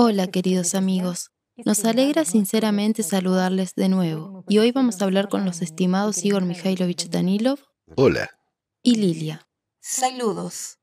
Hola, 0.00 0.28
queridos 0.28 0.76
amigos. 0.76 1.32
Nos 1.56 1.84
alegra 1.84 2.24
sinceramente 2.24 3.02
saludarles 3.02 3.74
de 3.74 3.88
nuevo 3.88 4.44
y 4.46 4.58
hoy 4.58 4.70
vamos 4.70 5.02
a 5.02 5.04
hablar 5.04 5.28
con 5.28 5.44
los 5.44 5.60
estimados 5.60 6.24
Igor 6.24 6.44
Mikhailovich 6.44 7.08
Danilov 7.10 7.58
Hola. 7.96 8.30
y 8.80 8.94
Lilia. 8.94 9.48
Saludos. 9.80 10.77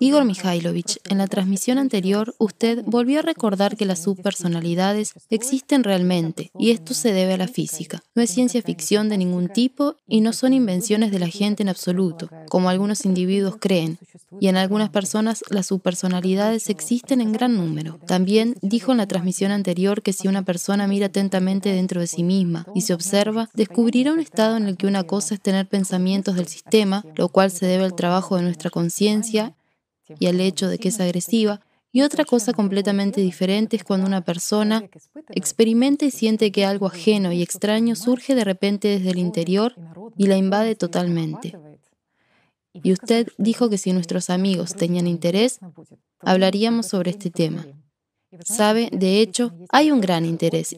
Igor 0.00 0.24
Mikhailovich, 0.24 1.00
en 1.08 1.18
la 1.18 1.26
transmisión 1.26 1.76
anterior 1.76 2.32
usted 2.38 2.84
volvió 2.86 3.18
a 3.18 3.22
recordar 3.22 3.76
que 3.76 3.84
las 3.84 4.00
subpersonalidades 4.00 5.14
existen 5.28 5.82
realmente 5.82 6.52
y 6.56 6.70
esto 6.70 6.94
se 6.94 7.12
debe 7.12 7.34
a 7.34 7.36
la 7.36 7.48
física. 7.48 8.04
No 8.14 8.22
es 8.22 8.30
ciencia 8.30 8.62
ficción 8.62 9.08
de 9.08 9.18
ningún 9.18 9.48
tipo 9.48 9.96
y 10.06 10.20
no 10.20 10.32
son 10.32 10.52
invenciones 10.52 11.10
de 11.10 11.18
la 11.18 11.26
gente 11.26 11.64
en 11.64 11.68
absoluto, 11.68 12.30
como 12.48 12.68
algunos 12.68 13.04
individuos 13.06 13.56
creen. 13.58 13.98
Y 14.40 14.46
en 14.46 14.56
algunas 14.56 14.90
personas 14.90 15.42
las 15.50 15.66
subpersonalidades 15.66 16.70
existen 16.70 17.20
en 17.20 17.32
gran 17.32 17.56
número. 17.56 17.98
También 18.06 18.54
dijo 18.62 18.92
en 18.92 18.98
la 18.98 19.08
transmisión 19.08 19.50
anterior 19.50 20.02
que 20.02 20.12
si 20.12 20.28
una 20.28 20.44
persona 20.44 20.86
mira 20.86 21.06
atentamente 21.06 21.70
dentro 21.70 22.00
de 22.00 22.06
sí 22.06 22.22
misma 22.22 22.66
y 22.72 22.82
se 22.82 22.94
observa, 22.94 23.50
descubrirá 23.52 24.12
un 24.12 24.20
estado 24.20 24.58
en 24.58 24.68
el 24.68 24.76
que 24.76 24.86
una 24.86 25.02
cosa 25.02 25.34
es 25.34 25.40
tener 25.40 25.66
pensamientos 25.66 26.36
del 26.36 26.46
sistema, 26.46 27.04
lo 27.16 27.30
cual 27.30 27.50
se 27.50 27.66
debe 27.66 27.82
al 27.82 27.96
trabajo 27.96 28.36
de 28.36 28.42
nuestra 28.42 28.70
conciencia 28.70 29.56
y 30.18 30.26
al 30.26 30.40
hecho 30.40 30.68
de 30.68 30.78
que 30.78 30.88
es 30.88 31.00
agresiva, 31.00 31.60
y 31.90 32.02
otra 32.02 32.24
cosa 32.24 32.52
completamente 32.52 33.20
diferente 33.20 33.76
es 33.76 33.84
cuando 33.84 34.06
una 34.06 34.20
persona 34.20 34.84
experimenta 35.30 36.04
y 36.04 36.10
siente 36.10 36.52
que 36.52 36.64
algo 36.64 36.86
ajeno 36.86 37.32
y 37.32 37.42
extraño 37.42 37.96
surge 37.96 38.34
de 38.34 38.44
repente 38.44 38.88
desde 38.88 39.10
el 39.10 39.18
interior 39.18 39.74
y 40.16 40.26
la 40.26 40.36
invade 40.36 40.74
totalmente. 40.74 41.58
Y 42.74 42.92
usted 42.92 43.28
dijo 43.38 43.70
que 43.70 43.78
si 43.78 43.92
nuestros 43.92 44.28
amigos 44.28 44.74
tenían 44.74 45.06
interés, 45.06 45.60
hablaríamos 46.20 46.86
sobre 46.86 47.10
este 47.10 47.30
tema. 47.30 47.66
Sabe, 48.44 48.90
de 48.92 49.20
hecho, 49.20 49.54
hay 49.70 49.90
un 49.90 50.00
gran 50.00 50.26
interés 50.26 50.76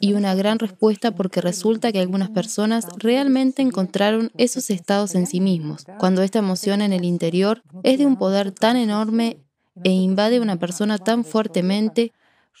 y 0.00 0.14
una 0.14 0.34
gran 0.34 0.58
respuesta 0.58 1.12
porque 1.12 1.40
resulta 1.40 1.92
que 1.92 2.00
algunas 2.00 2.30
personas 2.30 2.86
realmente 2.96 3.62
encontraron 3.62 4.32
esos 4.36 4.70
estados 4.70 5.14
en 5.14 5.26
sí 5.26 5.40
mismos, 5.40 5.86
cuando 5.98 6.22
esta 6.22 6.38
emoción 6.40 6.80
en 6.80 6.92
el 6.92 7.04
interior 7.04 7.62
es 7.82 7.98
de 7.98 8.06
un 8.06 8.16
poder 8.16 8.50
tan 8.50 8.76
enorme 8.76 9.38
e 9.84 9.90
invade 9.90 10.38
a 10.38 10.42
una 10.42 10.58
persona 10.58 10.98
tan 10.98 11.24
fuertemente 11.24 12.12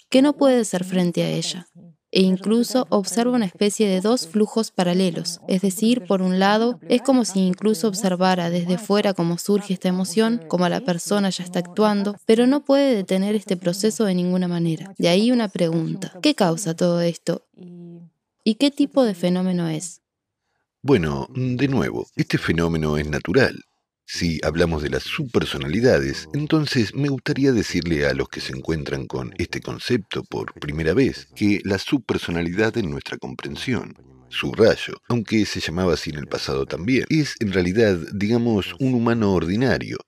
que 0.08 0.22
no 0.22 0.36
puede 0.36 0.64
ser 0.64 0.84
frente 0.84 1.22
a 1.22 1.30
ella 1.30 1.66
e 2.12 2.22
incluso 2.22 2.86
observa 2.90 3.36
una 3.36 3.46
especie 3.46 3.88
de 3.88 4.00
dos 4.00 4.26
flujos 4.26 4.70
paralelos. 4.70 5.40
Es 5.48 5.62
decir, 5.62 6.04
por 6.06 6.22
un 6.22 6.38
lado, 6.38 6.80
es 6.88 7.02
como 7.02 7.24
si 7.24 7.40
incluso 7.40 7.88
observara 7.88 8.50
desde 8.50 8.78
fuera 8.78 9.14
cómo 9.14 9.38
surge 9.38 9.74
esta 9.74 9.88
emoción, 9.88 10.40
como 10.48 10.68
la 10.68 10.80
persona 10.80 11.30
ya 11.30 11.44
está 11.44 11.60
actuando, 11.60 12.16
pero 12.26 12.46
no 12.46 12.64
puede 12.64 12.94
detener 12.94 13.34
este 13.34 13.56
proceso 13.56 14.04
de 14.04 14.14
ninguna 14.14 14.48
manera. 14.48 14.94
De 14.98 15.08
ahí 15.08 15.30
una 15.30 15.48
pregunta. 15.48 16.12
¿Qué 16.22 16.34
causa 16.34 16.74
todo 16.74 17.00
esto? 17.00 17.46
¿Y 18.42 18.54
qué 18.54 18.70
tipo 18.70 19.04
de 19.04 19.14
fenómeno 19.14 19.68
es? 19.68 20.00
Bueno, 20.82 21.28
de 21.34 21.68
nuevo, 21.68 22.06
este 22.16 22.38
fenómeno 22.38 22.96
es 22.96 23.08
natural. 23.08 23.64
Si 24.12 24.40
hablamos 24.42 24.82
de 24.82 24.90
las 24.90 25.04
subpersonalidades, 25.04 26.28
entonces 26.34 26.96
me 26.96 27.08
gustaría 27.08 27.52
decirle 27.52 28.06
a 28.06 28.12
los 28.12 28.28
que 28.28 28.40
se 28.40 28.52
encuentran 28.52 29.06
con 29.06 29.32
este 29.38 29.60
concepto 29.60 30.24
por 30.24 30.52
primera 30.54 30.94
vez 30.94 31.28
que 31.36 31.60
la 31.62 31.78
subpersonalidad 31.78 32.76
en 32.76 32.90
nuestra 32.90 33.18
comprensión, 33.18 33.94
su 34.28 34.50
rayo, 34.50 34.94
aunque 35.08 35.46
se 35.46 35.60
llamaba 35.60 35.94
así 35.94 36.10
en 36.10 36.16
el 36.16 36.26
pasado 36.26 36.66
también, 36.66 37.04
es 37.08 37.36
en 37.38 37.52
realidad, 37.52 37.98
digamos, 38.12 38.74
un 38.80 38.94
humano 38.94 39.32
ordinario 39.32 39.98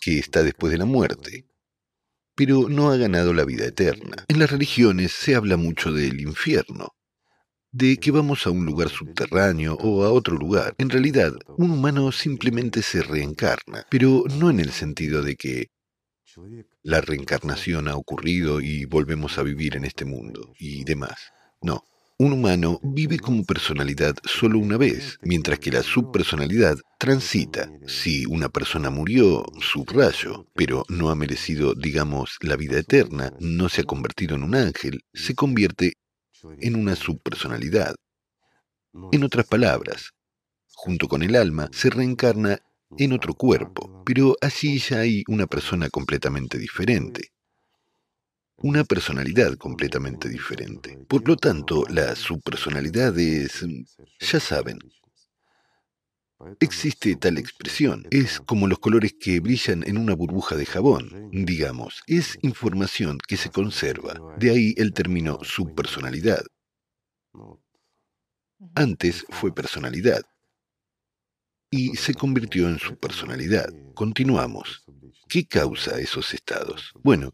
que 0.00 0.18
está 0.18 0.42
después 0.42 0.72
de 0.72 0.78
la 0.78 0.86
muerte, 0.86 1.46
pero 2.34 2.68
no 2.68 2.90
ha 2.90 2.96
ganado 2.96 3.32
la 3.32 3.44
vida 3.44 3.64
eterna. 3.64 4.24
En 4.26 4.40
las 4.40 4.50
religiones 4.50 5.12
se 5.12 5.36
habla 5.36 5.56
mucho 5.56 5.92
del 5.92 6.20
infierno, 6.20 6.96
de 7.74 7.96
que 7.96 8.12
vamos 8.12 8.46
a 8.46 8.50
un 8.50 8.64
lugar 8.64 8.88
subterráneo 8.88 9.74
o 9.80 10.04
a 10.04 10.12
otro 10.12 10.36
lugar. 10.36 10.76
En 10.78 10.90
realidad, 10.90 11.32
un 11.58 11.72
humano 11.72 12.12
simplemente 12.12 12.82
se 12.82 13.02
reencarna, 13.02 13.84
pero 13.90 14.22
no 14.38 14.48
en 14.48 14.60
el 14.60 14.70
sentido 14.70 15.22
de 15.22 15.34
que 15.34 15.66
la 16.82 17.00
reencarnación 17.00 17.88
ha 17.88 17.96
ocurrido 17.96 18.60
y 18.60 18.84
volvemos 18.84 19.38
a 19.38 19.42
vivir 19.42 19.74
en 19.74 19.84
este 19.84 20.04
mundo 20.04 20.52
y 20.56 20.84
demás. 20.84 21.32
No. 21.60 21.82
Un 22.16 22.32
humano 22.32 22.78
vive 22.84 23.18
como 23.18 23.44
personalidad 23.44 24.14
solo 24.22 24.60
una 24.60 24.76
vez, 24.76 25.18
mientras 25.22 25.58
que 25.58 25.72
la 25.72 25.82
subpersonalidad 25.82 26.78
transita. 26.96 27.68
Si 27.88 28.24
una 28.24 28.50
persona 28.50 28.88
murió, 28.88 29.44
subrayo, 29.60 30.46
pero 30.54 30.84
no 30.88 31.10
ha 31.10 31.16
merecido, 31.16 31.74
digamos, 31.74 32.36
la 32.40 32.54
vida 32.54 32.78
eterna, 32.78 33.32
no 33.40 33.68
se 33.68 33.80
ha 33.80 33.84
convertido 33.84 34.36
en 34.36 34.44
un 34.44 34.54
ángel, 34.54 35.00
se 35.12 35.34
convierte 35.34 35.94
en 36.58 36.76
una 36.76 36.96
subpersonalidad. 36.96 37.94
En 39.12 39.24
otras 39.24 39.46
palabras, 39.46 40.12
junto 40.74 41.08
con 41.08 41.22
el 41.22 41.36
alma, 41.36 41.68
se 41.72 41.90
reencarna 41.90 42.58
en 42.96 43.12
otro 43.12 43.34
cuerpo, 43.34 44.02
pero 44.04 44.36
allí 44.40 44.78
ya 44.78 45.00
hay 45.00 45.24
una 45.28 45.46
persona 45.46 45.88
completamente 45.90 46.58
diferente. 46.58 47.32
Una 48.58 48.84
personalidad 48.84 49.56
completamente 49.56 50.28
diferente. 50.28 50.96
Por 51.08 51.26
lo 51.28 51.36
tanto, 51.36 51.84
la 51.88 52.14
subpersonalidad 52.14 53.18
es, 53.18 53.66
ya 54.20 54.40
saben, 54.40 54.78
Existe 56.60 57.16
tal 57.16 57.38
expresión. 57.38 58.06
Es 58.10 58.40
como 58.40 58.66
los 58.66 58.78
colores 58.78 59.14
que 59.18 59.40
brillan 59.40 59.82
en 59.86 59.96
una 59.96 60.14
burbuja 60.14 60.56
de 60.56 60.66
jabón, 60.66 61.30
digamos. 61.32 62.02
Es 62.06 62.38
información 62.42 63.18
que 63.26 63.36
se 63.36 63.50
conserva. 63.50 64.20
De 64.38 64.50
ahí 64.50 64.74
el 64.76 64.92
término 64.92 65.38
subpersonalidad. 65.42 66.44
Antes 68.74 69.24
fue 69.30 69.54
personalidad. 69.54 70.22
Y 71.70 71.96
se 71.96 72.14
convirtió 72.14 72.68
en 72.68 72.78
subpersonalidad. 72.78 73.68
Continuamos. 73.94 74.84
¿Qué 75.28 75.46
causa 75.46 75.98
esos 75.98 76.34
estados? 76.34 76.92
Bueno, 77.02 77.32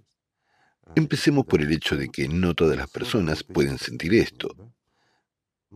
empecemos 0.94 1.44
por 1.46 1.60
el 1.60 1.72
hecho 1.72 1.96
de 1.96 2.08
que 2.08 2.28
no 2.28 2.54
todas 2.54 2.76
las 2.76 2.90
personas 2.90 3.42
pueden 3.42 3.78
sentir 3.78 4.14
esto. 4.14 4.69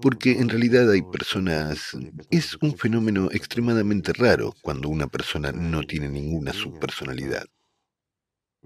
Porque 0.00 0.32
en 0.32 0.48
realidad 0.48 0.90
hay 0.90 1.02
personas... 1.02 1.96
Es 2.30 2.56
un 2.60 2.76
fenómeno 2.76 3.30
extremadamente 3.30 4.12
raro 4.12 4.54
cuando 4.60 4.88
una 4.88 5.06
persona 5.06 5.52
no 5.52 5.82
tiene 5.82 6.08
ninguna 6.08 6.52
subpersonalidad. 6.52 7.46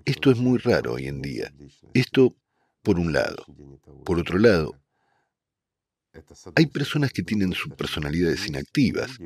Esto 0.05 0.31
es 0.31 0.39
muy 0.39 0.59
raro 0.59 0.94
hoy 0.94 1.06
en 1.06 1.21
día. 1.21 1.53
Esto 1.93 2.34
por 2.83 2.99
un 2.99 3.12
lado. 3.12 3.44
Por 4.05 4.19
otro 4.19 4.39
lado, 4.39 4.75
hay 6.55 6.66
personas 6.66 7.12
que 7.12 7.22
tienen 7.22 7.53
subpersonalidades 7.53 8.47
inactivas. 8.47 9.19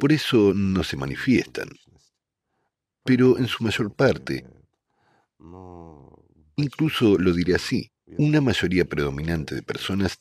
Por 0.00 0.12
eso 0.12 0.52
no 0.54 0.82
se 0.82 0.96
manifiestan. 0.96 1.68
Pero 3.04 3.38
en 3.38 3.46
su 3.46 3.62
mayor 3.62 3.94
parte, 3.94 4.46
incluso 6.56 7.18
lo 7.18 7.32
diré 7.32 7.54
así, 7.54 7.92
una 8.16 8.40
mayoría 8.40 8.84
predominante 8.84 9.54
de 9.54 9.62
personas 9.62 10.18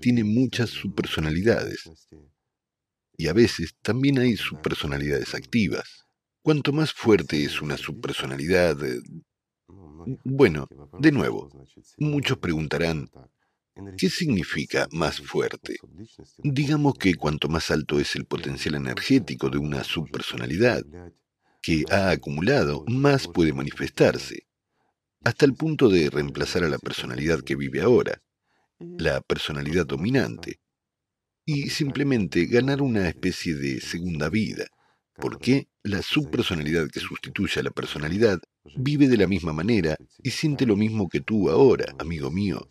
tiene 0.00 0.24
muchas 0.24 0.70
subpersonalidades. 0.70 1.84
Y 3.16 3.28
a 3.28 3.32
veces 3.32 3.74
también 3.82 4.18
hay 4.18 4.36
subpersonalidades 4.36 5.34
activas. 5.34 6.06
Cuanto 6.42 6.72
más 6.72 6.92
fuerte 6.92 7.42
es 7.44 7.60
una 7.62 7.76
subpersonalidad... 7.76 8.82
Eh, 8.84 9.00
bueno, 10.24 10.68
de 11.00 11.10
nuevo, 11.10 11.50
muchos 11.98 12.38
preguntarán, 12.38 13.10
¿qué 13.98 14.08
significa 14.08 14.86
más 14.92 15.20
fuerte? 15.20 15.78
Digamos 16.38 16.94
que 16.94 17.14
cuanto 17.14 17.48
más 17.48 17.70
alto 17.72 17.98
es 17.98 18.14
el 18.14 18.26
potencial 18.26 18.76
energético 18.76 19.50
de 19.50 19.58
una 19.58 19.82
subpersonalidad 19.82 20.84
que 21.60 21.84
ha 21.90 22.10
acumulado, 22.10 22.84
más 22.86 23.26
puede 23.26 23.52
manifestarse, 23.52 24.46
hasta 25.24 25.44
el 25.44 25.54
punto 25.54 25.88
de 25.88 26.08
reemplazar 26.10 26.62
a 26.62 26.68
la 26.68 26.78
personalidad 26.78 27.40
que 27.40 27.56
vive 27.56 27.80
ahora 27.80 28.22
la 28.78 29.20
personalidad 29.20 29.86
dominante, 29.86 30.60
y 31.44 31.70
simplemente 31.70 32.46
ganar 32.46 32.82
una 32.82 33.08
especie 33.08 33.54
de 33.54 33.80
segunda 33.80 34.28
vida, 34.28 34.66
porque 35.14 35.68
la 35.82 36.02
subpersonalidad 36.02 36.88
que 36.90 37.00
sustituye 37.00 37.60
a 37.60 37.62
la 37.62 37.70
personalidad 37.70 38.40
vive 38.76 39.08
de 39.08 39.16
la 39.16 39.28
misma 39.28 39.52
manera 39.52 39.96
y 40.22 40.30
siente 40.30 40.66
lo 40.66 40.76
mismo 40.76 41.08
que 41.08 41.20
tú 41.20 41.48
ahora, 41.48 41.94
amigo 41.98 42.30
mío. 42.30 42.68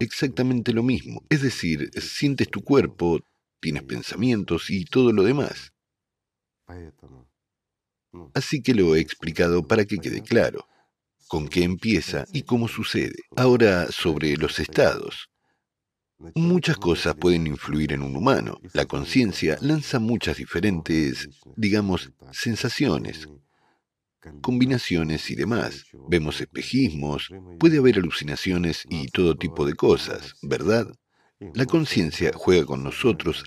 Exactamente 0.00 0.72
lo 0.72 0.82
mismo. 0.82 1.22
Es 1.28 1.42
decir, 1.42 1.90
sientes 2.00 2.50
tu 2.50 2.64
cuerpo, 2.64 3.20
tienes 3.60 3.84
pensamientos 3.84 4.70
y 4.70 4.84
todo 4.86 5.12
lo 5.12 5.22
demás. 5.22 5.72
Así 8.32 8.62
que 8.62 8.74
lo 8.74 8.96
he 8.96 9.00
explicado 9.00 9.66
para 9.66 9.84
que 9.84 9.98
quede 9.98 10.22
claro 10.22 10.66
con 11.28 11.48
qué 11.48 11.62
empieza 11.62 12.24
y 12.32 12.42
cómo 12.42 12.68
sucede. 12.68 13.16
Ahora 13.36 13.90
sobre 13.90 14.36
los 14.36 14.58
estados. 14.58 15.28
Muchas 16.34 16.76
cosas 16.76 17.14
pueden 17.14 17.46
influir 17.46 17.92
en 17.92 18.02
un 18.02 18.16
humano. 18.16 18.60
La 18.72 18.86
conciencia 18.86 19.58
lanza 19.60 19.98
muchas 19.98 20.36
diferentes, 20.36 21.28
digamos, 21.56 22.12
sensaciones. 22.32 23.28
combinaciones 24.40 25.30
y 25.30 25.34
demás. 25.34 25.84
Vemos 26.08 26.40
espejismos, 26.40 27.30
puede 27.58 27.78
haber 27.78 27.98
alucinaciones 27.98 28.84
y 28.88 29.08
todo 29.08 29.36
tipo 29.36 29.66
de 29.66 29.74
cosas, 29.74 30.34
¿verdad? 30.40 30.86
La 31.52 31.66
conciencia 31.66 32.32
juega 32.34 32.64
con 32.64 32.82
nosotros 32.82 33.44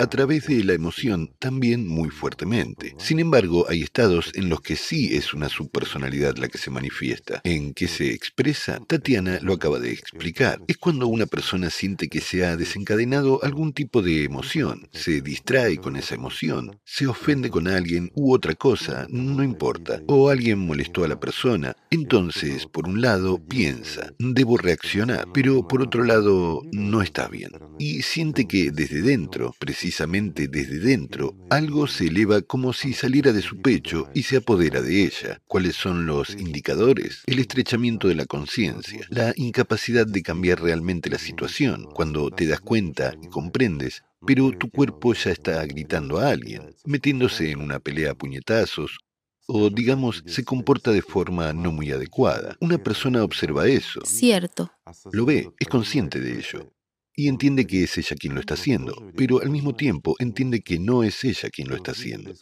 a 0.00 0.06
través 0.06 0.46
de 0.46 0.62
la 0.62 0.74
emoción 0.74 1.34
también 1.40 1.88
muy 1.88 2.08
fuertemente. 2.10 2.94
Sin 2.98 3.18
embargo, 3.18 3.66
hay 3.68 3.82
estados 3.82 4.30
en 4.34 4.48
los 4.48 4.60
que 4.60 4.76
sí 4.76 5.16
es 5.16 5.34
una 5.34 5.48
subpersonalidad 5.48 6.36
la 6.36 6.46
que 6.46 6.58
se 6.58 6.70
manifiesta. 6.70 7.40
¿En 7.42 7.74
que 7.74 7.88
se 7.88 8.12
expresa? 8.12 8.80
Tatiana 8.86 9.40
lo 9.42 9.54
acaba 9.54 9.80
de 9.80 9.90
explicar. 9.90 10.62
Es 10.68 10.78
cuando 10.78 11.08
una 11.08 11.26
persona 11.26 11.68
siente 11.68 12.08
que 12.08 12.20
se 12.20 12.46
ha 12.46 12.56
desencadenado 12.56 13.42
algún 13.42 13.72
tipo 13.72 14.00
de 14.00 14.22
emoción, 14.22 14.88
se 14.92 15.20
distrae 15.20 15.78
con 15.78 15.96
esa 15.96 16.14
emoción, 16.14 16.78
se 16.84 17.08
ofende 17.08 17.50
con 17.50 17.66
alguien 17.66 18.12
u 18.14 18.32
otra 18.32 18.54
cosa, 18.54 19.06
no 19.10 19.42
importa, 19.42 20.00
o 20.06 20.30
alguien 20.30 20.60
molestó 20.60 21.02
a 21.02 21.08
la 21.08 21.18
persona. 21.18 21.74
Entonces, 21.90 22.66
por 22.66 22.86
un 22.86 23.00
lado, 23.00 23.44
piensa, 23.44 24.12
debo 24.20 24.58
reaccionar, 24.58 25.26
pero 25.34 25.66
por 25.66 25.82
otro 25.82 26.04
lado, 26.04 26.62
no 26.70 27.02
está 27.02 27.26
bien. 27.26 27.50
Y 27.80 28.02
siente 28.02 28.46
que 28.46 28.70
desde 28.70 29.02
dentro, 29.02 29.56
precisamente, 29.58 29.87
precisamente 29.88 30.48
desde 30.48 30.80
dentro, 30.80 31.34
algo 31.48 31.86
se 31.86 32.08
eleva 32.08 32.42
como 32.42 32.74
si 32.74 32.92
saliera 32.92 33.32
de 33.32 33.40
su 33.40 33.62
pecho 33.62 34.06
y 34.12 34.24
se 34.24 34.36
apodera 34.36 34.82
de 34.82 35.04
ella. 35.04 35.40
¿Cuáles 35.46 35.76
son 35.76 36.04
los 36.04 36.34
indicadores? 36.34 37.22
El 37.24 37.38
estrechamiento 37.38 38.06
de 38.06 38.14
la 38.14 38.26
conciencia, 38.26 39.06
la 39.08 39.32
incapacidad 39.36 40.06
de 40.06 40.22
cambiar 40.22 40.60
realmente 40.60 41.08
la 41.08 41.16
situación, 41.18 41.86
cuando 41.94 42.30
te 42.30 42.46
das 42.46 42.60
cuenta 42.60 43.14
y 43.22 43.28
comprendes 43.28 44.02
pero 44.26 44.50
tu 44.50 44.68
cuerpo 44.68 45.14
ya 45.14 45.30
está 45.30 45.64
gritando 45.64 46.18
a 46.18 46.30
alguien, 46.30 46.74
metiéndose 46.84 47.52
en 47.52 47.62
una 47.62 47.78
pelea 47.78 48.10
a 48.10 48.14
puñetazos, 48.14 48.98
o 49.46 49.70
digamos, 49.70 50.24
se 50.26 50.44
comporta 50.44 50.90
de 50.90 51.02
forma 51.02 51.52
no 51.52 51.70
muy 51.70 51.92
adecuada. 51.92 52.56
Una 52.60 52.78
persona 52.78 53.22
observa 53.22 53.68
eso. 53.68 54.00
Cierto. 54.04 54.70
Lo 55.12 55.24
ve, 55.24 55.48
es 55.60 55.68
consciente 55.68 56.20
de 56.20 56.36
ello 56.36 56.72
y 57.18 57.26
entiende 57.26 57.66
que 57.66 57.82
es 57.82 57.98
ella 57.98 58.14
quien 58.14 58.36
lo 58.36 58.40
está 58.40 58.54
haciendo, 58.54 58.94
pero 59.16 59.42
al 59.42 59.50
mismo 59.50 59.74
tiempo 59.74 60.14
entiende 60.20 60.60
que 60.60 60.78
no 60.78 61.02
es 61.02 61.24
ella 61.24 61.50
quien 61.50 61.66
lo 61.66 61.74
está 61.74 61.90
haciendo. 61.90 62.32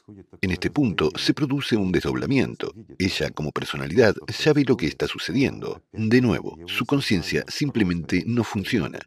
En 0.42 0.50
este 0.50 0.68
punto 0.70 1.10
se 1.16 1.32
produce 1.32 1.78
un 1.78 1.90
desdoblamiento. 1.90 2.74
Ella 2.98 3.30
como 3.30 3.52
personalidad 3.52 4.14
ya 4.38 4.52
ve 4.52 4.64
lo 4.64 4.76
que 4.76 4.86
está 4.86 5.06
sucediendo. 5.06 5.82
De 5.92 6.20
nuevo, 6.20 6.58
su 6.66 6.84
conciencia 6.84 7.42
simplemente 7.48 8.22
no 8.26 8.44
funciona. 8.44 8.98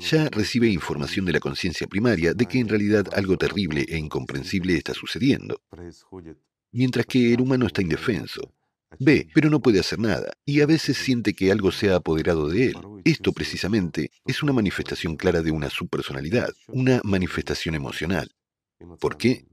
Ya 0.00 0.28
recibe 0.28 0.68
información 0.68 1.24
de 1.24 1.32
la 1.32 1.40
conciencia 1.40 1.86
primaria 1.86 2.34
de 2.34 2.44
que 2.44 2.58
en 2.58 2.68
realidad 2.68 3.06
algo 3.14 3.38
terrible 3.38 3.86
e 3.88 3.96
incomprensible 3.96 4.76
está 4.76 4.92
sucediendo, 4.92 5.62
mientras 6.72 7.06
que 7.06 7.32
el 7.32 7.40
humano 7.40 7.66
está 7.66 7.80
indefenso. 7.80 8.52
Ve, 8.98 9.28
pero 9.34 9.50
no 9.50 9.60
puede 9.60 9.80
hacer 9.80 9.98
nada, 9.98 10.32
y 10.44 10.60
a 10.60 10.66
veces 10.66 10.96
siente 10.96 11.34
que 11.34 11.50
algo 11.50 11.72
se 11.72 11.90
ha 11.90 11.96
apoderado 11.96 12.48
de 12.48 12.66
él. 12.66 12.74
Esto 13.04 13.32
precisamente 13.32 14.10
es 14.26 14.42
una 14.42 14.52
manifestación 14.52 15.16
clara 15.16 15.42
de 15.42 15.50
una 15.50 15.70
subpersonalidad, 15.70 16.50
una 16.68 17.00
manifestación 17.04 17.74
emocional. 17.74 18.30
¿Por 19.00 19.16
qué? 19.16 19.46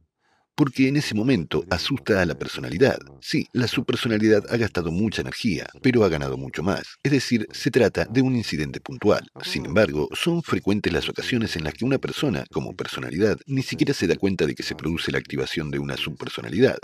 Porque 0.56 0.90
en 0.90 0.98
ese 0.98 1.16
momento 1.16 1.64
asusta 1.70 2.22
a 2.22 2.26
la 2.26 2.38
personalidad. 2.38 3.00
Sí, 3.22 3.48
la 3.54 3.68
subpersonalidad 3.68 4.44
ha 4.50 4.58
gastado 4.58 4.92
mucha 4.92 5.22
energía, 5.22 5.68
pero 5.82 6.04
ha 6.04 6.10
ganado 6.10 6.38
mucho 6.38 6.62
más. 6.62 6.98
Es 7.04 7.12
decir, 7.12 7.48
se 7.52 7.72
trata 7.72 8.06
de 8.06 8.22
un 8.22 8.36
incidente 8.36 8.80
puntual. 8.80 9.28
Sin 9.44 9.66
embargo, 9.66 10.10
son 10.14 10.44
frecuentes 10.44 10.92
las 10.94 11.10
ocasiones 11.10 11.56
en 11.56 11.64
las 11.64 11.74
que 11.74 11.86
una 11.86 11.98
persona, 11.98 12.44
como 12.52 12.76
personalidad, 12.76 13.40
ni 13.48 13.64
siquiera 13.64 13.94
se 13.94 14.08
da 14.08 14.16
cuenta 14.16 14.46
de 14.46 14.54
que 14.54 14.64
se 14.64 14.76
produce 14.76 15.12
la 15.12 15.18
activación 15.18 15.72
de 15.72 15.80
una 15.80 15.98
subpersonalidad. 15.98 16.78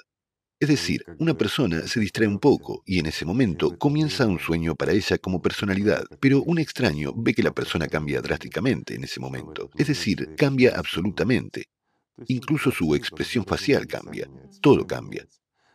Es 0.59 0.69
decir, 0.69 1.05
una 1.19 1.35
persona 1.35 1.87
se 1.87 1.99
distrae 1.99 2.27
un 2.27 2.39
poco 2.39 2.81
y 2.83 2.97
en 2.97 3.05
ese 3.05 3.25
momento 3.25 3.77
comienza 3.77 4.25
un 4.25 4.39
sueño 4.39 4.73
para 4.73 4.91
ella 4.91 5.19
como 5.19 5.39
personalidad, 5.39 6.03
pero 6.19 6.41
un 6.41 6.57
extraño 6.57 7.13
ve 7.15 7.35
que 7.35 7.43
la 7.43 7.53
persona 7.53 7.87
cambia 7.87 8.21
drásticamente 8.21 8.95
en 8.95 9.03
ese 9.03 9.19
momento, 9.19 9.69
es 9.77 9.85
decir, 9.85 10.33
cambia 10.35 10.73
absolutamente. 10.75 11.65
Incluso 12.25 12.71
su 12.71 12.95
expresión 12.95 13.45
facial 13.45 13.85
cambia, 13.85 14.27
todo 14.59 14.87
cambia. 14.87 15.27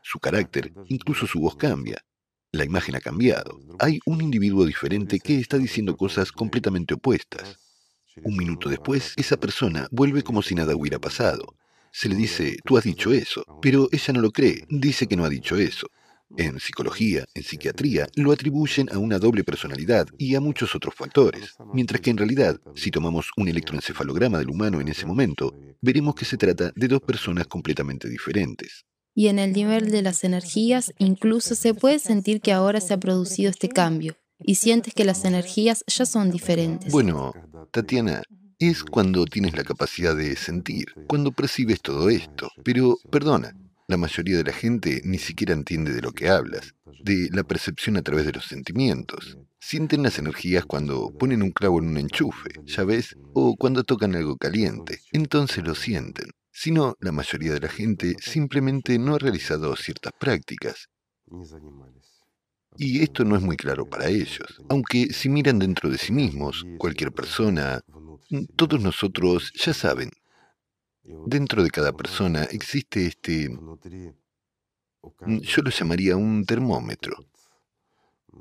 Su 0.03 0.19
carácter, 0.19 0.73
incluso 0.89 1.29
su 1.29 1.39
voz 1.39 1.55
cambia. 1.55 1.99
La 2.51 2.65
imagen 2.65 2.97
ha 2.97 3.01
cambiado. 3.01 3.61
Hay 3.79 4.01
un 4.05 4.21
individuo 4.21 4.67
diferente 4.67 5.21
que 5.21 5.39
está 5.39 5.59
diciendo 5.59 5.97
cosas 5.97 6.33
completamente 6.33 6.95
opuestas. 6.95 7.61
Un 8.25 8.37
minuto 8.37 8.69
después, 8.69 9.15
esa 9.17 9.37
persona 9.37 9.87
vuelve 9.93 10.25
como 10.25 10.43
si 10.43 10.57
nada 10.57 10.75
hubiera 10.75 10.99
pasado 10.99 11.55
se 11.93 12.09
le 12.09 12.17
dice, 12.17 12.57
tú 12.65 12.79
has 12.79 12.85
dicho 12.85 13.13
eso, 13.13 13.45
pero 13.61 13.89
ella 13.93 14.13
no 14.15 14.21
lo 14.21 14.31
cree, 14.31 14.65
dice 14.69 15.07
que 15.07 15.17
no 15.17 15.25
ha 15.25 15.29
dicho 15.29 15.57
eso. 15.57 15.89
En 16.39 16.59
psicología, 16.59 17.27
en 17.35 17.43
psiquiatría, 17.43 18.09
lo 18.17 18.33
atribuyen 18.33 18.89
a 18.91 18.99
una 18.99 19.19
doble 19.19 19.45
personalidad 19.45 20.09
y 20.17 20.35
a 20.35 20.41
muchos 20.41 20.75
otros 20.75 20.95
factores, 20.95 21.55
mientras 21.75 22.01
que 22.01 22.09
en 22.09 22.17
realidad, 22.17 22.59
si 22.75 22.91
tomamos 22.91 23.29
un 23.37 23.49
electroencefalograma 23.49 24.39
del 24.39 24.49
humano 24.49 24.81
en 24.81 24.89
ese 24.89 25.05
momento, 25.05 25.55
veremos 25.83 26.15
que 26.15 26.25
se 26.25 26.39
trata 26.39 26.73
de 26.75 26.89
dos 26.89 27.03
personas 27.03 27.47
completamente 27.47 28.09
diferentes. 28.09 28.87
Y 29.15 29.29
en 29.29 29.39
el 29.39 29.53
nivel 29.53 29.91
de 29.91 30.01
las 30.01 30.25
energías, 30.25 30.95
incluso 30.97 31.55
se 31.55 31.75
puede 31.75 31.99
sentir 31.99 32.41
que 32.41 32.53
ahora 32.53 32.81
se 32.81 32.95
ha 32.95 32.99
producido 32.99 33.51
este 33.51 33.69
cambio, 33.69 34.17
y 34.41 34.55
sientes 34.55 34.95
que 34.95 35.05
las 35.05 35.27
energías 35.27 35.85
ya 35.87 36.07
son 36.07 36.31
diferentes. 36.31 36.91
Bueno, 36.91 37.35
Tatiana, 37.71 38.23
es 38.69 38.85
cuando 38.85 39.25
tienes 39.25 39.57
la 39.57 39.65
capacidad 39.65 40.15
de 40.15 40.37
sentir, 40.37 40.95
cuando 41.09 41.33
percibes 41.33 41.81
todo 41.81 42.09
esto. 42.11 42.51
Pero, 42.63 42.97
perdona, 43.11 43.57
la 43.89 43.97
mayoría 43.97 44.37
de 44.37 44.45
la 44.45 44.53
gente 44.53 45.01
ni 45.05 45.19
siquiera 45.19 45.53
entiende 45.53 45.93
de 45.93 46.01
lo 46.01 46.13
que 46.13 46.29
hablas, 46.29 46.75
de 47.03 47.29
la 47.33 47.43
percepción 47.43 47.97
a 47.97 48.03
través 48.03 48.25
de 48.25 48.33
los 48.33 48.47
sentimientos. 48.47 49.37
Sienten 49.59 50.03
las 50.03 50.19
energías 50.19 50.65
cuando 50.65 51.11
ponen 51.11 51.43
un 51.43 51.51
clavo 51.51 51.81
en 51.81 51.89
un 51.89 51.99
enchufe, 51.99 52.51
¿ya 52.65 52.85
ves? 52.85 53.17
O 53.35 53.57
cuando 53.57 53.83
tocan 53.83 54.15
algo 54.15 54.37
caliente. 54.37 55.01
Entonces 55.13 55.65
lo 55.65 55.75
sienten. 55.75 56.31
Si 56.53 56.71
no, 56.71 56.97
la 57.01 57.13
mayoría 57.13 57.55
de 57.55 57.61
la 57.61 57.69
gente 57.69 58.15
simplemente 58.21 58.99
no 58.99 59.15
ha 59.17 59.19
realizado 59.19 59.75
ciertas 59.75 60.13
prácticas. 60.19 60.89
Y 62.77 63.03
esto 63.03 63.25
no 63.25 63.37
es 63.37 63.43
muy 63.43 63.57
claro 63.57 63.89
para 63.89 64.09
ellos. 64.09 64.63
Aunque 64.69 65.13
si 65.13 65.29
miran 65.29 65.59
dentro 65.59 65.91
de 65.91 65.99
sí 65.99 66.13
mismos, 66.13 66.65
cualquier 66.79 67.13
persona, 67.13 67.81
todos 68.57 68.81
nosotros, 68.81 69.53
ya 69.55 69.75
saben, 69.75 70.11
dentro 71.27 71.63
de 71.63 71.71
cada 71.71 71.93
persona 71.93 72.45
existe 72.45 73.07
este, 73.07 73.49
mm, 73.49 75.41
yo 75.41 75.63
lo 75.63 75.71
llamaría 75.71 76.17
un 76.17 76.45
termómetro. 76.45 77.17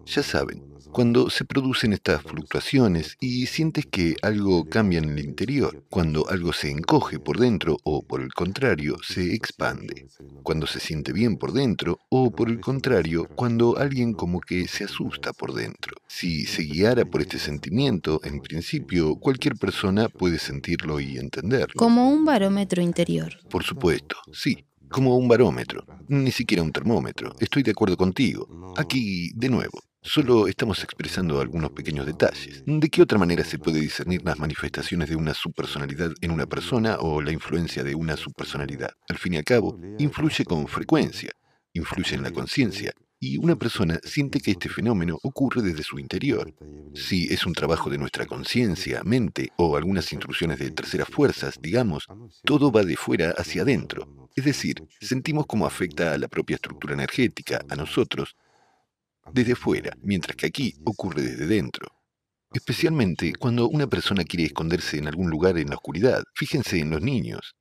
Ya 0.05 0.23
saben, 0.23 0.71
cuando 0.91 1.29
se 1.29 1.45
producen 1.45 1.93
estas 1.93 2.21
fluctuaciones 2.21 3.15
y 3.21 3.45
sientes 3.45 3.85
que 3.85 4.15
algo 4.21 4.65
cambia 4.65 4.99
en 4.99 5.09
el 5.09 5.19
interior, 5.23 5.85
cuando 5.89 6.29
algo 6.29 6.51
se 6.51 6.69
encoge 6.69 7.17
por 7.17 7.39
dentro 7.39 7.77
o 7.83 8.03
por 8.03 8.21
el 8.21 8.33
contrario 8.33 8.97
se 9.01 9.33
expande, 9.33 10.07
cuando 10.43 10.67
se 10.67 10.81
siente 10.81 11.13
bien 11.13 11.37
por 11.37 11.53
dentro 11.53 11.99
o 12.09 12.31
por 12.31 12.49
el 12.49 12.59
contrario 12.59 13.25
cuando 13.35 13.77
alguien 13.77 14.13
como 14.13 14.41
que 14.41 14.67
se 14.67 14.83
asusta 14.83 15.31
por 15.31 15.53
dentro. 15.53 15.95
Si 16.07 16.45
se 16.45 16.63
guiara 16.63 17.05
por 17.05 17.21
este 17.21 17.39
sentimiento, 17.39 18.19
en 18.25 18.41
principio 18.41 19.15
cualquier 19.15 19.55
persona 19.55 20.09
puede 20.09 20.39
sentirlo 20.39 20.99
y 20.99 21.17
entenderlo. 21.17 21.75
Como 21.77 22.09
un 22.09 22.25
barómetro 22.25 22.81
interior. 22.81 23.39
Por 23.49 23.63
supuesto, 23.63 24.17
sí, 24.33 24.65
como 24.89 25.15
un 25.15 25.29
barómetro, 25.29 25.85
ni 26.09 26.31
siquiera 26.31 26.63
un 26.63 26.73
termómetro. 26.73 27.33
Estoy 27.39 27.63
de 27.63 27.71
acuerdo 27.71 27.95
contigo. 27.95 28.73
Aquí, 28.75 29.31
de 29.35 29.47
nuevo, 29.47 29.79
Solo 30.03 30.47
estamos 30.47 30.83
expresando 30.83 31.39
algunos 31.39 31.71
pequeños 31.71 32.07
detalles. 32.07 32.63
¿De 32.65 32.89
qué 32.89 33.03
otra 33.03 33.19
manera 33.19 33.43
se 33.43 33.59
puede 33.59 33.79
discernir 33.79 34.23
las 34.25 34.39
manifestaciones 34.39 35.07
de 35.09 35.15
una 35.15 35.35
subpersonalidad 35.35 36.11
en 36.21 36.31
una 36.31 36.47
persona 36.47 36.97
o 36.99 37.21
la 37.21 37.31
influencia 37.31 37.83
de 37.83 37.93
una 37.93 38.17
subpersonalidad? 38.17 38.89
Al 39.07 39.19
fin 39.19 39.35
y 39.35 39.37
al 39.37 39.43
cabo, 39.43 39.79
influye 39.99 40.43
con 40.43 40.67
frecuencia, 40.67 41.31
influye 41.73 42.15
en 42.15 42.23
la 42.23 42.31
conciencia, 42.31 42.93
y 43.19 43.37
una 43.37 43.55
persona 43.55 43.99
siente 44.03 44.39
que 44.39 44.49
este 44.49 44.67
fenómeno 44.67 45.19
ocurre 45.21 45.61
desde 45.61 45.83
su 45.83 45.99
interior. 45.99 46.51
Si 46.95 47.31
es 47.31 47.45
un 47.45 47.53
trabajo 47.53 47.91
de 47.91 47.99
nuestra 47.99 48.25
conciencia, 48.25 49.03
mente 49.03 49.51
o 49.57 49.77
algunas 49.77 50.11
intrusiones 50.11 50.57
de 50.57 50.71
terceras 50.71 51.07
fuerzas, 51.07 51.59
digamos, 51.61 52.07
todo 52.43 52.71
va 52.71 52.83
de 52.83 52.97
fuera 52.97 53.35
hacia 53.37 53.61
adentro. 53.61 54.27
Es 54.35 54.45
decir, 54.45 54.83
sentimos 54.99 55.45
cómo 55.45 55.67
afecta 55.67 56.13
a 56.13 56.17
la 56.17 56.27
propia 56.27 56.55
estructura 56.55 56.95
energética, 56.95 57.61
a 57.69 57.75
nosotros, 57.75 58.35
desde 59.33 59.55
fuera, 59.55 59.95
mientras 60.01 60.35
que 60.35 60.47
aquí 60.47 60.75
ocurre 60.85 61.21
desde 61.23 61.47
dentro. 61.47 61.87
Especialmente 62.53 63.33
cuando 63.35 63.67
una 63.69 63.87
persona 63.87 64.23
quiere 64.23 64.45
esconderse 64.45 64.97
en 64.97 65.07
algún 65.07 65.29
lugar 65.29 65.57
en 65.57 65.69
la 65.69 65.75
oscuridad. 65.75 66.23
Fíjense 66.35 66.79
en 66.79 66.89
los 66.89 67.01
niños. 67.01 67.55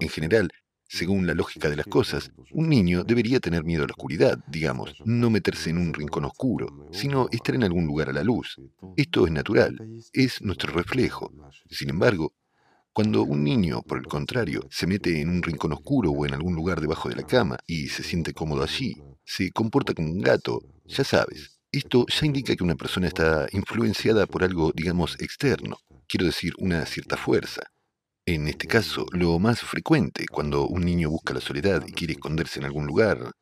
En 0.00 0.08
general, 0.08 0.50
según 0.88 1.26
la 1.26 1.34
lógica 1.34 1.68
de 1.68 1.76
las 1.76 1.86
cosas, 1.86 2.32
un 2.50 2.68
niño 2.68 3.04
debería 3.04 3.40
tener 3.40 3.62
miedo 3.62 3.84
a 3.84 3.86
la 3.86 3.92
oscuridad, 3.92 4.38
digamos, 4.48 4.94
no 5.04 5.30
meterse 5.30 5.70
en 5.70 5.78
un 5.78 5.92
rincón 5.92 6.24
oscuro, 6.24 6.88
sino 6.92 7.28
estar 7.30 7.54
en 7.54 7.64
algún 7.64 7.86
lugar 7.86 8.08
a 8.08 8.12
la 8.14 8.24
luz. 8.24 8.56
Esto 8.96 9.26
es 9.26 9.32
natural, 9.32 9.78
es 10.12 10.40
nuestro 10.42 10.72
reflejo. 10.72 11.30
Sin 11.70 11.90
embargo, 11.90 12.32
Cuando 12.98 13.22
un 13.22 13.44
niño, 13.44 13.82
por 13.82 13.98
el 13.98 14.06
contrario, 14.06 14.66
se 14.70 14.88
mete 14.88 15.20
en 15.20 15.28
un 15.28 15.40
rincón 15.40 15.72
oscuro 15.72 16.10
o 16.10 16.26
en 16.26 16.34
algún 16.34 16.56
lugar 16.56 16.80
debajo 16.80 17.08
de 17.08 17.14
la 17.14 17.22
cama 17.22 17.56
y 17.64 17.88
se 17.90 18.02
siente 18.02 18.34
cómodo 18.34 18.64
allí, 18.64 18.96
se 19.28 19.50
comporta 19.50 19.92
como 19.92 20.10
un 20.10 20.22
gato, 20.22 20.62
ya 20.86 21.04
sabes, 21.04 21.60
esto 21.70 22.06
ya 22.08 22.24
indica 22.24 22.56
que 22.56 22.64
una 22.64 22.76
persona 22.76 23.08
está 23.08 23.46
influenciada 23.52 24.26
por 24.26 24.42
algo, 24.42 24.72
digamos, 24.74 25.20
externo, 25.20 25.76
quiero 26.08 26.24
decir, 26.24 26.54
una 26.56 26.86
cierta 26.86 27.18
fuerza. 27.18 27.60
En 28.24 28.48
este 28.48 28.66
caso, 28.66 29.04
lo 29.12 29.38
más 29.38 29.60
frecuente, 29.60 30.24
cuando 30.32 30.66
un 30.66 30.82
niño 30.82 31.10
busca 31.10 31.34
la 31.34 31.42
soledad 31.42 31.84
y 31.86 31.92
quiere 31.92 32.14
esconderse 32.14 32.58
en 32.58 32.64
algún 32.64 32.86
lugar, 32.86 33.32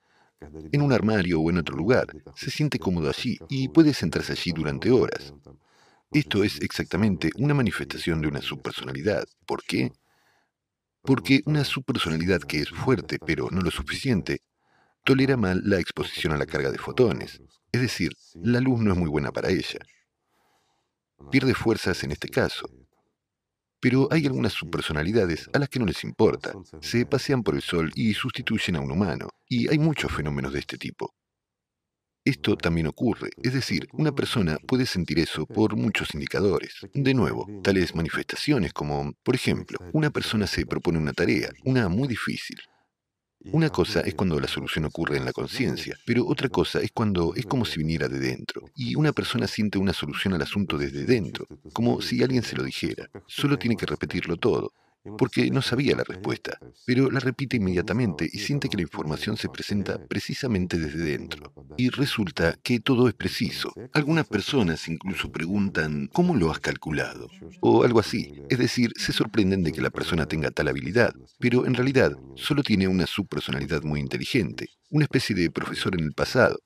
en 0.73 0.83
un 0.83 0.93
armario 0.93 1.41
o 1.41 1.51
en 1.51 1.59
otro 1.59 1.77
lugar, 1.77 2.09
se 2.35 2.51
siente 2.51 2.81
cómodo 2.81 3.09
allí 3.09 3.39
y 3.49 3.69
puede 3.69 3.95
sentarse 3.95 4.33
allí 4.33 4.51
durante 4.51 4.91
horas. 4.91 5.35
Esto 6.11 6.43
es 6.43 6.61
exactamente 6.63 7.31
una 7.37 7.55
manifestación 7.55 8.21
de 8.21 8.27
una 8.27 8.43
subpersonalidad. 8.43 9.25
¿Por 9.47 9.63
qué? 9.63 9.93
Porque 11.03 11.43
una 11.47 11.63
subpersonalidad 11.63 12.41
que 12.41 12.59
es 12.59 12.71
fuerte 12.71 13.21
pero 13.25 13.49
no 13.53 13.61
lo 13.61 13.71
suficiente, 13.71 14.41
tolera 15.07 15.37
mal 15.37 15.63
la 15.65 15.79
exposición 15.79 16.33
a 16.33 16.37
la 16.37 16.47
carga 16.47 16.73
de 16.73 16.79
fotones. 16.79 17.41
Es 17.71 17.81
decir, 17.81 18.11
la 18.35 18.61
luz 18.61 18.81
no 18.81 18.93
es 18.93 18.99
muy 18.99 19.09
buena 19.09 19.31
para 19.31 19.51
ella. 19.51 19.79
Pierde 21.31 21.55
fuerzas 21.55 22.03
en 22.03 22.11
este 22.11 22.29
caso. 22.29 22.69
Pero 23.81 24.09
hay 24.11 24.27
algunas 24.27 24.53
subpersonalidades 24.53 25.49
a 25.53 25.61
las 25.61 25.69
que 25.69 25.79
no 25.79 25.87
les 25.87 26.03
importa. 26.03 26.53
Se 26.81 27.07
pasean 27.07 27.45
por 27.45 27.55
el 27.55 27.63
sol 27.63 27.93
y 27.95 28.15
sustituyen 28.15 28.77
a 28.77 28.81
un 28.81 28.91
humano. 28.91 29.29
Y 29.49 29.69
hay 29.71 29.79
muchos 29.79 30.11
fenómenos 30.13 30.53
de 30.53 30.59
este 30.59 30.77
tipo. 30.77 31.15
Esto 32.25 32.57
también 32.57 32.89
ocurre, 32.89 33.31
es 33.41 33.53
decir, 33.53 33.87
una 33.93 34.11
persona 34.11 34.59
puede 34.67 34.85
sentir 34.85 35.21
eso 35.21 35.47
por 35.47 35.77
muchos 35.77 36.13
indicadores. 36.13 36.75
De 36.93 37.15
nuevo, 37.15 37.47
tales 37.63 37.95
manifestaciones 37.95 38.73
como, 38.73 39.13
por 39.23 39.37
ejemplo, 39.37 39.79
una 39.93 40.11
persona 40.11 40.49
se 40.49 40.67
propone 40.67 40.99
una 40.99 41.13
tarea, 41.13 41.51
una 41.65 41.89
muy 41.89 42.09
difícil. 42.09 42.61
Una 43.53 43.71
cosa 43.71 44.01
es 44.01 44.15
cuando 44.15 44.41
la 44.41 44.49
solución 44.49 44.85
ocurre 44.87 45.17
en 45.17 45.25
la 45.25 45.33
conciencia, 45.33 45.97
pero 46.05 46.27
otra 46.27 46.49
cosa 46.49 46.81
es 46.81 46.91
cuando 46.93 47.35
es 47.35 47.47
como 47.47 47.65
si 47.65 47.79
viniera 47.79 48.09
de 48.09 48.19
dentro, 48.19 48.63
y 48.75 48.95
una 48.95 49.13
persona 49.13 49.47
siente 49.47 49.79
una 49.79 49.93
solución 49.93 50.35
al 50.35 50.43
asunto 50.43 50.79
desde 50.79 51.05
dentro, 51.05 51.47
como 51.73 52.01
si 52.01 52.23
alguien 52.23 52.43
se 52.43 52.57
lo 52.57 52.65
dijera. 52.65 53.09
Solo 53.27 53.59
tiene 53.59 53.77
que 53.77 53.87
repetirlo 53.87 54.37
todo 54.37 54.73
porque 55.19 55.51
no 55.51 55.63
sabía 55.63 55.97
la 55.97 56.05
respuesta, 56.05 56.59
pero 56.85 57.11
la 57.11 57.21
repite 57.21 57.57
inmediatamente 57.57 58.29
y 58.31 58.39
siente 58.39 58.69
que 58.69 58.77
la 58.77 58.83
información 58.83 59.37
se 59.37 59.49
presenta 59.49 59.99
precisamente 60.07 60.79
desde 60.79 61.05
dentro. 61.05 61.53
Y 61.77 61.91
resulta 61.91 62.59
que 62.63 62.81
todo 62.81 63.09
es 63.09 63.15
preciso. 63.15 63.73
Algunas 63.93 64.27
personas 64.27 64.89
incluso 64.89 65.31
preguntan, 65.31 66.09
¿cómo 66.13 66.35
lo 66.35 66.51
has 66.51 66.61
calculado? 66.61 67.29
O 67.61 67.85
algo 67.85 68.01
así. 68.01 68.33
Es 68.49 68.59
decir, 68.59 68.93
se 68.97 69.13
sorprenden 69.13 69.63
de 69.63 69.73
que 69.73 69.81
la 69.83 69.91
persona 69.91 70.27
tenga 70.27 70.51
tal 70.51 70.69
habilidad, 70.69 71.15
pero 71.39 71.67
en 71.67 71.75
realidad 71.75 72.13
solo 72.35 72.63
tiene 72.63 72.89
una 72.89 73.07
subpersonalidad 73.07 73.83
muy 73.83 74.01
inteligente, 74.01 74.69
una 74.91 75.05
especie 75.05 75.37
de 75.37 75.51
profesor 75.51 75.95
en 75.99 76.05
el 76.05 76.13
pasado, 76.13 76.59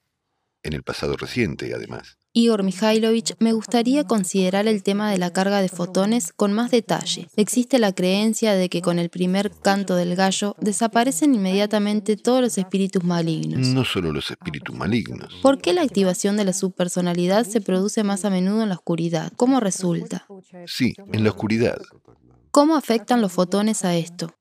en 0.62 0.74
el 0.74 0.82
pasado 0.82 1.16
reciente 1.16 1.72
además. 1.74 2.19
Igor 2.32 2.62
Mikhailovich, 2.62 3.34
me 3.40 3.52
gustaría 3.52 4.04
considerar 4.04 4.68
el 4.68 4.84
tema 4.84 5.10
de 5.10 5.18
la 5.18 5.32
carga 5.32 5.60
de 5.60 5.68
fotones 5.68 6.32
con 6.32 6.52
más 6.52 6.70
detalle. 6.70 7.26
Existe 7.34 7.80
la 7.80 7.92
creencia 7.92 8.54
de 8.54 8.68
que 8.68 8.82
con 8.82 9.00
el 9.00 9.10
primer 9.10 9.50
canto 9.50 9.96
del 9.96 10.14
gallo 10.14 10.54
desaparecen 10.60 11.34
inmediatamente 11.34 12.16
todos 12.16 12.40
los 12.40 12.56
espíritus 12.56 13.02
malignos. 13.02 13.66
No 13.66 13.84
solo 13.84 14.12
los 14.12 14.30
espíritus 14.30 14.76
malignos. 14.76 15.34
¿Por 15.42 15.60
qué 15.60 15.72
la 15.72 15.82
activación 15.82 16.36
de 16.36 16.44
la 16.44 16.52
subpersonalidad 16.52 17.44
se 17.46 17.60
produce 17.60 18.04
más 18.04 18.24
a 18.24 18.30
menudo 18.30 18.62
en 18.62 18.68
la 18.68 18.76
oscuridad? 18.76 19.32
¿Cómo 19.34 19.58
resulta? 19.58 20.24
Sí, 20.66 20.94
en 21.12 21.24
la 21.24 21.30
oscuridad. 21.30 21.80
¿Cómo 22.52 22.76
afectan 22.76 23.20
los 23.20 23.32
fotones 23.32 23.84
a 23.84 23.96
esto? 23.96 24.36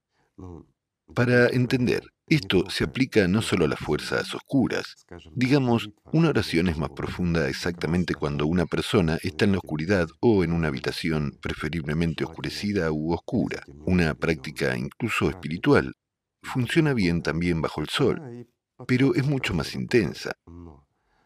Para 1.16 1.48
entender, 1.48 2.04
esto 2.30 2.70
se 2.70 2.84
aplica 2.84 3.28
no 3.28 3.42
solo 3.42 3.66
a 3.66 3.68
las 3.68 3.80
fuerzas 3.80 4.34
oscuras. 4.36 5.06
Digamos, 5.34 5.90
una 6.12 6.30
oración 6.30 6.68
es 6.68 6.78
más 6.78 6.92
profunda 6.92 7.50
exactamente 7.50 8.14
cuando 8.14 8.46
una 8.46 8.66
persona 8.66 9.18
está 9.24 9.46
en 9.46 9.54
la 9.54 9.58
oscuridad 9.58 10.08
o 10.20 10.44
en 10.44 10.52
una 10.52 10.68
habitación 10.68 11.38
preferiblemente 11.42 12.24
oscurecida 12.24 12.92
u 12.92 13.14
oscura. 13.14 13.64
Una 13.86 14.14
práctica 14.14 14.78
incluso 14.78 15.30
espiritual 15.30 15.96
funciona 16.42 16.94
bien 16.94 17.22
también 17.22 17.62
bajo 17.62 17.82
el 17.82 17.90
sol, 17.90 18.48
pero 18.88 19.16
es 19.16 19.26
mucho 19.26 19.54
más 19.54 19.76
intensa, 19.76 20.32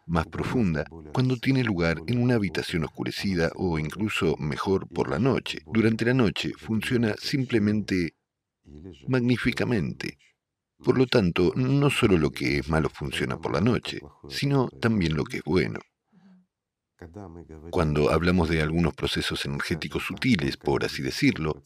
más 0.06 0.28
profunda, 0.28 0.86
cuando 1.14 1.38
tiene 1.38 1.64
lugar 1.64 1.98
en 2.08 2.22
una 2.22 2.36
habitación 2.36 2.84
oscurecida 2.84 3.52
o 3.56 3.78
incluso 3.78 4.36
mejor 4.38 4.88
por 4.88 5.10
la 5.10 5.20
noche. 5.20 5.60
Durante 5.66 6.06
la 6.06 6.14
noche 6.14 6.52
funciona 6.58 7.14
simplemente 7.20 8.16
magníficamente. 9.08 10.18
Por 10.84 10.98
lo 10.98 11.08
tanto, 11.08 11.54
no 11.56 11.90
solo 11.90 12.18
lo 12.18 12.32
que 12.32 12.60
es 12.60 12.70
malo 12.70 12.90
funciona 12.90 13.38
por 13.38 13.54
la 13.54 13.62
noche, 13.62 14.02
sino 14.28 14.68
también 14.70 15.16
lo 15.16 15.24
que 15.24 15.38
es 15.38 15.44
bueno. 15.44 15.80
Cuando 17.70 18.12
hablamos 18.12 18.50
de 18.50 18.62
algunos 18.62 18.94
procesos 18.94 19.46
energéticos 19.46 20.04
sutiles, 20.04 20.58
por 20.58 20.86
así 20.86 21.02
decirlo, 21.02 21.62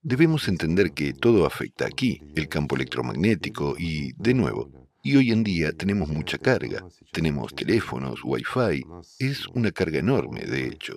debemos 0.00 0.48
entender 0.48 0.92
que 0.92 1.12
todo 1.12 1.46
afecta 1.46 1.86
aquí, 1.86 2.20
el 2.34 2.48
campo 2.48 2.76
electromagnético 2.76 3.74
y, 3.78 4.12
de 4.14 4.34
nuevo, 4.34 4.70
y 5.02 5.16
hoy 5.16 5.32
en 5.32 5.44
día 5.44 5.72
tenemos 5.72 6.08
mucha 6.08 6.38
carga. 6.38 6.86
Tenemos 7.12 7.54
teléfonos, 7.54 8.20
wifi. 8.24 8.84
Es 9.18 9.46
una 9.48 9.70
carga 9.70 9.98
enorme, 9.98 10.40
de 10.46 10.66
hecho. 10.66 10.94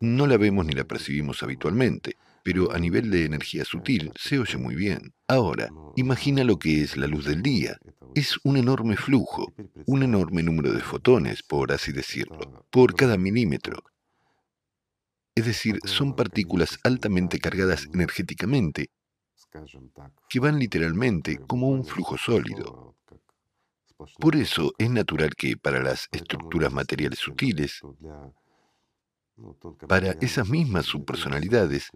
No 0.00 0.28
la 0.28 0.36
vemos 0.36 0.64
ni 0.64 0.74
la 0.74 0.84
percibimos 0.84 1.42
habitualmente, 1.42 2.16
pero 2.48 2.72
a 2.72 2.78
nivel 2.78 3.10
de 3.10 3.26
energía 3.26 3.62
sutil 3.62 4.10
se 4.16 4.38
oye 4.38 4.56
muy 4.56 4.74
bien. 4.74 5.12
Ahora, 5.26 5.68
imagina 5.96 6.44
lo 6.44 6.58
que 6.58 6.80
es 6.80 6.96
la 6.96 7.06
luz 7.06 7.26
del 7.26 7.42
día. 7.42 7.76
Es 8.14 8.38
un 8.42 8.56
enorme 8.56 8.96
flujo, 8.96 9.52
un 9.84 10.02
enorme 10.02 10.42
número 10.42 10.72
de 10.72 10.80
fotones, 10.80 11.42
por 11.42 11.72
así 11.72 11.92
decirlo, 11.92 12.66
por 12.70 12.94
cada 12.94 13.18
milímetro. 13.18 13.82
Es 15.34 15.44
decir, 15.44 15.78
son 15.84 16.16
partículas 16.16 16.78
altamente 16.84 17.38
cargadas 17.38 17.86
energéticamente 17.92 18.88
que 20.30 20.40
van 20.40 20.58
literalmente 20.58 21.36
como 21.46 21.68
un 21.68 21.84
flujo 21.84 22.16
sólido. 22.16 22.96
Por 24.18 24.36
eso 24.36 24.72
es 24.78 24.88
natural 24.88 25.34
que 25.36 25.58
para 25.58 25.82
las 25.82 26.08
estructuras 26.12 26.72
materiales 26.72 27.18
sutiles, 27.18 27.82
para 29.88 30.12
esas 30.20 30.48
mismas 30.48 30.86
subpersonalidades, 30.86 31.90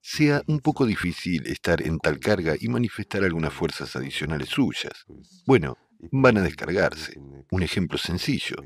sea 0.00 0.42
un 0.46 0.60
poco 0.60 0.86
difícil 0.86 1.46
estar 1.46 1.82
en 1.82 1.98
tal 1.98 2.18
carga 2.18 2.54
y 2.58 2.68
manifestar 2.68 3.24
algunas 3.24 3.52
fuerzas 3.52 3.94
adicionales 3.96 4.48
suyas. 4.48 5.04
Bueno, 5.46 5.76
van 6.12 6.38
a 6.38 6.42
descargarse. 6.42 7.20
Un 7.50 7.62
ejemplo 7.62 7.98
sencillo. 7.98 8.56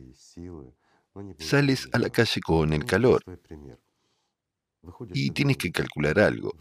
Sales 1.38 1.88
a 1.92 1.98
la 1.98 2.10
calle 2.10 2.40
con 2.40 2.72
el 2.72 2.84
calor 2.84 3.22
y 5.12 5.30
tienes 5.30 5.56
que 5.56 5.70
calcular 5.70 6.18
algo. 6.18 6.52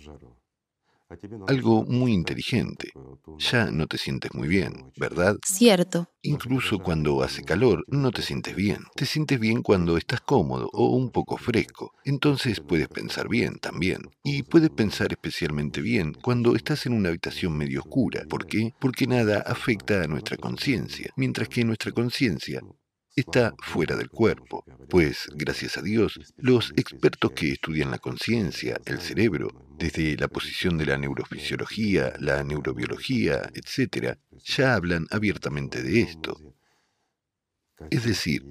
Algo 1.48 1.84
muy 1.84 2.14
inteligente. 2.14 2.92
Ya 3.38 3.72
no 3.72 3.88
te 3.88 3.98
sientes 3.98 4.34
muy 4.34 4.48
bien, 4.48 4.92
¿verdad? 4.98 5.38
Cierto. 5.46 6.08
Incluso 6.24 6.78
cuando 6.80 7.24
hace 7.24 7.44
calor, 7.44 7.84
no 7.88 8.12
te 8.12 8.22
sientes 8.22 8.56
bien. 8.56 8.84
Te 8.96 9.06
sientes 9.06 9.40
bien 9.40 9.62
cuando 9.64 9.98
estás 9.98 10.22
cómodo 10.22 10.70
o 10.72 10.96
un 10.96 11.10
poco 11.10 11.38
fresco. 11.38 11.92
Entonces 12.06 12.62
puedes 12.62 12.88
pensar 12.88 13.28
bien 13.28 13.58
también. 13.60 14.02
Y 14.24 14.44
puedes 14.44 14.70
pensar 14.70 15.12
especialmente 15.12 15.82
bien 15.82 16.14
cuando 16.14 16.56
estás 16.56 16.86
en 16.86 16.94
una 16.94 17.10
habitación 17.10 17.58
medio 17.58 17.82
oscura. 17.82 18.24
¿Por 18.30 18.46
qué? 18.46 18.74
Porque 18.80 19.08
nada 19.08 19.40
afecta 19.40 20.04
a 20.04 20.08
nuestra 20.08 20.38
conciencia, 20.38 21.12
mientras 21.16 21.50
que 21.50 21.66
nuestra 21.66 21.92
conciencia 21.92 22.62
está 23.16 23.54
fuera 23.62 23.96
del 23.96 24.10
cuerpo, 24.10 24.64
pues, 24.90 25.28
gracias 25.36 25.78
a 25.78 25.82
Dios, 25.82 26.20
los 26.38 26.72
expertos 26.76 27.32
que 27.32 27.52
estudian 27.52 27.92
la 27.92 28.00
conciencia, 28.00 28.80
el 28.86 29.00
cerebro, 29.00 29.50
desde 29.78 30.16
la 30.18 30.28
posición 30.28 30.78
de 30.78 30.86
la 30.86 30.98
neurofisiología, 30.98 32.14
la 32.20 32.44
neurobiología, 32.44 33.42
etc., 33.54 34.18
ya 34.44 34.76
hablan 34.76 35.08
abiertamente 35.12 35.84
de 35.84 36.02
esto. 36.02 36.38
Es 37.90 38.04
decir, 38.04 38.44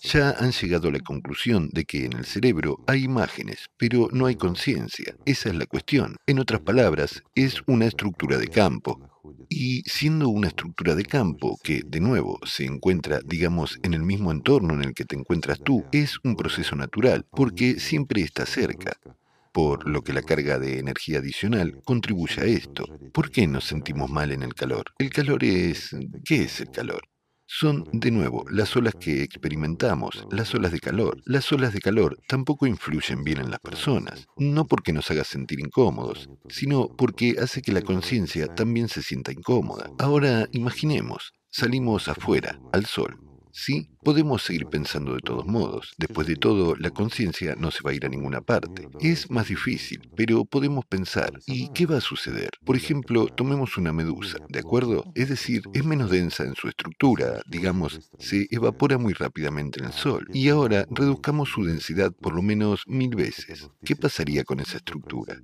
ya 0.00 0.30
han 0.30 0.52
llegado 0.52 0.88
a 0.88 0.92
la 0.92 1.00
conclusión 1.00 1.68
de 1.72 1.84
que 1.84 2.06
en 2.06 2.14
el 2.14 2.24
cerebro 2.24 2.82
hay 2.86 3.04
imágenes, 3.04 3.70
pero 3.76 4.08
no 4.12 4.26
hay 4.26 4.36
conciencia. 4.36 5.14
Esa 5.24 5.50
es 5.50 5.54
la 5.54 5.66
cuestión. 5.66 6.16
En 6.26 6.38
otras 6.38 6.60
palabras, 6.60 7.22
es 7.34 7.62
una 7.66 7.86
estructura 7.86 8.38
de 8.38 8.48
campo. 8.48 9.11
Y 9.48 9.82
siendo 9.82 10.28
una 10.28 10.48
estructura 10.48 10.94
de 10.94 11.04
campo 11.04 11.58
que, 11.62 11.82
de 11.86 12.00
nuevo, 12.00 12.38
se 12.44 12.64
encuentra, 12.64 13.20
digamos, 13.24 13.78
en 13.82 13.94
el 13.94 14.02
mismo 14.02 14.32
entorno 14.32 14.74
en 14.74 14.82
el 14.82 14.94
que 14.94 15.04
te 15.04 15.16
encuentras 15.16 15.60
tú, 15.60 15.84
es 15.92 16.18
un 16.24 16.36
proceso 16.36 16.74
natural, 16.76 17.24
porque 17.30 17.78
siempre 17.78 18.22
está 18.22 18.46
cerca 18.46 18.96
por 19.52 19.86
lo 19.86 20.02
que 20.02 20.14
la 20.14 20.22
carga 20.22 20.58
de 20.58 20.78
energía 20.78 21.18
adicional 21.18 21.82
contribuye 21.84 22.40
a 22.40 22.46
esto. 22.46 22.86
¿Por 23.12 23.30
qué 23.30 23.46
nos 23.46 23.64
sentimos 23.64 24.10
mal 24.10 24.32
en 24.32 24.42
el 24.42 24.54
calor? 24.54 24.86
El 24.98 25.10
calor 25.10 25.44
es... 25.44 25.94
¿Qué 26.24 26.44
es 26.44 26.60
el 26.60 26.70
calor? 26.70 27.02
Son, 27.54 27.84
de 27.92 28.10
nuevo, 28.10 28.46
las 28.50 28.74
olas 28.76 28.94
que 28.98 29.22
experimentamos, 29.22 30.26
las 30.30 30.54
olas 30.54 30.72
de 30.72 30.80
calor. 30.80 31.20
Las 31.26 31.52
olas 31.52 31.74
de 31.74 31.80
calor 31.80 32.18
tampoco 32.26 32.66
influyen 32.66 33.24
bien 33.24 33.40
en 33.40 33.50
las 33.50 33.60
personas, 33.60 34.26
no 34.38 34.66
porque 34.66 34.94
nos 34.94 35.10
haga 35.10 35.22
sentir 35.22 35.60
incómodos, 35.60 36.30
sino 36.48 36.88
porque 36.96 37.36
hace 37.38 37.60
que 37.60 37.72
la 37.72 37.82
conciencia 37.82 38.46
también 38.46 38.88
se 38.88 39.02
sienta 39.02 39.32
incómoda. 39.32 39.90
Ahora 39.98 40.48
imaginemos, 40.52 41.34
salimos 41.50 42.08
afuera, 42.08 42.58
al 42.72 42.86
sol. 42.86 43.18
Sí, 43.52 43.88
podemos 44.02 44.42
seguir 44.42 44.66
pensando 44.66 45.14
de 45.14 45.20
todos 45.20 45.46
modos. 45.46 45.92
Después 45.98 46.26
de 46.26 46.36
todo, 46.36 46.74
la 46.74 46.90
conciencia 46.90 47.54
no 47.54 47.70
se 47.70 47.82
va 47.82 47.90
a 47.90 47.94
ir 47.94 48.06
a 48.06 48.08
ninguna 48.08 48.40
parte. 48.40 48.88
Es 49.00 49.30
más 49.30 49.48
difícil, 49.48 50.10
pero 50.16 50.46
podemos 50.46 50.86
pensar, 50.86 51.38
¿y 51.46 51.68
qué 51.68 51.84
va 51.84 51.98
a 51.98 52.00
suceder? 52.00 52.50
Por 52.64 52.76
ejemplo, 52.76 53.26
tomemos 53.26 53.76
una 53.76 53.92
medusa, 53.92 54.38
¿de 54.48 54.58
acuerdo? 54.58 55.04
Es 55.14 55.28
decir, 55.28 55.62
es 55.74 55.84
menos 55.84 56.10
densa 56.10 56.44
en 56.44 56.54
su 56.54 56.68
estructura, 56.68 57.42
digamos, 57.46 58.10
se 58.18 58.48
evapora 58.50 58.96
muy 58.96 59.12
rápidamente 59.12 59.80
en 59.80 59.86
el 59.86 59.92
sol. 59.92 60.26
Y 60.32 60.48
ahora 60.48 60.86
reduzcamos 60.90 61.50
su 61.50 61.64
densidad 61.64 62.12
por 62.12 62.34
lo 62.34 62.40
menos 62.40 62.84
mil 62.86 63.14
veces. 63.14 63.68
¿Qué 63.84 63.96
pasaría 63.96 64.44
con 64.44 64.60
esa 64.60 64.78
estructura? 64.78 65.36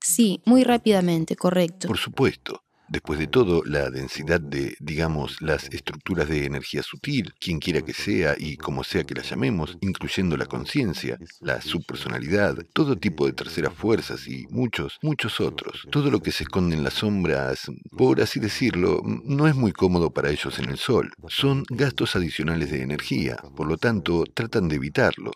Sí, 0.00 0.40
muy 0.44 0.62
rápidamente, 0.62 1.34
correcto. 1.34 1.88
Por 1.88 1.98
supuesto. 1.98 2.62
Después 2.88 3.18
de 3.18 3.26
todo, 3.26 3.62
la 3.64 3.90
densidad 3.90 4.40
de, 4.40 4.76
digamos, 4.78 5.42
las 5.42 5.68
estructuras 5.72 6.28
de 6.28 6.44
energía 6.44 6.82
sutil, 6.82 7.34
quien 7.40 7.58
quiera 7.58 7.82
que 7.82 7.92
sea 7.92 8.34
y 8.38 8.56
como 8.56 8.84
sea 8.84 9.02
que 9.04 9.14
la 9.14 9.22
llamemos, 9.22 9.76
incluyendo 9.80 10.36
la 10.36 10.46
conciencia, 10.46 11.18
la 11.40 11.60
subpersonalidad, 11.60 12.56
todo 12.72 12.96
tipo 12.96 13.26
de 13.26 13.32
terceras 13.32 13.74
fuerzas 13.74 14.28
y 14.28 14.46
muchos, 14.50 14.98
muchos 15.02 15.40
otros. 15.40 15.86
Todo 15.90 16.10
lo 16.10 16.20
que 16.20 16.30
se 16.30 16.44
esconde 16.44 16.76
en 16.76 16.84
las 16.84 16.94
sombras, 16.94 17.70
por 17.90 18.20
así 18.20 18.38
decirlo, 18.38 19.02
no 19.04 19.48
es 19.48 19.56
muy 19.56 19.72
cómodo 19.72 20.10
para 20.10 20.30
ellos 20.30 20.58
en 20.58 20.70
el 20.70 20.78
sol. 20.78 21.10
Son 21.28 21.64
gastos 21.68 22.14
adicionales 22.14 22.70
de 22.70 22.82
energía, 22.82 23.36
por 23.56 23.66
lo 23.66 23.78
tanto, 23.78 24.24
tratan 24.32 24.68
de 24.68 24.76
evitarlo. 24.76 25.32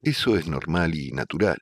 Eso 0.00 0.36
es 0.36 0.48
normal 0.48 0.94
y 0.94 1.12
natural. 1.12 1.58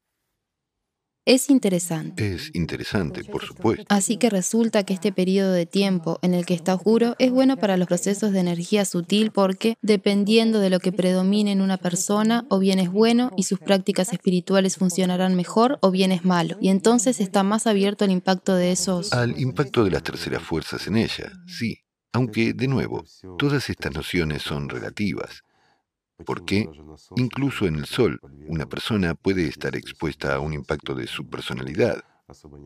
Es 1.31 1.49
interesante. 1.49 2.35
Es 2.35 2.51
interesante, 2.55 3.23
por 3.23 3.45
supuesto. 3.45 3.85
Así 3.89 4.17
que 4.17 4.31
resulta 4.31 4.83
que 4.83 4.95
este 4.95 5.13
periodo 5.13 5.53
de 5.53 5.65
tiempo 5.65 6.19
en 6.23 6.35
el 6.35 6.45
que 6.45 6.55
está 6.55 6.75
oscuro 6.75 7.15
es 7.21 7.31
bueno 7.31 7.57
para 7.57 7.77
los 7.77 7.87
procesos 7.87 8.33
de 8.33 8.41
energía 8.41 8.85
sutil 8.85 9.31
porque, 9.31 9.77
dependiendo 9.81 10.59
de 10.59 10.71
lo 10.71 10.81
que 10.81 10.91
predomine 10.91 11.53
en 11.53 11.61
una 11.61 11.77
persona, 11.77 12.47
o 12.49 12.59
bien 12.59 12.81
es 12.81 12.91
bueno 12.91 13.31
y 13.37 13.45
sus 13.45 13.61
prácticas 13.61 14.13
espirituales 14.13 14.77
funcionarán 14.77 15.37
mejor, 15.37 15.79
o 15.83 15.93
bien 15.93 16.11
es 16.11 16.25
malo. 16.25 16.57
Y 16.61 16.69
entonces 16.69 17.21
está 17.21 17.45
más 17.45 17.69
abierto 17.69 18.05
al 18.05 18.11
impacto 18.11 18.57
de 18.57 18.73
esos... 18.73 19.13
Al 19.13 19.41
impacto 19.41 19.85
de 19.85 19.93
las 19.93 20.03
terceras 20.03 20.43
fuerzas 20.43 20.89
en 20.89 20.97
ella, 20.97 21.31
sí. 21.47 21.79
Aunque, 22.13 22.55
de 22.55 22.67
nuevo, 22.67 23.05
todas 23.39 23.71
estas 23.71 23.95
nociones 23.95 24.43
son 24.43 24.69
relativas. 24.69 25.45
Porque 26.25 26.69
incluso 27.17 27.67
en 27.67 27.77
el 27.77 27.87
Sol, 27.87 28.21
una 28.47 28.67
persona 28.67 29.15
puede 29.15 29.47
estar 29.47 29.77
expuesta 29.77 30.35
a 30.35 30.41
un 30.41 30.53
impacto 30.53 30.95
de 30.95 31.07
su 31.07 31.29
personalidad, 31.29 32.05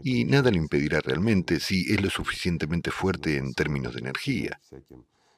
y 0.02 0.24
nada 0.24 0.50
le 0.50 0.58
impedirá 0.58 1.00
realmente 1.00 1.60
si 1.60 1.92
es 1.92 2.02
lo 2.02 2.10
suficientemente 2.10 2.90
fuerte 2.90 3.36
en 3.36 3.54
términos 3.54 3.94
de 3.94 4.00
energía. 4.00 4.60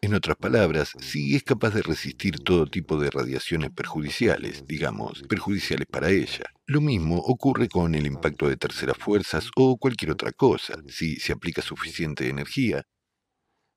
En 0.02 0.14
otras 0.14 0.36
palabras, 0.36 0.92
si 1.00 1.34
es 1.34 1.42
capaz 1.42 1.70
de 1.70 1.82
resistir 1.82 2.38
todo 2.40 2.66
tipo 2.66 2.98
de 2.98 3.10
radiaciones 3.10 3.70
perjudiciales, 3.70 4.64
digamos, 4.66 5.22
perjudiciales 5.28 5.86
para 5.86 6.10
ella. 6.10 6.44
Lo 6.66 6.80
mismo 6.80 7.16
ocurre 7.16 7.68
con 7.68 7.94
el 7.94 8.06
impacto 8.06 8.48
de 8.48 8.56
terceras 8.56 8.96
fuerzas 8.98 9.50
o 9.56 9.76
cualquier 9.78 10.12
otra 10.12 10.32
cosa. 10.32 10.74
Si 10.88 11.16
se 11.16 11.32
aplica 11.32 11.62
suficiente 11.62 12.28
energía, 12.28 12.84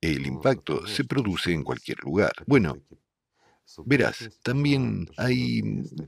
el 0.01 0.25
impacto 0.27 0.86
se 0.88 1.03
produce 1.03 1.53
en 1.53 1.63
cualquier 1.63 2.00
lugar. 2.03 2.34
Bueno, 2.46 2.77
Verás, 3.86 4.30
también 4.44 5.08
hay, 5.18 5.62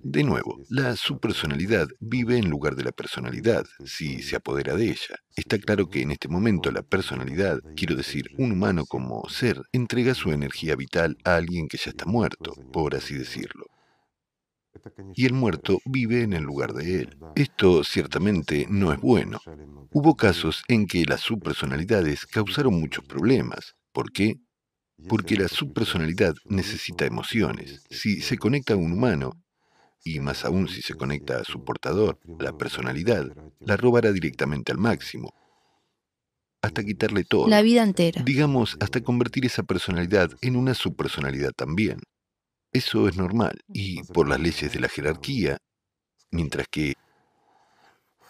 de 0.03 0.23
nuevo, 0.23 0.59
la 0.69 0.95
subpersonalidad 0.95 1.87
vive 1.99 2.37
en 2.37 2.49
lugar 2.49 2.75
de 2.75 2.83
la 2.83 2.91
personalidad, 2.91 3.65
si 3.85 4.21
se 4.21 4.35
apodera 4.35 4.75
de 4.75 4.85
ella. 4.85 5.15
Está 5.35 5.57
claro 5.59 5.89
que 5.89 6.01
en 6.01 6.11
este 6.11 6.27
momento 6.27 6.71
la 6.71 6.81
personalidad, 6.81 7.59
quiero 7.75 7.95
decir, 7.95 8.25
un 8.37 8.51
humano 8.51 8.85
como 8.85 9.27
ser, 9.29 9.61
entrega 9.71 10.13
su 10.13 10.31
energía 10.31 10.75
vital 10.75 11.17
a 11.23 11.35
alguien 11.35 11.67
que 11.67 11.77
ya 11.77 11.91
está 11.91 12.05
muerto, 12.05 12.53
por 12.71 12.95
así 12.95 13.15
decirlo. 13.15 13.65
Y 15.15 15.25
el 15.25 15.33
muerto 15.33 15.79
vive 15.85 16.23
en 16.23 16.33
el 16.33 16.43
lugar 16.43 16.73
de 16.73 17.01
él. 17.01 17.17
Esto 17.35 17.83
ciertamente 17.83 18.65
no 18.69 18.93
es 18.93 18.99
bueno. 18.99 19.39
Hubo 19.91 20.15
casos 20.15 20.63
en 20.67 20.87
que 20.87 21.05
las 21.05 21.21
subpersonalidades 21.21 22.25
causaron 22.25 22.79
muchos 22.79 23.05
problemas. 23.05 23.75
¿Por 23.91 24.11
qué? 24.11 24.37
Porque 25.07 25.35
la 25.35 25.47
subpersonalidad 25.47 26.35
necesita 26.45 27.05
emociones. 27.05 27.83
Si 27.89 28.21
se 28.21 28.37
conecta 28.37 28.73
a 28.73 28.77
un 28.77 28.91
humano, 28.93 29.41
y 30.03 30.19
más 30.19 30.45
aún 30.45 30.67
si 30.67 30.81
se 30.81 30.95
conecta 30.95 31.39
a 31.39 31.43
su 31.43 31.63
portador, 31.63 32.19
la 32.39 32.57
personalidad, 32.57 33.25
la 33.59 33.77
robará 33.77 34.11
directamente 34.11 34.71
al 34.71 34.77
máximo, 34.77 35.33
hasta 36.61 36.83
quitarle 36.83 37.23
todo. 37.23 37.47
La 37.47 37.61
vida 37.61 37.83
entera. 37.83 38.21
Digamos, 38.23 38.77
hasta 38.79 39.01
convertir 39.01 39.45
esa 39.45 39.63
personalidad 39.63 40.31
en 40.41 40.55
una 40.55 40.73
subpersonalidad 40.73 41.51
también. 41.55 41.99
Eso 42.73 43.07
es 43.07 43.17
normal, 43.17 43.59
y 43.73 44.01
por 44.03 44.29
las 44.29 44.39
leyes 44.39 44.71
de 44.71 44.79
la 44.79 44.87
jerarquía, 44.87 45.57
mientras 46.31 46.67
que 46.69 46.93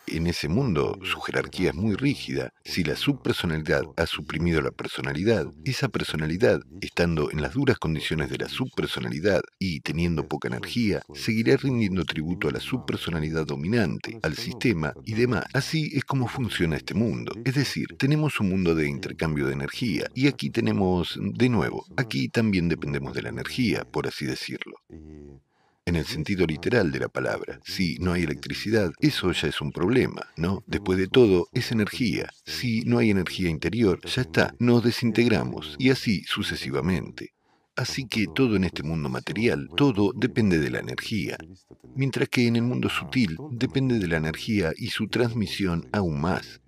en 0.07 0.27
ese 0.27 0.49
mundo 0.49 0.99
su 1.03 1.19
jerarquía 1.21 1.69
es 1.69 1.75
muy 1.75 1.95
rígida. 1.95 2.53
Si 2.63 2.83
la 2.83 2.95
subpersonalidad 2.95 3.83
ha 3.97 4.05
suprimido 4.05 4.61
la 4.61 4.71
personalidad, 4.71 5.47
esa 5.63 5.89
personalidad, 5.89 6.61
estando 6.81 7.31
en 7.31 7.41
las 7.41 7.53
duras 7.53 7.77
condiciones 7.77 8.29
de 8.29 8.37
la 8.37 8.49
subpersonalidad 8.49 9.41
y 9.59 9.81
teniendo 9.81 10.27
poca 10.27 10.47
energía, 10.47 11.01
seguirá 11.13 11.57
rindiendo 11.57 12.05
tributo 12.05 12.47
a 12.47 12.51
la 12.51 12.59
subpersonalidad 12.59 13.45
dominante, 13.45 14.19
al 14.23 14.35
sistema 14.35 14.93
y 15.05 15.13
demás. 15.13 15.45
Así 15.53 15.91
es 15.93 16.03
como 16.03 16.27
funciona 16.27 16.77
este 16.77 16.93
mundo. 16.93 17.33
Es 17.45 17.55
decir, 17.55 17.87
tenemos 17.97 18.39
un 18.39 18.49
mundo 18.49 18.75
de 18.75 18.87
intercambio 18.87 19.47
de 19.47 19.53
energía 19.53 20.07
y 20.13 20.27
aquí 20.27 20.49
tenemos, 20.49 21.17
de 21.19 21.49
nuevo, 21.49 21.85
aquí 21.97 22.29
también 22.29 22.69
dependemos 22.69 23.13
de 23.13 23.23
la 23.23 23.29
energía, 23.29 23.85
por 23.85 24.07
así 24.07 24.25
decirlo 24.25 24.75
en 25.85 25.95
el 25.95 26.05
sentido 26.05 26.45
literal 26.45 26.91
de 26.91 26.99
la 26.99 27.09
palabra. 27.09 27.59
Si 27.63 27.97
no 27.99 28.13
hay 28.13 28.23
electricidad, 28.23 28.91
eso 28.99 29.31
ya 29.31 29.47
es 29.47 29.61
un 29.61 29.71
problema, 29.71 30.27
¿no? 30.37 30.63
Después 30.67 30.97
de 30.97 31.07
todo, 31.07 31.47
es 31.53 31.71
energía. 31.71 32.29
Si 32.45 32.81
no 32.81 32.99
hay 32.99 33.09
energía 33.09 33.49
interior, 33.49 33.99
ya 34.05 34.21
está, 34.21 34.53
nos 34.59 34.83
desintegramos 34.83 35.75
y 35.79 35.89
así 35.89 36.23
sucesivamente. 36.23 37.33
Así 37.75 38.05
que 38.05 38.25
todo 38.27 38.57
en 38.57 38.65
este 38.65 38.83
mundo 38.83 39.09
material, 39.09 39.69
todo 39.75 40.11
depende 40.13 40.59
de 40.59 40.69
la 40.69 40.79
energía, 40.79 41.37
mientras 41.95 42.27
que 42.29 42.45
en 42.45 42.57
el 42.57 42.63
mundo 42.63 42.89
sutil 42.89 43.37
depende 43.49 43.97
de 43.97 44.07
la 44.07 44.17
energía 44.17 44.73
y 44.75 44.87
su 44.87 45.07
transmisión 45.07 45.87
aún 45.91 46.19
más. 46.19 46.61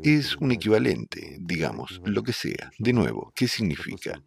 Es 0.00 0.36
un 0.36 0.52
equivalente, 0.52 1.38
digamos, 1.40 2.02
lo 2.04 2.22
que 2.22 2.32
sea. 2.32 2.70
De 2.78 2.92
nuevo, 2.92 3.32
¿qué 3.34 3.48
significa? 3.48 4.22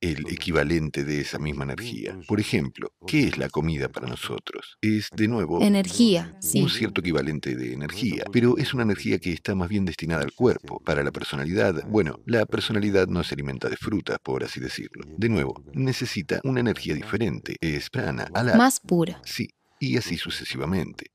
El 0.00 0.26
equivalente 0.30 1.04
de 1.04 1.20
esa 1.20 1.38
misma 1.38 1.64
energía. 1.64 2.18
Por 2.26 2.40
ejemplo, 2.40 2.92
¿qué 3.06 3.28
es 3.28 3.38
la 3.38 3.48
comida 3.48 3.88
para 3.88 4.08
nosotros? 4.08 4.78
Es, 4.80 5.08
de 5.14 5.28
nuevo, 5.28 5.62
energía, 5.62 6.36
sí. 6.40 6.62
un 6.62 6.70
cierto 6.70 7.00
equivalente 7.00 7.54
de 7.54 7.72
energía, 7.74 8.24
pero 8.32 8.56
es 8.56 8.72
una 8.72 8.82
energía 8.82 9.18
que 9.18 9.32
está 9.32 9.54
más 9.54 9.68
bien 9.68 9.84
destinada 9.84 10.22
al 10.22 10.32
cuerpo. 10.32 10.80
Para 10.80 11.04
la 11.04 11.12
personalidad, 11.12 11.84
bueno, 11.88 12.20
la 12.26 12.46
personalidad 12.46 13.08
no 13.08 13.22
se 13.24 13.34
alimenta 13.34 13.68
de 13.68 13.76
frutas, 13.76 14.18
por 14.22 14.42
así 14.42 14.58
decirlo. 14.60 15.04
De 15.16 15.28
nuevo, 15.28 15.62
necesita 15.74 16.40
una 16.44 16.60
energía 16.60 16.94
diferente, 16.94 17.56
es 17.60 17.90
prana, 17.90 18.28
ala. 18.32 18.56
Más 18.56 18.80
pura. 18.80 19.20
Sí, 19.24 19.50
y 19.78 19.96
así 19.98 20.16
sucesivamente. 20.16 21.06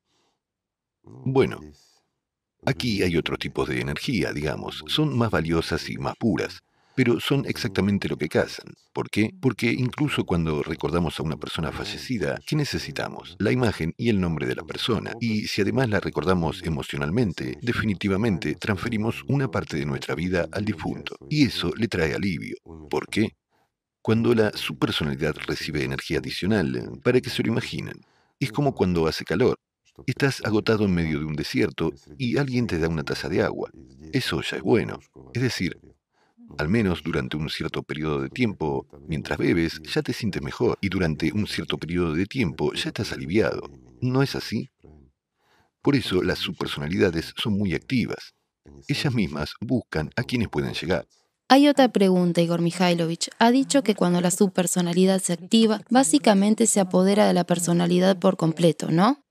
Bueno, 1.04 1.60
aquí 2.66 3.04
hay 3.04 3.18
otro 3.18 3.38
tipo 3.38 3.66
de 3.66 3.82
energía, 3.82 4.32
digamos, 4.32 4.84
son 4.88 5.18
más 5.18 5.32
valiosas 5.32 5.90
y 5.90 5.98
más 5.98 6.16
puras 6.18 6.62
pero 6.96 7.20
son 7.20 7.46
exactamente 7.46 8.08
lo 8.08 8.18
que 8.18 8.30
cazan. 8.30 8.74
¿Por 8.94 9.10
qué? 9.10 9.32
Porque 9.42 9.72
incluso 9.72 10.26
cuando 10.26 10.64
recordamos 10.64 11.20
a 11.20 11.24
una 11.24 11.38
persona 11.38 11.72
fallecida, 11.72 12.40
¿qué 12.46 12.56
necesitamos? 12.56 13.36
La 13.40 13.52
imagen 13.52 13.94
y 13.98 14.10
el 14.10 14.22
nombre 14.22 14.48
de 14.48 14.56
la 14.56 14.64
persona. 14.64 15.14
Y 15.20 15.48
si 15.48 15.62
además 15.62 15.90
la 15.90 16.00
recordamos 16.00 16.64
emocionalmente, 16.64 17.58
definitivamente 17.62 18.56
transferimos 18.56 19.24
una 19.28 19.52
parte 19.52 19.78
de 19.78 19.86
nuestra 19.86 20.16
vida 20.16 20.48
al 20.52 20.66
difunto. 20.66 21.18
Y 21.30 21.46
eso 21.46 21.72
le 21.76 21.88
trae 21.88 22.14
alivio. 22.14 22.56
¿Por 22.90 23.08
qué? 23.08 23.36
Cuando 24.02 24.34
la 24.34 24.52
subpersonalidad 24.52 25.36
recibe 25.48 25.84
energía 25.84 26.20
adicional, 26.20 27.00
para 27.04 27.20
que 27.20 27.30
se 27.30 27.42
lo 27.44 27.50
imaginen, 27.50 28.00
es 28.40 28.52
como 28.52 28.74
cuando 28.74 29.08
hace 29.08 29.26
calor. 29.26 29.58
Estás 30.06 30.42
agotado 30.46 30.86
en 30.86 30.94
medio 30.94 31.20
de 31.20 31.26
un 31.26 31.36
desierto 31.36 31.92
y 32.18 32.38
alguien 32.38 32.68
te 32.68 32.78
da 32.80 32.90
una 32.90 33.04
taza 33.04 33.30
de 33.30 33.42
agua. 33.42 33.72
Eso 34.14 34.42
ya 34.42 34.58
es 34.58 34.64
bueno. 34.64 35.00
Es 35.34 35.42
decir, 35.42 35.80
al 36.58 36.70
menos 36.70 37.04
durante 37.04 37.38
un 37.38 37.50
cierto 37.50 37.84
periodo 37.84 38.22
de 38.22 38.30
tiempo, 38.30 38.88
mientras 39.08 39.38
bebes, 39.38 39.82
ya 39.84 40.02
te 40.02 40.14
sientes 40.14 40.42
mejor 40.42 40.78
y 40.82 40.90
durante 40.90 41.32
un 41.34 41.48
cierto 41.48 41.78
periodo 41.78 42.14
de 42.14 42.26
tiempo 42.26 42.74
ya 42.74 42.90
estás 42.90 43.12
aliviado. 43.12 43.70
¿No 44.02 44.22
es 44.24 44.36
así? 44.36 44.70
Por 45.82 45.96
eso 45.96 46.24
las 46.24 46.40
subpersonalidades 46.40 47.34
son 47.38 47.54
muy 47.58 47.74
activas. 47.74 48.34
Ellas 48.88 49.14
mismas 49.14 49.54
buscan 49.62 50.10
a 50.16 50.24
quienes 50.24 50.50
pueden 50.50 50.74
llegar. 50.74 51.08
Hay 51.48 51.68
otra 51.68 51.90
pregunta, 51.90 52.42
Igor 52.42 52.62
Mikhailovich. 52.62 53.30
Ha 53.38 53.52
dicho 53.52 53.84
que 53.84 53.94
cuando 53.94 54.20
la 54.20 54.32
subpersonalidad 54.32 55.22
se 55.22 55.34
activa, 55.34 55.82
básicamente 55.92 56.66
se 56.66 56.80
apodera 56.80 57.28
de 57.28 57.34
la 57.34 57.44
personalidad 57.44 58.18
por 58.18 58.36
completo, 58.36 58.90
¿no? 58.90 59.24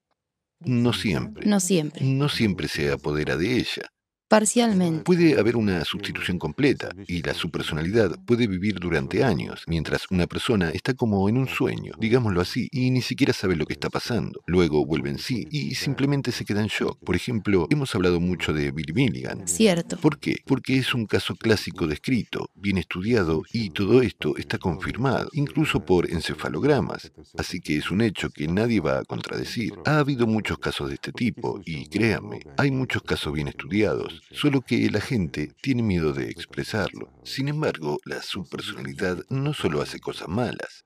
No 0.60 0.92
siempre. 0.92 1.46
No 1.46 1.58
siempre. 1.58 2.04
No 2.04 2.28
siempre 2.28 2.68
se 2.68 2.92
apodera 2.92 3.36
de 3.36 3.56
ella. 3.56 3.90
Parcialmente. 4.34 5.04
Puede 5.04 5.38
haber 5.38 5.54
una 5.54 5.84
sustitución 5.84 6.40
completa 6.40 6.88
y 7.06 7.22
la 7.22 7.34
subpersonalidad 7.34 8.18
puede 8.26 8.48
vivir 8.48 8.80
durante 8.80 9.22
años, 9.22 9.62
mientras 9.68 10.10
una 10.10 10.26
persona 10.26 10.70
está 10.70 10.92
como 10.94 11.28
en 11.28 11.38
un 11.38 11.46
sueño, 11.46 11.92
digámoslo 12.00 12.40
así, 12.40 12.66
y 12.72 12.90
ni 12.90 13.00
siquiera 13.00 13.32
sabe 13.32 13.54
lo 13.54 13.64
que 13.64 13.74
está 13.74 13.90
pasando. 13.90 14.40
Luego 14.48 14.84
vuelve 14.84 15.10
en 15.10 15.18
sí 15.18 15.46
y 15.52 15.76
simplemente 15.76 16.32
se 16.32 16.44
queda 16.44 16.62
en 16.62 16.66
shock. 16.66 16.98
Por 17.04 17.14
ejemplo, 17.14 17.68
hemos 17.70 17.94
hablado 17.94 18.18
mucho 18.18 18.52
de 18.52 18.72
Billy 18.72 18.92
Milligan. 18.92 19.46
Cierto. 19.46 19.98
¿Por 19.98 20.18
qué? 20.18 20.38
Porque 20.44 20.78
es 20.78 20.92
un 20.94 21.06
caso 21.06 21.36
clásico 21.36 21.86
descrito, 21.86 22.50
bien 22.56 22.78
estudiado 22.78 23.44
y 23.52 23.70
todo 23.70 24.02
esto 24.02 24.36
está 24.36 24.58
confirmado, 24.58 25.28
incluso 25.34 25.84
por 25.84 26.10
encefalogramas. 26.10 27.12
Así 27.38 27.60
que 27.60 27.76
es 27.76 27.88
un 27.92 28.00
hecho 28.00 28.30
que 28.30 28.48
nadie 28.48 28.80
va 28.80 28.98
a 28.98 29.04
contradecir. 29.04 29.74
Ha 29.86 29.98
habido 29.98 30.26
muchos 30.26 30.58
casos 30.58 30.88
de 30.88 30.94
este 30.94 31.12
tipo 31.12 31.60
y 31.64 31.86
créanme, 31.86 32.40
hay 32.56 32.72
muchos 32.72 33.04
casos 33.04 33.32
bien 33.32 33.46
estudiados 33.46 34.23
solo 34.30 34.62
que 34.62 34.88
la 34.90 35.00
gente 35.00 35.52
tiene 35.62 35.82
miedo 35.82 36.12
de 36.12 36.30
expresarlo. 36.30 37.12
Sin 37.24 37.48
embargo, 37.48 37.98
la 38.04 38.22
subpersonalidad 38.22 39.24
no 39.28 39.54
solo 39.54 39.80
hace 39.80 40.00
cosas 40.00 40.28
malas. 40.28 40.84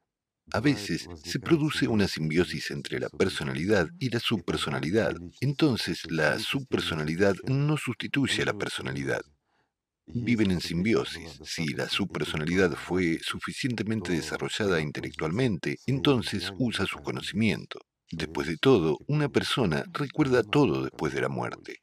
A 0.53 0.61
veces 0.61 1.09
se 1.25 1.41
produce 1.41 1.89
una 1.89 2.09
simbiosis 2.09 2.71
entre 2.71 2.99
la 2.99 3.11
personalidad 3.11 3.89
y 3.99 4.09
la 4.09 4.19
subpersonalidad. 4.19 5.15
Entonces, 5.41 6.11
la 6.11 6.39
subpersonalidad 6.39 7.37
no 7.47 7.77
sustituye 7.77 8.43
a 8.43 8.47
la 8.47 8.55
personalidad. 8.55 9.21
Viven 10.07 10.51
en 10.51 10.63
simbiosis. 10.63 11.39
Si 11.45 11.67
la 11.75 11.87
subpersonalidad 11.89 12.73
fue 12.73 13.19
suficientemente 13.21 14.13
desarrollada 14.13 14.81
intelectualmente, 14.81 15.77
entonces 15.87 16.51
usa 16.59 16.87
su 16.87 16.99
conocimiento. 17.01 17.81
Después 18.11 18.49
de 18.49 18.57
todo, 18.57 18.97
una 19.07 19.29
persona 19.29 19.85
recuerda 19.93 20.43
todo 20.43 20.83
después 20.83 21.13
de 21.13 21.21
la 21.21 21.29
muerte 21.29 21.83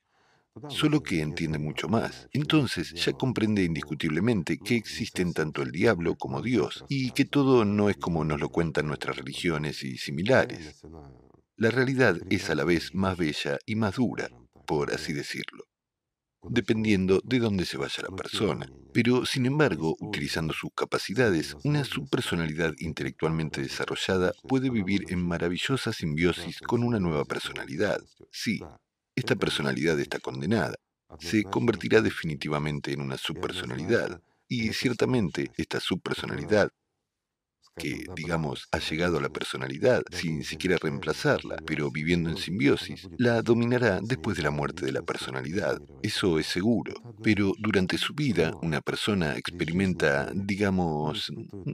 solo 0.69 1.01
que 1.01 1.21
entiende 1.21 1.59
mucho 1.59 1.87
más. 1.87 2.27
Entonces 2.33 2.93
ya 2.93 3.13
comprende 3.13 3.63
indiscutiblemente 3.63 4.57
que 4.57 4.75
existen 4.75 5.33
tanto 5.33 5.61
el 5.61 5.71
diablo 5.71 6.15
como 6.15 6.41
Dios 6.41 6.85
y 6.89 7.11
que 7.11 7.25
todo 7.25 7.65
no 7.65 7.89
es 7.89 7.97
como 7.97 8.23
nos 8.23 8.39
lo 8.39 8.49
cuentan 8.49 8.87
nuestras 8.87 9.17
religiones 9.17 9.83
y 9.83 9.97
similares. 9.97 10.81
La 11.57 11.71
realidad 11.71 12.17
es 12.29 12.49
a 12.49 12.55
la 12.55 12.65
vez 12.65 12.93
más 12.93 13.17
bella 13.17 13.57
y 13.65 13.75
más 13.75 13.95
dura, 13.95 14.29
por 14.65 14.91
así 14.91 15.13
decirlo, 15.13 15.63
dependiendo 16.49 17.21
de 17.23 17.39
dónde 17.39 17.65
se 17.65 17.77
vaya 17.77 18.03
la 18.03 18.15
persona. 18.15 18.67
Pero, 18.93 19.25
sin 19.25 19.45
embargo, 19.45 19.95
utilizando 19.99 20.53
sus 20.53 20.71
capacidades, 20.75 21.55
una 21.63 21.83
subpersonalidad 21.83 22.73
intelectualmente 22.79 23.61
desarrollada 23.61 24.33
puede 24.47 24.69
vivir 24.69 25.05
en 25.09 25.25
maravillosa 25.25 25.93
simbiosis 25.93 26.59
con 26.59 26.83
una 26.83 26.99
nueva 26.99 27.25
personalidad. 27.25 28.01
Sí, 28.31 28.59
esta 29.15 29.35
personalidad 29.35 29.99
está 29.99 30.19
condenada. 30.19 30.75
Se 31.19 31.43
convertirá 31.43 32.01
definitivamente 32.01 32.91
en 32.91 33.01
una 33.01 33.17
subpersonalidad. 33.17 34.21
Y 34.47 34.73
ciertamente 34.73 35.51
esta 35.57 35.79
subpersonalidad, 35.79 36.69
que, 37.77 38.05
digamos, 38.15 38.67
ha 38.71 38.79
llegado 38.79 39.17
a 39.17 39.21
la 39.21 39.29
personalidad 39.29 40.01
sin 40.11 40.43
siquiera 40.43 40.77
reemplazarla, 40.81 41.57
pero 41.65 41.91
viviendo 41.91 42.29
en 42.29 42.37
simbiosis, 42.37 43.07
la 43.17 43.41
dominará 43.41 43.99
después 44.01 44.37
de 44.37 44.43
la 44.43 44.51
muerte 44.51 44.85
de 44.85 44.91
la 44.93 45.01
personalidad. 45.01 45.81
Eso 46.01 46.39
es 46.39 46.47
seguro. 46.47 46.93
Pero 47.21 47.51
durante 47.57 47.97
su 47.97 48.13
vida, 48.13 48.53
una 48.61 48.81
persona 48.81 49.35
experimenta, 49.35 50.31
digamos, 50.33 51.31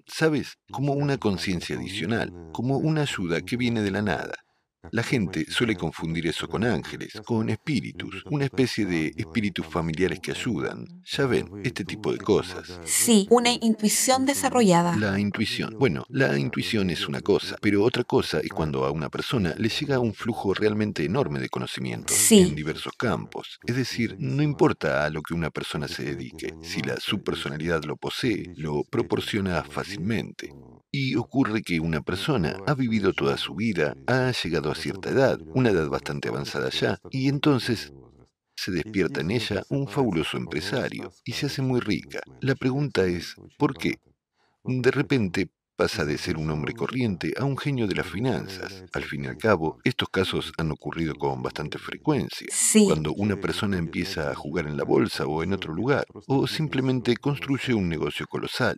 ¿sabes? 0.08 0.58
Como 0.72 0.94
una 0.94 1.18
conciencia 1.18 1.76
adicional, 1.76 2.32
como 2.52 2.78
una 2.78 3.02
ayuda 3.02 3.42
que 3.42 3.58
viene 3.58 3.82
de 3.82 3.92
la 3.92 4.02
nada. 4.02 4.34
La 4.90 5.04
gente 5.04 5.46
suele 5.50 5.76
confundir 5.76 6.26
eso 6.26 6.48
con 6.48 6.64
ángeles, 6.64 7.22
con 7.24 7.50
espíritus, 7.50 8.24
una 8.32 8.46
especie 8.46 8.86
de 8.86 9.14
espíritus 9.16 9.66
familiares 9.68 10.20
que 10.20 10.32
ayudan. 10.32 10.86
Ya 11.06 11.28
ven, 11.28 11.48
este 11.64 11.86
tipo 11.86 12.12
de 12.12 12.18
cosas. 12.18 12.80
Sí, 12.84 13.28
una 13.30 13.52
intuición 13.52 14.26
desarrollada. 14.26 14.98
La 14.98 15.20
intuición. 15.20 15.76
Bueno, 15.78 16.06
la 16.10 16.38
intuición 16.38 16.90
es 16.90 17.08
una 17.08 17.22
cosa, 17.22 17.58
pero 17.62 17.84
otra 17.84 18.04
cosa 18.04 18.40
es 18.40 18.50
cuando 18.50 18.86
a 18.86 18.92
una 18.92 19.10
persona 19.10 19.54
le 19.58 19.70
llega 19.70 20.00
un 20.00 20.16
flujo 20.16 20.54
realmente 20.54 21.06
enorme 21.06 21.40
de 21.40 21.50
conocimiento 21.50 22.14
en 22.32 22.56
diversos 22.56 22.94
campos. 22.98 23.60
Es 23.66 23.76
decir, 23.76 24.16
no 24.18 24.42
importa 24.42 25.06
a 25.06 25.10
lo 25.10 25.22
que 25.22 25.36
una 25.36 25.52
persona 25.52 25.88
se 25.88 26.04
dedique, 26.04 26.56
si 26.64 26.82
la 26.82 27.00
subpersonalidad 27.00 27.84
lo 27.84 27.98
posee, 27.98 28.52
lo 28.56 28.84
proporciona 28.84 29.64
fácilmente. 29.64 30.54
Y 30.94 31.16
ocurre 31.16 31.62
que 31.62 31.80
una 31.80 32.02
persona 32.02 32.58
ha 32.68 32.74
vivido 32.74 33.14
toda 33.14 33.38
su 33.38 33.56
vida, 33.56 33.96
ha 34.08 34.32
llegado 34.32 34.71
a 34.72 34.76
cierta 34.76 35.10
edad, 35.10 35.40
una 35.54 35.70
edad 35.70 35.88
bastante 35.90 36.30
avanzada 36.30 36.70
ya, 36.70 37.00
y 37.10 37.30
entonces 37.30 37.94
se 38.56 38.72
despierta 38.72 39.22
en 39.22 39.32
ella 39.32 39.64
un 39.70 39.88
fabuloso 39.88 40.38
empresario 40.38 41.12
y 41.26 41.34
se 41.34 41.48
hace 41.48 41.62
muy 41.62 41.80
rica. 41.80 42.22
La 42.42 42.56
pregunta 42.56 43.06
es, 43.06 43.36
¿por 43.58 43.76
qué? 43.76 44.00
De 44.64 44.92
repente 44.92 45.50
pasa 45.76 46.06
de 46.06 46.20
ser 46.20 46.38
un 46.38 46.52
hombre 46.52 46.74
corriente 46.74 47.34
a 47.40 47.44
un 47.44 47.58
genio 47.58 47.88
de 47.88 47.96
las 47.96 48.06
finanzas. 48.06 48.84
Al 48.94 49.04
fin 49.04 49.24
y 49.24 49.28
al 49.28 49.38
cabo, 49.38 49.80
estos 49.84 50.10
casos 50.10 50.54
han 50.60 50.72
ocurrido 50.72 51.16
con 51.16 51.42
bastante 51.42 51.80
frecuencia. 51.80 52.46
Cuando 52.86 53.14
una 53.14 53.36
persona 53.38 53.78
empieza 53.78 54.30
a 54.30 54.36
jugar 54.36 54.68
en 54.68 54.78
la 54.78 54.84
bolsa 54.84 55.26
o 55.26 55.42
en 55.42 55.54
otro 55.54 55.74
lugar, 55.74 56.06
o 56.28 56.46
simplemente 56.46 57.18
construye 57.18 57.74
un 57.74 57.90
negocio 57.90 58.28
colosal. 58.28 58.78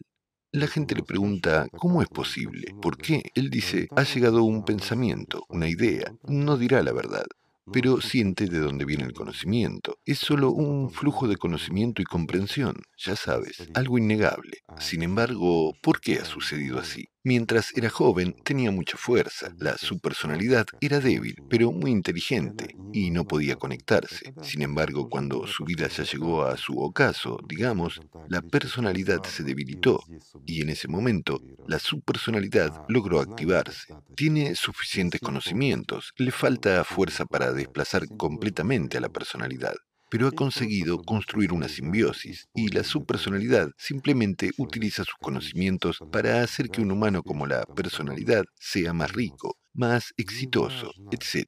La 0.54 0.68
gente 0.68 0.94
le 0.94 1.02
pregunta, 1.02 1.68
¿cómo 1.76 2.04
es 2.04 2.08
posible? 2.10 2.76
¿Por 2.80 2.98
qué? 2.98 3.24
Él 3.34 3.50
dice, 3.50 3.88
ha 3.96 4.04
llegado 4.04 4.44
un 4.44 4.64
pensamiento, 4.64 5.48
una 5.50 5.68
idea. 5.68 6.14
No 6.28 6.58
dirá 6.58 6.84
la 6.84 6.94
verdad 6.94 7.26
pero 7.72 8.02
siente 8.02 8.48
de 8.48 8.60
dónde 8.60 8.86
viene 8.86 9.06
el 9.06 9.14
conocimiento. 9.14 9.98
Es 10.06 10.20
solo 10.20 10.52
un 10.52 10.92
flujo 10.92 11.28
de 11.28 11.38
conocimiento 11.38 12.02
y 12.02 12.06
comprensión, 12.06 12.76
ya 12.98 13.16
sabes, 13.16 13.70
algo 13.74 13.98
innegable. 13.98 14.60
Sin 14.80 15.02
embargo, 15.02 15.74
¿por 15.82 16.02
qué 16.02 16.16
ha 16.16 16.26
sucedido 16.26 16.80
así? 16.80 17.08
Mientras 17.26 17.72
era 17.76 17.90
joven 17.90 18.36
tenía 18.44 18.70
mucha 18.72 18.98
fuerza, 18.98 19.54
la 19.58 19.78
su 19.78 20.00
personalidad 20.00 20.66
era 20.82 21.00
débil, 21.00 21.36
pero 21.50 21.72
muy 21.72 21.92
inteligente, 21.92 22.76
y 22.92 23.12
no 23.12 23.26
podía 23.26 23.56
conectarse. 23.56 24.34
Sin 24.42 24.62
embargo, 24.62 25.10
cuando 25.10 25.48
su 25.48 25.64
vida 25.64 25.88
ya 25.88 26.04
llegó 26.04 26.44
a 26.44 26.58
su 26.58 26.80
ocaso, 26.80 27.40
digamos, 27.48 28.02
la 28.28 28.42
personalidad 28.42 29.24
se 29.24 29.44
debilitó, 29.44 30.04
y 30.46 30.62
en 30.62 30.70
ese 30.70 30.90
momento 30.90 31.42
la 31.66 31.80
subpersonalidad 31.80 32.74
logró 32.90 33.22
activarse. 33.22 33.96
Tiene 34.16 34.56
suficientes 34.56 35.22
conocimientos, 35.22 36.14
le 36.18 36.32
falta 36.32 36.84
fuerza 36.84 37.26
para 37.26 37.54
desplazar 37.54 38.08
completamente 38.18 38.98
a 38.98 39.02
la 39.02 39.10
personalidad 39.10 39.76
pero 40.14 40.28
ha 40.28 40.32
conseguido 40.32 41.02
construir 41.02 41.52
una 41.52 41.68
simbiosis 41.68 42.48
y 42.54 42.68
la 42.68 42.84
subpersonalidad 42.84 43.72
simplemente 43.80 44.52
utiliza 44.58 45.04
sus 45.04 45.16
conocimientos 45.20 45.98
para 46.12 46.44
hacer 46.44 46.70
que 46.70 46.82
un 46.82 46.92
humano 46.92 47.24
como 47.24 47.48
la 47.48 47.66
personalidad 47.66 48.46
sea 48.60 48.94
más 48.94 49.12
rico, 49.12 49.58
más 49.74 50.14
exitoso, 50.16 50.92
etc. 51.10 51.48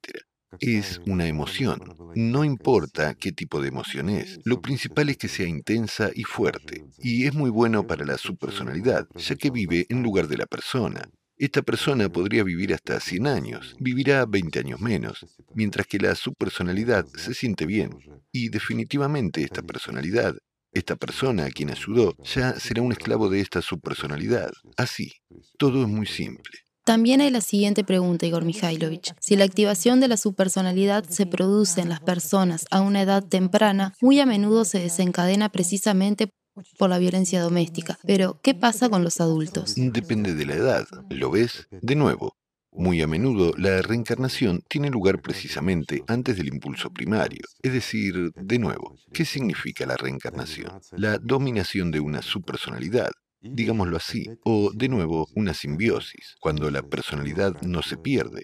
Es 0.59 0.99
una 1.05 1.27
emoción. 1.27 1.79
No 2.15 2.43
importa 2.43 3.13
qué 3.13 3.31
tipo 3.31 3.61
de 3.61 3.67
emoción 3.67 4.09
es. 4.09 4.39
Lo 4.45 4.63
principal 4.63 5.09
es 5.09 5.17
que 5.17 5.27
sea 5.27 5.45
intensa 5.45 6.09
y 6.15 6.23
fuerte. 6.23 6.85
Y 6.97 7.27
es 7.27 7.35
muy 7.35 7.51
bueno 7.51 7.85
para 7.85 8.03
la 8.03 8.17
subpersonalidad, 8.17 9.07
ya 9.13 9.35
que 9.35 9.51
vive 9.51 9.85
en 9.89 10.01
lugar 10.01 10.27
de 10.27 10.37
la 10.37 10.47
persona. 10.47 11.07
Esta 11.37 11.61
persona 11.61 12.07
podría 12.07 12.45
vivir 12.45 12.73
hasta 12.73 12.97
100 12.99 13.27
años, 13.27 13.75
vivirá 13.79 14.25
20 14.25 14.59
años 14.59 14.79
menos, 14.79 15.25
mientras 15.53 15.85
que 15.85 15.99
la 15.99 16.15
subpersonalidad 16.15 17.05
se 17.07 17.33
siente 17.33 17.65
bien. 17.65 17.91
Y 18.31 18.47
definitivamente 18.47 19.43
esta 19.43 19.61
personalidad, 19.61 20.33
esta 20.71 20.95
persona 20.95 21.45
a 21.45 21.49
quien 21.49 21.71
ayudó, 21.71 22.15
ya 22.23 22.57
será 22.57 22.81
un 22.81 22.93
esclavo 22.93 23.29
de 23.29 23.41
esta 23.41 23.61
subpersonalidad. 23.61 24.51
Así, 24.77 25.11
todo 25.57 25.81
es 25.81 25.89
muy 25.89 26.05
simple. 26.05 26.59
También 26.85 27.19
hay 27.19 27.31
la 27.31 27.41
siguiente 27.41 27.83
pregunta, 27.83 28.27
Igor 28.27 28.45
Mikhailovich. 28.45 29.13
Si 29.19 29.35
la 29.35 29.43
activación 29.43 29.99
de 29.99 30.07
la 30.07 30.17
subpersonalidad 30.17 31.03
se 31.09 31.25
produce 31.25 31.81
en 31.81 31.89
las 31.89 31.99
personas 31.99 32.65
a 32.71 32.79
una 32.79 33.01
edad 33.01 33.23
temprana, 33.27 33.93
muy 34.01 34.19
a 34.19 34.25
menudo 34.25 34.63
se 34.63 34.79
desencadena 34.79 35.49
precisamente 35.49 36.29
por 36.77 36.89
la 36.89 36.97
violencia 36.97 37.41
doméstica. 37.41 37.97
Pero, 38.05 38.39
¿qué 38.41 38.53
pasa 38.53 38.89
con 38.89 39.03
los 39.03 39.21
adultos? 39.21 39.73
Depende 39.75 40.33
de 40.33 40.45
la 40.45 40.55
edad. 40.55 40.87
¿Lo 41.09 41.31
ves? 41.31 41.67
De 41.81 41.95
nuevo, 41.95 42.35
muy 42.71 43.01
a 43.01 43.07
menudo 43.07 43.53
la 43.57 43.81
reencarnación 43.81 44.61
tiene 44.67 44.89
lugar 44.89 45.21
precisamente 45.21 46.03
antes 46.07 46.35
del 46.35 46.47
impulso 46.47 46.89
primario. 46.91 47.41
Es 47.61 47.71
decir, 47.71 48.31
de 48.35 48.59
nuevo, 48.59 48.97
¿qué 49.13 49.23
significa 49.23 49.85
la 49.85 49.95
reencarnación? 49.95 50.81
La 50.91 51.17
dominación 51.17 51.91
de 51.91 52.01
una 52.01 52.21
subpersonalidad, 52.21 53.11
digámoslo 53.39 53.95
así, 53.97 54.25
o 54.43 54.71
de 54.73 54.89
nuevo 54.89 55.27
una 55.35 55.53
simbiosis, 55.53 56.35
cuando 56.41 56.69
la 56.69 56.83
personalidad 56.83 57.61
no 57.61 57.81
se 57.81 57.97
pierde, 57.97 58.41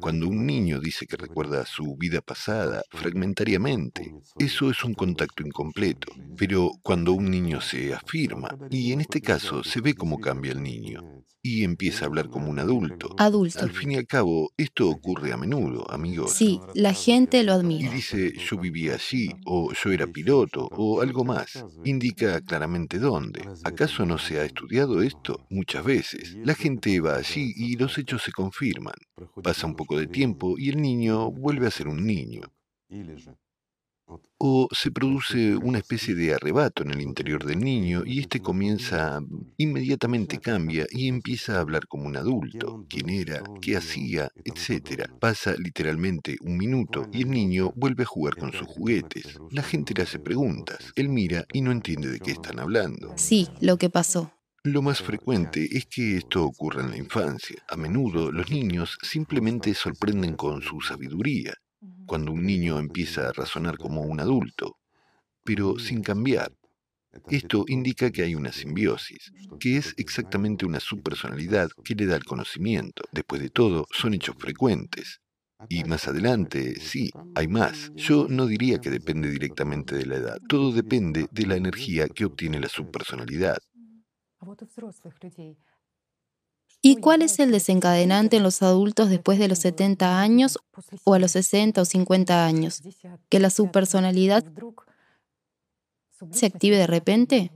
Cuando 0.00 0.28
un 0.28 0.46
niño 0.46 0.80
dice 0.80 1.06
que 1.06 1.16
recuerda 1.16 1.66
su 1.66 1.96
vida 1.96 2.20
pasada 2.20 2.82
fragmentariamente, 2.90 4.14
eso 4.38 4.70
es 4.70 4.84
un 4.84 4.94
contacto 4.94 5.42
incompleto. 5.42 6.12
Pero 6.36 6.70
cuando 6.82 7.12
un 7.12 7.30
niño 7.30 7.60
se 7.60 7.94
afirma, 7.94 8.48
y 8.70 8.92
en 8.92 9.00
este 9.00 9.20
caso 9.20 9.64
se 9.64 9.80
ve 9.80 9.94
cómo 9.94 10.18
cambia 10.18 10.52
el 10.52 10.62
niño, 10.62 11.24
y 11.48 11.64
empieza 11.64 12.04
a 12.04 12.08
hablar 12.08 12.28
como 12.28 12.50
un 12.50 12.58
adulto. 12.58 13.14
Adulto. 13.16 13.60
Al 13.60 13.70
fin 13.70 13.92
y 13.92 13.96
al 13.96 14.06
cabo, 14.06 14.50
esto 14.56 14.88
ocurre 14.90 15.32
a 15.32 15.36
menudo, 15.38 15.90
amigos. 15.90 16.32
Sí, 16.32 16.60
la 16.74 16.92
gente 16.92 17.42
lo 17.42 17.52
Y 17.52 17.56
admira. 17.56 17.90
dice, 17.90 18.32
yo 18.36 18.58
vivía 18.58 18.94
allí, 18.94 19.30
o 19.46 19.72
yo 19.72 19.90
era 19.90 20.06
piloto, 20.06 20.68
o 20.72 21.00
algo 21.00 21.24
más. 21.24 21.64
Indica 21.84 22.40
claramente 22.42 22.98
dónde. 22.98 23.40
¿Acaso 23.64 24.04
no 24.04 24.18
se 24.18 24.38
ha 24.40 24.44
estudiado 24.44 25.00
esto? 25.02 25.46
Muchas 25.48 25.84
veces. 25.84 26.36
La 26.44 26.54
gente 26.54 27.00
va 27.00 27.16
allí 27.16 27.52
y 27.56 27.76
los 27.76 27.96
hechos 27.96 28.22
se 28.22 28.32
confirman. 28.32 28.94
Pasa 29.42 29.66
un 29.66 29.74
poco 29.74 29.98
de 29.98 30.06
tiempo 30.06 30.56
y 30.58 30.68
el 30.68 30.80
niño 30.82 31.30
vuelve 31.30 31.66
a 31.66 31.70
ser 31.70 31.88
un 31.88 32.04
niño. 32.06 32.42
O 34.38 34.68
se 34.70 34.90
produce 34.90 35.56
una 35.56 35.78
especie 35.78 36.14
de 36.14 36.34
arrebato 36.34 36.82
en 36.82 36.90
el 36.90 37.00
interior 37.00 37.44
del 37.44 37.58
niño 37.58 38.02
y 38.06 38.20
este 38.20 38.40
comienza, 38.40 39.20
inmediatamente 39.56 40.38
cambia 40.38 40.86
y 40.90 41.08
empieza 41.08 41.56
a 41.56 41.60
hablar 41.60 41.86
como 41.88 42.06
un 42.06 42.16
adulto, 42.16 42.86
quién 42.88 43.10
era, 43.10 43.42
qué 43.60 43.76
hacía, 43.76 44.30
etc. 44.44 45.10
Pasa 45.18 45.54
literalmente 45.58 46.36
un 46.40 46.56
minuto 46.56 47.08
y 47.12 47.22
el 47.22 47.30
niño 47.30 47.72
vuelve 47.74 48.04
a 48.04 48.06
jugar 48.06 48.36
con 48.36 48.52
sus 48.52 48.66
juguetes. 48.66 49.38
La 49.50 49.62
gente 49.62 49.92
le 49.94 50.04
hace 50.04 50.18
preguntas, 50.18 50.92
él 50.94 51.08
mira 51.08 51.44
y 51.52 51.60
no 51.60 51.72
entiende 51.72 52.08
de 52.08 52.20
qué 52.20 52.30
están 52.30 52.60
hablando. 52.60 53.12
Sí, 53.16 53.48
lo 53.60 53.76
que 53.76 53.90
pasó. 53.90 54.32
Lo 54.64 54.82
más 54.82 55.00
frecuente 55.00 55.68
es 55.70 55.86
que 55.86 56.16
esto 56.16 56.44
ocurra 56.44 56.82
en 56.82 56.90
la 56.90 56.96
infancia. 56.96 57.62
A 57.68 57.76
menudo 57.76 58.32
los 58.32 58.50
niños 58.50 58.98
simplemente 59.02 59.72
sorprenden 59.72 60.34
con 60.34 60.62
su 60.62 60.80
sabiduría, 60.80 61.54
cuando 62.08 62.32
un 62.32 62.44
niño 62.44 62.78
empieza 62.78 63.28
a 63.28 63.32
razonar 63.32 63.76
como 63.76 64.00
un 64.00 64.18
adulto, 64.18 64.78
pero 65.44 65.78
sin 65.78 66.02
cambiar. 66.02 66.50
Esto 67.28 67.64
indica 67.68 68.10
que 68.10 68.22
hay 68.22 68.34
una 68.34 68.52
simbiosis, 68.52 69.30
que 69.60 69.76
es 69.76 69.94
exactamente 69.98 70.66
una 70.66 70.80
subpersonalidad 70.80 71.68
que 71.84 71.94
le 71.94 72.06
da 72.06 72.16
el 72.16 72.24
conocimiento. 72.24 73.02
Después 73.12 73.42
de 73.42 73.50
todo, 73.50 73.86
son 73.92 74.14
hechos 74.14 74.36
frecuentes. 74.38 75.20
Y 75.68 75.84
más 75.84 76.08
adelante, 76.08 76.80
sí, 76.80 77.10
hay 77.34 77.48
más. 77.48 77.90
Yo 77.94 78.26
no 78.28 78.46
diría 78.46 78.78
que 78.78 78.90
depende 78.90 79.28
directamente 79.28 79.96
de 79.96 80.06
la 80.06 80.16
edad. 80.16 80.38
Todo 80.48 80.72
depende 80.72 81.26
de 81.30 81.46
la 81.46 81.56
energía 81.56 82.08
que 82.08 82.24
obtiene 82.24 82.60
la 82.60 82.68
subpersonalidad. 82.68 83.58
¿Y 86.80 86.96
cuál 86.96 87.22
es 87.22 87.38
el 87.40 87.50
desencadenante 87.50 88.36
en 88.36 88.42
los 88.44 88.62
adultos 88.62 89.10
después 89.10 89.38
de 89.38 89.48
los 89.48 89.58
70 89.58 90.20
años 90.20 90.58
o 91.04 91.14
a 91.14 91.18
los 91.18 91.32
60 91.32 91.82
o 91.82 91.84
50 91.84 92.46
años? 92.46 92.82
¿Que 93.28 93.40
la 93.40 93.50
subpersonalidad 93.50 94.44
se 96.32 96.46
active 96.46 96.76
de 96.76 96.86
repente? 96.86 97.52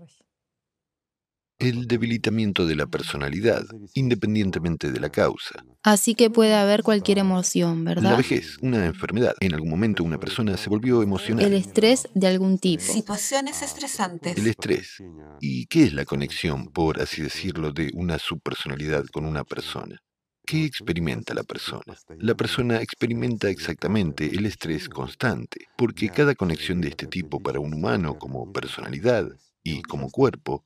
El 1.62 1.87
debilitamiento 1.87 2.66
de 2.66 2.75
la 2.75 2.87
personalidad, 2.87 3.64
independientemente 3.94 4.90
de 4.90 4.98
la 4.98 5.11
causa. 5.11 5.64
Así 5.85 6.16
que 6.16 6.29
puede 6.29 6.55
haber 6.55 6.83
cualquier 6.83 7.18
emoción, 7.18 7.85
La 7.85 7.94
¿verdad? 7.94 8.16
vejez, 8.16 8.59
una 8.62 8.85
enfermedad. 8.85 9.35
En 9.38 9.55
algún 9.55 9.70
momento 9.70 10.03
una 10.03 10.18
persona 10.18 10.57
se 10.57 10.68
volvió 10.68 11.05
emocional. 11.05 11.44
El 11.44 11.55
estrés 11.55 12.09
de 12.14 12.27
algún 12.27 12.59
tipo. 12.59 12.83
Situaciones 12.83 13.62
estresantes. 13.62 14.37
El 14.37 14.48
estrés. 14.48 15.01
¿Y 15.40 15.66
qué 15.66 15.85
es 15.85 15.92
la 15.92 16.05
conexión, 16.05 16.66
por 16.66 17.01
así 17.01 17.22
decirlo, 17.22 17.70
de 17.70 17.92
una 17.94 18.18
subpersonalidad 18.18 19.05
con 19.07 19.25
una 19.25 19.44
persona? 19.44 20.01
¿Qué 20.44 20.64
experimenta 20.64 21.33
la 21.33 21.44
persona? 21.44 21.96
La 22.18 22.35
persona 22.35 22.83
experimenta 22.83 23.48
exactamente 23.48 24.27
el 24.27 24.46
estrés 24.46 24.88
constante, 24.88 25.68
porque 25.79 26.09
cada 26.09 26.35
conexión 26.35 26.81
de 26.81 26.88
este 26.88 27.07
tipo 27.07 27.40
para 27.40 27.61
un 27.61 27.72
humano 27.72 28.18
como 28.18 28.53
personalidad 28.53 29.29
y 29.62 29.83
como 29.83 30.11
cuerpo 30.11 30.64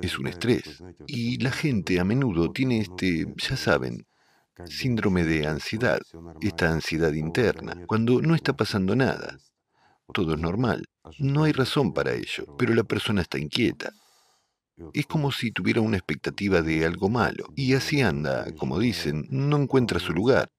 es 0.00 0.18
un 0.18 0.26
estrés. 0.26 0.82
Y 1.06 1.38
la 1.38 1.50
gente 1.50 2.00
a 2.00 2.04
menudo 2.04 2.52
tiene 2.52 2.80
este, 2.80 3.26
ya 3.36 3.56
saben, 3.56 4.06
síndrome 4.66 5.24
de 5.24 5.46
ansiedad, 5.46 6.00
esta 6.40 6.70
ansiedad 6.70 7.12
interna, 7.12 7.86
cuando 7.86 8.20
no 8.20 8.34
está 8.34 8.54
pasando 8.54 8.94
nada. 8.94 9.38
Todo 10.12 10.34
es 10.34 10.40
normal. 10.40 10.86
No 11.18 11.44
hay 11.44 11.52
razón 11.52 11.92
para 11.92 12.12
ello, 12.12 12.56
pero 12.58 12.74
la 12.74 12.84
persona 12.84 13.22
está 13.22 13.38
inquieta. 13.38 13.92
Es 14.92 15.06
como 15.06 15.32
si 15.32 15.52
tuviera 15.52 15.80
una 15.80 15.96
expectativa 15.96 16.62
de 16.62 16.84
algo 16.84 17.08
malo, 17.08 17.46
y 17.54 17.74
así 17.74 18.00
anda, 18.00 18.52
como 18.56 18.78
dicen, 18.78 19.26
no 19.30 19.56
encuentra 19.56 19.98
su 20.00 20.12
lugar. 20.12 20.50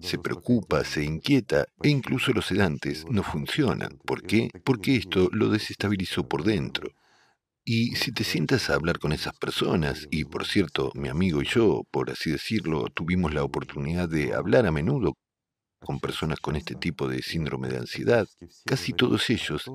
Se 0.00 0.18
preocupa, 0.18 0.82
se 0.84 1.04
inquieta, 1.04 1.66
e 1.82 1.90
incluso 1.90 2.32
los 2.32 2.46
sedantes 2.46 3.04
no 3.10 3.22
funcionan. 3.22 3.98
¿Por 4.04 4.22
qué? 4.22 4.50
Porque 4.64 4.96
esto 4.96 5.28
lo 5.32 5.50
desestabilizó 5.50 6.26
por 6.26 6.42
dentro. 6.42 6.90
Y 7.72 7.94
si 7.94 8.10
te 8.10 8.24
sientas 8.24 8.68
a 8.68 8.74
hablar 8.74 8.98
con 8.98 9.12
esas 9.12 9.32
personas, 9.38 10.08
y 10.10 10.24
por 10.24 10.44
cierto, 10.44 10.90
mi 10.96 11.08
amigo 11.08 11.40
y 11.40 11.46
yo, 11.46 11.84
por 11.92 12.10
así 12.10 12.32
decirlo, 12.32 12.88
tuvimos 12.92 13.32
la 13.32 13.44
oportunidad 13.44 14.08
de 14.08 14.34
hablar 14.34 14.66
a 14.66 14.72
menudo 14.72 15.16
con 15.78 16.00
personas 16.00 16.40
con 16.40 16.56
este 16.56 16.74
tipo 16.74 17.06
de 17.06 17.22
síndrome 17.22 17.68
de 17.68 17.76
ansiedad, 17.76 18.26
casi 18.66 18.92
todos 18.92 19.30
ellos 19.30 19.70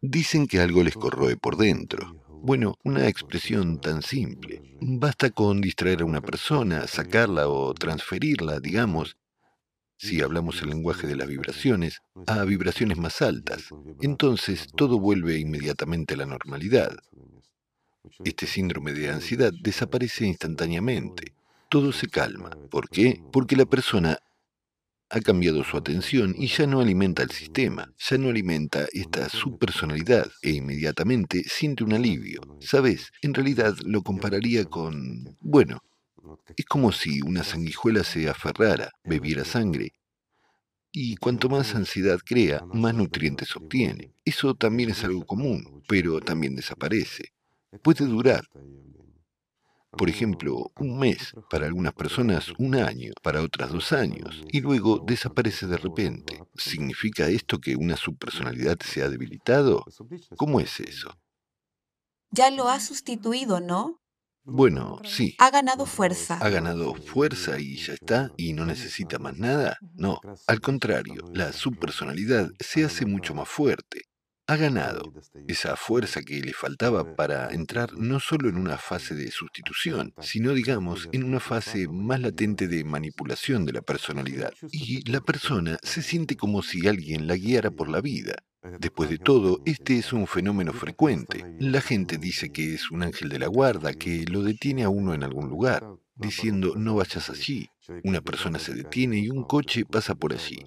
dicen 0.00 0.46
que 0.46 0.60
algo 0.60 0.82
les 0.82 0.94
corroe 0.94 1.36
por 1.36 1.58
dentro. 1.58 2.24
Bueno, 2.26 2.76
una 2.84 3.06
expresión 3.06 3.82
tan 3.82 4.00
simple. 4.00 4.62
Basta 4.80 5.28
con 5.28 5.60
distraer 5.60 6.00
a 6.00 6.06
una 6.06 6.22
persona, 6.22 6.86
sacarla 6.86 7.50
o 7.50 7.74
transferirla, 7.74 8.60
digamos, 8.60 9.18
si 9.96 10.20
hablamos 10.20 10.60
el 10.62 10.70
lenguaje 10.70 11.06
de 11.06 11.16
las 11.16 11.28
vibraciones, 11.28 12.00
a 12.26 12.44
vibraciones 12.44 12.98
más 12.98 13.22
altas. 13.22 13.64
Entonces 14.00 14.68
todo 14.76 14.98
vuelve 14.98 15.38
inmediatamente 15.38 16.14
a 16.14 16.18
la 16.18 16.26
normalidad. 16.26 16.96
Este 18.24 18.46
síndrome 18.46 18.92
de 18.92 19.10
ansiedad 19.10 19.52
desaparece 19.62 20.26
instantáneamente. 20.26 21.34
Todo 21.68 21.92
se 21.92 22.08
calma. 22.08 22.50
¿Por 22.70 22.88
qué? 22.88 23.20
Porque 23.32 23.56
la 23.56 23.66
persona 23.66 24.18
ha 25.10 25.20
cambiado 25.20 25.62
su 25.64 25.76
atención 25.76 26.34
y 26.36 26.48
ya 26.48 26.66
no 26.66 26.80
alimenta 26.80 27.22
el 27.22 27.30
sistema, 27.30 27.92
ya 27.98 28.18
no 28.18 28.28
alimenta 28.28 28.86
esta 28.92 29.28
subpersonalidad 29.28 30.30
e 30.42 30.50
inmediatamente 30.50 31.42
siente 31.44 31.84
un 31.84 31.92
alivio. 31.92 32.40
¿Sabes? 32.60 33.12
En 33.22 33.34
realidad 33.34 33.76
lo 33.84 34.02
compararía 34.02 34.64
con... 34.64 35.36
Bueno, 35.40 35.80
es 36.56 36.64
como 36.64 36.92
si 36.92 37.22
una 37.22 37.42
sanguijuela 37.42 38.04
se 38.04 38.28
aferrara, 38.28 38.90
bebiera 39.04 39.44
sangre. 39.44 39.92
Y 40.92 41.16
cuanto 41.16 41.48
más 41.48 41.74
ansiedad 41.74 42.18
crea, 42.24 42.62
más 42.72 42.94
nutrientes 42.94 43.54
obtiene. 43.56 44.12
Eso 44.24 44.54
también 44.54 44.90
es 44.90 45.04
algo 45.04 45.26
común, 45.26 45.82
pero 45.88 46.20
también 46.20 46.54
desaparece. 46.54 47.32
Puede 47.82 48.06
durar, 48.06 48.48
por 49.96 50.10
ejemplo, 50.10 50.72
un 50.78 50.98
mes, 50.98 51.34
para 51.48 51.66
algunas 51.66 51.94
personas 51.94 52.52
un 52.58 52.74
año, 52.74 53.12
para 53.22 53.42
otras 53.42 53.72
dos 53.72 53.92
años, 53.92 54.44
y 54.50 54.60
luego 54.60 54.98
desaparece 54.98 55.66
de 55.66 55.78
repente. 55.78 56.42
¿Significa 56.54 57.28
esto 57.28 57.58
que 57.58 57.76
una 57.76 57.96
subpersonalidad 57.96 58.78
se 58.80 59.02
ha 59.02 59.08
debilitado? 59.08 59.84
¿Cómo 60.36 60.60
es 60.60 60.80
eso? 60.80 61.10
Ya 62.30 62.50
lo 62.50 62.68
ha 62.68 62.80
sustituido, 62.80 63.60
¿no? 63.60 64.02
Bueno, 64.46 65.00
sí. 65.04 65.34
Ha 65.38 65.50
ganado 65.50 65.86
fuerza. 65.86 66.38
¿Ha 66.40 66.48
ganado 66.48 66.94
fuerza 66.94 67.58
y 67.58 67.76
ya 67.76 67.94
está? 67.94 68.30
¿Y 68.36 68.52
no 68.52 68.64
necesita 68.64 69.18
más 69.18 69.36
nada? 69.36 69.76
No, 69.96 70.20
al 70.46 70.60
contrario, 70.60 71.28
la 71.32 71.52
subpersonalidad 71.52 72.50
se 72.60 72.84
hace 72.84 73.06
mucho 73.06 73.34
más 73.34 73.48
fuerte. 73.48 74.02
Ha 74.48 74.56
ganado 74.56 75.12
esa 75.48 75.74
fuerza 75.74 76.22
que 76.22 76.40
le 76.40 76.52
faltaba 76.52 77.16
para 77.16 77.50
entrar 77.52 77.94
no 77.94 78.20
solo 78.20 78.48
en 78.48 78.56
una 78.56 78.78
fase 78.78 79.16
de 79.16 79.32
sustitución, 79.32 80.14
sino, 80.20 80.54
digamos, 80.54 81.08
en 81.10 81.24
una 81.24 81.40
fase 81.40 81.88
más 81.88 82.20
latente 82.20 82.68
de 82.68 82.84
manipulación 82.84 83.64
de 83.64 83.72
la 83.72 83.82
personalidad. 83.82 84.52
Y 84.70 85.08
la 85.10 85.20
persona 85.20 85.78
se 85.82 86.00
siente 86.00 86.36
como 86.36 86.62
si 86.62 86.86
alguien 86.86 87.26
la 87.26 87.36
guiara 87.36 87.72
por 87.72 87.88
la 87.88 88.00
vida. 88.00 88.36
Después 88.78 89.10
de 89.10 89.18
todo, 89.18 89.60
este 89.64 89.98
es 89.98 90.12
un 90.12 90.28
fenómeno 90.28 90.72
frecuente. 90.72 91.44
La 91.58 91.80
gente 91.80 92.16
dice 92.16 92.50
que 92.50 92.74
es 92.74 92.90
un 92.90 93.02
ángel 93.02 93.28
de 93.28 93.40
la 93.40 93.48
guarda, 93.48 93.94
que 93.94 94.26
lo 94.26 94.42
detiene 94.42 94.84
a 94.84 94.88
uno 94.88 95.12
en 95.14 95.24
algún 95.24 95.48
lugar, 95.48 95.84
diciendo 96.14 96.74
no 96.76 96.94
vayas 96.96 97.30
allí. 97.30 97.68
Una 98.04 98.20
persona 98.20 98.58
se 98.58 98.74
detiene 98.74 99.18
y 99.18 99.28
un 99.28 99.44
coche 99.44 99.84
pasa 99.84 100.14
por 100.14 100.32
allí. 100.32 100.66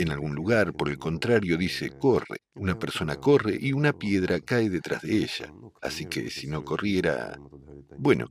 En 0.00 0.10
algún 0.10 0.34
lugar, 0.34 0.72
por 0.72 0.88
el 0.88 0.96
contrario, 0.96 1.58
dice 1.58 1.90
corre. 1.90 2.38
Una 2.54 2.78
persona 2.78 3.16
corre 3.16 3.58
y 3.60 3.74
una 3.74 3.92
piedra 3.92 4.40
cae 4.40 4.70
detrás 4.70 5.02
de 5.02 5.18
ella. 5.18 5.52
Así 5.82 6.06
que 6.06 6.30
si 6.30 6.46
no 6.46 6.64
corriera... 6.64 7.38
Bueno, 7.98 8.26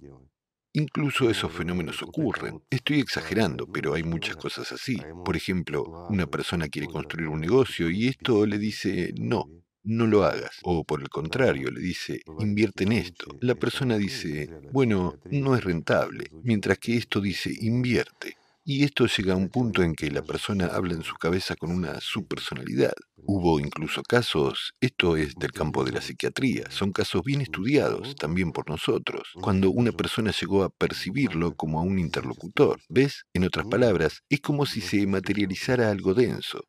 incluso 0.74 1.30
esos 1.30 1.52
fenómenos 1.52 2.02
ocurren. 2.02 2.60
Estoy 2.72 3.00
exagerando, 3.00 3.68
pero 3.68 3.94
hay 3.94 4.02
muchas 4.02 4.36
cosas 4.36 4.72
así. 4.72 4.98
Por 5.24 5.38
ejemplo, 5.38 6.08
una 6.10 6.26
persona 6.26 6.70
quiere 6.70 6.88
construir 6.88 7.28
un 7.28 7.40
negocio 7.40 7.88
y 7.92 8.08
esto 8.08 8.48
le 8.48 8.58
dice 8.58 9.14
no. 9.20 9.46
No 9.84 10.08
lo 10.08 10.24
hagas. 10.24 10.58
O 10.64 10.84
por 10.84 11.02
el 11.02 11.10
contrario, 11.10 11.70
le 11.70 11.82
dice, 11.82 12.22
invierte 12.40 12.86
en 12.86 12.94
esto. 12.94 13.28
La 13.42 13.54
persona 13.54 13.96
dice, 13.96 14.50
bueno, 14.74 15.20
no 15.30 15.56
es 15.56 15.64
rentable. 15.64 16.32
Mientras 16.42 16.80
que 16.80 16.98
esto 16.98 17.22
dice, 17.22 17.54
invierte. 17.62 18.39
Y 18.72 18.84
esto 18.84 19.08
llega 19.08 19.34
a 19.34 19.36
un 19.36 19.50
punto 19.50 19.82
en 19.82 19.96
que 19.96 20.12
la 20.12 20.22
persona 20.22 20.68
habla 20.68 20.94
en 20.94 21.02
su 21.02 21.16
cabeza 21.16 21.56
con 21.56 21.72
una 21.72 22.00
subpersonalidad. 22.02 22.94
Hubo 23.16 23.60
incluso 23.60 24.04
casos, 24.04 24.76
esto 24.80 25.18
es 25.18 25.34
del 25.34 25.52
campo 25.52 25.84
de 25.84 25.92
la 25.92 26.02
psiquiatría, 26.02 26.70
son 26.70 26.92
casos 26.92 27.24
bien 27.24 27.42
estudiados 27.42 28.14
también 28.16 28.52
por 28.52 28.70
nosotros, 28.70 29.30
cuando 29.42 29.72
una 29.72 29.92
persona 29.92 30.32
llegó 30.40 30.62
a 30.62 30.70
percibirlo 30.70 31.56
como 31.56 31.80
a 31.80 31.82
un 31.82 31.98
interlocutor. 31.98 32.80
¿Ves? 32.90 33.24
En 33.34 33.44
otras 33.44 33.66
palabras, 33.66 34.22
es 34.30 34.40
como 34.40 34.68
si 34.68 34.82
se 34.82 35.08
materializara 35.08 35.90
algo 35.90 36.14
denso. 36.14 36.64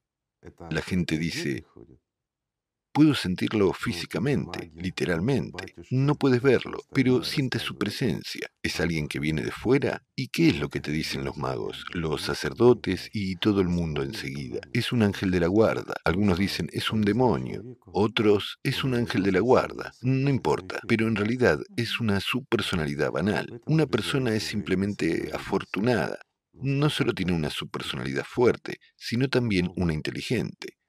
La 0.71 0.81
gente 0.81 1.19
dice, 1.19 1.67
Puedo 2.93 3.15
sentirlo 3.15 3.73
físicamente, 3.73 4.73
literalmente. 4.75 5.75
No 5.91 6.17
puedes 6.17 6.43
verlo, 6.43 6.79
pero 6.93 7.23
sientes 7.23 7.63
su 7.63 7.79
presencia. 7.79 8.51
¿Es 8.65 8.81
alguien 8.81 9.07
que 9.07 9.21
viene 9.21 9.43
de 9.43 9.53
fuera? 9.53 10.03
¿Y 10.17 10.27
qué 10.29 10.49
es 10.49 10.59
lo 10.59 10.69
que 10.71 10.81
te 10.81 10.91
dicen 10.91 11.25
los 11.25 11.37
magos, 11.37 11.85
los 11.93 12.23
sacerdotes 12.23 13.09
y 13.13 13.37
todo 13.37 13.61
el 13.61 13.69
mundo 13.69 14.03
enseguida? 14.03 14.61
Es 14.73 14.91
un 14.91 15.03
ángel 15.03 15.31
de 15.31 15.39
la 15.39 15.47
guarda. 15.47 15.95
Algunos 16.05 16.37
dicen 16.39 16.69
es 16.73 16.91
un 16.91 17.03
demonio. 17.03 17.63
Otros 17.87 18.59
es 18.65 18.83
un 18.83 18.95
ángel 18.95 19.23
de 19.23 19.33
la 19.33 19.41
guarda. 19.41 19.93
No 20.21 20.29
importa, 20.29 20.81
pero 20.89 21.07
en 21.07 21.17
realidad 21.17 21.61
es 21.77 22.01
una 22.01 22.21
subpersonalidad 22.21 23.13
banal. 23.13 23.63
Una 23.67 23.87
persona 23.87 24.35
es 24.35 24.43
simplemente 24.43 25.31
afortunada. 25.33 26.19
No 26.53 26.91
solo 26.91 27.15
tiene 27.15 27.33
una 27.33 27.51
subpersonalidad 27.51 28.25
fuerte, 28.25 28.81
sino 28.97 29.29
también 29.29 29.71
una 29.77 29.95
inteligente. 29.95 30.80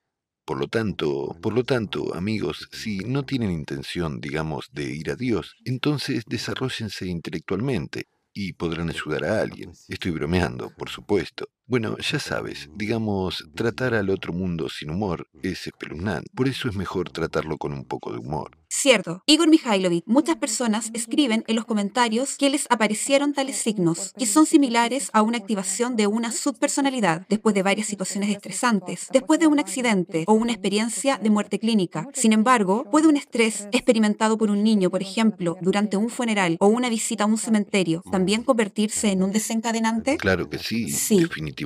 Por 0.44 0.58
lo 0.58 0.66
tanto, 0.68 1.36
por 1.40 1.52
lo 1.52 1.64
tanto, 1.64 2.14
amigos, 2.14 2.68
si 2.72 2.98
no 2.98 3.24
tienen 3.24 3.50
intención, 3.52 4.20
digamos, 4.20 4.68
de 4.72 4.84
ir 4.94 5.10
a 5.10 5.16
Dios, 5.16 5.56
entonces 5.64 6.24
desarrollense 6.26 7.06
intelectualmente 7.06 8.08
y 8.32 8.52
podrán 8.54 8.88
ayudar 8.90 9.24
a 9.24 9.40
alguien. 9.40 9.72
Estoy 9.88 10.10
bromeando, 10.10 10.70
por 10.76 10.88
supuesto. 10.90 11.48
Bueno, 11.72 11.96
ya 11.96 12.18
sabes, 12.18 12.68
digamos, 12.74 13.48
tratar 13.54 13.94
al 13.94 14.10
otro 14.10 14.34
mundo 14.34 14.68
sin 14.68 14.90
humor 14.90 15.26
es 15.42 15.66
espeluznante. 15.66 16.28
Por 16.34 16.46
eso 16.46 16.68
es 16.68 16.76
mejor 16.76 17.08
tratarlo 17.08 17.56
con 17.56 17.72
un 17.72 17.86
poco 17.86 18.12
de 18.12 18.18
humor. 18.18 18.58
Cierto, 18.68 19.22
Igor 19.26 19.48
Mikhailovich, 19.48 20.04
muchas 20.06 20.36
personas 20.36 20.90
escriben 20.94 21.44
en 21.46 21.56
los 21.56 21.66
comentarios 21.66 22.36
que 22.38 22.48
les 22.48 22.66
aparecieron 22.70 23.34
tales 23.34 23.56
signos, 23.56 24.12
que 24.18 24.24
son 24.24 24.46
similares 24.46 25.10
a 25.12 25.20
una 25.20 25.36
activación 25.36 25.94
de 25.94 26.06
una 26.06 26.32
subpersonalidad 26.32 27.26
después 27.28 27.54
de 27.54 27.62
varias 27.62 27.86
situaciones 27.86 28.30
estresantes, 28.30 29.08
después 29.12 29.40
de 29.40 29.46
un 29.46 29.58
accidente 29.58 30.24
o 30.26 30.32
una 30.32 30.52
experiencia 30.52 31.18
de 31.18 31.28
muerte 31.30 31.58
clínica. 31.58 32.08
Sin 32.14 32.32
embargo, 32.32 32.84
¿puede 32.90 33.08
un 33.08 33.16
estrés 33.18 33.68
experimentado 33.72 34.38
por 34.38 34.50
un 34.50 34.62
niño, 34.62 34.88
por 34.90 35.02
ejemplo, 35.02 35.56
durante 35.60 35.98
un 35.98 36.08
funeral 36.08 36.56
o 36.58 36.66
una 36.66 36.88
visita 36.88 37.24
a 37.24 37.26
un 37.26 37.38
cementerio, 37.38 38.02
también 38.10 38.42
convertirse 38.42 39.10
en 39.10 39.22
un 39.22 39.32
desencadenante? 39.32 40.16
Claro 40.16 40.48
que 40.48 40.58
sí, 40.58 40.88
Sí. 40.88 41.20
definitivamente, 41.20 41.61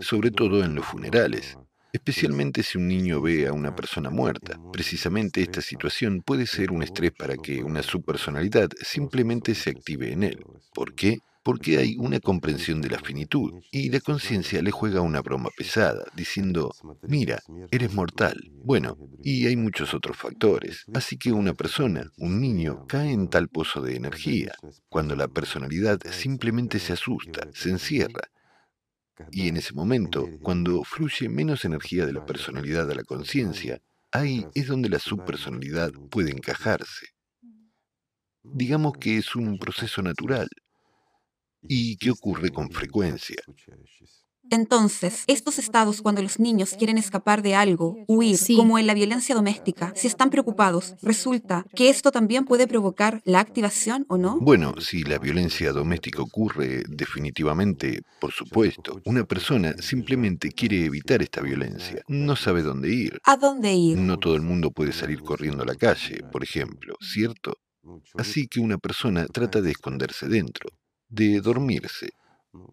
sobre 0.00 0.30
todo 0.30 0.64
en 0.64 0.74
los 0.74 0.86
funerales. 0.86 1.56
Especialmente 1.92 2.62
si 2.62 2.78
un 2.78 2.86
niño 2.86 3.20
ve 3.20 3.48
a 3.48 3.52
una 3.52 3.74
persona 3.74 4.10
muerta. 4.10 4.60
Precisamente 4.72 5.42
esta 5.42 5.60
situación 5.60 6.22
puede 6.24 6.46
ser 6.46 6.70
un 6.70 6.82
estrés 6.82 7.10
para 7.10 7.36
que 7.36 7.64
una 7.64 7.82
subpersonalidad 7.82 8.68
simplemente 8.80 9.54
se 9.54 9.70
active 9.70 10.12
en 10.12 10.22
él. 10.22 10.44
¿Por 10.72 10.94
qué? 10.94 11.18
Porque 11.42 11.78
hay 11.78 11.96
una 11.98 12.20
comprensión 12.20 12.80
de 12.80 12.90
la 12.90 12.98
finitud 12.98 13.54
y 13.72 13.88
la 13.90 13.98
conciencia 14.00 14.62
le 14.62 14.70
juega 14.70 15.00
una 15.00 15.22
broma 15.22 15.48
pesada, 15.56 16.04
diciendo, 16.14 16.70
mira, 17.02 17.40
eres 17.70 17.92
mortal. 17.92 18.36
Bueno, 18.62 18.96
y 19.24 19.46
hay 19.46 19.56
muchos 19.56 19.94
otros 19.94 20.16
factores. 20.16 20.84
Así 20.94 21.16
que 21.16 21.32
una 21.32 21.54
persona, 21.54 22.04
un 22.18 22.40
niño, 22.40 22.86
cae 22.86 23.10
en 23.10 23.28
tal 23.28 23.48
pozo 23.48 23.80
de 23.80 23.96
energía, 23.96 24.52
cuando 24.88 25.16
la 25.16 25.28
personalidad 25.28 25.98
simplemente 26.10 26.78
se 26.78 26.92
asusta, 26.92 27.48
se 27.52 27.70
encierra. 27.70 28.28
Y 29.30 29.48
en 29.48 29.56
ese 29.56 29.74
momento, 29.74 30.28
cuando 30.42 30.82
fluye 30.84 31.28
menos 31.28 31.64
energía 31.64 32.06
de 32.06 32.12
la 32.12 32.24
personalidad 32.24 32.90
a 32.90 32.94
la 32.94 33.04
conciencia, 33.04 33.80
ahí 34.12 34.46
es 34.54 34.66
donde 34.66 34.88
la 34.88 34.98
subpersonalidad 34.98 35.92
puede 36.10 36.30
encajarse. 36.30 37.08
Digamos 38.42 38.94
que 38.98 39.18
es 39.18 39.36
un 39.36 39.58
proceso 39.58 40.02
natural. 40.02 40.48
Y 41.62 41.96
que 41.98 42.10
ocurre 42.10 42.50
con 42.50 42.70
frecuencia. 42.70 43.36
Entonces, 44.48 45.24
estos 45.26 45.58
estados 45.58 46.02
cuando 46.02 46.22
los 46.22 46.40
niños 46.40 46.74
quieren 46.78 46.98
escapar 46.98 47.42
de 47.42 47.54
algo, 47.54 47.96
huir, 48.08 48.36
Sí. 48.36 48.56
como 48.56 48.78
en 48.78 48.86
la 48.86 48.94
violencia 48.94 49.34
doméstica, 49.34 49.92
si 49.94 50.06
están 50.06 50.30
preocupados, 50.30 50.94
resulta 51.02 51.64
que 51.74 51.88
esto 51.88 52.10
también 52.10 52.44
puede 52.44 52.66
provocar 52.66 53.20
la 53.24 53.40
activación 53.40 54.06
o 54.08 54.16
no? 54.16 54.38
Bueno, 54.40 54.74
si 54.80 55.02
la 55.04 55.18
violencia 55.18 55.72
doméstica 55.72 56.22
ocurre, 56.22 56.82
definitivamente, 56.88 58.02
por 58.20 58.32
supuesto, 58.32 59.00
una 59.04 59.24
persona 59.24 59.74
simplemente 59.78 60.50
quiere 60.50 60.84
evitar 60.84 61.22
esta 61.22 61.40
violencia, 61.42 62.02
no 62.08 62.34
sabe 62.34 62.62
dónde 62.62 62.92
ir. 62.92 63.20
¿A 63.24 63.36
dónde 63.36 63.72
ir? 63.74 63.98
No 63.98 64.18
todo 64.18 64.34
el 64.34 64.42
mundo 64.42 64.70
puede 64.70 64.92
salir 64.92 65.20
corriendo 65.22 65.62
a 65.62 65.66
la 65.66 65.74
calle, 65.74 66.22
por 66.32 66.42
ejemplo, 66.42 66.96
¿cierto? 67.00 67.54
Así 68.14 68.46
que 68.46 68.60
una 68.60 68.78
persona 68.78 69.26
trata 69.26 69.60
de 69.60 69.70
esconderse 69.70 70.28
dentro, 70.28 70.70
de 71.08 71.40
dormirse, 71.40 72.10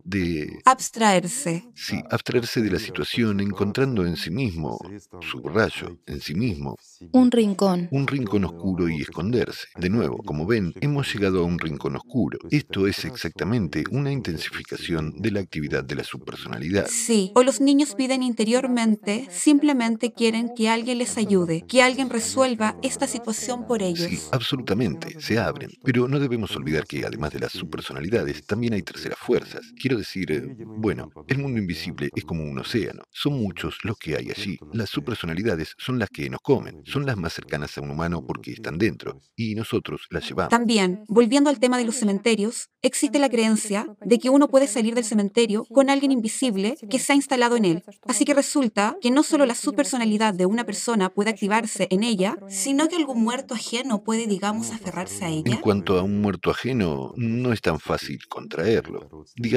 de, 0.04 0.60
Abstraerse. 0.66 1.66
sí, 1.76 2.02
abstraerse 2.10 2.62
de 2.62 2.72
la 2.72 2.80
situación 2.80 3.40
encontrando 3.40 4.06
en 4.06 4.16
sí 4.16 4.32
mismo, 4.32 4.78
subrayo, 5.22 6.00
en 6.06 6.20
sí 6.22 6.34
mismo, 6.34 6.76
Un 7.12 7.30
rincón. 7.32 7.88
un 7.92 8.08
rincón 8.08 8.46
oscuro 8.46 8.90
y 8.90 9.02
esconderse. 9.02 9.68
De 9.78 9.90
nuevo, 9.90 10.18
como 10.24 10.46
ven, 10.46 10.74
hemos 10.82 11.14
llegado 11.14 11.42
a 11.42 11.44
un 11.44 11.60
rincón 11.60 11.96
oscuro. 11.96 12.40
Esto 12.50 12.88
es 12.88 13.06
exactamente 13.06 13.84
una 13.92 14.12
intensificación 14.12 15.14
de 15.22 15.32
la 15.32 15.40
actividad 15.42 15.84
de 15.84 15.96
la 15.96 16.04
subpersonalidad. 16.04 16.88
Sí, 16.90 17.32
o 17.36 17.44
los 17.44 17.62
niños 17.62 17.94
piden 17.96 18.24
interiormente, 18.24 19.28
simplemente 19.32 20.14
quieren 20.14 20.50
que 20.56 20.70
alguien 20.70 20.98
les 20.98 21.18
ayude, 21.18 21.64
que 21.68 21.82
alguien 21.84 22.10
resuelva 22.10 22.78
esta 22.82 23.08
situación 23.08 23.68
por 23.68 23.80
Sí, 23.82 23.86
ellos. 23.88 24.30
absolutamente, 24.32 25.20
se 25.22 25.38
abren. 25.38 25.70
Pero 25.84 26.08
no 26.08 26.20
debemos 26.20 26.56
olvidar 26.56 26.86
que 26.88 27.06
además 27.06 27.32
de 27.34 27.40
las 27.42 27.52
subpersonalidades, 27.52 28.46
también 28.46 28.74
hay 28.74 28.82
terceras 28.82 29.20
fuerzas. 29.20 29.67
Quiero 29.80 29.98
decir, 29.98 30.32
eh, 30.32 30.56
bueno, 30.66 31.10
el 31.28 31.38
mundo 31.40 31.60
invisible 31.60 32.10
es 32.16 32.24
como 32.24 32.44
un 32.44 32.60
océano. 32.60 33.04
Son 33.12 33.34
muchos 33.34 33.78
los 33.84 33.98
que 33.98 34.16
hay 34.16 34.30
allí. 34.30 34.58
Las 34.74 34.90
subpersonalidades 34.90 35.74
son 35.78 36.00
las 36.00 36.10
que 36.10 36.30
nos 36.30 36.42
comen, 36.42 36.82
son 36.86 37.06
las 37.06 37.18
más 37.18 37.34
cercanas 37.34 37.78
a 37.78 37.82
un 37.82 37.92
humano 37.92 38.26
porque 38.26 38.52
están 38.52 38.78
dentro, 38.78 39.22
y 39.36 39.56
nosotros 39.56 40.08
las 40.10 40.28
llevamos. 40.28 40.50
También, 40.50 41.04
volviendo 41.08 41.50
al 41.50 41.60
tema 41.60 41.78
de 41.78 41.86
los 41.86 41.96
cementerios, 41.96 42.70
existe 42.82 43.20
la 43.20 43.30
creencia 43.30 43.86
de 44.02 44.20
que 44.20 44.30
uno 44.30 44.48
puede 44.48 44.68
salir 44.68 44.96
del 44.96 45.04
cementerio 45.04 45.66
con 45.66 45.90
alguien 45.90 46.12
invisible 46.12 46.78
que 46.90 47.00
se 47.00 47.14
ha 47.14 47.16
instalado 47.16 47.56
en 47.58 47.66
él. 47.66 47.84
Así 48.08 48.26
que 48.26 48.34
resulta 48.34 48.98
que 49.02 49.12
no 49.12 49.24
solo 49.24 49.46
la 49.46 49.56
subpersonalidad 49.56 50.34
de 50.34 50.46
una 50.46 50.66
persona 50.66 51.10
puede 51.10 51.30
activarse 51.32 51.88
en 51.92 52.04
ella, 52.04 52.38
sino 52.50 52.88
que 52.88 52.96
algún 52.96 53.24
muerto 53.24 53.54
ajeno 53.54 54.04
puede, 54.04 54.28
digamos, 54.28 54.72
aferrarse 54.72 55.26
a 55.26 55.30
En 55.30 55.48
ella. 55.48 55.62
cuanto 55.62 55.98
a 56.00 56.04
un 56.04 56.22
muerto 56.22 56.52
ajeno, 56.52 57.14
no 57.16 57.54
es 57.54 57.62
tan 57.62 57.80
fácil 57.80 58.20
contraerlo. 58.30 59.26
Digamos, 59.36 59.57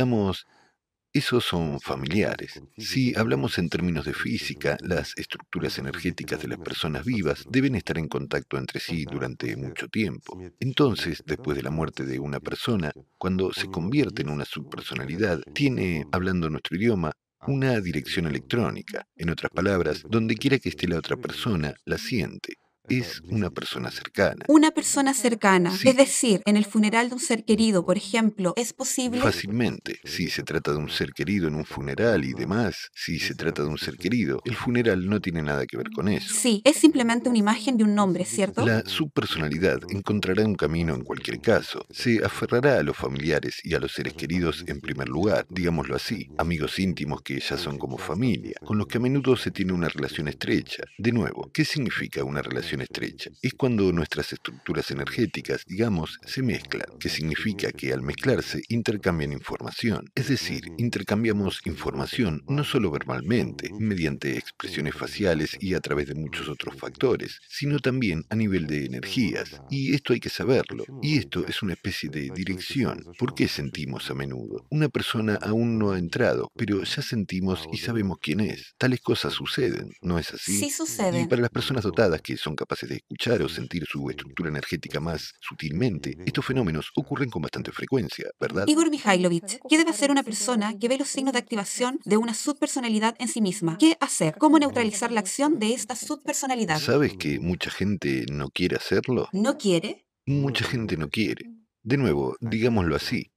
esos 1.12 1.44
son 1.44 1.80
familiares. 1.80 2.62
Si 2.78 3.16
hablamos 3.16 3.58
en 3.58 3.68
términos 3.68 4.04
de 4.04 4.14
física, 4.14 4.76
las 4.80 5.12
estructuras 5.18 5.76
energéticas 5.78 6.40
de 6.40 6.48
las 6.48 6.58
personas 6.58 7.04
vivas 7.04 7.44
deben 7.50 7.74
estar 7.74 7.98
en 7.98 8.06
contacto 8.06 8.56
entre 8.56 8.78
sí 8.78 9.04
durante 9.10 9.56
mucho 9.56 9.88
tiempo. 9.88 10.40
Entonces, 10.60 11.22
después 11.26 11.56
de 11.56 11.64
la 11.64 11.70
muerte 11.70 12.06
de 12.06 12.20
una 12.20 12.38
persona, 12.38 12.92
cuando 13.18 13.52
se 13.52 13.66
convierte 13.66 14.22
en 14.22 14.30
una 14.30 14.44
subpersonalidad, 14.44 15.40
tiene, 15.52 16.06
hablando 16.12 16.48
nuestro 16.48 16.76
idioma, 16.76 17.12
una 17.48 17.80
dirección 17.80 18.26
electrónica. 18.26 19.06
En 19.16 19.30
otras 19.30 19.50
palabras, 19.50 20.04
donde 20.08 20.36
quiera 20.36 20.58
que 20.58 20.68
esté 20.68 20.86
la 20.86 20.98
otra 20.98 21.16
persona, 21.16 21.74
la 21.86 21.98
siente. 21.98 22.54
Es 22.88 23.20
una 23.28 23.50
persona 23.50 23.90
cercana. 23.90 24.44
Una 24.48 24.70
persona 24.72 25.14
cercana, 25.14 25.70
Sí. 25.70 25.88
es 25.88 25.96
decir, 25.96 26.42
en 26.44 26.56
el 26.56 26.64
funeral 26.64 27.08
de 27.08 27.14
un 27.14 27.20
ser 27.20 27.44
querido, 27.44 27.84
por 27.86 27.96
ejemplo, 27.96 28.52
¿es 28.56 28.72
posible? 28.72 29.20
Fácilmente, 29.20 30.00
si 30.04 30.28
se 30.28 30.42
trata 30.42 30.72
de 30.72 30.78
un 30.78 30.88
ser 30.90 31.12
querido 31.12 31.46
en 31.46 31.54
un 31.54 31.64
funeral 31.64 32.24
y 32.24 32.32
demás, 32.32 32.88
si 32.94 33.18
se 33.20 33.34
trata 33.34 33.62
de 33.62 33.68
un 33.68 33.78
ser 33.78 33.96
querido, 33.96 34.40
el 34.44 34.56
funeral 34.56 35.06
no 35.08 35.20
tiene 35.20 35.42
nada 35.42 35.66
que 35.66 35.76
ver 35.76 35.90
con 35.94 36.08
eso. 36.08 36.34
Sí, 36.34 36.62
es 36.64 36.76
simplemente 36.76 37.28
una 37.28 37.38
imagen 37.38 37.76
de 37.76 37.84
un 37.84 37.94
nombre, 37.94 38.24
¿cierto? 38.24 38.66
La 38.66 38.82
subpersonalidad 38.84 39.78
encontrará 39.90 40.44
un 40.44 40.56
camino 40.56 40.94
en 40.94 41.04
cualquier 41.04 41.40
caso. 41.40 41.84
Se 41.90 42.24
aferrará 42.24 42.78
a 42.78 42.82
los 42.82 42.96
familiares 42.96 43.60
y 43.62 43.74
a 43.74 43.78
los 43.78 43.92
seres 43.92 44.14
queridos 44.14 44.64
en 44.66 44.80
primer 44.80 45.08
lugar, 45.08 45.46
digámoslo 45.48 45.94
así, 45.94 46.28
amigos 46.38 46.78
íntimos 46.78 47.22
que 47.22 47.38
ya 47.38 47.56
son 47.56 47.78
como 47.78 47.98
familia, 47.98 48.54
con 48.64 48.78
los 48.78 48.86
que 48.88 48.96
a 48.98 49.00
menudo 49.00 49.36
se 49.36 49.50
tiene 49.52 49.72
una 49.72 49.88
relación 49.88 50.26
estrecha. 50.26 50.82
De 50.98 51.12
nuevo, 51.12 51.50
¿qué 51.52 51.64
significa 51.64 52.24
una 52.24 52.42
relación 52.42 52.79
definición 52.80 53.00
estrecha. 53.00 53.30
Es 53.42 53.54
cuando 53.54 53.92
nuestras 53.92 54.32
estructuras 54.32 54.90
energéticas, 54.90 55.64
digamos, 55.66 56.18
se 56.24 56.42
mezclan, 56.42 56.86
que 56.98 57.08
significa 57.08 57.72
que 57.72 57.92
al 57.92 58.02
mezclarse 58.02 58.62
intercambian 58.68 59.32
información. 59.32 60.10
Es 60.14 60.28
decir, 60.28 60.64
intercambiamos 60.78 61.60
información 61.66 62.42
no 62.48 62.64
solo 62.64 62.90
verbalmente, 62.90 63.70
mediante 63.78 64.36
expresiones 64.36 64.94
faciales 64.94 65.56
y 65.60 65.74
a 65.74 65.80
través 65.80 66.08
de 66.08 66.14
muchos 66.14 66.48
otros 66.48 66.76
factores, 66.76 67.40
sino 67.48 67.78
también 67.78 68.24
a 68.28 68.36
nivel 68.36 68.66
de 68.66 68.86
energías. 68.86 69.60
Y 69.70 69.94
esto 69.94 70.12
hay 70.12 70.20
que 70.20 70.30
saberlo. 70.30 70.84
Y 71.02 71.18
esto 71.18 71.46
es 71.46 71.62
una 71.62 71.74
especie 71.74 72.10
de 72.10 72.30
dirección. 72.34 73.04
¿Por 73.18 73.34
qué 73.34 73.48
sentimos 73.48 74.10
a 74.10 74.14
menudo? 74.14 74.66
Una 74.70 74.88
persona 74.88 75.38
aún 75.40 75.78
no 75.78 75.92
ha 75.92 75.98
entrado, 75.98 76.50
pero 76.56 76.82
ya 76.82 77.02
sentimos 77.02 77.66
y 77.72 77.78
sabemos 77.78 78.18
quién 78.20 78.40
es. 78.40 78.74
Tales 78.78 79.00
cosas 79.00 79.32
suceden, 79.32 79.92
¿no 80.02 80.18
es 80.18 80.32
así? 80.32 80.58
Sí 80.58 80.70
suceden. 80.70 81.24
Y 81.24 81.28
para 81.28 81.42
las 81.42 81.50
personas 81.50 81.84
dotadas 81.84 82.20
que 82.22 82.36
son 82.36 82.56
capaces 82.60 82.90
de 82.90 82.96
escuchar 82.96 83.40
o 83.40 83.48
sentir 83.48 83.86
su 83.86 84.10
estructura 84.10 84.50
energética 84.50 85.00
más 85.00 85.32
sutilmente, 85.40 86.14
estos 86.26 86.44
fenómenos 86.44 86.90
ocurren 86.94 87.30
con 87.30 87.40
bastante 87.40 87.72
frecuencia, 87.72 88.26
¿verdad? 88.38 88.64
Igor 88.66 88.90
Mikhailovich, 88.90 89.60
¿qué 89.66 89.78
debe 89.78 89.90
hacer 89.90 90.10
una 90.10 90.22
persona 90.22 90.78
que 90.78 90.88
ve 90.88 90.98
los 90.98 91.08
signos 91.08 91.32
de 91.32 91.38
activación 91.38 92.00
de 92.04 92.18
una 92.18 92.34
subpersonalidad 92.34 93.16
en 93.18 93.28
sí 93.28 93.40
misma? 93.40 93.78
¿Qué 93.78 93.96
hacer? 93.98 94.34
¿Cómo 94.36 94.58
neutralizar 94.58 95.10
la 95.10 95.20
acción 95.20 95.58
de 95.58 95.72
esta 95.72 95.96
subpersonalidad? 95.96 96.78
¿Sabes 96.78 97.16
que 97.16 97.40
mucha 97.40 97.70
gente 97.70 98.26
no 98.30 98.50
quiere 98.50 98.76
hacerlo? 98.76 99.30
¿No 99.32 99.56
quiere? 99.56 100.06
Mucha 100.26 100.66
gente 100.66 100.98
no 100.98 101.08
quiere. 101.08 101.46
De 101.82 101.96
nuevo, 101.96 102.36
digámoslo 102.40 102.94
así. 102.94 103.32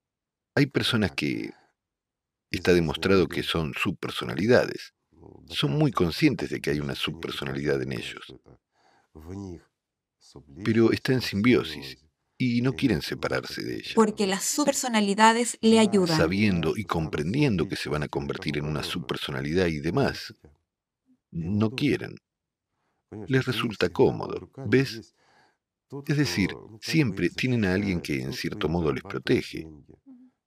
Hay 0.56 0.66
personas 0.66 1.12
que 1.12 1.52
está 2.52 2.74
demostrado 2.74 3.28
que 3.28 3.42
son 3.42 3.74
subpersonalidades. 3.74 4.94
Son 5.48 5.72
muy 5.72 5.94
conscientes 5.94 6.50
de 6.50 6.60
que 6.60 6.72
hay 6.72 6.82
una 6.82 6.96
subpersonalidad 6.96 7.82
en 7.82 7.94
ellos. 7.94 8.36
Pero 10.64 10.92
está 10.92 11.14
en 11.14 11.22
simbiosis 11.22 11.98
y 12.38 12.62
no 12.62 12.74
quieren 12.74 13.02
separarse 13.02 13.64
de 13.64 13.76
ella. 13.76 13.92
Porque 13.96 14.28
las 14.28 14.44
subpersonalidades 14.44 15.58
le 15.62 15.80
ayudan. 15.80 16.18
Sabiendo 16.18 16.74
y 16.76 16.84
comprendiendo 16.84 17.68
que 17.68 17.76
se 17.76 17.90
van 17.90 18.04
a 18.04 18.08
convertir 18.08 18.58
en 18.58 18.66
una 18.66 18.84
subpersonalidad 18.84 19.68
y 19.68 19.80
demás, 19.80 20.36
no 21.32 21.72
quieren. 21.72 22.16
Les 23.28 23.46
resulta 23.46 23.90
cómodo, 23.90 24.52
¿ves? 24.68 25.14
Es 26.08 26.18
decir, 26.18 26.50
siempre 26.82 27.30
tienen 27.30 27.66
a 27.66 27.74
alguien 27.74 28.02
que 28.02 28.22
en 28.22 28.34
cierto 28.34 28.68
modo 28.68 28.92
les 28.92 29.04
protege, 29.04 29.68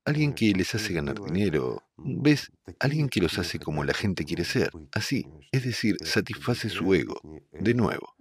alguien 0.05 0.33
que 0.35 0.53
les 0.53 0.75
hace 0.75 0.93
ganar 0.93 1.21
dinero, 1.21 1.85
¿ves? 1.97 2.51
Alguien 2.81 3.09
que 3.09 3.21
los 3.21 3.39
hace 3.39 3.61
como 3.61 3.85
la 3.85 3.95
gente 3.95 4.25
quiere 4.25 4.45
ser, 4.45 4.71
así, 4.93 5.27
es 5.53 5.65
decir, 5.65 5.97
satisface 6.05 6.69
su 6.69 6.93
ego, 6.95 7.21
de 7.53 7.75
nuevo. 7.75 8.16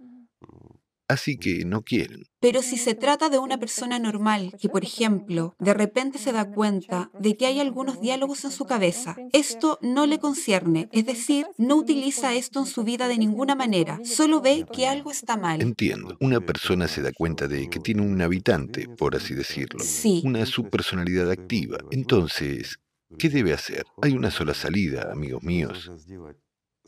Así 1.08 1.36
que 1.36 1.64
no 1.64 1.82
quieren. 1.82 2.24
Pero 2.40 2.62
si 2.62 2.76
se 2.76 2.94
trata 2.94 3.28
de 3.28 3.38
una 3.38 3.58
persona 3.58 3.98
normal 4.00 4.52
que, 4.60 4.68
por 4.68 4.82
ejemplo, 4.82 5.54
de 5.60 5.72
repente 5.72 6.18
se 6.18 6.32
da 6.32 6.50
cuenta 6.50 7.10
de 7.18 7.36
que 7.36 7.46
hay 7.46 7.60
algunos 7.60 8.00
diálogos 8.00 8.44
en 8.44 8.50
su 8.50 8.64
cabeza, 8.64 9.16
esto 9.32 9.78
no 9.82 10.06
le 10.06 10.18
concierne, 10.18 10.88
es 10.92 11.06
decir, 11.06 11.46
no 11.58 11.76
utiliza 11.76 12.34
esto 12.34 12.58
en 12.60 12.66
su 12.66 12.82
vida 12.82 13.06
de 13.06 13.18
ninguna 13.18 13.54
manera, 13.54 14.00
solo 14.04 14.40
ve 14.40 14.66
que 14.72 14.88
algo 14.88 15.12
está 15.12 15.36
mal. 15.36 15.62
Entiendo. 15.62 16.16
Una 16.20 16.40
persona 16.40 16.88
se 16.88 17.02
da 17.02 17.12
cuenta 17.12 17.46
de 17.46 17.70
que 17.70 17.78
tiene 17.78 18.02
un 18.02 18.20
habitante, 18.20 18.88
por 18.88 19.14
así 19.14 19.34
decirlo, 19.34 19.84
Sí. 19.84 20.22
una 20.24 20.44
subpersonalidad 20.44 21.30
activa. 21.30 21.78
Entonces, 21.92 22.78
¿qué 23.16 23.28
debe 23.28 23.52
hacer? 23.52 23.84
Hay 24.02 24.12
una 24.12 24.32
sola 24.32 24.54
salida, 24.54 25.12
amigos 25.12 25.42
míos. 25.44 25.88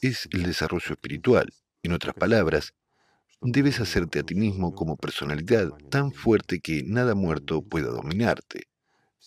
Es 0.00 0.28
el 0.32 0.42
desarrollo 0.42 0.90
espiritual. 0.92 1.52
En 1.82 1.92
otras 1.92 2.14
palabras, 2.14 2.74
debes 3.40 3.80
hacerte 3.80 4.18
a 4.18 4.22
ti 4.22 4.34
mismo 4.34 4.74
como 4.74 4.96
personalidad 4.96 5.70
tan 5.90 6.12
fuerte 6.12 6.60
que 6.60 6.82
nada 6.84 7.14
muerto 7.14 7.62
pueda 7.62 7.88
dominarte. 7.88 8.68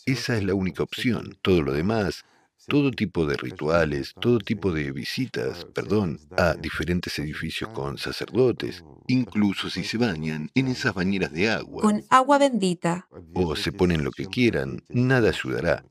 Esa 0.05 0.38
es 0.38 0.43
la 0.43 0.53
única 0.53 0.84
opción. 0.84 1.38
Todo 1.41 1.62
lo 1.62 1.74
demás, 1.74 2.24
todo 2.68 2.91
tipo 2.91 3.26
de 3.26 3.38
rituales, 3.38 4.14
todo 4.20 4.39
tipo 4.39 4.72
de 4.72 4.91
visitas, 4.91 5.66
perdón, 5.66 6.20
a 6.38 6.53
diferentes 6.55 7.18
edificios 7.20 7.70
con 7.72 7.97
sacerdotes, 7.97 8.84
incluso 9.07 9.70
si 9.70 9.84
se 9.84 9.97
bañan 9.97 10.49
en 10.55 10.68
esas 10.68 10.93
bañeras 10.93 11.32
de 11.32 11.49
agua 11.49 11.82
Con 11.82 12.03
agua 12.09 12.38
bendita. 12.38 13.07
o 13.34 13.55
se 13.55 13.72
ponen 13.72 14.03
lo 14.03 14.12
que 14.12 14.26
quieran, 14.26 14.84
nada 14.89 15.30
ayudará 15.30 15.84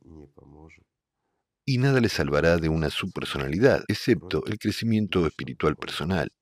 y 1.66 1.78
nada 1.78 2.00
les 2.00 2.12
salvará 2.12 2.56
de 2.56 2.68
una 2.68 2.90
subpersonalidad, 2.90 3.84
excepto 3.86 4.44
el 4.46 4.58
crecimiento 4.58 5.24
espiritual 5.26 5.76
personal. 5.76 6.32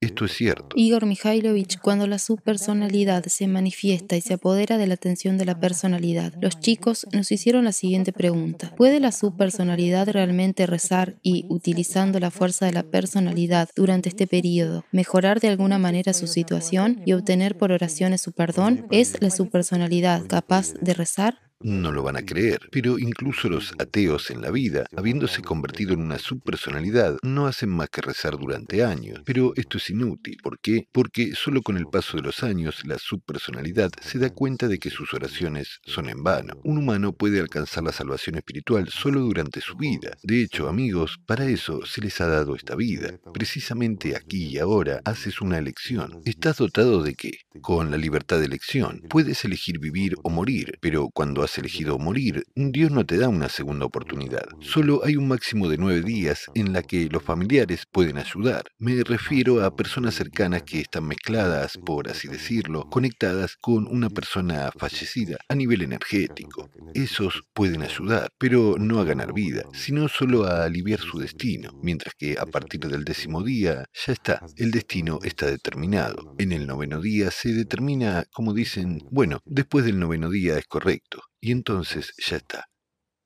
Esto 0.00 0.26
es 0.26 0.32
cierto. 0.32 0.68
Igor 0.76 1.06
Mikhailovich, 1.06 1.80
cuando 1.80 2.06
la 2.06 2.20
subpersonalidad 2.20 3.24
se 3.24 3.48
manifiesta 3.48 4.16
y 4.16 4.20
se 4.20 4.34
apodera 4.34 4.78
de 4.78 4.86
la 4.86 4.94
atención 4.94 5.38
de 5.38 5.44
la 5.44 5.58
personalidad, 5.58 6.34
los 6.40 6.60
chicos 6.60 7.06
nos 7.12 7.32
hicieron 7.32 7.64
la 7.64 7.72
siguiente 7.72 8.12
pregunta. 8.12 8.72
¿Puede 8.76 9.00
la 9.00 9.10
subpersonalidad 9.10 10.08
realmente 10.08 10.66
rezar 10.66 11.16
y, 11.22 11.46
utilizando 11.48 12.20
la 12.20 12.30
fuerza 12.30 12.66
de 12.66 12.72
la 12.72 12.84
personalidad 12.84 13.70
durante 13.74 14.08
este 14.08 14.28
periodo, 14.28 14.84
mejorar 14.92 15.40
de 15.40 15.48
alguna 15.48 15.78
manera 15.78 16.12
su 16.12 16.28
situación 16.28 17.02
y 17.04 17.14
obtener 17.14 17.58
por 17.58 17.72
oraciones 17.72 18.20
su 18.20 18.30
perdón? 18.30 18.86
¿Es 18.92 19.20
la 19.20 19.30
subpersonalidad 19.30 20.26
capaz 20.28 20.74
de 20.74 20.94
rezar? 20.94 21.47
No 21.60 21.90
lo 21.90 22.04
van 22.04 22.16
a 22.16 22.22
creer, 22.22 22.68
pero 22.70 23.00
incluso 23.00 23.48
los 23.48 23.72
ateos 23.80 24.30
en 24.30 24.42
la 24.42 24.52
vida, 24.52 24.86
habiéndose 24.96 25.42
convertido 25.42 25.92
en 25.92 26.02
una 26.02 26.20
subpersonalidad, 26.20 27.18
no 27.24 27.48
hacen 27.48 27.70
más 27.70 27.90
que 27.90 28.00
rezar 28.00 28.38
durante 28.38 28.84
años. 28.84 29.22
Pero 29.24 29.52
esto 29.56 29.78
es 29.78 29.90
inútil. 29.90 30.36
¿Por 30.40 30.60
qué? 30.60 30.86
Porque 30.92 31.32
solo 31.34 31.62
con 31.62 31.76
el 31.76 31.86
paso 31.86 32.16
de 32.16 32.22
los 32.22 32.44
años 32.44 32.86
la 32.86 32.96
subpersonalidad 32.96 33.90
se 34.00 34.20
da 34.20 34.30
cuenta 34.30 34.68
de 34.68 34.78
que 34.78 34.90
sus 34.90 35.12
oraciones 35.14 35.80
son 35.84 36.08
en 36.08 36.22
vano. 36.22 36.60
Un 36.62 36.78
humano 36.78 37.12
puede 37.12 37.40
alcanzar 37.40 37.82
la 37.82 37.92
salvación 37.92 38.36
espiritual 38.36 38.88
solo 38.88 39.20
durante 39.20 39.60
su 39.60 39.76
vida. 39.76 40.16
De 40.22 40.40
hecho, 40.40 40.68
amigos, 40.68 41.18
para 41.26 41.46
eso 41.46 41.84
se 41.84 42.00
les 42.00 42.20
ha 42.20 42.28
dado 42.28 42.54
esta 42.54 42.76
vida. 42.76 43.18
Precisamente 43.34 44.14
aquí 44.14 44.46
y 44.46 44.58
ahora 44.58 45.00
haces 45.04 45.40
una 45.40 45.58
elección. 45.58 46.20
¿Estás 46.24 46.58
dotado 46.58 47.02
de 47.02 47.14
qué? 47.14 47.32
Con 47.60 47.90
la 47.90 47.96
libertad 47.96 48.38
de 48.38 48.44
elección. 48.44 49.02
Puedes 49.10 49.44
elegir 49.44 49.80
vivir 49.80 50.14
o 50.22 50.30
morir, 50.30 50.78
pero 50.80 51.08
cuando 51.12 51.47
has 51.48 51.56
elegido 51.56 51.98
morir, 51.98 52.44
Dios 52.54 52.90
no 52.90 53.06
te 53.06 53.16
da 53.16 53.28
una 53.30 53.48
segunda 53.48 53.86
oportunidad. 53.86 54.44
Solo 54.60 55.00
hay 55.04 55.16
un 55.16 55.28
máximo 55.28 55.68
de 55.68 55.78
nueve 55.78 56.02
días 56.02 56.44
en 56.54 56.74
la 56.74 56.82
que 56.82 57.08
los 57.10 57.22
familiares 57.22 57.86
pueden 57.90 58.18
ayudar. 58.18 58.64
Me 58.78 59.02
refiero 59.02 59.64
a 59.64 59.74
personas 59.74 60.14
cercanas 60.14 60.64
que 60.64 60.80
están 60.80 61.06
mezcladas, 61.06 61.78
por 61.78 62.10
así 62.10 62.28
decirlo, 62.28 62.84
conectadas 62.90 63.56
con 63.56 63.86
una 63.86 64.10
persona 64.10 64.70
fallecida 64.76 65.38
a 65.48 65.54
nivel 65.54 65.80
energético. 65.80 66.68
Esos 66.92 67.42
pueden 67.54 67.80
ayudar, 67.80 68.28
pero 68.38 68.76
no 68.78 69.00
a 69.00 69.04
ganar 69.04 69.32
vida, 69.32 69.62
sino 69.72 70.08
solo 70.08 70.44
a 70.44 70.64
aliviar 70.64 71.00
su 71.00 71.18
destino, 71.18 71.70
mientras 71.82 72.14
que 72.14 72.36
a 72.38 72.44
partir 72.44 72.80
del 72.80 73.04
décimo 73.04 73.42
día 73.42 73.86
ya 73.94 74.12
está, 74.12 74.42
el 74.56 74.70
destino 74.70 75.18
está 75.22 75.46
determinado. 75.46 76.34
En 76.36 76.52
el 76.52 76.66
noveno 76.66 77.00
día 77.00 77.30
se 77.30 77.54
determina, 77.54 78.26
como 78.32 78.52
dicen, 78.52 79.02
bueno, 79.10 79.40
después 79.46 79.86
del 79.86 79.98
noveno 79.98 80.28
día 80.28 80.58
es 80.58 80.66
correcto, 80.66 81.22
y 81.40 81.52
entonces 81.52 82.12
ya 82.18 82.36
está. 82.36 82.68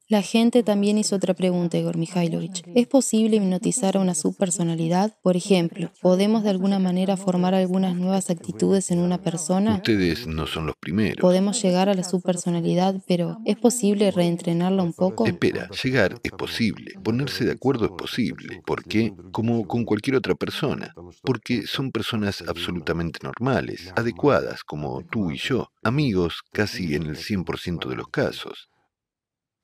La 0.09 0.23
gente 0.23 0.63
también 0.63 0.99
hizo 0.99 1.17
otra 1.17 1.33
pregunta, 1.33 1.79
Igor 1.79 1.97
Mikhailovich. 1.97 2.63
¿Es 2.75 2.87
posible 2.87 3.37
hipnotizar 3.37 3.97
a 3.97 4.01
una 4.01 4.15
subpersonalidad? 4.15 5.17
Por 5.23 5.37
ejemplo, 5.37 5.91
¿podemos 6.03 6.43
de 6.43 6.51
alguna 6.51 6.79
manera 6.79 7.17
formar 7.17 7.55
algunas 7.55 7.97
nuevas 7.97 8.29
actitudes 8.29 8.91
en 8.91 8.99
una 8.99 9.23
persona? 9.23 9.77
Ustedes 9.77 10.27
no 10.27 10.47
son 10.47 10.67
los 10.67 10.77
primeros. 10.77 11.21
Podemos 11.21 11.63
llegar 11.63 11.89
a 11.89 11.95
la 11.95 12.05
subpersonalidad, 12.05 12.97
pero 13.07 13.39
¿es 13.45 13.57
posible 13.57 14.11
reentrenarla 14.11 14.83
un 14.83 14.93
poco? 14.93 15.27
Espera, 15.27 15.71
llegar 15.83 16.19
es 16.23 16.33
posible, 16.33 16.93
ponerse 17.03 17.45
de 17.45 17.53
acuerdo 17.53 17.87
es 17.87 17.93
posible. 17.93 18.61
¿Por 18.67 18.85
qué? 18.85 19.15
Como 19.31 19.67
con 19.67 19.85
cualquier 19.85 20.17
otra 20.17 20.35
persona. 20.35 20.95
Porque 21.23 21.67
son 21.67 21.91
personas 21.91 22.43
absolutamente 22.47 23.21
normales, 23.23 23.93
adecuadas, 23.97 24.65
como 24.65 25.03
tú 25.05 25.31
y 25.31 25.39
yo, 25.39 25.69
amigos 25.83 26.43
casi 26.53 26.95
en 26.95 27.05
el 27.05 27.17
100% 27.17 27.89
de 27.89 27.97
los 27.97 28.09
casos. 28.09 28.69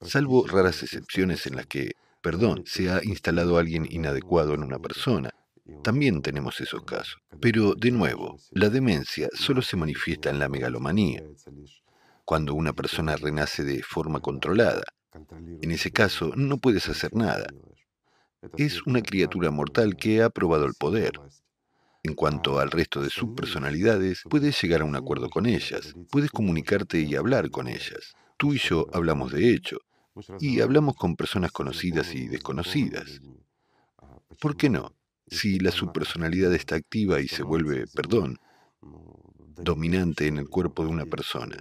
Salvo 0.00 0.46
raras 0.46 0.82
excepciones 0.82 1.46
en 1.46 1.56
las 1.56 1.66
que, 1.66 1.92
perdón, 2.22 2.62
se 2.66 2.90
ha 2.90 3.02
instalado 3.02 3.58
alguien 3.58 3.86
inadecuado 3.90 4.54
en 4.54 4.62
una 4.62 4.78
persona. 4.78 5.30
También 5.82 6.22
tenemos 6.22 6.60
esos 6.60 6.84
casos. 6.84 7.20
Pero, 7.40 7.74
de 7.74 7.90
nuevo, 7.90 8.38
la 8.52 8.70
demencia 8.70 9.28
solo 9.34 9.60
se 9.60 9.76
manifiesta 9.76 10.30
en 10.30 10.38
la 10.38 10.48
megalomanía, 10.48 11.22
cuando 12.24 12.54
una 12.54 12.72
persona 12.72 13.16
renace 13.16 13.64
de 13.64 13.82
forma 13.82 14.20
controlada. 14.20 14.84
En 15.60 15.70
ese 15.70 15.90
caso, 15.90 16.32
no 16.36 16.58
puedes 16.58 16.88
hacer 16.88 17.14
nada. 17.14 17.48
Es 18.56 18.86
una 18.86 19.02
criatura 19.02 19.50
mortal 19.50 19.96
que 19.96 20.22
ha 20.22 20.30
probado 20.30 20.66
el 20.66 20.74
poder. 20.74 21.12
En 22.04 22.14
cuanto 22.14 22.60
al 22.60 22.70
resto 22.70 23.02
de 23.02 23.10
subpersonalidades, 23.10 24.22
puedes 24.30 24.60
llegar 24.62 24.82
a 24.82 24.84
un 24.84 24.94
acuerdo 24.94 25.28
con 25.28 25.46
ellas, 25.46 25.94
puedes 26.10 26.30
comunicarte 26.30 27.00
y 27.00 27.16
hablar 27.16 27.50
con 27.50 27.66
ellas. 27.66 28.14
Tú 28.36 28.54
y 28.54 28.58
yo 28.58 28.86
hablamos 28.92 29.32
de 29.32 29.52
hecho, 29.52 29.78
y 30.40 30.60
hablamos 30.60 30.96
con 30.96 31.16
personas 31.16 31.52
conocidas 31.52 32.14
y 32.14 32.28
desconocidas. 32.28 33.20
¿Por 34.40 34.56
qué 34.56 34.70
no? 34.70 34.94
Si 35.26 35.58
la 35.58 35.70
subpersonalidad 35.70 36.54
está 36.54 36.76
activa 36.76 37.20
y 37.20 37.28
se 37.28 37.42
vuelve, 37.42 37.86
perdón, 37.94 38.38
dominante 39.56 40.26
en 40.26 40.38
el 40.38 40.48
cuerpo 40.48 40.84
de 40.84 40.90
una 40.90 41.06
persona. 41.06 41.56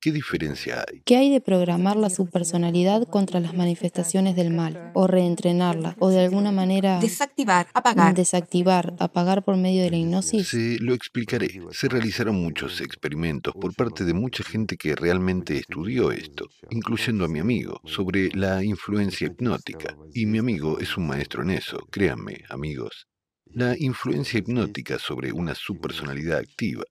¿Qué 0.00 0.12
diferencia 0.12 0.82
hay? 0.88 1.02
¿Qué 1.04 1.16
hay 1.16 1.30
de 1.30 1.42
programar 1.42 1.98
la 1.98 2.08
subpersonalidad 2.08 3.06
contra 3.06 3.38
las 3.38 3.54
manifestaciones 3.54 4.34
del 4.34 4.50
mal? 4.50 4.92
¿O 4.94 5.06
reentrenarla? 5.06 5.94
¿O 5.98 6.08
de 6.08 6.24
alguna 6.24 6.52
manera 6.52 6.98
Desactivar, 7.00 7.66
apagar. 7.74 8.14
desactivar, 8.14 8.94
apagar 8.98 9.44
por 9.44 9.58
medio 9.58 9.82
de 9.82 9.90
la 9.90 9.98
hipnosis? 9.98 10.48
Se 10.48 10.78
lo 10.78 10.94
explicaré. 10.94 11.60
Se 11.72 11.88
realizaron 11.88 12.36
muchos 12.36 12.80
experimentos 12.80 13.54
por 13.54 13.74
parte 13.74 14.04
de 14.04 14.14
mucha 14.14 14.42
gente 14.42 14.78
que 14.78 14.94
realmente 14.96 15.58
estudió 15.58 16.12
esto, 16.12 16.48
incluyendo 16.70 17.26
a 17.26 17.28
mi 17.28 17.40
amigo, 17.40 17.82
sobre 17.84 18.30
la 18.30 18.64
influencia 18.64 19.26
hipnótica. 19.26 19.98
Y 20.14 20.24
mi 20.24 20.38
amigo 20.38 20.78
es 20.78 20.96
un 20.96 21.08
maestro 21.08 21.42
en 21.42 21.50
eso, 21.50 21.78
créanme, 21.90 22.44
amigos. 22.48 23.06
La 23.52 23.76
influencia 23.78 24.38
hipnótica 24.38 24.98
sobre 24.98 25.30
una 25.30 25.54
subpersonalidad 25.54 26.38
activa. 26.38 26.84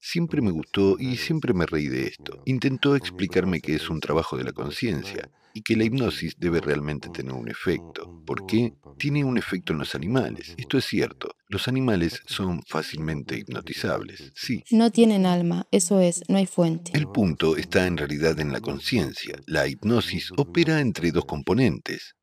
Siempre 0.00 0.40
me 0.40 0.50
gustó 0.50 0.96
y 0.98 1.16
siempre 1.16 1.52
me 1.52 1.66
reí 1.66 1.88
de 1.88 2.06
esto. 2.06 2.42
Intentó 2.46 2.96
explicarme 2.96 3.60
que 3.60 3.74
es 3.74 3.90
un 3.90 4.00
trabajo 4.00 4.36
de 4.36 4.44
la 4.44 4.52
conciencia 4.52 5.30
y 5.54 5.62
que 5.62 5.76
la 5.76 5.84
hipnosis 5.84 6.36
debe 6.38 6.60
realmente 6.60 7.08
tener 7.08 7.32
un 7.32 7.48
efecto. 7.48 8.22
¿Por 8.24 8.46
qué? 8.46 8.74
Tiene 8.96 9.24
un 9.24 9.38
efecto 9.38 9.72
en 9.72 9.80
los 9.80 9.94
animales. 9.94 10.54
Esto 10.56 10.78
es 10.78 10.84
cierto. 10.84 11.30
Los 11.48 11.66
animales 11.66 12.22
son 12.26 12.62
fácilmente 12.62 13.36
hipnotizables. 13.36 14.32
Sí. 14.34 14.62
No 14.70 14.90
tienen 14.90 15.26
alma, 15.26 15.66
eso 15.72 16.00
es, 16.00 16.22
no 16.28 16.36
hay 16.36 16.46
fuente. 16.46 16.92
El 16.94 17.08
punto 17.08 17.56
está 17.56 17.86
en 17.86 17.96
realidad 17.96 18.38
en 18.38 18.52
la 18.52 18.60
conciencia. 18.60 19.40
La 19.46 19.66
hipnosis 19.66 20.30
opera 20.36 20.80
entre 20.80 21.10
dos 21.10 21.24
componentes. 21.24 22.14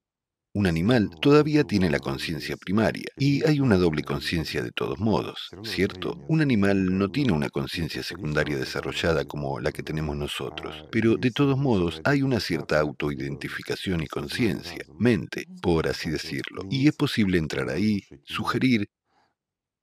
Un 0.55 0.67
animal 0.67 1.09
todavía 1.19 1.65
tiene 1.65 1.89
la 1.89 1.99
conciencia 1.99 2.55
primaria 2.55 3.09
y 3.17 3.45
hay 3.45 3.59
una 3.59 3.75
doble 3.75 4.03
conciencia 4.03 4.63
de 4.63 4.71
todos 4.71 4.97
modos, 4.99 5.49
¿cierto? 5.63 6.17
Un 6.29 6.39
animal 6.39 6.97
no 6.97 7.09
tiene 7.09 7.33
una 7.33 7.49
conciencia 7.49 8.01
secundaria 8.03 8.57
desarrollada 8.57 9.25
como 9.25 9.59
la 9.59 9.73
que 9.73 9.83
tenemos 9.83 10.15
nosotros, 10.15 10.85
pero 10.93 11.17
de 11.17 11.31
todos 11.31 11.57
modos 11.57 11.99
hay 12.05 12.21
una 12.21 12.39
cierta 12.39 12.79
autoidentificación 12.79 14.01
y 14.03 14.07
conciencia, 14.07 14.85
mente, 14.97 15.43
por 15.61 15.89
así 15.89 16.09
decirlo, 16.09 16.63
y 16.69 16.87
es 16.87 16.95
posible 16.95 17.37
entrar 17.37 17.67
ahí, 17.69 18.03
sugerir 18.23 18.87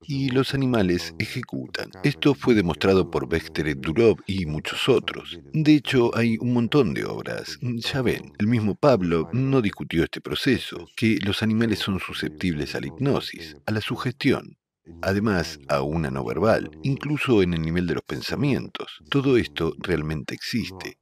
y 0.07 0.31
los 0.31 0.55
animales 0.55 1.15
ejecutan. 1.19 1.91
Esto 2.03 2.35
fue 2.35 2.55
demostrado 2.55 3.11
por 3.11 3.29
Bechterev 3.29 3.81
Durov 3.81 4.17
y 4.27 4.47
muchos 4.47 4.89
otros. 4.89 5.39
De 5.53 5.75
hecho, 5.75 6.15
hay 6.17 6.37
un 6.41 6.53
montón 6.53 6.95
de 6.95 7.05
obras. 7.05 7.59
Ya 7.61 8.03
ven, 8.03 8.33
el 8.39 8.47
mismo 8.47 8.75
Pablo 8.75 9.29
no 9.33 9.61
discutió 9.63 10.05
este 10.05 10.21
proceso, 10.21 10.87
que 10.97 11.19
los 11.25 11.43
animales 11.43 11.79
son 11.79 12.01
susceptibles 12.01 12.75
a 12.75 12.81
la 12.81 12.89
hipnosis, 12.89 13.57
a 13.67 13.73
la 13.73 13.81
sugestión. 13.81 14.57
Además, 15.01 15.61
a 15.69 15.83
una 15.83 16.11
no 16.11 16.25
verbal, 16.25 16.71
incluso 16.83 17.43
en 17.43 17.55
el 17.55 17.63
nivel 17.63 17.87
de 17.87 17.95
los 17.95 18.05
pensamientos. 18.05 18.99
Todo 19.11 19.37
esto 19.37 19.75
realmente 19.79 20.35
existe. 20.35 20.99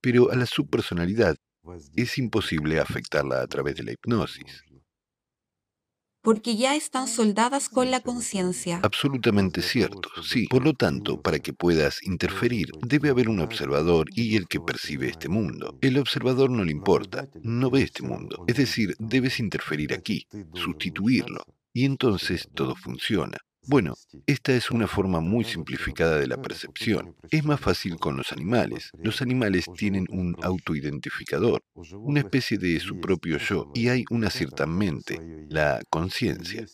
Pero 0.00 0.30
a 0.30 0.36
la 0.36 0.46
subpersonalidad 0.46 1.36
es 1.94 2.18
imposible 2.18 2.80
afectarla 2.80 3.40
a 3.40 3.46
través 3.46 3.76
de 3.76 3.84
la 3.84 3.92
hipnosis. 3.92 4.64
Porque 6.22 6.56
ya 6.56 6.76
están 6.76 7.08
soldadas 7.08 7.68
con 7.68 7.90
la 7.90 8.00
conciencia. 8.00 8.80
Absolutamente 8.82 9.60
cierto, 9.60 10.08
sí. 10.22 10.46
Por 10.46 10.64
lo 10.64 10.72
tanto, 10.72 11.20
para 11.20 11.40
que 11.40 11.52
puedas 11.52 12.02
interferir, 12.04 12.68
debe 12.80 13.10
haber 13.10 13.28
un 13.28 13.40
observador 13.40 14.06
y 14.14 14.36
el 14.36 14.46
que 14.46 14.60
percibe 14.60 15.08
este 15.08 15.28
mundo. 15.28 15.76
El 15.80 15.98
observador 15.98 16.50
no 16.50 16.64
le 16.64 16.70
importa, 16.70 17.28
no 17.42 17.70
ve 17.70 17.82
este 17.82 18.04
mundo. 18.04 18.44
Es 18.46 18.56
decir, 18.56 18.94
debes 18.98 19.40
interferir 19.40 19.92
aquí, 19.92 20.26
sustituirlo. 20.54 21.44
Y 21.72 21.86
entonces 21.86 22.48
todo 22.54 22.76
funciona. 22.76 23.38
Bueno, 23.66 23.94
esta 24.26 24.52
es 24.52 24.72
una 24.72 24.88
forma 24.88 25.20
muy 25.20 25.44
simplificada 25.44 26.18
de 26.18 26.26
la 26.26 26.40
percepción. 26.42 27.14
Es 27.30 27.44
más 27.44 27.60
fácil 27.60 27.96
con 27.96 28.16
los 28.16 28.32
animales. 28.32 28.90
Los 28.98 29.22
animales 29.22 29.66
tienen 29.76 30.06
un 30.10 30.36
autoidentificador, 30.42 31.62
una 31.92 32.20
especie 32.20 32.58
de 32.58 32.80
su 32.80 33.00
propio 33.00 33.38
yo, 33.38 33.70
y 33.74 33.88
hay 33.88 34.04
una 34.10 34.30
cierta 34.30 34.66
mente, 34.66 35.46
la 35.48 35.80
conciencia. 35.90 36.66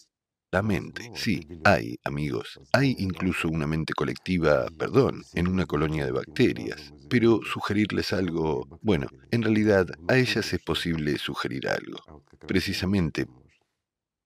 La 0.51 0.62
mente, 0.62 1.11
sí, 1.14 1.47
hay, 1.62 1.99
amigos. 2.05 2.59
Hay 2.72 2.97
incluso 2.99 3.49
una 3.51 3.66
mente 3.66 3.93
colectiva, 3.93 4.66
perdón, 4.78 5.22
en 5.34 5.47
una 5.47 5.66
colonia 5.66 6.07
de 6.07 6.12
bacterias. 6.12 6.95
Pero 7.11 7.41
sugerirles 7.43 8.14
algo, 8.14 8.66
bueno, 8.80 9.09
en 9.30 9.43
realidad 9.43 9.86
a 10.09 10.16
ellas 10.16 10.51
es 10.55 10.61
posible 10.62 11.18
sugerir 11.18 11.68
algo. 11.68 12.24
Precisamente 12.47 13.26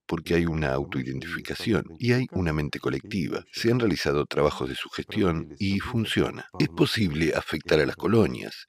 porque 0.05 0.35
hay 0.35 0.45
una 0.45 0.73
autoidentificación 0.73 1.85
y 1.99 2.13
hay 2.13 2.27
una 2.31 2.53
mente 2.53 2.79
colectiva. 2.79 3.43
Se 3.51 3.71
han 3.71 3.79
realizado 3.79 4.25
trabajos 4.25 4.69
de 4.69 4.75
sugestión 4.75 5.55
y 5.59 5.79
funciona. 5.79 6.45
Es 6.59 6.69
posible 6.69 7.33
afectar 7.35 7.79
a 7.79 7.85
las 7.85 7.95
colonias. 7.95 8.67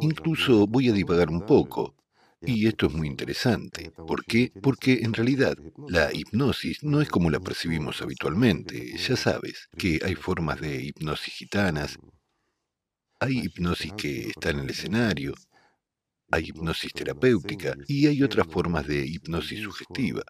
Incluso 0.00 0.66
voy 0.66 0.88
a 0.88 0.92
divagar 0.92 1.30
un 1.30 1.46
poco. 1.46 1.94
Y 2.40 2.68
esto 2.68 2.86
es 2.86 2.92
muy 2.92 3.08
interesante. 3.08 3.90
¿Por 3.90 4.24
qué? 4.24 4.52
Porque 4.62 5.00
en 5.02 5.12
realidad 5.12 5.56
la 5.88 6.10
hipnosis 6.12 6.84
no 6.84 7.00
es 7.00 7.08
como 7.08 7.30
la 7.30 7.40
percibimos 7.40 8.00
habitualmente. 8.00 8.96
Ya 8.96 9.16
sabes 9.16 9.68
que 9.76 9.98
hay 10.04 10.14
formas 10.14 10.60
de 10.60 10.84
hipnosis 10.84 11.34
gitanas, 11.34 11.98
hay 13.20 13.40
hipnosis 13.40 13.92
que 13.94 14.28
está 14.28 14.50
en 14.50 14.60
el 14.60 14.70
escenario, 14.70 15.34
hay 16.30 16.44
hipnosis 16.48 16.92
terapéutica 16.92 17.74
y 17.86 18.06
hay 18.06 18.22
otras 18.22 18.46
formas 18.46 18.86
de 18.86 19.06
hipnosis 19.06 19.60
sugestiva. 19.62 20.22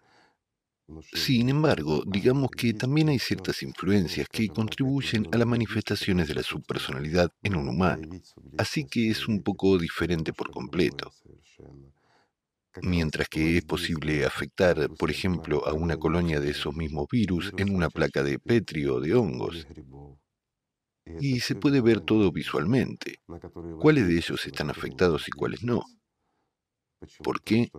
Sin 1.13 1.49
embargo, 1.49 2.03
digamos 2.05 2.49
que 2.49 2.73
también 2.73 3.09
hay 3.09 3.19
ciertas 3.19 3.61
influencias 3.61 4.27
que 4.27 4.47
contribuyen 4.47 5.27
a 5.31 5.37
las 5.37 5.47
manifestaciones 5.47 6.27
de 6.27 6.35
la 6.35 6.43
subpersonalidad 6.43 7.31
en 7.43 7.55
un 7.55 7.69
humano, 7.69 8.09
así 8.57 8.85
que 8.85 9.09
es 9.09 9.27
un 9.27 9.43
poco 9.43 9.77
diferente 9.77 10.33
por 10.33 10.49
completo. 10.49 11.11
Mientras 12.81 13.27
que 13.27 13.57
es 13.57 13.65
posible 13.65 14.25
afectar, 14.25 14.89
por 14.97 15.11
ejemplo, 15.11 15.67
a 15.67 15.73
una 15.73 15.97
colonia 15.97 16.39
de 16.39 16.51
esos 16.51 16.75
mismos 16.75 17.07
virus 17.11 17.51
en 17.57 17.75
una 17.75 17.89
placa 17.89 18.23
de 18.23 18.39
Petri 18.39 18.85
o 18.87 18.99
de 18.99 19.13
hongos, 19.13 19.67
y 21.19 21.39
se 21.39 21.55
puede 21.55 21.81
ver 21.81 22.01
todo 22.01 22.31
visualmente. 22.31 23.19
¿Cuáles 23.79 24.07
de 24.07 24.17
ellos 24.17 24.45
están 24.45 24.69
afectados 24.69 25.27
y 25.27 25.31
cuáles 25.31 25.63
no? 25.63 25.83
¿Por 27.23 27.41
qué? 27.41 27.71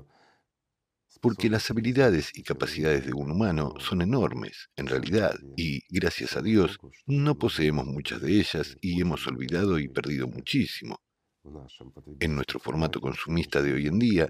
Porque 1.21 1.51
las 1.51 1.71
habilidades 1.71 2.31
y 2.35 2.43
capacidades 2.43 3.05
de 3.05 3.12
un 3.12 3.31
humano 3.31 3.75
son 3.79 4.01
enormes, 4.01 4.71
en 4.77 4.87
realidad, 4.87 5.35
y, 5.57 5.83
gracias 5.95 6.37
a 6.37 6.43
Dios, 6.43 6.79
no 7.07 7.37
poseemos 7.37 7.87
muchas 7.87 8.23
de 8.23 8.39
ellas 8.39 8.77
y 8.81 9.01
hemos 9.01 9.27
olvidado 9.27 9.79
y 9.79 9.89
perdido 9.89 10.27
muchísimo. 10.29 11.01
En 12.21 12.35
nuestro 12.35 12.61
formato 12.61 13.01
consumista 13.01 13.61
de 13.61 13.73
hoy 13.73 13.87
en 13.87 13.99
día, 13.99 14.29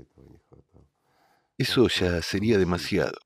eso 1.59 1.86
ya 1.88 2.22
sería 2.22 2.59
demasiado. 2.59 3.18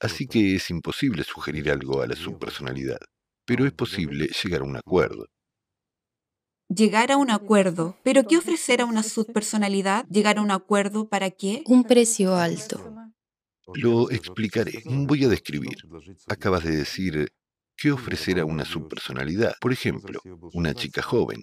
Así 0.00 0.26
que 0.26 0.54
es 0.54 0.70
imposible 0.70 1.24
sugerir 1.24 1.70
algo 1.70 2.02
a 2.02 2.06
la 2.06 2.14
subpersonalidad 2.14 3.00
pero 3.48 3.64
es 3.64 3.72
posible 3.72 4.28
llegar 4.44 4.60
a 4.60 4.64
un 4.64 4.76
acuerdo. 4.76 5.26
Llegar 6.68 7.10
a 7.10 7.16
un 7.16 7.30
acuerdo. 7.30 7.96
¿Pero 8.04 8.24
qué 8.28 8.36
ofrecer 8.36 8.82
a 8.82 8.84
una 8.84 9.02
subpersonalidad? 9.02 10.06
¿Llegar 10.10 10.36
a 10.36 10.42
un 10.42 10.50
acuerdo 10.50 11.08
para 11.08 11.30
qué? 11.30 11.62
Un 11.64 11.84
precio 11.84 12.36
alto. 12.36 12.94
Lo 13.74 14.10
explicaré. 14.10 14.82
Voy 14.84 15.24
a 15.24 15.28
describir. 15.28 15.78
Acabas 16.26 16.62
de 16.62 16.76
decir 16.76 17.28
qué 17.74 17.90
ofrecer 17.90 18.38
a 18.38 18.44
una 18.44 18.66
subpersonalidad. 18.66 19.54
Por 19.62 19.72
ejemplo, 19.72 20.20
una 20.52 20.74
chica 20.74 21.00
joven. 21.00 21.42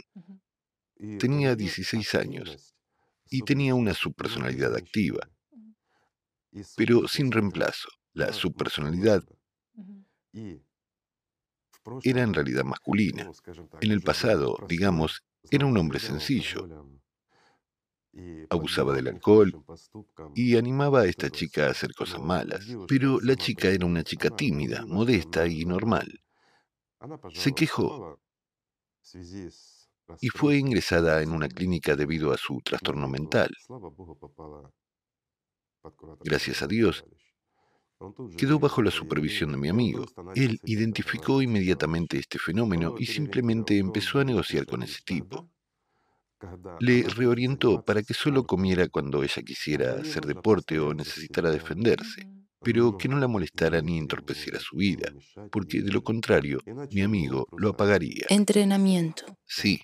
Tenía 1.17 1.55
16 1.55 2.13
años 2.13 2.75
y 3.31 3.41
tenía 3.41 3.73
una 3.73 3.95
subpersonalidad 3.95 4.75
activa, 4.75 5.27
pero 6.77 7.07
sin 7.07 7.31
reemplazo. 7.31 7.89
La 8.13 8.31
subpersonalidad 8.31 9.23
era 12.03 12.23
en 12.23 12.33
realidad 12.33 12.63
masculina. 12.63 13.29
En 13.81 13.91
el 13.91 14.01
pasado, 14.01 14.57
digamos, 14.67 15.23
era 15.49 15.65
un 15.65 15.77
hombre 15.77 15.99
sencillo. 15.99 16.67
Abusaba 18.49 18.93
del 18.93 19.07
alcohol 19.07 19.53
y 20.33 20.55
animaba 20.55 21.01
a 21.01 21.05
esta 21.05 21.29
chica 21.29 21.67
a 21.67 21.71
hacer 21.71 21.93
cosas 21.93 22.21
malas. 22.21 22.65
Pero 22.88 23.19
la 23.19 23.36
chica 23.36 23.69
era 23.69 23.86
una 23.86 24.03
chica 24.03 24.29
tímida, 24.29 24.86
modesta 24.86 25.47
y 25.47 25.65
normal. 25.65 26.21
Se 27.33 27.53
quejó 27.53 28.19
y 30.21 30.29
fue 30.29 30.57
ingresada 30.57 31.21
en 31.21 31.31
una 31.31 31.47
clínica 31.47 31.95
debido 31.95 32.31
a 32.31 32.38
su 32.38 32.61
trastorno 32.61 33.07
mental. 33.07 33.51
Gracias 36.23 36.61
a 36.61 36.67
Dios, 36.67 37.05
Quedó 38.37 38.59
bajo 38.59 38.81
la 38.81 38.91
supervisión 38.91 39.51
de 39.51 39.57
mi 39.57 39.69
amigo. 39.69 40.05
Él 40.35 40.59
identificó 40.65 41.41
inmediatamente 41.41 42.17
este 42.17 42.39
fenómeno 42.39 42.95
y 42.97 43.05
simplemente 43.05 43.77
empezó 43.77 44.19
a 44.19 44.23
negociar 44.23 44.65
con 44.65 44.83
ese 44.83 45.01
tipo. 45.05 45.49
Le 46.79 47.03
reorientó 47.03 47.83
para 47.83 48.03
que 48.03 48.13
solo 48.13 48.45
comiera 48.45 48.87
cuando 48.87 49.23
ella 49.23 49.41
quisiera 49.43 49.93
hacer 49.93 50.25
deporte 50.25 50.79
o 50.79 50.93
necesitara 50.93 51.51
defenderse. 51.51 52.27
pero 52.61 52.97
que 52.97 53.07
no 53.07 53.19
la 53.19 53.27
molestara 53.27 53.79
ni 53.79 53.99
entorpeciera 53.99 54.59
su 54.59 54.77
vida, 54.77 55.13
porque 55.51 55.83
de 55.83 55.91
lo 55.91 56.01
contrario, 56.01 56.59
mi 56.91 57.01
amigo 57.01 57.47
lo 57.55 57.69
apagaría. 57.69 58.25
Entrenamiento. 58.29 59.37
Sí. 59.45 59.79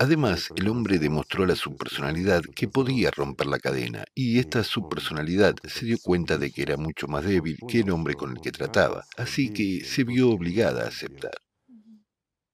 Además, 0.00 0.50
el 0.54 0.68
hombre 0.68 1.00
demostró 1.00 1.42
a 1.42 1.48
la 1.48 1.56
subpersonalidad 1.56 2.42
que 2.54 2.68
podía 2.68 3.10
romper 3.10 3.48
la 3.48 3.58
cadena, 3.58 4.04
y 4.14 4.38
esta 4.38 4.62
subpersonalidad 4.62 5.56
se 5.64 5.86
dio 5.86 5.98
cuenta 6.00 6.38
de 6.38 6.52
que 6.52 6.62
era 6.62 6.76
mucho 6.76 7.08
más 7.08 7.24
débil 7.24 7.58
que 7.66 7.80
el 7.80 7.90
hombre 7.90 8.14
con 8.14 8.30
el 8.30 8.40
que 8.40 8.52
trataba, 8.52 9.04
así 9.16 9.52
que 9.52 9.84
se 9.84 10.04
vio 10.04 10.30
obligada 10.30 10.84
a 10.84 10.88
aceptar. 10.88 11.32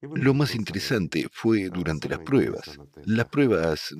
Lo 0.01 0.33
más 0.33 0.55
interesante 0.55 1.27
fue 1.33 1.69
durante 1.69 2.09
las 2.09 2.21
pruebas. 2.21 2.79
Las 3.05 3.27
pruebas 3.27 3.95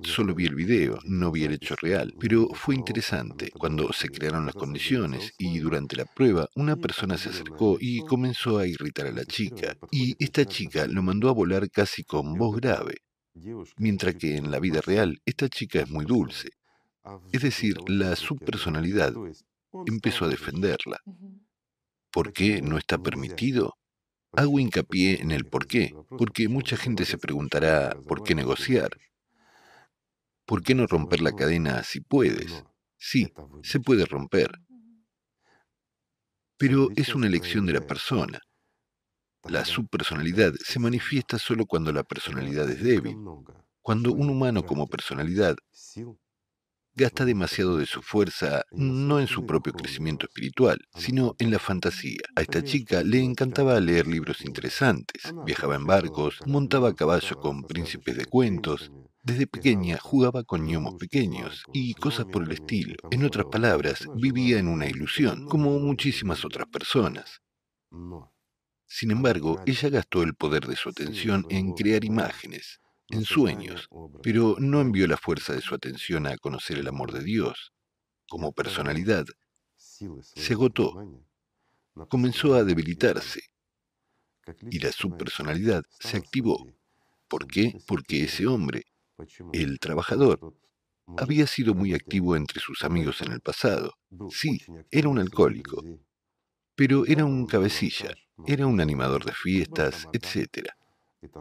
Solo 0.00 0.34
vi 0.34 0.46
el 0.46 0.54
video, 0.54 0.98
no 1.04 1.30
vi 1.30 1.44
el 1.44 1.52
hecho 1.52 1.76
real, 1.76 2.14
pero 2.18 2.48
fue 2.54 2.74
interesante 2.74 3.50
cuando 3.50 3.92
se 3.92 4.08
crearon 4.08 4.46
las 4.46 4.54
condiciones 4.54 5.34
y 5.38 5.58
durante 5.58 5.96
la 5.96 6.06
prueba 6.06 6.48
una 6.56 6.76
persona 6.76 7.18
se 7.18 7.28
acercó 7.28 7.76
y 7.78 8.00
comenzó 8.06 8.58
a 8.58 8.66
irritar 8.66 9.06
a 9.06 9.12
la 9.12 9.24
chica 9.26 9.76
y 9.90 10.16
esta 10.18 10.46
chica 10.46 10.86
lo 10.86 11.02
mandó 11.02 11.28
a 11.28 11.34
volar 11.34 11.70
casi 11.70 12.04
con 12.04 12.34
voz 12.34 12.56
grave, 12.56 13.02
mientras 13.76 14.14
que 14.14 14.36
en 14.36 14.50
la 14.50 14.60
vida 14.60 14.80
real 14.80 15.20
esta 15.26 15.48
chica 15.48 15.80
es 15.80 15.90
muy 15.90 16.06
dulce. 16.06 16.48
Es 17.30 17.42
decir, 17.42 17.76
la 17.86 18.16
subpersonalidad 18.16 19.12
empezó 19.86 20.24
a 20.24 20.28
defenderla. 20.28 21.00
¿Por 22.10 22.32
qué 22.32 22.62
no 22.62 22.78
está 22.78 22.98
permitido? 22.98 23.74
Hago 24.32 24.58
hincapié 24.58 25.20
en 25.20 25.30
el 25.30 25.44
por 25.44 25.66
qué, 25.66 25.94
porque 26.18 26.48
mucha 26.48 26.76
gente 26.76 27.04
se 27.04 27.18
preguntará 27.18 27.94
por 28.08 28.22
qué 28.22 28.34
negociar. 28.34 28.90
¿Por 30.46 30.62
qué 30.62 30.74
no 30.74 30.86
romper 30.86 31.20
la 31.20 31.32
cadena 31.32 31.82
si 31.82 32.00
puedes? 32.00 32.64
Sí, 32.96 33.32
se 33.62 33.80
puede 33.80 34.04
romper. 34.04 34.50
Pero 36.56 36.88
es 36.94 37.14
una 37.14 37.26
elección 37.26 37.66
de 37.66 37.72
la 37.72 37.86
persona. 37.86 38.40
La 39.44 39.64
subpersonalidad 39.64 40.52
se 40.64 40.78
manifiesta 40.78 41.38
solo 41.38 41.66
cuando 41.66 41.92
la 41.92 42.04
personalidad 42.04 42.70
es 42.70 42.82
débil. 42.82 43.16
Cuando 43.80 44.12
un 44.12 44.30
humano 44.30 44.64
como 44.64 44.86
personalidad 44.86 45.56
gasta 46.94 47.24
demasiado 47.24 47.76
de 47.76 47.86
su 47.86 48.02
fuerza 48.02 48.62
no 48.72 49.20
en 49.20 49.26
su 49.26 49.46
propio 49.46 49.72
crecimiento 49.72 50.26
espiritual, 50.26 50.78
sino 50.94 51.34
en 51.38 51.50
la 51.50 51.58
fantasía. 51.58 52.20
A 52.36 52.42
esta 52.42 52.62
chica 52.62 53.02
le 53.02 53.20
encantaba 53.20 53.80
leer 53.80 54.06
libros 54.06 54.44
interesantes, 54.44 55.22
viajaba 55.46 55.76
en 55.76 55.86
barcos, 55.86 56.38
montaba 56.46 56.90
a 56.90 56.94
caballo 56.94 57.36
con 57.36 57.62
príncipes 57.62 58.16
de 58.16 58.26
cuentos, 58.26 58.92
desde 59.24 59.46
pequeña 59.46 59.98
jugaba 59.98 60.42
con 60.42 60.66
gnomos 60.66 60.96
pequeños 60.96 61.64
y 61.72 61.94
cosas 61.94 62.26
por 62.26 62.42
el 62.42 62.52
estilo. 62.52 62.96
En 63.12 63.24
otras 63.24 63.46
palabras, 63.46 64.08
vivía 64.16 64.58
en 64.58 64.66
una 64.66 64.88
ilusión, 64.88 65.46
como 65.46 65.78
muchísimas 65.78 66.44
otras 66.44 66.66
personas. 66.66 67.40
Sin 68.86 69.10
embargo, 69.10 69.62
ella 69.64 69.88
gastó 69.88 70.22
el 70.22 70.34
poder 70.34 70.66
de 70.66 70.76
su 70.76 70.88
atención 70.88 71.46
en 71.50 71.72
crear 71.72 72.04
imágenes, 72.04 72.81
en 73.12 73.24
sueños, 73.24 73.88
pero 74.22 74.56
no 74.58 74.80
envió 74.80 75.06
la 75.06 75.16
fuerza 75.16 75.52
de 75.52 75.60
su 75.60 75.74
atención 75.74 76.26
a 76.26 76.36
conocer 76.38 76.78
el 76.78 76.88
amor 76.88 77.12
de 77.12 77.22
Dios. 77.22 77.72
Como 78.28 78.52
personalidad, 78.52 79.26
se 79.76 80.52
agotó, 80.54 80.94
comenzó 82.08 82.54
a 82.54 82.64
debilitarse 82.64 83.40
y 84.70 84.78
la 84.78 84.90
subpersonalidad 84.90 85.82
se 86.00 86.16
activó. 86.16 86.66
¿Por 87.28 87.46
qué? 87.46 87.78
Porque 87.86 88.24
ese 88.24 88.46
hombre, 88.46 88.84
el 89.52 89.78
trabajador 89.78 90.54
había 91.18 91.46
sido 91.46 91.74
muy 91.74 91.92
activo 91.92 92.34
entre 92.36 92.60
sus 92.60 92.82
amigos 92.82 93.20
en 93.20 93.32
el 93.32 93.40
pasado. 93.40 93.94
Sí, 94.30 94.60
era 94.90 95.08
un 95.08 95.18
alcohólico, 95.18 95.82
pero 96.74 97.04
era 97.06 97.26
un 97.26 97.46
cabecilla, 97.46 98.14
era 98.46 98.66
un 98.66 98.80
animador 98.80 99.24
de 99.26 99.32
fiestas, 99.32 100.08
etc. 100.12 100.70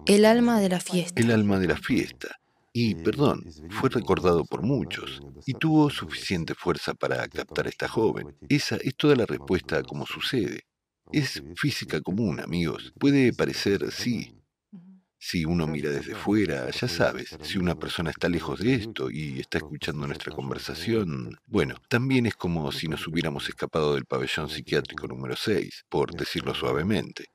El 0.05 0.25
alma 0.25 0.59
de 0.59 0.69
la 0.69 0.79
fiesta. 0.79 1.21
El 1.21 1.31
alma 1.31 1.59
de 1.59 1.67
la 1.67 1.77
fiesta. 1.77 2.39
Y, 2.73 2.95
perdón, 2.95 3.43
fue 3.69 3.89
recordado 3.89 4.45
por 4.45 4.61
muchos 4.61 5.21
y 5.45 5.53
tuvo 5.53 5.89
suficiente 5.89 6.55
fuerza 6.55 6.93
para 6.93 7.27
captar 7.27 7.65
a 7.65 7.69
esta 7.69 7.87
joven. 7.87 8.35
Esa 8.47 8.77
es 8.77 8.95
toda 8.95 9.15
la 9.15 9.25
respuesta 9.25 9.77
a 9.77 9.83
cómo 9.83 10.05
sucede. 10.05 10.61
Es 11.11 11.43
física 11.57 11.99
común, 11.99 12.39
amigos. 12.39 12.93
Puede 12.97 13.33
parecer, 13.33 13.91
sí, 13.91 14.33
si 15.23 15.45
uno 15.45 15.67
mira 15.67 15.91
desde 15.91 16.15
fuera, 16.15 16.69
ya 16.71 16.87
sabes, 16.87 17.37
si 17.43 17.59
una 17.59 17.75
persona 17.75 18.09
está 18.09 18.27
lejos 18.27 18.59
de 18.59 18.73
esto 18.73 19.11
y 19.11 19.39
está 19.39 19.59
escuchando 19.59 20.07
nuestra 20.07 20.33
conversación, 20.33 21.37
bueno, 21.45 21.75
también 21.89 22.25
es 22.25 22.35
como 22.35 22.71
si 22.71 22.87
nos 22.87 23.05
hubiéramos 23.07 23.47
escapado 23.47 23.93
del 23.93 24.05
pabellón 24.05 24.49
psiquiátrico 24.49 25.07
número 25.07 25.35
6, 25.35 25.85
por 25.89 26.15
decirlo 26.15 26.55
suavemente. 26.55 27.25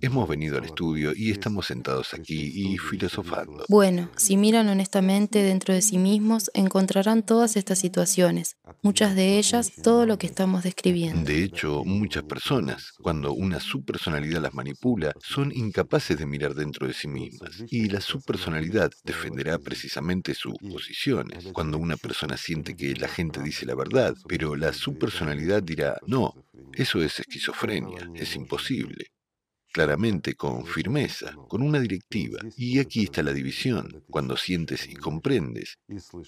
Hemos 0.00 0.28
venido 0.28 0.58
al 0.58 0.64
estudio 0.64 1.12
y 1.14 1.30
estamos 1.30 1.66
sentados 1.66 2.12
aquí 2.12 2.50
y 2.52 2.76
filosofando. 2.76 3.64
Bueno, 3.68 4.10
si 4.16 4.36
miran 4.36 4.68
honestamente 4.68 5.44
dentro 5.44 5.74
de 5.74 5.80
sí 5.80 5.96
mismos, 5.96 6.50
encontrarán 6.54 7.22
todas 7.24 7.56
estas 7.56 7.78
situaciones, 7.78 8.56
muchas 8.82 9.14
de 9.14 9.38
ellas 9.38 9.72
todo 9.84 10.04
lo 10.04 10.18
que 10.18 10.26
estamos 10.26 10.64
describiendo. 10.64 11.22
De 11.22 11.44
hecho, 11.44 11.84
muchas 11.84 12.24
personas, 12.24 12.94
cuando 13.00 13.32
una 13.32 13.60
subpersonalidad 13.60 14.42
las 14.42 14.54
manipula, 14.54 15.12
son 15.22 15.52
incapaces 15.54 16.18
de 16.18 16.26
mirar 16.26 16.54
dentro 16.54 16.88
de 16.88 16.92
sí 16.92 17.06
mismas. 17.06 17.62
Y 17.70 17.88
la 17.88 18.00
subpersonalidad 18.00 18.90
defenderá 19.04 19.60
precisamente 19.60 20.34
sus 20.34 20.54
posiciones. 20.58 21.44
Cuando 21.52 21.78
una 21.78 21.96
persona 21.96 22.36
siente 22.36 22.74
que 22.74 22.94
la 22.96 23.06
gente 23.08 23.40
dice 23.40 23.66
la 23.66 23.76
verdad, 23.76 24.16
pero 24.26 24.56
la 24.56 24.72
subpersonalidad 24.72 25.62
dirá, 25.62 25.96
no, 26.08 26.34
eso 26.72 27.00
es 27.00 27.20
esquizofrenia, 27.20 28.10
es 28.16 28.34
imposible 28.34 29.12
claramente, 29.76 30.36
con 30.36 30.64
firmeza, 30.64 31.34
con 31.48 31.60
una 31.60 31.78
directiva. 31.78 32.38
Y 32.56 32.78
aquí 32.78 33.04
está 33.04 33.22
la 33.22 33.34
división, 33.34 34.02
cuando 34.08 34.34
sientes 34.34 34.88
y 34.88 34.94
comprendes, 34.94 35.76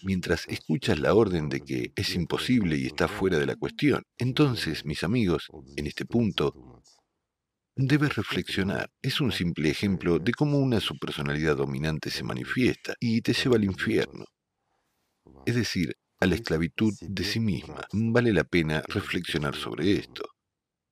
mientras 0.03 0.47
escuchas 0.49 0.99
la 1.01 1.15
orden 1.15 1.49
de 1.49 1.63
que 1.63 1.91
es 1.97 2.15
imposible 2.15 2.77
y 2.77 2.85
está 2.85 3.09
fuera 3.09 3.39
de 3.39 3.47
la 3.47 3.57
cuestión. 3.57 4.03
Entonces, 4.19 4.85
mis 4.85 5.03
amigos, 5.03 5.49
en 5.77 5.87
este 5.87 6.05
punto, 6.05 6.83
debes 7.75 8.17
reflexionar. 8.17 8.91
Es 9.01 9.19
un 9.19 9.33
simple 9.33 9.71
ejemplo 9.71 10.19
de 10.19 10.33
cómo 10.33 10.59
una 10.59 10.79
subpersonalidad 10.79 11.57
dominante 11.57 12.11
se 12.11 12.25
manifiesta 12.25 12.97
y 13.01 13.23
te 13.23 13.33
lleva 13.33 13.57
al 13.57 13.65
infierno. 13.65 14.27
Es 15.47 15.55
decir, 15.55 15.95
a 16.21 16.27
la 16.27 16.35
esclavitud 16.35 16.93
de 17.01 17.25
sí 17.25 17.41
misma. 17.41 17.81
Vale 17.95 18.31
la 18.35 18.45
pena 18.45 18.83
reflexionar 18.89 19.57
sobre 19.57 19.93
esto. 19.93 20.29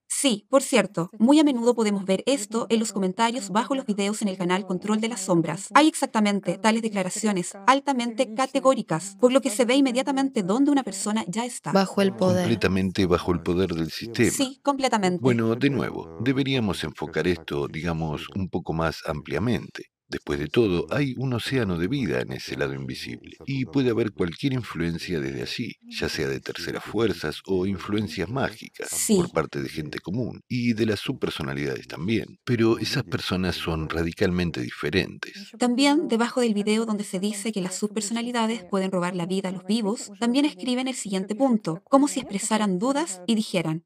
Sí, 0.09 0.47
por 0.49 0.63
cierto, 0.63 1.11
muy 1.19 1.41
a 1.41 1.45
menudo 1.45 1.75
podemos 1.75 2.05
ver 2.05 2.23
esto 2.27 2.67
en 2.71 2.79
los 2.79 2.93
comentarios 2.93 3.51
bajo 3.51 3.75
los 3.75 3.87
videos 3.87 4.23
en 4.23 4.29
el 4.29 4.39
canal 4.39 4.67
Control 4.67 5.01
de 5.01 5.09
las 5.09 5.21
Sombras. 5.21 5.69
Hay 5.75 5.89
exactamente 5.89 6.59
tales 6.59 6.83
declaraciones 6.83 7.53
altamente 7.67 8.33
categóricas, 8.35 9.17
por 9.21 9.33
lo 9.33 9.41
que 9.41 9.51
se 9.51 9.65
ve 9.65 9.75
inmediatamente 9.75 10.43
dónde 10.43 10.71
una 10.71 10.85
persona 10.85 11.25
ya 11.27 11.45
está. 11.45 11.73
Bajo 11.73 12.03
el 12.03 12.15
poder. 12.15 12.45
Completamente 12.45 13.07
bajo 13.07 13.33
el 13.33 13.41
poder 13.41 13.75
del 13.75 13.91
sistema. 13.91 14.31
Sí, 14.31 14.61
completamente. 14.63 15.21
Bueno, 15.21 15.55
de 15.55 15.71
nuevo, 15.71 16.19
deberíamos 16.21 16.85
enfocar 16.85 17.27
esto, 17.27 17.67
digamos, 17.69 18.29
un 18.35 18.49
poco 18.49 18.73
más 18.73 19.03
ampliamente. 19.07 19.96
Después 20.09 20.39
de 20.39 20.47
todo, 20.47 20.87
hay 20.91 21.15
un 21.19 21.33
océano 21.33 21.79
de 21.79 21.89
vida 21.89 22.21
en 22.21 22.33
ese 22.33 22.57
lado 22.57 22.75
invisible 22.75 23.37
y 23.45 23.65
puede 23.65 23.91
haber 23.91 24.13
cualquier 24.13 24.53
influencia 24.53 25.19
desde 25.19 25.43
allí, 25.43 25.73
ya 25.89 26.09
sea 26.09 26.29
de 26.29 26.41
terceras 26.41 26.85
fuerzas 26.85 27.41
o 27.47 27.67
influencias 27.67 28.29
mágicas 28.29 28.89
por 29.09 29.33
parte 29.33 29.61
de 29.61 29.69
gente 29.69 29.99
común 29.99 30.41
y 30.49 30.75
de 30.75 30.87
las 30.87 31.01
subpersonalidades 31.01 31.89
también. 31.89 32.39
Pero 32.45 32.79
esas 32.79 33.03
personas 33.03 33.57
son 33.57 33.89
radicalmente 33.89 34.61
diferentes. 34.61 35.51
También 35.59 36.07
debajo 36.07 36.41
del 36.41 36.55
video 36.55 36.87
donde 36.87 37.05
se 37.05 37.19
dice 37.19 37.51
que 37.51 37.61
las 37.61 37.75
subpersonalidades 37.75 38.65
pueden 38.65 38.93
robar 38.93 39.17
la 39.17 39.27
vida 39.27 39.49
a 39.49 39.53
los 39.53 39.65
vivos, 39.65 40.13
también 40.21 40.45
escriben 40.45 40.87
el 40.87 40.95
siguiente 40.95 41.35
punto, 41.35 41.83
como 41.85 42.07
si 42.07 42.21
expresaran 42.21 42.79
dudas 42.79 43.23
y 43.27 43.35
dijeran, 43.35 43.85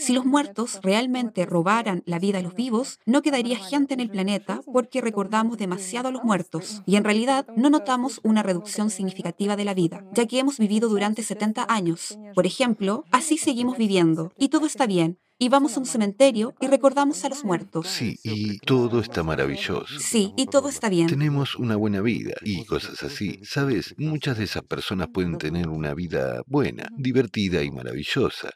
si 0.00 0.14
los 0.14 0.24
muertos 0.24 0.80
realmente 0.82 1.44
robaran 1.44 2.02
la 2.06 2.18
vida 2.18 2.38
a 2.38 2.42
los 2.42 2.54
vivos, 2.54 2.98
no 3.04 3.20
quedaría 3.20 3.58
gente 3.58 3.94
en 3.94 4.00
el 4.00 4.10
planeta 4.10 4.62
porque 4.72 5.00
recordamos 5.00 5.58
demasiado 5.58 6.08
a 6.08 6.10
los 6.10 6.24
muertos 6.24 6.82
y 6.86 6.96
en 6.96 7.04
realidad 7.04 7.46
no 7.54 7.68
notamos 7.68 8.20
una 8.22 8.42
reducción 8.42 8.90
significativa 8.90 9.56
de 9.56 9.64
la 9.64 9.74
vida, 9.74 10.04
ya 10.14 10.26
que 10.26 10.38
hemos 10.38 10.58
vivido 10.58 10.88
durante 10.88 11.22
70 11.22 11.66
años. 11.68 12.18
Por 12.34 12.46
ejemplo, 12.46 13.04
así 13.10 13.36
seguimos 13.36 13.76
viviendo 13.76 14.32
y 14.38 14.48
todo 14.48 14.66
está 14.66 14.86
bien. 14.86 15.18
Y 15.42 15.48
vamos 15.48 15.76
a 15.76 15.80
un 15.80 15.86
cementerio 15.86 16.54
y 16.60 16.66
recordamos 16.66 17.24
a 17.24 17.30
los 17.30 17.44
muertos. 17.44 17.86
Sí, 17.86 18.18
y 18.22 18.58
todo 18.58 19.00
está 19.00 19.22
maravilloso. 19.22 19.86
Sí, 19.98 20.34
y 20.36 20.46
todo 20.46 20.68
está 20.68 20.90
bien. 20.90 21.06
Tenemos 21.06 21.56
una 21.56 21.76
buena 21.76 22.02
vida 22.02 22.34
y 22.42 22.66
cosas 22.66 23.02
así. 23.02 23.40
Sabes, 23.42 23.94
muchas 23.96 24.36
de 24.36 24.44
esas 24.44 24.64
personas 24.64 25.08
pueden 25.08 25.38
tener 25.38 25.68
una 25.68 25.94
vida 25.94 26.42
buena, 26.46 26.88
divertida 26.94 27.62
y 27.62 27.70
maravillosa 27.70 28.50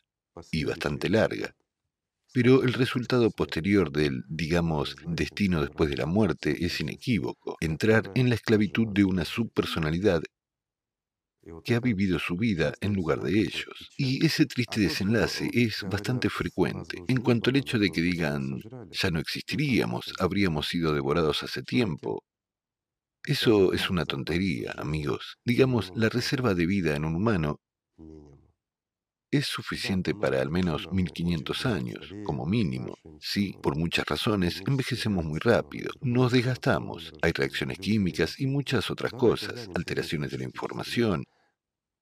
y 0.52 0.64
bastante 0.64 1.08
larga. 1.08 1.54
Pero 2.32 2.64
el 2.64 2.72
resultado 2.72 3.30
posterior 3.30 3.92
del, 3.92 4.24
digamos, 4.28 4.96
destino 5.06 5.60
después 5.60 5.88
de 5.88 5.96
la 5.96 6.06
muerte 6.06 6.64
es 6.64 6.80
inequívoco. 6.80 7.56
Entrar 7.60 8.10
en 8.16 8.28
la 8.28 8.34
esclavitud 8.34 8.88
de 8.88 9.04
una 9.04 9.24
subpersonalidad 9.24 10.20
que 11.62 11.74
ha 11.74 11.80
vivido 11.80 12.18
su 12.18 12.36
vida 12.36 12.74
en 12.80 12.94
lugar 12.94 13.20
de 13.20 13.38
ellos. 13.38 13.90
Y 13.96 14.24
ese 14.24 14.46
triste 14.46 14.80
desenlace 14.80 15.48
es 15.52 15.84
bastante 15.88 16.30
frecuente. 16.30 17.04
En 17.06 17.20
cuanto 17.20 17.50
al 17.50 17.56
hecho 17.56 17.78
de 17.78 17.90
que 17.90 18.00
digan, 18.00 18.60
ya 18.90 19.10
no 19.10 19.20
existiríamos, 19.20 20.12
habríamos 20.18 20.66
sido 20.68 20.92
devorados 20.94 21.42
hace 21.42 21.62
tiempo. 21.62 22.24
Eso 23.24 23.72
es 23.72 23.90
una 23.90 24.04
tontería, 24.04 24.74
amigos. 24.76 25.36
Digamos, 25.44 25.92
la 25.94 26.08
reserva 26.08 26.54
de 26.54 26.66
vida 26.66 26.96
en 26.96 27.04
un 27.04 27.14
humano 27.14 27.60
es 29.36 29.46
suficiente 29.46 30.14
para 30.14 30.40
al 30.40 30.50
menos 30.50 30.90
1500 30.92 31.66
años, 31.66 32.14
como 32.24 32.46
mínimo. 32.46 32.96
Sí, 33.20 33.56
por 33.62 33.76
muchas 33.76 34.06
razones, 34.06 34.62
envejecemos 34.66 35.24
muy 35.24 35.40
rápido, 35.40 35.90
nos 36.00 36.32
desgastamos, 36.32 37.12
hay 37.22 37.32
reacciones 37.32 37.78
químicas 37.78 38.38
y 38.40 38.46
muchas 38.46 38.90
otras 38.90 39.12
cosas, 39.12 39.68
alteraciones 39.74 40.30
de 40.30 40.38
la 40.38 40.44
información, 40.44 41.24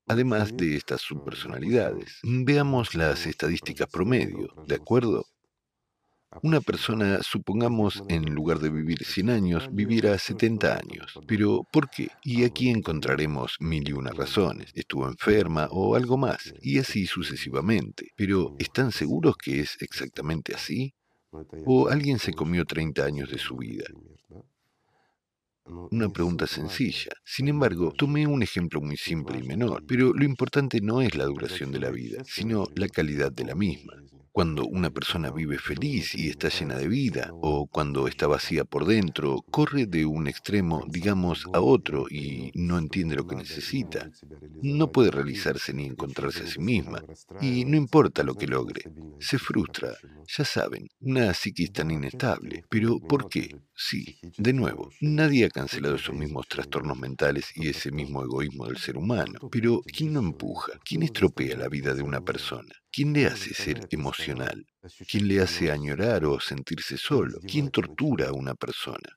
además 0.06 0.56
de 0.56 0.76
estas 0.76 1.00
subpersonalidades. 1.00 2.18
Veamos 2.22 2.94
las 2.94 3.26
estadísticas 3.26 3.88
promedio, 3.88 4.54
¿de 4.66 4.74
acuerdo? 4.74 5.24
Una 6.40 6.60
persona, 6.60 7.22
supongamos, 7.22 8.02
en 8.08 8.34
lugar 8.34 8.58
de 8.58 8.70
vivir 8.70 9.04
100 9.04 9.30
años, 9.30 9.68
viviera 9.70 10.18
70 10.18 10.78
años. 10.78 11.18
Pero, 11.26 11.66
¿por 11.70 11.90
qué? 11.90 12.08
Y 12.24 12.44
aquí 12.44 12.70
encontraremos 12.70 13.56
mil 13.60 13.86
y 13.88 13.92
una 13.92 14.12
razones. 14.12 14.70
Estuvo 14.74 15.06
enferma 15.06 15.68
o 15.70 15.94
algo 15.94 16.16
más, 16.16 16.54
y 16.62 16.78
así 16.78 17.06
sucesivamente. 17.06 18.08
Pero, 18.16 18.56
¿están 18.58 18.92
seguros 18.92 19.36
que 19.36 19.60
es 19.60 19.76
exactamente 19.80 20.54
así? 20.54 20.94
¿O 21.66 21.88
alguien 21.88 22.18
se 22.18 22.32
comió 22.32 22.64
30 22.64 23.04
años 23.04 23.30
de 23.30 23.38
su 23.38 23.56
vida? 23.56 23.84
Una 25.90 26.08
pregunta 26.08 26.46
sencilla. 26.46 27.12
Sin 27.24 27.48
embargo, 27.48 27.92
tomé 27.96 28.26
un 28.26 28.42
ejemplo 28.42 28.80
muy 28.80 28.96
simple 28.96 29.38
y 29.38 29.42
menor, 29.42 29.84
pero 29.86 30.12
lo 30.12 30.24
importante 30.24 30.80
no 30.80 31.02
es 31.02 31.14
la 31.14 31.24
duración 31.24 31.70
de 31.70 31.78
la 31.78 31.90
vida, 31.90 32.24
sino 32.24 32.66
la 32.74 32.88
calidad 32.88 33.30
de 33.30 33.44
la 33.44 33.54
misma 33.54 33.92
cuando 34.32 34.64
una 34.64 34.90
persona 34.90 35.30
vive 35.30 35.58
feliz 35.58 36.14
y 36.14 36.28
está 36.28 36.48
llena 36.48 36.76
de 36.76 36.88
vida, 36.88 37.30
o 37.32 37.66
cuando 37.66 38.08
está 38.08 38.26
vacía 38.26 38.64
por 38.64 38.86
dentro, 38.86 39.44
corre 39.50 39.86
de 39.86 40.06
un 40.06 40.26
extremo, 40.26 40.84
digamos, 40.88 41.46
a 41.52 41.60
otro 41.60 42.06
y 42.08 42.50
no 42.54 42.78
entiende 42.78 43.16
lo 43.16 43.26
que 43.26 43.36
necesita. 43.36 44.10
No 44.62 44.90
puede 44.90 45.10
realizarse 45.10 45.74
ni 45.74 45.84
encontrarse 45.84 46.44
a 46.44 46.46
sí 46.46 46.60
misma, 46.60 47.02
y 47.40 47.66
no 47.66 47.76
importa 47.76 48.22
lo 48.22 48.34
que 48.34 48.46
logre, 48.46 48.84
se 49.20 49.38
frustra. 49.38 49.90
Ya 50.26 50.44
saben, 50.44 50.88
una 51.00 51.34
psiquis 51.34 51.72
tan 51.72 51.90
inestable. 51.90 52.64
Pero 52.70 52.98
¿por 52.98 53.28
qué? 53.28 53.54
Sí, 53.74 54.18
de 54.38 54.52
nuevo, 54.52 54.90
nadie 55.00 55.44
ha 55.44 55.50
cancelado 55.50 55.96
esos 55.96 56.14
mismos 56.14 56.48
trastornos 56.48 56.98
mentales 56.98 57.52
y 57.54 57.68
ese 57.68 57.90
mismo 57.90 58.22
egoísmo 58.22 58.66
del 58.66 58.78
ser 58.78 58.96
humano. 58.96 59.40
Pero 59.50 59.82
¿quién 59.82 60.14
no 60.14 60.20
empuja? 60.20 60.72
¿Quién 60.84 61.02
estropea 61.02 61.56
la 61.56 61.68
vida 61.68 61.94
de 61.94 62.02
una 62.02 62.20
persona? 62.22 62.81
¿Quién 62.94 63.14
le 63.14 63.24
hace 63.24 63.54
ser 63.54 63.88
emocional? 63.90 64.66
¿Quién 65.10 65.26
le 65.26 65.40
hace 65.40 65.70
añorar 65.70 66.26
o 66.26 66.38
sentirse 66.40 66.98
solo? 66.98 67.38
¿Quién 67.40 67.70
tortura 67.70 68.28
a 68.28 68.32
una 68.34 68.54
persona? 68.54 69.08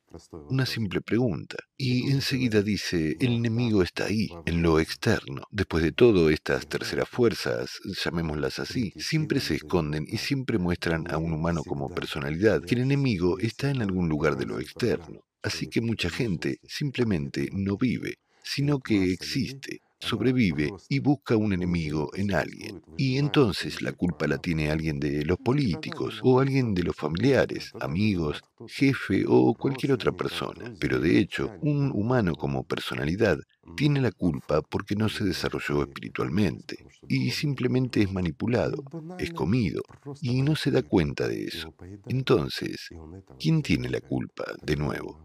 Una 0.50 0.66
simple 0.66 1.02
pregunta. 1.02 1.58
Y 1.76 2.10
enseguida 2.10 2.62
dice, 2.62 3.18
el 3.20 3.34
enemigo 3.34 3.84
está 3.84 4.06
ahí, 4.06 4.30
en 4.46 4.62
lo 4.62 4.80
externo. 4.80 5.44
Después 5.52 5.84
de 5.84 5.92
todo, 5.92 6.30
estas 6.30 6.68
terceras 6.68 7.10
fuerzas, 7.10 7.82
llamémoslas 8.02 8.60
así, 8.60 8.94
siempre 8.96 9.42
se 9.42 9.56
esconden 9.56 10.06
y 10.08 10.20
siempre 10.20 10.58
muestran 10.58 11.12
a 11.12 11.18
un 11.18 11.34
humano 11.34 11.62
como 11.62 11.90
personalidad, 11.90 12.64
que 12.64 12.76
el 12.76 12.82
enemigo 12.82 13.40
está 13.40 13.70
en 13.72 13.82
algún 13.82 14.08
lugar 14.08 14.38
de 14.38 14.46
lo 14.46 14.62
externo. 14.62 15.20
Así 15.44 15.68
que 15.68 15.82
mucha 15.82 16.10
gente 16.10 16.60
simplemente 16.64 17.50
no 17.52 17.76
vive, 17.76 18.16
sino 18.42 18.80
que 18.80 19.12
existe 19.12 19.82
sobrevive 20.00 20.76
y 20.90 21.00
busca 21.00 21.36
un 21.38 21.54
enemigo 21.54 22.10
en 22.14 22.34
alguien. 22.34 22.84
Y 22.98 23.18
entonces 23.18 23.82
la 23.82 23.94
culpa 23.94 24.28
la 24.28 24.38
tiene 24.38 24.72
alguien 24.72 25.00
de 25.00 25.26
los 25.26 25.38
políticos 25.40 26.20
o 26.24 26.40
alguien 26.40 26.74
de 26.74 26.84
los 26.84 26.96
familiares, 26.96 27.74
amigos, 27.80 28.44
jefe 28.66 29.26
o 29.28 29.56
cualquier 29.56 29.94
otra 29.94 30.12
persona. 30.12 30.72
Pero 30.80 31.00
de 31.00 31.20
hecho, 31.20 31.54
un 31.62 31.92
humano 31.94 32.36
como 32.36 32.64
personalidad 32.64 33.38
tiene 33.76 34.02
la 34.02 34.12
culpa 34.12 34.62
porque 34.62 34.96
no 34.96 35.10
se 35.10 35.24
desarrolló 35.26 35.82
espiritualmente 35.84 36.86
y 37.08 37.32
simplemente 37.32 38.02
es 38.02 38.12
manipulado, 38.12 38.86
es 39.18 39.32
comido 39.32 39.82
y 40.22 40.42
no 40.42 40.56
se 40.56 40.72
da 40.72 40.84
cuenta 40.84 41.28
de 41.28 41.46
eso. 41.46 41.74
Entonces, 42.08 42.94
¿quién 43.40 43.62
tiene 43.62 43.90
la 43.90 44.02
culpa 44.02 44.46
de 44.62 44.76
nuevo? 44.78 45.25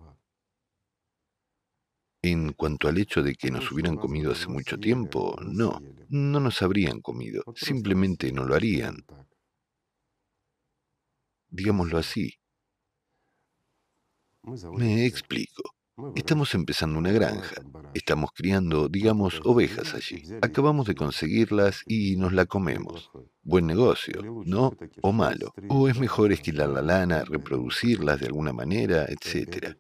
En 2.23 2.53
cuanto 2.53 2.89
al 2.89 2.99
hecho 2.99 3.23
de 3.23 3.35
que 3.35 3.51
nos 3.51 3.73
hubieran 3.73 3.97
comido 3.97 4.33
hace 4.33 4.49
mucho 4.49 4.79
tiempo, 4.79 5.37
no, 5.41 5.81
no 6.09 6.41
nos 6.41 6.61
habrían 6.61 7.01
comido, 7.01 7.43
simplemente 7.57 8.31
no 8.31 8.45
lo 8.45 8.55
harían. 8.55 8.97
Digámoslo 11.49 11.99
así. 11.99 12.35
Me 14.77 15.07
explico. 15.07 15.63
Estamos 16.15 16.55
empezando 16.55 16.99
una 16.99 17.13
granja. 17.13 17.63
Estamos 17.95 18.31
criando, 18.33 18.89
digamos, 18.89 19.41
ovejas 19.45 19.95
allí. 19.95 20.23
Acabamos 20.43 20.87
de 20.87 20.95
conseguirlas 20.95 21.83
y 21.87 22.17
nos 22.17 22.33
la 22.33 22.47
comemos. 22.47 23.11
Buen 23.43 23.67
negocio, 23.67 24.21
¿no? 24.45 24.77
O 25.01 25.13
malo. 25.13 25.55
O 25.69 25.89
es 25.89 25.99
mejor 25.99 26.31
esquilar 26.33 26.69
la 26.69 26.83
lana, 26.83 27.25
reproducirlas 27.25 28.21
de 28.21 28.27
alguna 28.27 28.53
manera, 28.53 29.07
etc. 29.09 29.75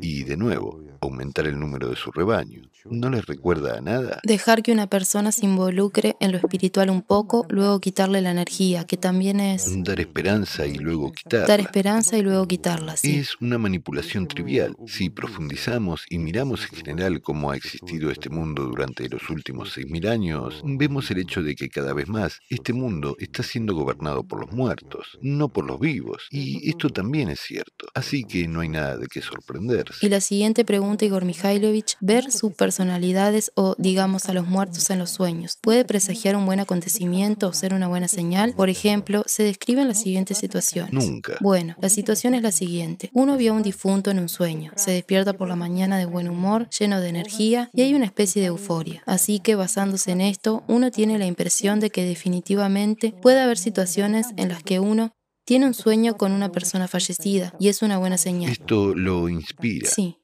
Y 0.00 0.24
de 0.24 0.36
nuevo, 0.36 0.82
aumentar 1.00 1.46
el 1.46 1.58
número 1.58 1.88
de 1.88 1.96
su 1.96 2.10
rebaño. 2.12 2.62
¿No 2.84 3.10
les 3.10 3.24
recuerda 3.26 3.78
a 3.78 3.80
nada? 3.80 4.20
Dejar 4.22 4.62
que 4.62 4.70
una 4.70 4.86
persona 4.86 5.32
se 5.32 5.46
involucre 5.46 6.16
en 6.20 6.32
lo 6.32 6.38
espiritual 6.38 6.90
un 6.90 7.02
poco, 7.02 7.46
luego 7.48 7.80
quitarle 7.80 8.20
la 8.20 8.30
energía, 8.30 8.84
que 8.84 8.96
también 8.96 9.40
es... 9.40 9.72
Dar 9.82 9.98
esperanza 9.98 10.66
y 10.66 10.74
luego 10.74 11.10
quitarla. 11.12 11.46
Dar 11.46 11.60
esperanza 11.60 12.18
y 12.18 12.22
luego 12.22 12.46
quitarla, 12.46 12.96
sí. 12.96 13.16
Es 13.16 13.40
una 13.40 13.58
manipulación 13.58 14.28
trivial. 14.28 14.76
Si 14.86 15.10
profundizamos 15.10 16.04
y 16.10 16.18
miramos 16.18 16.68
en 16.70 16.78
general 16.78 17.20
cómo 17.22 17.50
ha 17.50 17.56
existido 17.56 18.10
este 18.10 18.30
mundo 18.30 18.64
durante 18.64 19.08
los 19.08 19.28
últimos 19.30 19.76
6.000 19.76 20.08
años, 20.08 20.62
vemos 20.64 21.10
el 21.10 21.18
hecho 21.18 21.42
de 21.42 21.54
que 21.54 21.68
cada 21.68 21.92
vez 21.92 22.08
más 22.08 22.40
este 22.50 22.72
mundo 22.72 23.05
está 23.18 23.42
siendo 23.42 23.74
gobernado 23.74 24.24
por 24.24 24.40
los 24.40 24.52
muertos, 24.52 25.18
no 25.20 25.48
por 25.48 25.66
los 25.66 25.78
vivos. 25.78 26.26
Y 26.30 26.68
esto 26.68 26.88
también 26.90 27.28
es 27.28 27.40
cierto. 27.40 27.86
Así 27.94 28.24
que 28.24 28.48
no 28.48 28.60
hay 28.60 28.68
nada 28.68 28.96
de 28.96 29.06
qué 29.06 29.20
sorprenderse. 29.22 30.04
Y 30.04 30.08
la 30.08 30.20
siguiente 30.20 30.64
pregunta, 30.64 31.04
Igor 31.04 31.24
Mikhailovich, 31.24 31.96
ver 32.00 32.30
sus 32.32 32.54
personalidades 32.54 33.52
o, 33.54 33.74
digamos, 33.78 34.28
a 34.28 34.34
los 34.34 34.46
muertos 34.46 34.90
en 34.90 34.98
los 34.98 35.10
sueños, 35.10 35.58
¿puede 35.60 35.84
presagiar 35.84 36.36
un 36.36 36.46
buen 36.46 36.60
acontecimiento 36.60 37.48
o 37.48 37.52
ser 37.52 37.74
una 37.74 37.88
buena 37.88 38.08
señal? 38.08 38.54
Por 38.54 38.70
ejemplo, 38.70 39.22
se 39.26 39.42
describen 39.42 39.88
las 39.88 40.00
siguientes 40.00 40.38
situaciones. 40.38 40.92
Nunca. 40.92 41.36
Bueno, 41.40 41.76
la 41.80 41.88
situación 41.88 42.34
es 42.34 42.42
la 42.42 42.52
siguiente. 42.52 43.10
Uno 43.12 43.36
vio 43.36 43.52
a 43.52 43.56
un 43.56 43.62
difunto 43.62 44.10
en 44.10 44.18
un 44.18 44.28
sueño, 44.28 44.72
se 44.76 44.90
despierta 44.92 45.34
por 45.34 45.48
la 45.48 45.56
mañana 45.56 45.98
de 45.98 46.06
buen 46.06 46.28
humor, 46.28 46.68
lleno 46.70 47.00
de 47.00 47.08
energía 47.08 47.70
y 47.72 47.82
hay 47.82 47.94
una 47.94 48.04
especie 48.04 48.40
de 48.42 48.48
euforia. 48.48 49.02
Así 49.06 49.40
que 49.40 49.54
basándose 49.54 50.12
en 50.12 50.20
esto, 50.20 50.64
uno 50.68 50.90
tiene 50.90 51.18
la 51.18 51.26
impresión 51.26 51.80
de 51.80 51.90
que 51.90 52.04
definitivamente 52.04 52.95
puede 53.22 53.40
haber 53.40 53.58
situaciones 53.58 54.28
en 54.36 54.48
las 54.48 54.62
que 54.62 54.80
uno 54.80 55.12
tiene 55.44 55.66
un 55.66 55.74
sueño 55.74 56.16
con 56.16 56.32
una 56.32 56.50
persona 56.50 56.88
fallecida 56.88 57.54
y 57.60 57.68
es 57.68 57.82
una 57.82 57.98
buena 57.98 58.18
señal. 58.18 58.50
Esto 58.50 58.94
lo 58.94 59.28
inspira. 59.28 59.88
Sí. 59.88 60.18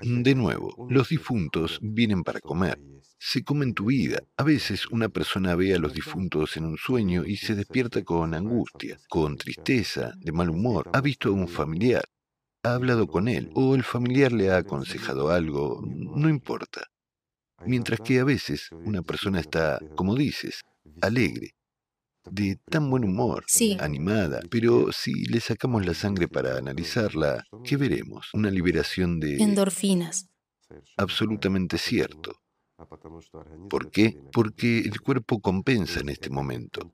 De 0.00 0.34
nuevo, 0.34 0.86
los 0.90 1.08
difuntos 1.08 1.78
vienen 1.82 2.22
para 2.22 2.40
comer. 2.40 2.78
Se 3.18 3.42
comen 3.42 3.74
tu 3.74 3.86
vida. 3.86 4.20
A 4.36 4.44
veces 4.44 4.86
una 4.88 5.08
persona 5.08 5.56
ve 5.56 5.74
a 5.74 5.78
los 5.78 5.92
difuntos 5.92 6.56
en 6.56 6.64
un 6.64 6.76
sueño 6.76 7.24
y 7.24 7.36
se 7.36 7.54
despierta 7.54 8.04
con 8.04 8.34
angustia, 8.34 8.98
con 9.08 9.36
tristeza, 9.36 10.12
de 10.18 10.32
mal 10.32 10.50
humor. 10.50 10.88
Ha 10.92 11.00
visto 11.00 11.30
a 11.30 11.32
un 11.32 11.48
familiar, 11.48 12.04
ha 12.62 12.74
hablado 12.74 13.06
con 13.06 13.28
él, 13.28 13.50
o 13.54 13.74
el 13.74 13.82
familiar 13.82 14.32
le 14.32 14.50
ha 14.50 14.58
aconsejado 14.58 15.30
algo, 15.30 15.82
no 15.84 16.28
importa. 16.28 16.86
Mientras 17.64 17.98
que 18.00 18.20
a 18.20 18.24
veces 18.24 18.70
una 18.72 19.02
persona 19.02 19.40
está, 19.40 19.80
como 19.96 20.14
dices, 20.14 20.62
alegre, 21.00 21.54
de 22.30 22.58
tan 22.70 22.90
buen 22.90 23.04
humor, 23.04 23.44
animada, 23.80 24.40
pero 24.50 24.92
si 24.92 25.12
le 25.26 25.40
sacamos 25.40 25.84
la 25.86 25.94
sangre 25.94 26.28
para 26.28 26.58
analizarla, 26.58 27.44
¿qué 27.64 27.76
veremos? 27.76 28.28
Una 28.34 28.50
liberación 28.50 29.20
de... 29.20 29.36
Endorfinas. 29.36 30.28
Absolutamente 30.96 31.78
cierto. 31.78 32.36
¿Por 33.68 33.90
qué? 33.90 34.20
Porque 34.32 34.80
el 34.80 35.00
cuerpo 35.00 35.40
compensa 35.40 36.00
en 36.00 36.10
este 36.10 36.30
momento. 36.30 36.92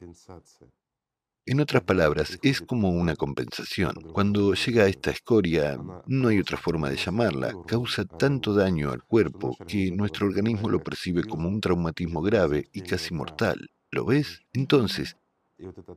En 1.46 1.60
otras 1.60 1.82
palabras, 1.82 2.38
es 2.42 2.62
como 2.62 2.88
una 2.88 3.16
compensación. 3.16 3.94
Cuando 4.14 4.54
llega 4.54 4.84
a 4.84 4.88
esta 4.88 5.10
escoria, 5.10 5.78
no 6.06 6.28
hay 6.28 6.38
otra 6.38 6.56
forma 6.56 6.88
de 6.88 6.96
llamarla, 6.96 7.52
causa 7.66 8.06
tanto 8.06 8.54
daño 8.54 8.90
al 8.90 9.02
cuerpo 9.02 9.54
que 9.68 9.90
nuestro 9.90 10.26
organismo 10.26 10.70
lo 10.70 10.82
percibe 10.82 11.22
como 11.22 11.48
un 11.48 11.60
traumatismo 11.60 12.22
grave 12.22 12.70
y 12.72 12.80
casi 12.80 13.12
mortal. 13.12 13.68
¿Lo 13.90 14.06
ves? 14.06 14.40
Entonces, 14.54 15.16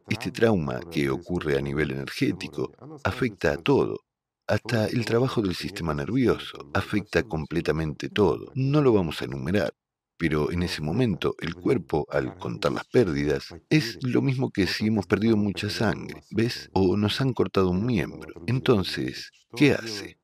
este 0.08 0.32
trauma 0.32 0.80
que 0.92 1.10
ocurre 1.10 1.58
a 1.58 1.62
nivel 1.62 1.92
energético 1.92 2.72
afecta 3.04 3.54
a 3.54 3.58
todo, 3.58 4.00
hasta 4.48 4.88
el 4.88 5.06
trabajo 5.06 5.42
del 5.42 5.56
sistema 5.56 5.94
nervioso, 5.94 6.70
afecta 6.74 7.24
completamente 7.24 8.10
todo. 8.10 8.52
No 8.56 8.82
lo 8.82 8.94
vamos 8.94 9.22
a 9.22 9.26
enumerar. 9.26 9.74
Pero 10.20 10.52
en 10.52 10.64
ese 10.64 10.82
momento, 10.82 11.36
el 11.40 11.54
cuerpo, 11.54 12.08
al 12.10 12.36
contar 12.38 12.72
las 12.72 12.88
pérdidas, 12.88 13.56
es 13.70 14.00
lo 14.02 14.24
mismo 14.24 14.50
que 14.50 14.66
si 14.66 14.88
hemos 14.88 15.06
perdido 15.06 15.38
mucha 15.38 15.70
sangre, 15.70 16.24
¿ves? 16.32 16.70
O 16.74 16.98
nos 16.98 17.22
han 17.22 17.34
cortado 17.34 17.70
un 17.70 17.86
miembro. 17.86 18.34
Entonces, 18.48 19.30
¿qué 19.56 19.74
hace? 19.74 20.17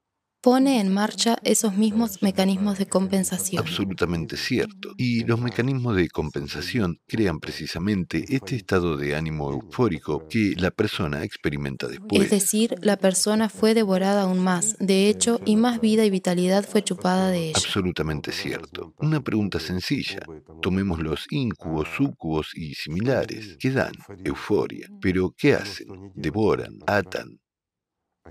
Pone 0.43 0.81
en 0.81 0.93
marcha 0.93 1.37
esos 1.43 1.77
mismos 1.77 2.21
mecanismos 2.21 2.77
de 2.77 2.85
compensación. 2.85 3.63
Absolutamente 3.65 4.35
cierto. 4.35 4.93
Y 4.97 5.23
los 5.23 5.39
mecanismos 5.39 5.95
de 5.95 6.09
compensación 6.09 6.99
crean 7.07 7.39
precisamente 7.39 8.25
este 8.27 8.57
estado 8.57 8.97
de 8.97 9.15
ánimo 9.15 9.53
eufórico 9.53 10.27
que 10.27 10.53
la 10.57 10.69
persona 10.71 11.23
experimenta 11.23 11.87
después. 11.87 12.23
Es 12.23 12.29
decir, 12.29 12.75
la 12.81 12.97
persona 12.97 13.47
fue 13.47 13.73
devorada 13.73 14.23
aún 14.23 14.39
más, 14.39 14.75
de 14.79 15.07
hecho, 15.07 15.39
y 15.45 15.55
más 15.55 15.79
vida 15.79 16.03
y 16.03 16.09
vitalidad 16.09 16.65
fue 16.65 16.83
chupada 16.83 17.29
de 17.29 17.47
ella. 17.47 17.57
Absolutamente 17.63 18.33
cierto. 18.33 18.93
Una 18.97 19.21
pregunta 19.23 19.61
sencilla. 19.61 20.25
Tomemos 20.61 20.99
los 20.99 21.25
incubos, 21.29 21.87
sucubos 21.95 22.51
y 22.53 22.73
similares. 22.73 23.55
¿Qué 23.61 23.71
dan? 23.71 23.93
Euforia. 24.25 24.89
Pero 24.99 25.33
¿qué 25.37 25.53
hacen? 25.53 26.11
Devoran, 26.15 26.79
atan, 26.85 27.39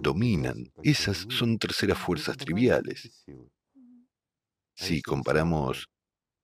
dominan. 0.01 0.73
Esas 0.83 1.27
son 1.29 1.59
terceras 1.59 1.99
fuerzas 1.99 2.37
triviales. 2.37 3.25
Si 4.75 5.03
comparamos 5.03 5.89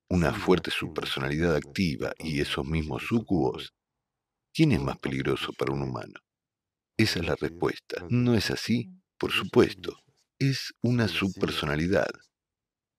una 0.09 0.33
fuerte 0.33 0.71
subpersonalidad 0.71 1.57
activa 1.57 2.13
y 2.19 2.41
esos 2.41 2.67
mismos 2.67 3.03
sucubos, 3.05 3.75
¿quién 4.55 4.73
es 4.73 4.81
más 4.81 4.99
peligroso 4.99 5.53
para 5.53 5.73
un 5.73 5.83
humano? 5.83 6.21
Esa 6.97 7.21
es 7.21 7.27
la 7.27 7.37
respuesta. 7.37 8.07
¿No 8.11 8.35
es 8.35 8.51
así? 8.51 8.91
Por 9.19 9.33
supuesto. 9.33 9.99
Es 10.39 10.73
una 10.83 11.09
subpersonalidad 11.09 12.09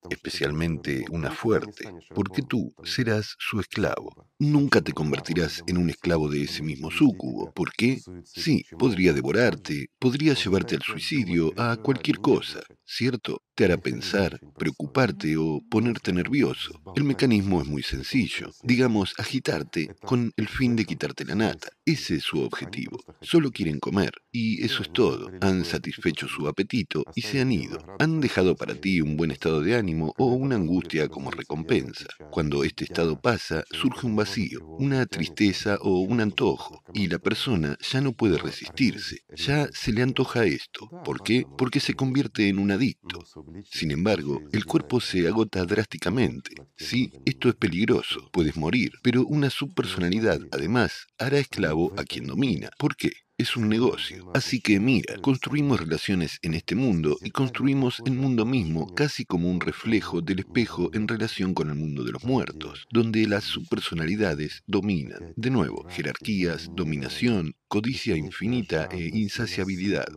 especialmente 0.09 1.05
una 1.11 1.31
fuerte, 1.31 1.91
porque 2.13 2.41
tú 2.41 2.73
serás 2.83 3.35
su 3.39 3.59
esclavo. 3.59 4.29
Nunca 4.39 4.81
te 4.81 4.93
convertirás 4.93 5.63
en 5.67 5.77
un 5.77 5.89
esclavo 5.89 6.29
de 6.29 6.43
ese 6.43 6.63
mismo 6.63 6.91
súcubo. 6.91 7.51
¿Por 7.53 7.73
qué? 7.73 7.99
Sí, 8.23 8.65
podría 8.77 9.13
devorarte, 9.13 9.87
podría 9.99 10.33
llevarte 10.33 10.75
al 10.75 10.81
suicidio, 10.81 11.53
a 11.57 11.77
cualquier 11.77 12.19
cosa, 12.19 12.61
¿cierto? 12.85 13.41
Te 13.55 13.65
hará 13.65 13.77
pensar, 13.77 14.39
preocuparte 14.57 15.35
o 15.37 15.61
ponerte 15.69 16.13
nervioso. 16.13 16.81
El 16.95 17.03
mecanismo 17.03 17.61
es 17.61 17.67
muy 17.67 17.83
sencillo. 17.83 18.51
Digamos, 18.63 19.13
agitarte 19.17 19.93
con 20.01 20.31
el 20.37 20.47
fin 20.47 20.75
de 20.75 20.85
quitarte 20.85 21.25
la 21.25 21.35
nata. 21.35 21.69
Ese 21.89 22.17
es 22.17 22.23
su 22.23 22.41
objetivo. 22.41 22.99
Solo 23.19 23.49
quieren 23.49 23.79
comer. 23.79 24.11
Y 24.31 24.63
eso 24.63 24.83
es 24.83 24.93
todo. 24.93 25.31
Han 25.41 25.65
satisfecho 25.65 26.27
su 26.27 26.47
apetito 26.47 27.03
y 27.15 27.21
se 27.21 27.41
han 27.41 27.51
ido. 27.51 27.83
Han 27.97 28.21
dejado 28.21 28.55
para 28.55 28.75
ti 28.75 29.01
un 29.01 29.17
buen 29.17 29.31
estado 29.31 29.61
de 29.61 29.75
ánimo 29.75 30.13
o 30.19 30.25
una 30.33 30.55
angustia 30.55 31.07
como 31.07 31.31
recompensa. 31.31 32.05
Cuando 32.29 32.63
este 32.63 32.83
estado 32.83 33.19
pasa, 33.19 33.63
surge 33.71 34.05
un 34.05 34.15
vacío, 34.15 34.67
una 34.77 35.07
tristeza 35.07 35.79
o 35.81 36.01
un 36.01 36.21
antojo. 36.21 36.83
Y 36.93 37.07
la 37.07 37.17
persona 37.17 37.75
ya 37.81 38.01
no 38.01 38.13
puede 38.13 38.37
resistirse. 38.37 39.23
Ya 39.35 39.67
se 39.73 39.91
le 39.91 40.03
antoja 40.03 40.45
esto. 40.45 40.91
¿Por 41.03 41.23
qué? 41.23 41.47
Porque 41.57 41.79
se 41.79 41.95
convierte 41.95 42.49
en 42.49 42.59
un 42.59 42.69
adicto. 42.69 43.25
Sin 43.71 43.89
embargo, 43.89 44.43
el 44.51 44.65
cuerpo 44.65 45.01
se 45.01 45.27
agota 45.27 45.65
drásticamente. 45.65 46.51
Sí, 46.77 47.11
esto 47.25 47.49
es 47.49 47.55
peligroso. 47.55 48.29
Puedes 48.31 48.57
morir. 48.57 48.91
Pero 49.01 49.25
una 49.25 49.49
subpersonalidad, 49.49 50.39
además, 50.51 51.07
hará 51.17 51.39
esclavo 51.39 51.78
a 51.97 52.03
quien 52.03 52.27
domina. 52.27 52.69
¿Por 52.77 52.95
qué? 52.95 53.11
es 53.39 53.55
un 53.55 53.69
negocio. 53.69 54.29
Así 54.35 54.59
que 54.59 54.81
mira, 54.81 55.15
construimos 55.21 55.79
relaciones 55.79 56.39
en 56.41 56.53
este 56.53 56.75
mundo 56.75 57.17
y 57.23 57.31
construimos 57.31 58.01
el 58.05 58.13
mundo 58.13 58.45
mismo 58.45 58.93
casi 58.93 59.23
como 59.23 59.49
un 59.49 59.61
reflejo 59.61 60.21
del 60.21 60.39
espejo 60.39 60.91
en 60.93 61.07
relación 61.07 61.53
con 61.53 61.69
el 61.69 61.75
mundo 61.75 62.03
de 62.03 62.11
los 62.11 62.25
muertos, 62.25 62.85
donde 62.91 63.25
las 63.27 63.45
subpersonalidades 63.45 64.61
dominan. 64.67 65.33
De 65.37 65.49
nuevo, 65.49 65.87
jerarquías, 65.89 66.69
dominación, 66.75 67.55
codicia 67.69 68.17
infinita 68.17 68.89
e 68.91 69.09
insaciabilidad. 69.13 70.09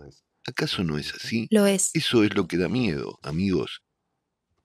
¿Acaso 0.44 0.82
no 0.82 0.98
es 0.98 1.14
así? 1.14 1.46
Lo 1.52 1.66
es. 1.66 1.92
Eso 1.94 2.24
es 2.24 2.34
lo 2.34 2.48
que 2.48 2.58
da 2.58 2.68
miedo, 2.68 3.20
amigos 3.22 3.82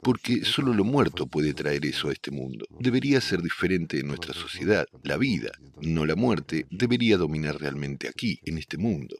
porque 0.02 0.43
solo 0.45 0.74
lo 0.74 0.84
muerto 0.84 1.28
puede 1.28 1.54
traer 1.54 1.86
eso 1.86 2.10
a 2.10 2.14
este 2.14 2.32
mundo. 2.32 2.66
Debería 2.80 3.22
ser 3.22 3.41
diferente 3.41 4.00
en 4.00 4.08
nuestra 4.08 4.34
sociedad. 4.34 4.86
La 5.04 5.18
vida, 5.18 5.52
no 5.82 6.06
la 6.06 6.16
muerte, 6.16 6.66
debería 6.70 7.18
dominar 7.18 7.60
realmente 7.60 8.08
aquí, 8.08 8.39
en 8.43 8.58
este 8.58 8.78
mundo. 8.78 9.18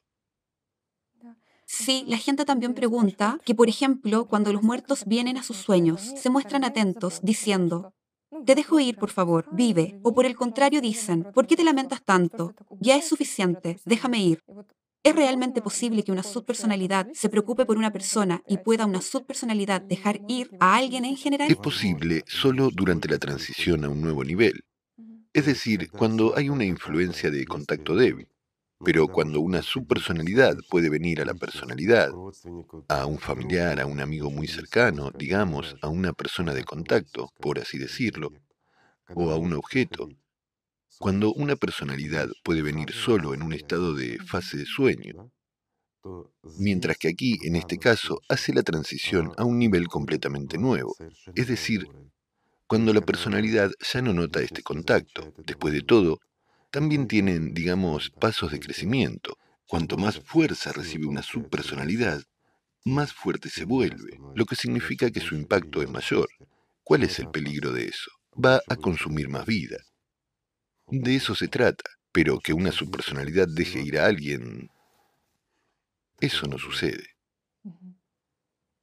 Sí, 1.66 2.06
la 2.08 2.18
gente 2.18 2.46
también 2.46 2.74
pregunta 2.74 3.40
que, 3.44 3.54
por 3.54 3.68
ejemplo, 3.68 4.26
cuando 4.26 4.54
los 4.54 4.64
muertos 4.64 5.04
vienen 5.06 5.38
a 5.38 5.44
sus 5.44 5.58
sueños, 5.58 6.02
se 6.02 6.30
muestran 6.30 6.64
atentos, 6.64 7.20
diciendo, 7.22 7.94
te 8.46 8.56
dejo 8.56 8.80
ir, 8.80 8.98
por 8.98 9.10
favor, 9.10 9.48
vive. 9.52 10.00
O 10.04 10.14
por 10.14 10.26
el 10.26 10.36
contrario 10.36 10.80
dicen, 10.82 11.28
¿por 11.34 11.46
qué 11.48 11.56
te 11.56 11.64
lamentas 11.64 12.04
tanto? 12.04 12.54
Ya 12.80 12.96
es 12.96 13.08
suficiente, 13.08 13.80
déjame 13.86 14.20
ir. 14.20 14.44
¿Es 15.08 15.16
realmente 15.16 15.62
posible 15.62 16.03
que 16.03 16.12
una 16.12 16.22
subpersonalidad 16.22 17.08
se 17.14 17.30
preocupe 17.30 17.66
por 17.66 17.78
una 17.78 17.93
persona 17.93 18.43
y 18.45 18.58
pueda 18.58 18.86
una 18.86 18.99
subpersonalidad 18.99 19.80
dejar 19.80 20.20
ir 20.28 20.49
a 20.60 20.76
alguien 20.76 21.05
en 21.05 21.16
general? 21.16 21.49
Es 21.49 21.55
posible 21.55 22.26
solo 22.28 22.70
durante 22.74 23.08
la 23.08 23.18
transición 23.18 23.86
a 23.86 23.89
un 23.89 24.01
nuevo 24.01 24.26
nivel. 24.26 24.66
Es 25.32 25.45
decir, 25.45 25.89
cuando 25.91 26.36
hay 26.36 26.49
una 26.49 26.66
influencia 26.66 27.32
de 27.32 27.45
contacto 27.45 27.95
débil. 27.95 28.28
Pero 28.84 29.08
cuando 29.08 29.39
una 29.39 29.62
subpersonalidad 29.62 30.58
puede 30.70 30.89
venir 30.89 31.22
a 31.22 31.26
la 31.26 31.36
personalidad, 31.36 32.10
a 32.89 33.05
un 33.05 33.18
familiar, 33.18 33.80
a 33.80 33.86
un 33.86 34.01
amigo 34.01 34.30
muy 34.30 34.47
cercano, 34.47 35.12
digamos, 35.18 35.78
a 35.82 35.88
una 35.88 36.12
persona 36.12 36.53
de 36.53 36.66
contacto, 36.66 37.32
por 37.39 37.60
así 37.60 37.78
decirlo, 37.78 38.34
o 39.16 39.32
a 39.32 39.38
un 39.38 39.53
objeto, 39.53 40.10
cuando 41.00 41.34
una 41.34 41.56
personalidad 41.56 42.30
puede 42.43 42.62
venir 42.62 42.91
solo 42.91 43.34
en 43.34 43.43
un 43.43 43.54
estado 43.54 43.93
de 43.93 44.18
fase 44.20 44.58
de 44.58 44.66
sueño, 44.66 45.32
mientras 46.58 46.98
que 46.98 47.10
aquí, 47.10 47.38
en 47.43 47.56
este 47.56 47.78
caso, 47.78 48.20
hace 48.30 48.54
la 48.54 48.64
transición 48.64 49.32
a 49.38 49.43
un 49.43 49.60
nivel 49.60 49.88
completamente 49.88 50.58
nuevo, 50.58 50.95
es 51.36 51.48
decir, 51.48 51.88
cuando 52.68 52.93
la 52.93 53.02
personalidad 53.02 53.72
ya 53.93 54.02
no 54.02 54.14
nota 54.14 54.41
este 54.41 54.62
contacto. 54.62 55.34
Después 55.45 55.74
de 55.74 55.82
todo, 55.82 56.20
también 56.72 57.08
tienen, 57.08 57.54
digamos, 57.54 58.10
pasos 58.10 58.52
de 58.52 58.60
crecimiento. 58.60 59.38
Cuanto 59.68 59.98
más 59.98 60.20
fuerza 60.20 60.74
recibe 60.74 61.06
una 61.06 61.24
subpersonalidad, 61.24 62.22
más 62.84 63.14
fuerte 63.14 63.50
se 63.50 63.66
vuelve, 63.66 64.20
lo 64.36 64.45
que 64.45 64.56
significa 64.56 65.12
que 65.12 65.20
su 65.20 65.36
impacto 65.36 65.82
es 65.82 65.89
mayor. 65.89 66.28
¿Cuál 66.84 67.04
es 67.04 67.20
el 67.20 67.30
peligro 67.30 67.72
de 67.72 67.88
eso? 67.88 68.12
Va 68.34 68.62
a 68.68 68.76
consumir 68.76 69.30
más 69.30 69.45
vida. 69.45 69.78
De 70.90 71.16
eso 71.16 71.34
se 71.34 71.48
trata. 71.48 71.90
Pero 72.12 72.40
que 72.40 72.52
una 72.52 72.74
subpersonalidad 72.74 73.48
deje 73.48 73.80
ir 73.82 74.00
a 74.00 74.06
alguien, 74.06 74.70
eso 76.20 76.46
no 76.48 76.60
sucede. 76.60 77.16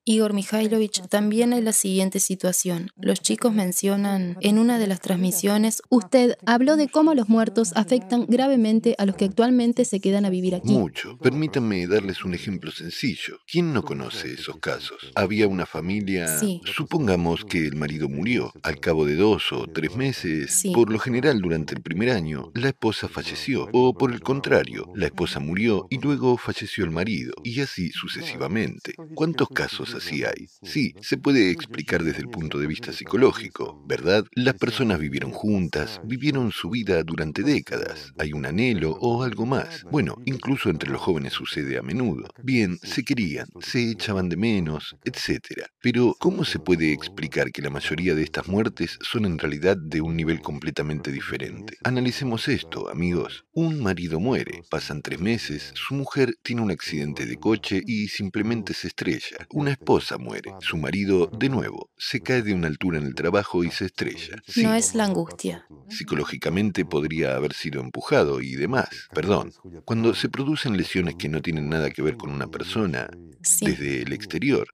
Igor 0.07 0.35
Mikhailovich, 0.35 1.01
también 1.09 1.55
hay 1.55 1.63
la 1.63 1.73
siguiente 1.73 2.21
situación. 2.21 2.91
Los 3.01 3.21
chicos 3.23 3.55
mencionan 3.55 4.37
en 4.43 4.59
una 4.59 4.79
de 4.79 4.87
las 4.87 5.01
transmisiones, 5.01 5.81
usted 5.89 6.37
habló 6.45 6.77
de 6.77 6.89
cómo 6.89 7.15
los 7.15 7.31
muertos 7.31 7.73
afectan 7.75 8.27
gravemente 8.29 8.95
a 8.99 9.07
los 9.07 9.17
que 9.17 9.25
actualmente 9.25 9.87
se 9.87 10.01
quedan 10.01 10.27
a 10.27 10.31
vivir 10.31 10.55
aquí. 10.57 10.75
Mucho. 10.75 11.17
Permítanme 11.23 11.87
darles 11.87 12.23
un 12.23 12.35
ejemplo 12.35 12.71
sencillo. 12.71 13.39
¿Quién 13.51 13.73
no 13.73 13.83
conoce 13.83 14.31
esos 14.35 14.59
casos? 14.59 14.99
Había 15.15 15.49
una 15.49 15.65
familia, 15.65 16.39
Sí. 16.39 16.61
supongamos 16.67 17.47
que 17.47 17.67
el 17.67 17.77
marido 17.77 18.07
murió. 18.11 18.53
Al 18.63 18.81
cabo 18.81 19.07
de 19.07 19.17
dos 19.17 19.53
o 19.55 19.67
tres 19.69 19.97
meses, 19.97 20.53
Sí. 20.53 20.73
por 20.75 20.93
lo 20.93 20.99
general 20.99 21.41
durante 21.41 21.75
el 21.75 21.81
primer 21.81 22.11
año, 22.11 22.51
la 22.55 22.69
esposa 22.69 23.09
falleció. 23.09 23.69
O 23.73 23.95
por 23.95 24.13
el 24.13 24.21
contrario, 24.21 24.93
la 24.95 25.07
esposa 25.07 25.41
murió 25.41 25.87
y 25.89 25.97
luego 25.99 26.37
falleció 26.37 26.85
el 26.85 26.91
marido. 26.91 27.33
Y 27.43 27.63
así 27.63 27.89
sucesivamente. 27.91 28.93
¿Cuántos 29.15 29.49
casos 29.49 29.94
así 29.95 30.25
hay? 30.25 30.49
Sí, 30.63 30.95
se 31.01 31.17
puede 31.17 31.51
explicar 31.51 32.03
desde 32.03 32.21
el 32.21 32.29
punto 32.29 32.59
de 32.59 32.67
vista 32.67 32.93
psicológico, 32.93 33.83
¿verdad? 33.87 34.25
Las 34.33 34.55
personas 34.55 34.99
vivieron 34.99 35.31
juntas, 35.31 36.01
vivieron 36.05 36.53
su 36.53 36.71
vida 36.71 37.03
durante 37.03 37.43
décadas. 37.43 38.13
Hay 38.19 38.33
un 38.33 38.47
anhelo 38.47 38.93
o 39.01 39.23
algo 39.23 39.47
más. 39.47 39.85
Bueno, 39.91 40.17
incluso 40.25 40.71
entre 40.71 40.91
los 40.91 41.01
jóvenes 41.01 41.33
sucede 41.33 41.79
a 41.79 41.83
menudo. 41.83 42.29
Bien, 42.43 42.79
se 42.83 43.05
querían, 43.05 43.47
se 43.61 43.91
echaban 43.91 44.29
de 44.29 44.37
menos, 44.37 44.97
etc. 45.05 45.67
Pero, 45.81 46.15
¿cómo 46.19 46.45
se 46.45 46.59
puede 46.59 46.93
explicar 46.93 47.51
que 47.53 47.63
la 47.63 47.71
mayoría 47.71 48.15
de 48.15 48.23
estas 48.23 48.49
muertes 48.49 48.99
son 49.03 49.25
en 49.25 49.39
realidad 49.39 49.77
de 49.77 50.01
un 50.01 50.17
nivel 50.17 50.41
completamente 50.41 51.13
diferente? 51.13 51.77
Analicemos 51.85 52.49
esto, 52.49 52.91
amigos. 52.91 53.45
Un 53.53 53.83
marido 53.83 54.21
muere, 54.21 54.63
pasan 54.71 55.03
tres 55.03 55.21
meses, 55.21 55.73
su 55.75 55.95
mujer 55.95 56.35
tiene 56.43 56.63
un 56.63 56.71
accidente 56.71 57.27
de 57.27 57.37
coche 57.37 57.83
y 57.87 58.09
simplemente 58.09 58.75
se 58.75 58.89
estrella. 58.89 59.47
Una 59.51 59.73
esposa 59.85 60.17
muere, 60.17 60.51
su 60.61 60.79
marido, 60.79 61.27
de 61.27 61.51
nuevo, 61.51 61.91
se 61.99 62.21
cae 62.21 62.41
de 62.43 62.55
una 62.55 62.69
altura 62.69 62.97
en 62.99 63.05
el 63.07 63.15
trabajo 63.15 63.63
y 63.65 63.71
se 63.71 63.85
estrella. 63.85 64.37
Sí, 64.49 64.63
No 64.63 64.75
es 64.75 64.95
la 64.95 65.05
angustia. 65.05 65.67
psicológicamente 65.91 66.87
podría 66.87 67.37
haber 67.37 67.53
sido 67.53 67.81
empujado 67.83 68.41
y 68.41 68.55
demás. 68.57 68.89
Perdón. 69.13 69.53
Cuando 69.85 70.15
se 70.15 70.31
producen 70.31 70.77
lesiones 70.79 71.17
que 71.17 71.29
no 71.29 71.43
tienen 71.43 71.69
nada 71.69 71.91
que 71.91 72.01
ver 72.03 72.17
con 72.17 72.31
una 72.31 72.47
persona, 72.47 73.11
Sí. 73.43 73.67
desde 73.67 74.03
el 74.03 74.13
exterior, 74.13 74.69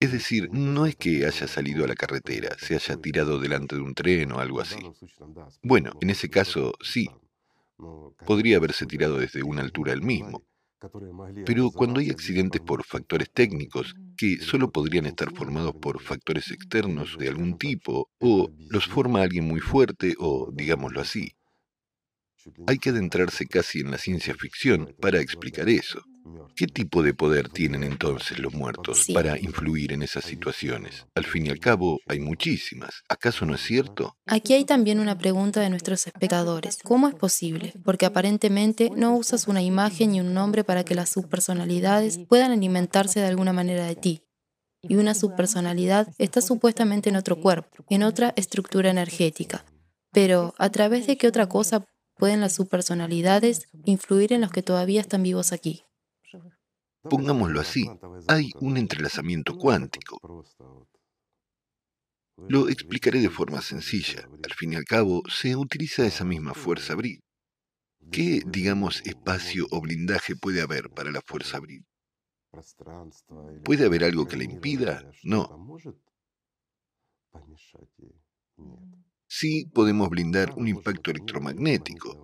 Es 0.00 0.12
decir, 0.12 0.50
no 0.52 0.84
es 0.86 0.96
que 0.96 1.24
haya 1.24 1.46
salido 1.46 1.84
a 1.84 1.88
la 1.88 1.94
carretera, 1.94 2.56
se 2.58 2.74
haya 2.74 2.96
tirado 2.96 3.38
delante 3.38 3.76
de 3.76 3.80
un 3.82 3.94
tren 3.94 4.32
o 4.32 4.40
algo 4.40 4.60
así. 4.60 4.76
Bueno, 5.62 5.92
en 6.02 6.10
ese 6.10 6.28
caso 6.28 6.74
sí, 6.82 7.08
podría 8.26 8.56
haberse 8.58 8.86
tirado 8.86 9.18
desde 9.18 9.42
una 9.42 9.62
altura 9.62 9.92
él 9.92 10.02
mismo. 10.02 10.42
Pero 11.46 11.70
cuando 11.70 12.00
hay 12.00 12.10
accidentes 12.10 12.60
por 12.60 12.84
factores 12.84 13.30
técnicos, 13.32 13.94
que 14.16 14.38
solo 14.38 14.70
podrían 14.70 15.06
estar 15.06 15.32
formados 15.32 15.74
por 15.80 16.00
factores 16.00 16.50
externos 16.50 17.16
de 17.18 17.28
algún 17.28 17.56
tipo, 17.58 18.10
o 18.18 18.50
los 18.68 18.86
forma 18.86 19.22
alguien 19.22 19.44
muy 19.44 19.60
fuerte, 19.60 20.14
o 20.18 20.50
digámoslo 20.52 21.00
así, 21.00 21.32
hay 22.66 22.78
que 22.78 22.90
adentrarse 22.90 23.46
casi 23.46 23.80
en 23.80 23.90
la 23.90 23.98
ciencia 23.98 24.34
ficción 24.34 24.94
para 25.00 25.20
explicar 25.20 25.68
eso. 25.68 26.02
¿Qué 26.56 26.66
tipo 26.66 27.02
de 27.02 27.14
poder 27.14 27.48
tienen 27.48 27.84
entonces 27.84 28.38
los 28.38 28.54
muertos 28.54 29.06
para 29.12 29.38
influir 29.38 29.92
en 29.92 30.02
esas 30.02 30.24
situaciones? 30.24 31.06
Al 31.14 31.24
fin 31.24 31.46
y 31.46 31.50
al 31.50 31.58
cabo, 31.58 32.00
hay 32.06 32.20
muchísimas. 32.20 33.02
¿Acaso 33.08 33.44
no 33.44 33.54
es 33.54 33.60
cierto? 33.60 34.16
Aquí 34.26 34.54
hay 34.54 34.64
también 34.64 35.00
una 35.00 35.18
pregunta 35.18 35.60
de 35.60 35.70
nuestros 35.70 36.06
espectadores. 36.06 36.78
¿Cómo 36.82 37.08
es 37.08 37.14
posible? 37.14 37.74
Porque 37.84 38.06
aparentemente 38.06 38.90
no 38.96 39.16
usas 39.16 39.48
una 39.48 39.62
imagen 39.62 40.14
y 40.14 40.20
un 40.20 40.32
nombre 40.32 40.64
para 40.64 40.84
que 40.84 40.94
las 40.94 41.10
subpersonalidades 41.10 42.18
puedan 42.28 42.52
alimentarse 42.52 43.20
de 43.20 43.26
alguna 43.26 43.52
manera 43.52 43.84
de 43.86 43.96
ti. 43.96 44.22
Y 44.80 44.96
una 44.96 45.14
subpersonalidad 45.14 46.08
está 46.18 46.40
supuestamente 46.40 47.10
en 47.10 47.16
otro 47.16 47.40
cuerpo, 47.40 47.84
en 47.88 48.02
otra 48.02 48.32
estructura 48.36 48.90
energética. 48.90 49.64
Pero, 50.12 50.54
¿a 50.58 50.70
través 50.70 51.06
de 51.06 51.16
qué 51.16 51.26
otra 51.26 51.48
cosa 51.48 51.84
pueden 52.16 52.40
las 52.40 52.54
subpersonalidades 52.54 53.66
influir 53.84 54.32
en 54.32 54.42
los 54.42 54.52
que 54.52 54.62
todavía 54.62 55.00
están 55.00 55.22
vivos 55.22 55.52
aquí? 55.52 55.84
Pongámoslo 57.08 57.60
así, 57.60 57.88
hay 58.28 58.50
un 58.60 58.76
entrelazamiento 58.76 59.56
cuántico. 59.56 60.18
Lo 62.48 62.68
explicaré 62.68 63.20
de 63.20 63.30
forma 63.30 63.60
sencilla. 63.60 64.28
Al 64.42 64.52
fin 64.54 64.72
y 64.72 64.76
al 64.76 64.84
cabo, 64.84 65.22
se 65.28 65.54
utiliza 65.54 66.06
esa 66.06 66.24
misma 66.24 66.54
fuerza 66.54 66.94
abril. 66.94 67.20
¿Qué, 68.10 68.42
digamos, 68.46 69.02
espacio 69.04 69.66
o 69.70 69.80
blindaje 69.80 70.36
puede 70.36 70.60
haber 70.60 70.90
para 70.90 71.10
la 71.10 71.22
fuerza 71.22 71.58
abril? 71.58 71.84
¿Puede 73.64 73.86
haber 73.86 74.04
algo 74.04 74.26
que 74.26 74.36
la 74.36 74.44
impida? 74.44 75.10
No. 75.22 75.66
Sí 79.26 79.66
podemos 79.74 80.08
blindar 80.10 80.52
un 80.56 80.68
impacto 80.68 81.10
electromagnético, 81.10 82.23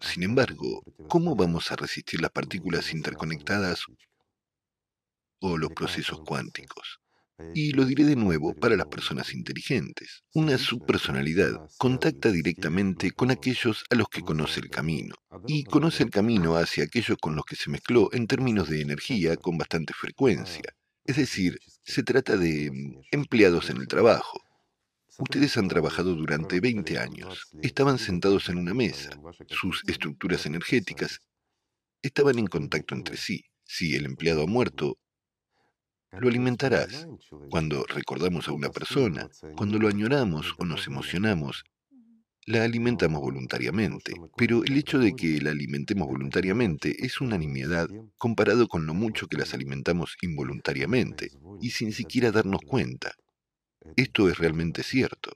sin 0.00 0.22
embargo, 0.24 0.82
¿cómo 1.08 1.36
vamos 1.36 1.70
a 1.70 1.76
resistir 1.76 2.20
las 2.20 2.30
partículas 2.30 2.92
interconectadas 2.92 3.84
o 5.40 5.56
los 5.56 5.70
procesos 5.70 6.20
cuánticos? 6.20 7.00
Y 7.54 7.72
lo 7.72 7.84
diré 7.84 8.04
de 8.04 8.14
nuevo 8.14 8.54
para 8.54 8.76
las 8.76 8.86
personas 8.86 9.34
inteligentes. 9.34 10.22
Una 10.34 10.58
subpersonalidad 10.58 11.68
contacta 11.76 12.30
directamente 12.30 13.10
con 13.10 13.30
aquellos 13.30 13.84
a 13.90 13.96
los 13.96 14.08
que 14.08 14.20
conoce 14.20 14.60
el 14.60 14.70
camino, 14.70 15.16
y 15.46 15.64
conoce 15.64 16.04
el 16.04 16.10
camino 16.10 16.56
hacia 16.56 16.84
aquellos 16.84 17.18
con 17.18 17.34
los 17.34 17.44
que 17.44 17.56
se 17.56 17.70
mezcló 17.70 18.10
en 18.12 18.26
términos 18.26 18.68
de 18.68 18.82
energía 18.82 19.36
con 19.36 19.58
bastante 19.58 19.92
frecuencia. 19.92 20.74
Es 21.04 21.16
decir, 21.16 21.58
se 21.82 22.04
trata 22.04 22.36
de 22.36 22.70
empleados 23.10 23.70
en 23.70 23.78
el 23.78 23.88
trabajo, 23.88 24.40
Ustedes 25.18 25.56
han 25.56 25.68
trabajado 25.68 26.14
durante 26.14 26.60
20 26.60 26.98
años. 26.98 27.48
Estaban 27.62 27.98
sentados 27.98 28.48
en 28.48 28.58
una 28.58 28.74
mesa. 28.74 29.10
Sus 29.48 29.82
estructuras 29.86 30.46
energéticas 30.46 31.20
estaban 32.02 32.38
en 32.38 32.46
contacto 32.46 32.94
entre 32.94 33.16
sí. 33.16 33.44
Si 33.64 33.94
el 33.94 34.06
empleado 34.06 34.42
ha 34.42 34.46
muerto, 34.46 34.98
lo 36.12 36.28
alimentarás. 36.28 37.06
Cuando 37.50 37.84
recordamos 37.84 38.48
a 38.48 38.52
una 38.52 38.70
persona, 38.70 39.28
cuando 39.56 39.78
lo 39.78 39.88
añoramos 39.88 40.54
o 40.58 40.64
nos 40.64 40.86
emocionamos, 40.86 41.64
la 42.46 42.64
alimentamos 42.64 43.20
voluntariamente. 43.20 44.14
Pero 44.36 44.64
el 44.64 44.76
hecho 44.76 44.98
de 44.98 45.14
que 45.14 45.40
la 45.40 45.50
alimentemos 45.50 46.08
voluntariamente 46.08 47.04
es 47.04 47.20
una 47.20 47.38
nimiedad 47.38 47.88
comparado 48.18 48.66
con 48.68 48.86
lo 48.86 48.94
mucho 48.94 49.26
que 49.26 49.36
las 49.36 49.54
alimentamos 49.54 50.16
involuntariamente 50.22 51.30
y 51.60 51.70
sin 51.70 51.92
siquiera 51.92 52.32
darnos 52.32 52.60
cuenta. 52.62 53.14
Esto 53.96 54.28
es 54.28 54.38
realmente 54.38 54.82
cierto. 54.82 55.32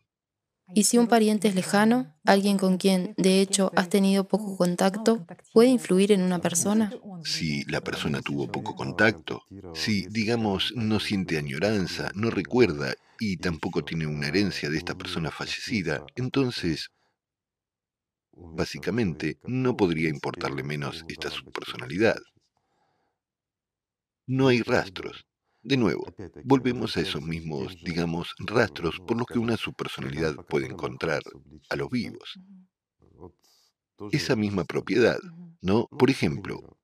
¿Y 0.74 0.84
si 0.84 0.98
un 0.98 1.06
pariente 1.06 1.46
es 1.46 1.54
lejano, 1.54 2.16
alguien 2.24 2.58
con 2.58 2.76
quien, 2.76 3.14
de 3.16 3.40
hecho, 3.40 3.70
has 3.76 3.88
tenido 3.88 4.26
poco 4.26 4.56
contacto, 4.56 5.24
puede 5.52 5.68
influir 5.68 6.10
en 6.10 6.22
una 6.22 6.40
persona? 6.40 6.92
Si 7.24 7.62
la 7.64 7.80
persona 7.80 8.20
tuvo 8.20 8.50
poco 8.50 8.74
contacto, 8.74 9.42
si, 9.74 10.06
digamos, 10.08 10.72
no 10.74 10.98
siente 10.98 11.38
añoranza, 11.38 12.10
no 12.14 12.30
recuerda 12.30 12.94
y 13.20 13.36
tampoco 13.36 13.84
tiene 13.84 14.06
una 14.06 14.26
herencia 14.26 14.68
de 14.68 14.78
esta 14.78 14.96
persona 14.96 15.30
fallecida, 15.30 16.04
entonces, 16.16 16.90
básicamente, 18.32 19.38
no 19.44 19.76
podría 19.76 20.08
importarle 20.08 20.64
menos 20.64 21.04
esta 21.08 21.30
subpersonalidad. 21.30 22.18
No 24.26 24.48
hay 24.48 24.62
rastros, 24.62 25.24
de 25.66 25.76
nuevo, 25.76 26.06
volvemos 26.44 26.96
a 26.96 27.00
esos 27.00 27.22
mismos, 27.22 27.76
digamos, 27.82 28.34
rastros 28.38 29.00
por 29.00 29.16
los 29.16 29.26
que 29.26 29.40
una 29.40 29.56
subpersonalidad 29.56 30.36
puede 30.46 30.66
encontrar 30.66 31.22
a 31.68 31.76
los 31.76 31.90
vivos. 31.90 32.38
Esa 34.12 34.36
misma 34.36 34.64
propiedad, 34.64 35.18
¿no? 35.60 35.88
Por 35.88 36.10
ejemplo, 36.10 36.78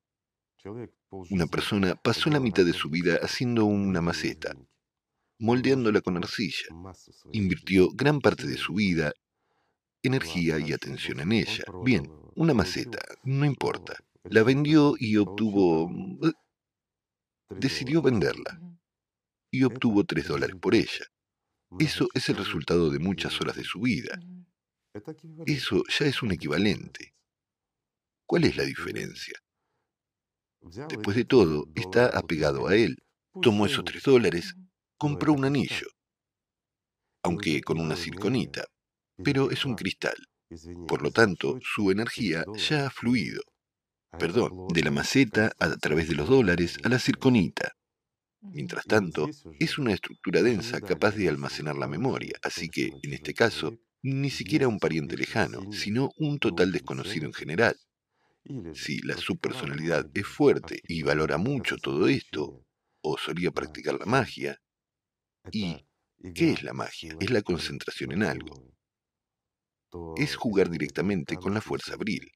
una 1.29 1.47
persona 1.47 1.95
pasó 1.95 2.29
la 2.29 2.41
mitad 2.41 2.65
de 2.65 2.73
su 2.73 2.89
vida 2.89 3.19
haciendo 3.21 3.65
una 3.65 4.01
maceta, 4.01 4.53
moldeándola 5.39 6.01
con 6.01 6.17
arcilla. 6.17 6.67
Invirtió 7.31 7.89
gran 7.93 8.19
parte 8.19 8.47
de 8.47 8.57
su 8.57 8.73
vida, 8.73 9.13
energía 10.01 10.59
y 10.59 10.73
atención 10.73 11.21
en 11.21 11.31
ella. 11.31 11.63
Bien, 11.85 12.11
una 12.35 12.53
maceta, 12.53 12.99
no 13.23 13.45
importa. 13.45 13.95
La 14.23 14.43
vendió 14.43 14.95
y 14.99 15.15
obtuvo... 15.17 15.89
Decidió 17.59 18.01
venderla 18.01 18.59
y 19.51 19.63
obtuvo 19.63 20.03
tres 20.03 20.27
dólares 20.27 20.55
por 20.59 20.75
ella. 20.75 21.05
Eso 21.79 22.07
es 22.13 22.29
el 22.29 22.37
resultado 22.37 22.89
de 22.89 22.99
muchas 22.99 23.39
horas 23.41 23.55
de 23.55 23.63
su 23.63 23.79
vida. 23.81 24.19
Eso 25.45 25.83
ya 25.87 26.05
es 26.05 26.21
un 26.21 26.31
equivalente. 26.31 27.13
¿Cuál 28.25 28.45
es 28.45 28.57
la 28.57 28.63
diferencia? 28.63 29.37
Después 30.61 31.15
de 31.17 31.25
todo, 31.25 31.67
está 31.75 32.07
apegado 32.17 32.67
a 32.67 32.75
él. 32.75 32.97
Tomó 33.41 33.65
esos 33.65 33.83
tres 33.83 34.03
dólares, 34.03 34.55
compró 34.97 35.33
un 35.33 35.45
anillo, 35.45 35.87
aunque 37.23 37.61
con 37.61 37.79
una 37.79 37.95
circonita, 37.95 38.65
pero 39.23 39.51
es 39.51 39.65
un 39.65 39.75
cristal. 39.75 40.15
Por 40.87 41.01
lo 41.01 41.11
tanto, 41.11 41.57
su 41.61 41.89
energía 41.89 42.45
ya 42.55 42.87
ha 42.87 42.89
fluido. 42.89 43.41
Perdón, 44.19 44.67
de 44.73 44.83
la 44.83 44.91
maceta 44.91 45.53
a 45.59 45.75
través 45.77 46.07
de 46.07 46.15
los 46.15 46.29
dólares 46.29 46.77
a 46.83 46.89
la 46.89 46.99
circonita. 46.99 47.73
Mientras 48.41 48.85
tanto, 48.85 49.29
es 49.59 49.77
una 49.77 49.93
estructura 49.93 50.41
densa 50.41 50.81
capaz 50.81 51.15
de 51.15 51.29
almacenar 51.29 51.75
la 51.75 51.87
memoria, 51.87 52.33
así 52.43 52.69
que, 52.69 52.91
en 53.01 53.13
este 53.13 53.33
caso, 53.33 53.79
ni 54.01 54.29
siquiera 54.29 54.67
un 54.67 54.79
pariente 54.79 55.15
lejano, 55.15 55.71
sino 55.71 56.11
un 56.17 56.39
total 56.39 56.71
desconocido 56.71 57.25
en 57.25 57.33
general. 57.33 57.75
Si 58.73 58.99
la 58.99 59.15
subpersonalidad 59.15 60.09
es 60.13 60.27
fuerte 60.27 60.81
y 60.87 61.03
valora 61.03 61.37
mucho 61.37 61.77
todo 61.77 62.07
esto, 62.07 62.65
o 63.01 63.17
solía 63.17 63.51
practicar 63.51 63.97
la 63.97 64.05
magia, 64.05 64.61
¿y 65.51 65.85
qué 66.35 66.51
es 66.51 66.63
la 66.63 66.73
magia? 66.73 67.15
Es 67.21 67.29
la 67.31 67.41
concentración 67.41 68.11
en 68.11 68.23
algo. 68.23 68.75
Es 70.17 70.35
jugar 70.35 70.69
directamente 70.69 71.37
con 71.37 71.53
la 71.53 71.61
fuerza 71.61 71.93
abril. 71.93 72.29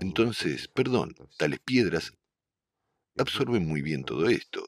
Entonces, 0.00 0.68
perdón, 0.68 1.14
tales 1.36 1.60
piedras 1.60 2.12
absorben 3.16 3.66
muy 3.66 3.82
bien 3.82 4.04
todo 4.04 4.28
esto 4.28 4.66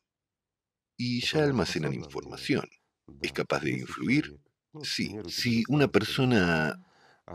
y 0.97 1.21
ya 1.21 1.45
almacenan 1.45 1.95
información. 1.95 2.69
¿Es 3.23 3.33
capaz 3.33 3.61
de 3.61 3.73
influir? 3.73 4.39
Sí. 4.83 5.17
Si 5.29 5.65
una 5.69 5.89
persona, 5.89 6.79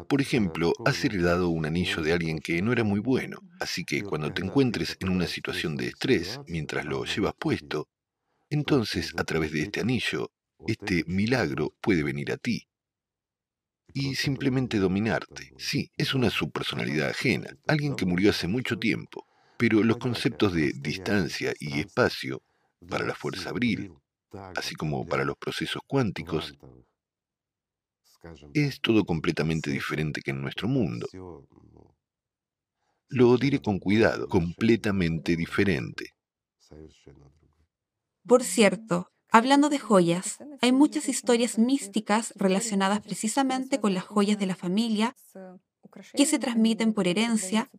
por 0.07 0.21
ejemplo, 0.21 0.73
has 0.85 1.03
heredado 1.03 1.49
un 1.49 1.65
anillo 1.65 2.01
de 2.01 2.13
alguien 2.13 2.39
que 2.39 2.61
no 2.61 2.71
era 2.71 2.83
muy 2.83 2.99
bueno, 2.99 3.39
así 3.59 3.83
que 3.83 4.03
cuando 4.03 4.33
te 4.33 4.43
encuentres 4.43 4.97
en 4.99 5.09
una 5.09 5.27
situación 5.27 5.75
de 5.75 5.87
estrés 5.87 6.39
mientras 6.47 6.85
lo 6.85 7.05
llevas 7.05 7.33
puesto, 7.39 7.87
entonces 8.49 9.13
a 9.17 9.23
través 9.23 9.51
de 9.51 9.61
este 9.61 9.81
anillo, 9.81 10.31
este 10.67 11.03
milagro 11.07 11.75
puede 11.81 12.03
venir 12.03 12.31
a 12.31 12.37
ti 12.37 12.68
y 13.93 14.15
simplemente 14.15 14.77
dominarte. 14.79 15.51
Sí, 15.57 15.91
es 15.97 16.13
una 16.13 16.29
subpersonalidad 16.29 17.09
ajena, 17.09 17.55
alguien 17.67 17.95
que 17.95 18.05
murió 18.05 18.29
hace 18.31 18.47
mucho 18.47 18.77
tiempo, 18.77 19.25
pero 19.57 19.83
los 19.83 19.97
conceptos 19.97 20.53
de 20.53 20.73
distancia 20.75 21.53
y 21.59 21.79
espacio 21.79 22.41
para 22.87 23.05
la 23.05 23.15
fuerza 23.15 23.49
abril, 23.49 23.91
así 24.55 24.75
como 24.75 25.05
para 25.05 25.25
los 25.25 25.37
procesos 25.37 25.81
cuánticos, 25.87 26.53
es 28.53 28.81
todo 28.81 29.05
completamente 29.05 29.71
diferente 29.71 30.21
que 30.21 30.31
en 30.31 30.41
nuestro 30.41 30.67
mundo. 30.67 31.07
Lo 33.09 33.37
diré 33.37 33.59
con 33.59 33.79
cuidado, 33.79 34.27
completamente 34.27 35.35
diferente. 35.35 36.13
Por 38.25 38.43
cierto, 38.43 39.11
hablando 39.31 39.69
de 39.69 39.79
joyas, 39.79 40.39
hay 40.61 40.71
muchas 40.71 41.09
historias 41.09 41.57
místicas 41.57 42.33
relacionadas 42.35 43.01
precisamente 43.01 43.79
con 43.79 43.93
las 43.93 44.03
joyas 44.03 44.39
de 44.39 44.45
la 44.45 44.55
familia 44.55 45.15
que 46.13 46.25
se 46.25 46.39
transmiten 46.39 46.93
por 46.93 47.07
herencia 47.07 47.69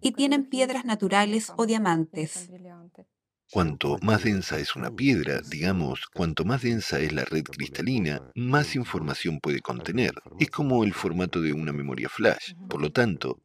y 0.00 0.12
tienen 0.12 0.46
piedras 0.46 0.84
naturales 0.84 1.52
o 1.56 1.66
diamantes. 1.66 2.50
Cuanto 3.50 3.96
más 4.02 4.24
densa 4.24 4.58
es 4.58 4.76
una 4.76 4.90
piedra, 4.90 5.40
digamos, 5.40 6.06
cuanto 6.12 6.44
más 6.44 6.60
densa 6.60 7.00
es 7.00 7.14
la 7.14 7.24
red 7.24 7.44
cristalina, 7.44 8.20
más 8.34 8.76
información 8.76 9.40
puede 9.40 9.60
contener. 9.60 10.12
Es 10.38 10.50
como 10.50 10.84
el 10.84 10.92
formato 10.92 11.40
de 11.40 11.54
una 11.54 11.72
memoria 11.72 12.10
flash. 12.10 12.52
Por 12.68 12.82
lo 12.82 12.92
tanto, 12.92 13.40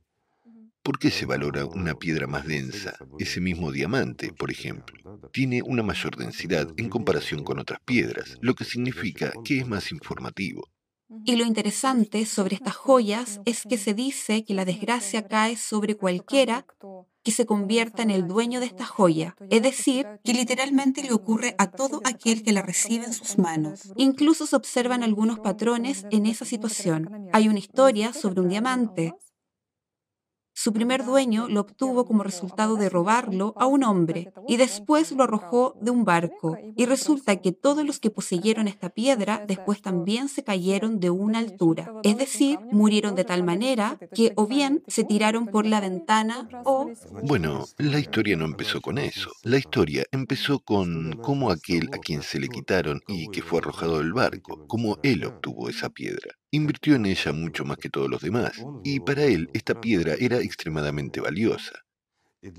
¿por 0.84 1.00
qué 1.00 1.10
se 1.10 1.26
valora 1.26 1.66
una 1.66 1.96
piedra 1.96 2.28
más 2.28 2.46
densa? 2.46 2.98
Ese 3.18 3.40
mismo 3.40 3.72
diamante, 3.72 4.34
por 4.34 4.52
ejemplo, 4.52 5.20
tiene 5.32 5.62
una 5.64 5.82
mayor 5.82 6.18
densidad 6.18 6.68
en 6.78 6.90
comparación 6.90 7.44
con 7.44 7.58
otras 7.58 7.80
piedras, 7.86 8.38
lo 8.42 8.54
que 8.54 8.66
significa 8.66 9.32
que 9.46 9.60
es 9.60 9.68
más 9.68 9.92
informativo. 9.92 10.70
Y 11.26 11.36
lo 11.36 11.46
interesante 11.46 12.26
sobre 12.26 12.56
estas 12.56 12.76
joyas 12.76 13.40
es 13.46 13.64
que 13.70 13.78
se 13.78 13.94
dice 13.94 14.44
que 14.44 14.54
la 14.54 14.66
desgracia 14.66 15.28
cae 15.28 15.58
sobre 15.58 15.96
cualquiera 15.96 16.66
que 17.24 17.32
se 17.32 17.46
convierta 17.46 18.04
en 18.04 18.10
el 18.10 18.28
dueño 18.28 18.60
de 18.60 18.66
esta 18.66 18.86
joya, 18.86 19.36
es 19.50 19.62
decir, 19.62 20.06
que 20.26 20.34
literalmente 20.34 21.04
le 21.04 21.14
ocurre 21.14 21.56
a 21.58 21.72
todo 21.72 22.02
aquel 22.04 22.44
que 22.44 22.52
la 22.52 22.62
recibe 22.62 23.06
en 23.06 23.14
sus 23.14 23.38
manos. 23.38 23.94
Incluso 23.96 24.46
se 24.46 24.56
observan 24.56 25.04
algunos 25.04 25.40
patrones 25.40 26.06
en 26.12 26.26
esa 26.26 26.44
situación. 26.44 27.30
Hay 27.32 27.48
una 27.48 27.60
historia 27.60 28.12
sobre 28.12 28.42
un 28.42 28.50
diamante 28.50 29.14
su 30.54 30.72
primer 30.72 31.04
dueño 31.04 31.48
lo 31.50 31.62
obtuvo 31.62 32.06
como 32.06 32.24
resultado 32.24 32.76
de 32.76 32.90
robarlo 32.90 33.54
a 33.58 33.66
un 33.66 33.84
hombre 33.84 34.32
y 34.48 34.58
después 34.58 35.12
lo 35.12 35.24
arrojó 35.24 35.76
de 35.82 35.92
un 35.92 36.06
barco. 36.06 36.58
Y 36.76 36.86
resulta 36.86 37.38
que 37.38 37.52
todos 37.52 37.86
los 37.86 38.00
que 38.00 38.12
poseyeron 38.12 38.68
esta 38.68 38.90
piedra 38.90 39.44
después 39.48 39.82
también 39.82 40.30
se 40.30 40.44
cayeron 40.44 41.00
de 41.00 41.10
una 41.10 41.40
altura. 41.40 41.94
Es 42.04 42.18
decir, 42.18 42.60
murieron 42.72 43.16
de 43.16 43.24
tal 43.24 43.44
manera 43.44 43.98
que 44.14 44.34
o 44.36 44.48
bien 44.48 44.84
se 44.88 45.04
tiraron 45.04 45.48
por 45.48 45.66
la 45.66 45.82
ventana 45.82 46.48
o... 46.66 46.92
Bueno, 47.24 47.66
la 47.78 48.00
historia 48.00 48.38
no 48.38 48.46
empezó 48.46 48.80
con 48.82 48.98
eso. 48.98 49.32
La 49.44 49.58
historia 49.58 50.06
empezó 50.12 50.60
con 50.60 51.14
cómo 51.22 51.50
aquel 51.52 51.90
a 51.94 51.98
quien 51.98 52.22
se 52.22 52.40
le 52.40 52.48
quitaron 52.48 53.02
y 53.08 53.30
que 53.30 53.42
fue 53.42 53.60
arrojado 53.60 53.98
del 53.98 54.14
barco, 54.14 54.66
cómo 54.68 54.98
él 55.04 55.26
obtuvo 55.26 55.70
esa 55.70 55.90
piedra. 55.90 56.36
Invirtió 56.54 56.94
en 56.94 57.08
ella 57.08 57.34
mucho 57.34 57.66
más 57.66 57.78
que 57.78 57.90
todos 57.90 58.08
los 58.08 58.22
demás, 58.22 58.64
y 58.84 59.00
para 59.00 59.24
él 59.24 59.50
esta 59.54 59.82
piedra 59.82 60.14
era 60.20 60.38
extremadamente 60.38 61.20
valiosa. 61.20 61.84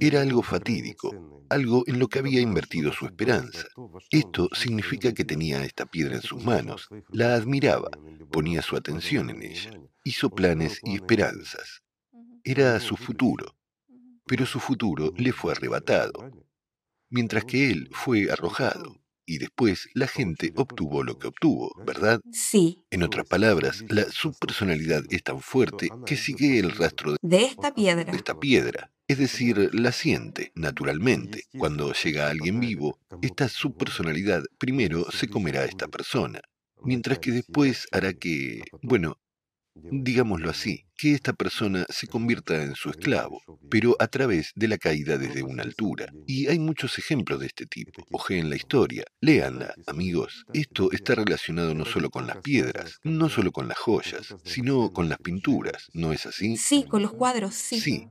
Era 0.01 0.23
algo 0.23 0.43
fatídico, 0.43 1.45
algo 1.49 1.85
en 1.87 2.01
lo 2.01 2.09
que 2.09 2.19
había 2.19 2.41
invertido 2.41 2.93
su 2.93 3.07
esperanza. 3.07 3.69
Esto 4.11 4.49
significa 4.53 5.13
que 5.13 5.25
tenía 5.25 5.65
esta 5.65 5.87
piedra 5.87 6.17
en 6.17 6.23
sus 6.23 6.45
manos, 6.45 6.89
la 7.13 7.37
admiraba, 7.37 7.93
ponía 8.33 8.63
su 8.63 8.75
atención 8.75 9.31
en 9.31 9.45
ella, 9.45 9.71
hizo 10.03 10.29
planes 10.29 10.81
y 10.83 10.97
esperanzas. 10.97 11.85
Era 12.43 12.81
su 12.81 12.97
futuro, 12.97 13.55
pero 14.27 14.45
su 14.45 14.59
futuro 14.59 15.13
le 15.17 15.31
fue 15.31 15.53
arrebatado, 15.53 16.33
mientras 17.11 17.45
que 17.45 17.71
él 17.71 17.89
fue 17.93 18.29
arrojado 18.29 19.04
y 19.27 19.39
después 19.39 19.89
la 19.95 20.07
gente 20.07 20.53
obtuvo 20.57 21.03
lo 21.03 21.19
que 21.19 21.29
obtuvo, 21.29 21.73
¿verdad? 21.85 22.21
Sí. 22.33 22.85
En 22.91 23.03
otras 23.03 23.27
palabras, 23.27 23.85
la 23.89 24.05
subpersonalidad 24.11 25.03
es 25.11 25.23
tan 25.23 25.41
fuerte 25.41 25.89
que 26.07 26.17
sigue 26.17 26.59
el 26.59 26.73
rastro 26.73 27.17
de 27.21 27.45
esta 27.45 27.75
piedra. 27.75 28.05
De 28.05 28.17
esta 28.17 28.39
piedra. 28.39 28.91
Es 29.07 29.19
decir, 29.19 29.71
la 29.75 29.93
siente, 29.93 30.53
naturalmente. 30.55 31.45
Cuando 31.59 31.93
llega 31.93 32.31
alguien 32.31 32.61
vivo, 32.61 32.99
esta 33.21 33.49
subpersonalidad 33.49 34.43
primero 34.59 35.11
se 35.11 35.29
comerá 35.29 35.61
a 35.61 35.67
esta 35.67 35.89
persona, 35.89 36.41
mientras 36.83 37.19
que 37.19 37.33
después 37.33 37.87
hará 37.93 38.15
que, 38.15 38.63
bueno, 38.83 39.19
digámoslo 39.75 40.51
así, 40.51 40.87
que 40.97 41.13
esta 41.13 41.33
persona 41.33 41.85
se 41.89 42.07
convierta 42.07 42.63
en 42.63 42.75
su 42.75 42.91
esclavo, 42.91 43.43
pero 43.71 43.97
a 43.99 44.07
través 44.07 44.53
de 44.55 44.69
la 44.69 44.79
caída 44.79 45.19
desde 45.19 45.43
una 45.43 45.63
altura. 45.63 46.13
Y 46.27 46.47
hay 46.47 46.59
muchos 46.59 46.99
ejemplos 46.99 47.41
de 47.41 47.47
este 47.47 47.67
tipo. 47.67 48.05
en 48.29 48.51
la 48.51 48.57
historia, 48.57 49.05
léanla, 49.21 49.75
amigos. 49.87 50.45
Esto 50.53 50.93
está 50.93 51.15
relacionado 51.15 51.75
no 51.75 51.85
solo 51.85 52.11
con 52.11 52.27
las 52.27 52.39
piedras, 52.39 52.99
no 53.03 53.29
solo 53.29 53.53
con 53.53 53.69
las 53.69 53.79
joyas, 53.79 54.35
sino 54.45 54.93
con 54.93 55.09
las 55.09 55.19
pinturas, 55.19 55.89
¿no 55.93 56.13
es 56.13 56.27
así? 56.27 56.57
Sí, 56.57 56.85
con 56.85 57.03
los 57.03 57.13
cuadros, 57.13 57.55
sí. 57.55 57.81
Sí, 57.81 58.09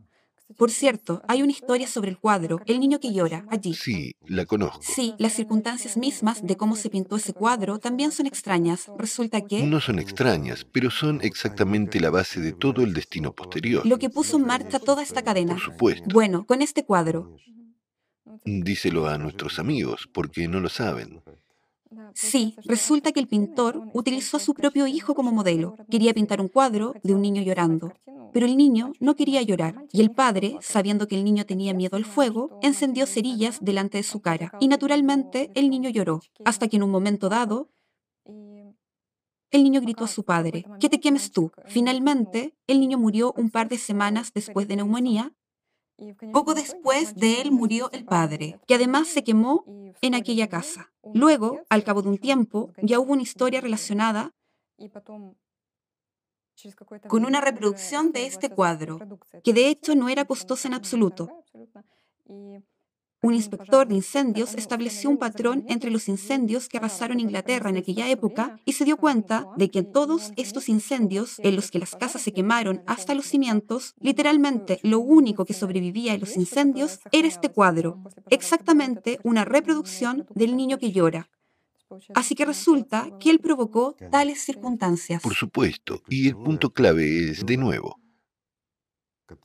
por 0.57 0.71
cierto, 0.71 1.21
hay 1.27 1.41
una 1.41 1.51
historia 1.51 1.87
sobre 1.87 2.09
el 2.09 2.17
cuadro, 2.17 2.59
El 2.65 2.79
niño 2.79 2.99
que 2.99 3.13
llora, 3.13 3.45
allí. 3.49 3.73
Sí, 3.73 4.15
la 4.25 4.45
conozco. 4.45 4.81
Sí, 4.81 5.13
las 5.17 5.33
circunstancias 5.33 5.97
mismas 5.97 6.45
de 6.45 6.57
cómo 6.57 6.75
se 6.75 6.89
pintó 6.89 7.15
ese 7.17 7.33
cuadro 7.33 7.79
también 7.79 8.11
son 8.11 8.25
extrañas. 8.25 8.89
Resulta 8.97 9.41
que... 9.41 9.63
No 9.63 9.79
son 9.79 9.99
extrañas, 9.99 10.65
pero 10.71 10.89
son 10.91 11.19
exactamente 11.21 11.99
la 11.99 12.09
base 12.09 12.39
de 12.39 12.53
todo 12.53 12.83
el 12.83 12.93
destino 12.93 13.33
posterior. 13.33 13.85
Lo 13.85 13.99
que 13.99 14.09
puso 14.09 14.37
en 14.37 14.45
marcha 14.45 14.79
toda 14.79 15.03
esta 15.03 15.21
cadena. 15.21 15.53
Por 15.53 15.63
supuesto. 15.63 16.05
Bueno, 16.13 16.45
con 16.45 16.61
este 16.61 16.85
cuadro. 16.85 17.35
Díselo 18.45 19.07
a 19.07 19.17
nuestros 19.17 19.59
amigos, 19.59 20.09
porque 20.11 20.47
no 20.47 20.59
lo 20.59 20.69
saben. 20.69 21.21
Sí, 22.13 22.55
resulta 22.65 23.11
que 23.11 23.19
el 23.19 23.27
pintor 23.27 23.87
utilizó 23.93 24.37
a 24.37 24.39
su 24.39 24.53
propio 24.53 24.87
hijo 24.87 25.15
como 25.15 25.31
modelo. 25.31 25.75
Quería 25.89 26.13
pintar 26.13 26.41
un 26.41 26.47
cuadro 26.47 26.93
de 27.03 27.13
un 27.13 27.21
niño 27.21 27.41
llorando, 27.41 27.93
pero 28.33 28.45
el 28.45 28.57
niño 28.57 28.93
no 28.99 29.15
quería 29.15 29.41
llorar 29.41 29.85
y 29.91 30.01
el 30.01 30.11
padre, 30.11 30.57
sabiendo 30.61 31.07
que 31.07 31.15
el 31.15 31.23
niño 31.23 31.45
tenía 31.45 31.73
miedo 31.73 31.97
al 31.97 32.05
fuego, 32.05 32.59
encendió 32.61 33.05
cerillas 33.05 33.59
delante 33.61 33.97
de 33.97 34.03
su 34.03 34.21
cara. 34.21 34.51
y 34.59 34.67
naturalmente 34.67 35.51
el 35.55 35.69
niño 35.69 35.89
lloró, 35.89 36.21
hasta 36.45 36.67
que 36.67 36.77
en 36.77 36.83
un 36.83 36.91
momento 36.91 37.29
dado 37.29 37.69
el 39.53 39.63
niño 39.63 39.81
gritó 39.81 40.05
a 40.05 40.07
su 40.07 40.25
padre, 40.25 40.65
que 40.79 40.89
te 40.89 40.99
quemes 40.99 41.31
tú. 41.31 41.51
Finalmente, 41.67 42.55
el 42.65 42.79
niño 42.79 42.97
murió 42.97 43.33
un 43.37 43.51
par 43.51 43.69
de 43.69 43.77
semanas 43.77 44.31
después 44.33 44.67
de 44.67 44.77
neumonía 44.77 45.31
poco 46.31 46.53
después 46.53 47.15
de 47.15 47.41
él 47.41 47.51
murió 47.51 47.91
el 47.91 48.05
padre, 48.05 48.59
que 48.67 48.75
además 48.75 49.07
se 49.07 49.23
quemó 49.23 49.65
en 50.01 50.15
aquella 50.15 50.47
casa. 50.47 50.91
Luego, 51.13 51.61
al 51.69 51.83
cabo 51.83 52.01
de 52.01 52.09
un 52.09 52.17
tiempo, 52.17 52.71
ya 52.81 52.99
hubo 52.99 53.13
una 53.13 53.21
historia 53.21 53.61
relacionada 53.61 54.33
con 57.07 57.25
una 57.25 57.41
reproducción 57.41 58.11
de 58.11 58.25
este 58.25 58.49
cuadro, 58.49 58.99
que 59.43 59.53
de 59.53 59.69
hecho 59.69 59.95
no 59.95 60.09
era 60.09 60.25
costosa 60.33 60.67
en 60.67 60.73
absoluto. 60.73 61.43
Un 63.23 63.35
inspector 63.35 63.87
de 63.87 63.95
incendios 63.95 64.53
estableció 64.53 65.09
un 65.09 65.17
patrón 65.17 65.63
entre 65.69 65.89
los 65.89 66.09
incendios 66.09 66.67
que 66.67 66.77
arrasaron 66.77 67.21
Inglaterra 67.21 67.69
en 67.69 67.77
aquella 67.77 68.09
época 68.09 68.59
y 68.65 68.73
se 68.73 68.83
dio 68.83 68.97
cuenta 68.97 69.47
de 69.55 69.69
que 69.69 69.79
en 69.79 69.93
todos 69.93 70.33
estos 70.35 70.67
incendios, 70.67 71.39
en 71.39 71.55
los 71.55 71.71
que 71.71 71.79
las 71.79 71.95
casas 71.95 72.21
se 72.21 72.33
quemaron 72.33 72.83
hasta 72.85 73.15
los 73.15 73.25
cimientos, 73.25 73.95
literalmente 74.01 74.81
lo 74.83 74.99
único 74.99 75.45
que 75.45 75.53
sobrevivía 75.53 76.13
en 76.13 76.19
los 76.19 76.35
incendios 76.35 76.99
era 77.13 77.29
este 77.29 77.47
cuadro, 77.47 78.03
exactamente 78.29 79.21
una 79.23 79.45
reproducción 79.45 80.25
del 80.35 80.57
niño 80.57 80.77
que 80.77 80.91
llora. 80.91 81.29
Así 82.15 82.35
que 82.35 82.43
resulta 82.43 83.07
que 83.21 83.29
él 83.29 83.39
provocó 83.39 83.95
tales 84.11 84.43
circunstancias. 84.43 85.21
Por 85.21 85.35
supuesto, 85.35 86.01
y 86.09 86.27
el 86.27 86.35
punto 86.35 86.73
clave 86.73 87.29
es, 87.29 87.45
de 87.45 87.55
nuevo, 87.55 88.01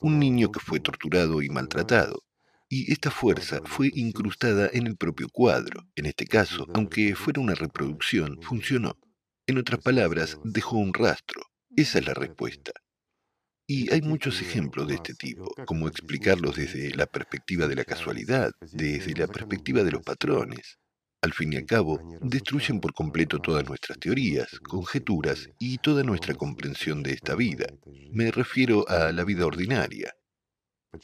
un 0.01 0.19
niño 0.19 0.51
que 0.51 0.59
fue 0.59 0.81
torturado 0.81 1.41
y 1.41 1.47
maltratado 1.47 2.23
y 2.69 2.91
esta 2.93 3.09
fuerza 3.09 3.61
fue 3.65 3.91
incrustada 3.95 4.69
en 4.71 4.85
el 4.85 4.95
propio 4.95 5.27
cuadro. 5.29 5.87
En 5.95 6.05
este 6.05 6.25
caso, 6.25 6.67
aunque 6.73 7.15
fuera 7.15 7.41
una 7.41 7.55
reproducción, 7.55 8.39
funcionó. 8.43 8.97
En 9.47 9.57
otras 9.57 9.81
palabras, 9.81 10.37
dejó 10.43 10.77
un 10.77 10.93
rastro. 10.93 11.41
Esa 11.75 11.97
es 11.97 12.05
la 12.05 12.13
respuesta. 12.13 12.71
Y 13.67 13.91
hay 13.91 14.01
muchos 14.01 14.41
ejemplos 14.41 14.87
de 14.87 14.95
este 14.95 15.15
tipo, 15.15 15.51
como 15.65 15.87
explicarlos 15.87 16.55
desde 16.55 16.93
la 16.95 17.07
perspectiva 17.07 17.67
de 17.67 17.75
la 17.75 17.85
casualidad, 17.85 18.51
desde 18.71 19.13
la 19.13 19.27
perspectiva 19.27 19.83
de 19.83 19.91
los 19.91 20.03
patrones. 20.03 20.77
Al 21.21 21.33
fin 21.33 21.53
y 21.53 21.57
al 21.57 21.65
cabo, 21.65 21.99
destruyen 22.21 22.79
por 22.79 22.93
completo 22.93 23.39
todas 23.39 23.67
nuestras 23.67 23.99
teorías, 23.99 24.59
conjeturas 24.61 25.49
y 25.59 25.77
toda 25.79 26.03
nuestra 26.03 26.33
comprensión 26.33 27.03
de 27.03 27.13
esta 27.13 27.35
vida. 27.35 27.67
Me 28.11 28.31
refiero 28.31 28.87
a 28.87 29.11
la 29.11 29.23
vida 29.23 29.45
ordinaria. 29.45 30.13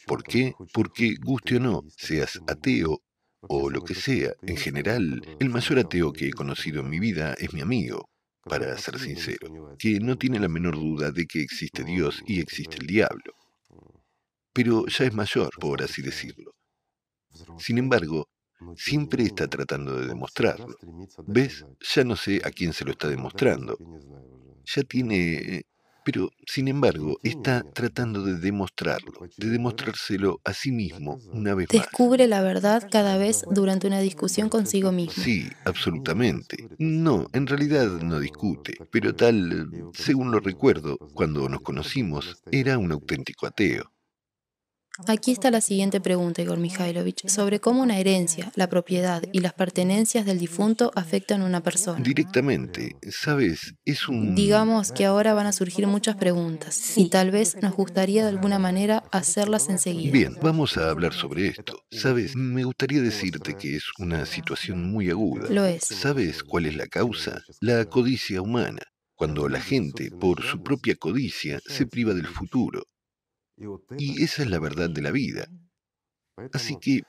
¿Por 0.06 0.24
qué? 0.24 0.54
Porque, 0.74 1.16
guste 1.22 1.58
o 1.58 1.60
no, 1.60 1.84
seas 1.98 2.40
ateo 2.48 3.02
o 3.42 3.70
lo 3.70 3.82
que 3.82 3.94
sea, 3.94 4.34
en 4.42 4.58
general, 4.58 5.22
el 5.40 5.50
mayor 5.50 5.80
ateo 5.80 6.12
que 6.12 6.28
he 6.28 6.34
conocido 6.34 6.82
en 6.82 6.90
mi 6.90 7.00
vida 7.00 7.36
es 7.38 7.54
mi 7.54 7.62
amigo, 7.62 8.10
para 8.44 8.78
ser 8.78 9.00
sincero, 9.00 9.76
que 9.78 10.00
no 10.00 10.18
tiene 10.18 10.40
la 10.40 10.48
menor 10.48 10.76
duda 10.76 11.12
de 11.12 11.26
que 11.26 11.42
existe 11.42 11.84
Dios 11.84 12.24
y 12.26 12.40
existe 12.40 12.78
el 12.78 12.88
diablo. 12.88 13.34
Pero 14.54 14.88
ya 14.88 15.06
es 15.06 15.14
mayor, 15.14 15.52
por 15.60 15.84
así 15.84 16.02
decirlo. 16.02 16.56
Sin 17.58 17.78
embargo, 17.78 18.30
siempre 18.76 19.24
está 19.24 19.48
tratando 19.48 20.00
de 20.00 20.08
demostrarlo. 20.08 20.78
¿Ves? 21.28 21.66
Ya 21.94 22.04
no 22.04 22.16
sé 22.16 22.42
a 22.44 22.52
quién 22.52 22.74
se 22.74 22.86
lo 22.86 22.92
está 22.92 23.10
demostrando. 23.10 23.78
Ya 24.64 24.84
tiene 24.84 25.66
Pero, 26.06 26.30
sin 26.46 26.68
embargo, 26.68 27.18
está 27.24 27.64
tratando 27.74 28.24
de 28.24 28.38
demostrarlo, 28.38 29.28
de 29.38 29.50
demostrárselo 29.50 30.40
a 30.46 30.54
sí 30.54 30.72
mismo 30.72 31.20
una 31.34 31.56
vez 31.56 31.68
más. 31.74 31.82
Descubre 31.82 32.28
la 32.28 32.44
verdad 32.44 32.88
cada 32.92 33.18
vez 33.18 33.44
durante 33.50 33.88
una 33.88 34.00
discusión 34.00 34.48
consigo 34.48 34.92
mismo. 34.92 35.24
Sí, 35.24 35.50
absolutamente. 35.66 36.70
No, 36.78 37.28
en 37.34 37.48
realidad 37.48 37.88
no 38.04 38.20
discute, 38.20 38.76
pero 38.92 39.16
tal, 39.16 39.90
según 39.94 40.30
lo 40.30 40.40
recuerdo, 40.40 41.00
cuando 41.16 41.50
nos 41.50 41.62
conocimos, 41.62 42.44
era 42.52 42.78
un 42.78 42.92
auténtico 42.92 43.48
ateo. 43.48 43.92
Aquí 45.08 45.32
está 45.32 45.52
la 45.52 45.60
siguiente 45.60 46.00
pregunta, 46.00 46.42
Igor 46.42 46.58
Mikhailovich, 46.58 47.28
sobre 47.28 47.60
cómo 47.60 47.82
una 47.82 48.00
herencia, 48.00 48.52
la 48.56 48.70
propiedad 48.70 49.22
y 49.34 49.42
las 49.42 49.54
pertenencias 49.54 50.26
del 50.26 50.40
difunto 50.40 50.92
afectan 50.96 51.42
a 51.42 51.46
una 51.46 51.62
persona. 51.62 52.02
Directamente, 52.02 52.96
sabes, 53.12 53.74
es 53.84 54.08
un... 54.08 54.36
Digamos 54.36 54.94
que 54.94 55.06
ahora 55.06 55.34
van 55.34 55.48
a 55.48 55.52
surgir 55.52 55.86
muchas 55.86 56.16
preguntas 56.16 56.98
y 56.98 57.10
tal 57.10 57.32
vez 57.32 57.58
nos 57.62 57.74
gustaría 57.74 58.24
de 58.24 58.30
alguna 58.30 58.58
manera 58.58 59.04
hacerlas 59.12 59.68
enseguida. 59.68 60.14
Bien, 60.14 60.38
vamos 60.42 60.78
a 60.78 60.90
hablar 60.90 61.14
sobre 61.14 61.48
esto. 61.48 61.84
Sabes, 61.92 62.38
me 62.38 62.64
gustaría 62.64 63.02
decirte 63.02 63.56
que 63.56 63.76
es 63.76 63.84
una 64.00 64.26
situación 64.26 64.90
muy 64.90 65.10
aguda. 65.10 65.50
Lo 65.50 65.66
es. 65.66 65.84
¿Sabes 65.84 66.42
cuál 66.42 66.68
es 66.68 66.76
la 66.76 66.88
causa? 66.88 67.42
La 67.60 67.84
codicia 67.86 68.42
humana. 68.42 68.82
Cuando 69.14 69.50
la 69.50 69.60
gente, 69.60 70.10
por 70.10 70.42
su 70.44 70.62
propia 70.64 70.96
codicia, 70.96 71.60
se 71.66 71.86
priva 71.86 72.14
del 72.14 72.28
futuro. 72.28 72.84
Y 73.98 74.24
esa 74.24 74.44
es 74.44 74.50
la 74.50 74.60
verdad 74.60 74.90
de 74.90 75.02
la 75.02 75.12
vida. 75.12 75.48
Así 76.54 76.78
que 76.78 77.02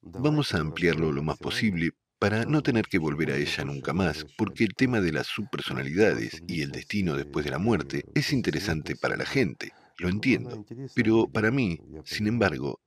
vamos 0.00 0.54
a 0.54 0.60
ampliarlo 0.60 1.12
lo 1.12 1.22
más 1.22 1.38
posible 1.38 1.90
para 2.18 2.44
no 2.44 2.62
tener 2.62 2.86
que 2.86 2.98
volver 2.98 3.30
a 3.30 3.36
ella 3.36 3.64
nunca 3.64 3.92
más, 3.92 4.26
porque 4.36 4.64
el 4.64 4.74
tema 4.74 5.00
de 5.00 5.12
las 5.12 5.26
subpersonalidades 5.26 6.42
y 6.46 6.62
el 6.62 6.72
destino 6.72 7.14
después 7.16 7.44
de 7.44 7.52
la 7.52 7.58
muerte 7.58 8.04
es 8.14 8.32
interesante 8.32 8.96
para 8.96 9.16
la 9.16 9.24
gente, 9.24 9.72
lo 9.98 10.08
entiendo, 10.08 10.64
pero 10.94 11.28
para 11.28 11.50
mí, 11.50 11.78
sin 12.04 12.26
embargo, 12.26 12.80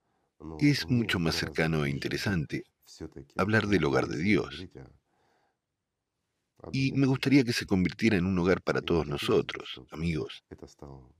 es 0.58 0.88
mucho 0.88 1.18
más 1.18 1.36
cercano 1.36 1.84
e 1.84 1.90
interesante 1.90 2.64
hablar 3.36 3.66
del 3.68 3.84
hogar 3.84 4.06
de 4.08 4.18
Dios. 4.18 4.66
Y 6.72 6.92
me 6.92 7.06
gustaría 7.06 7.44
que 7.44 7.52
se 7.52 7.66
convirtiera 7.66 8.16
en 8.16 8.26
un 8.26 8.38
hogar 8.38 8.62
para 8.62 8.82
todos 8.82 9.06
nosotros, 9.06 9.82
amigos, 9.90 10.44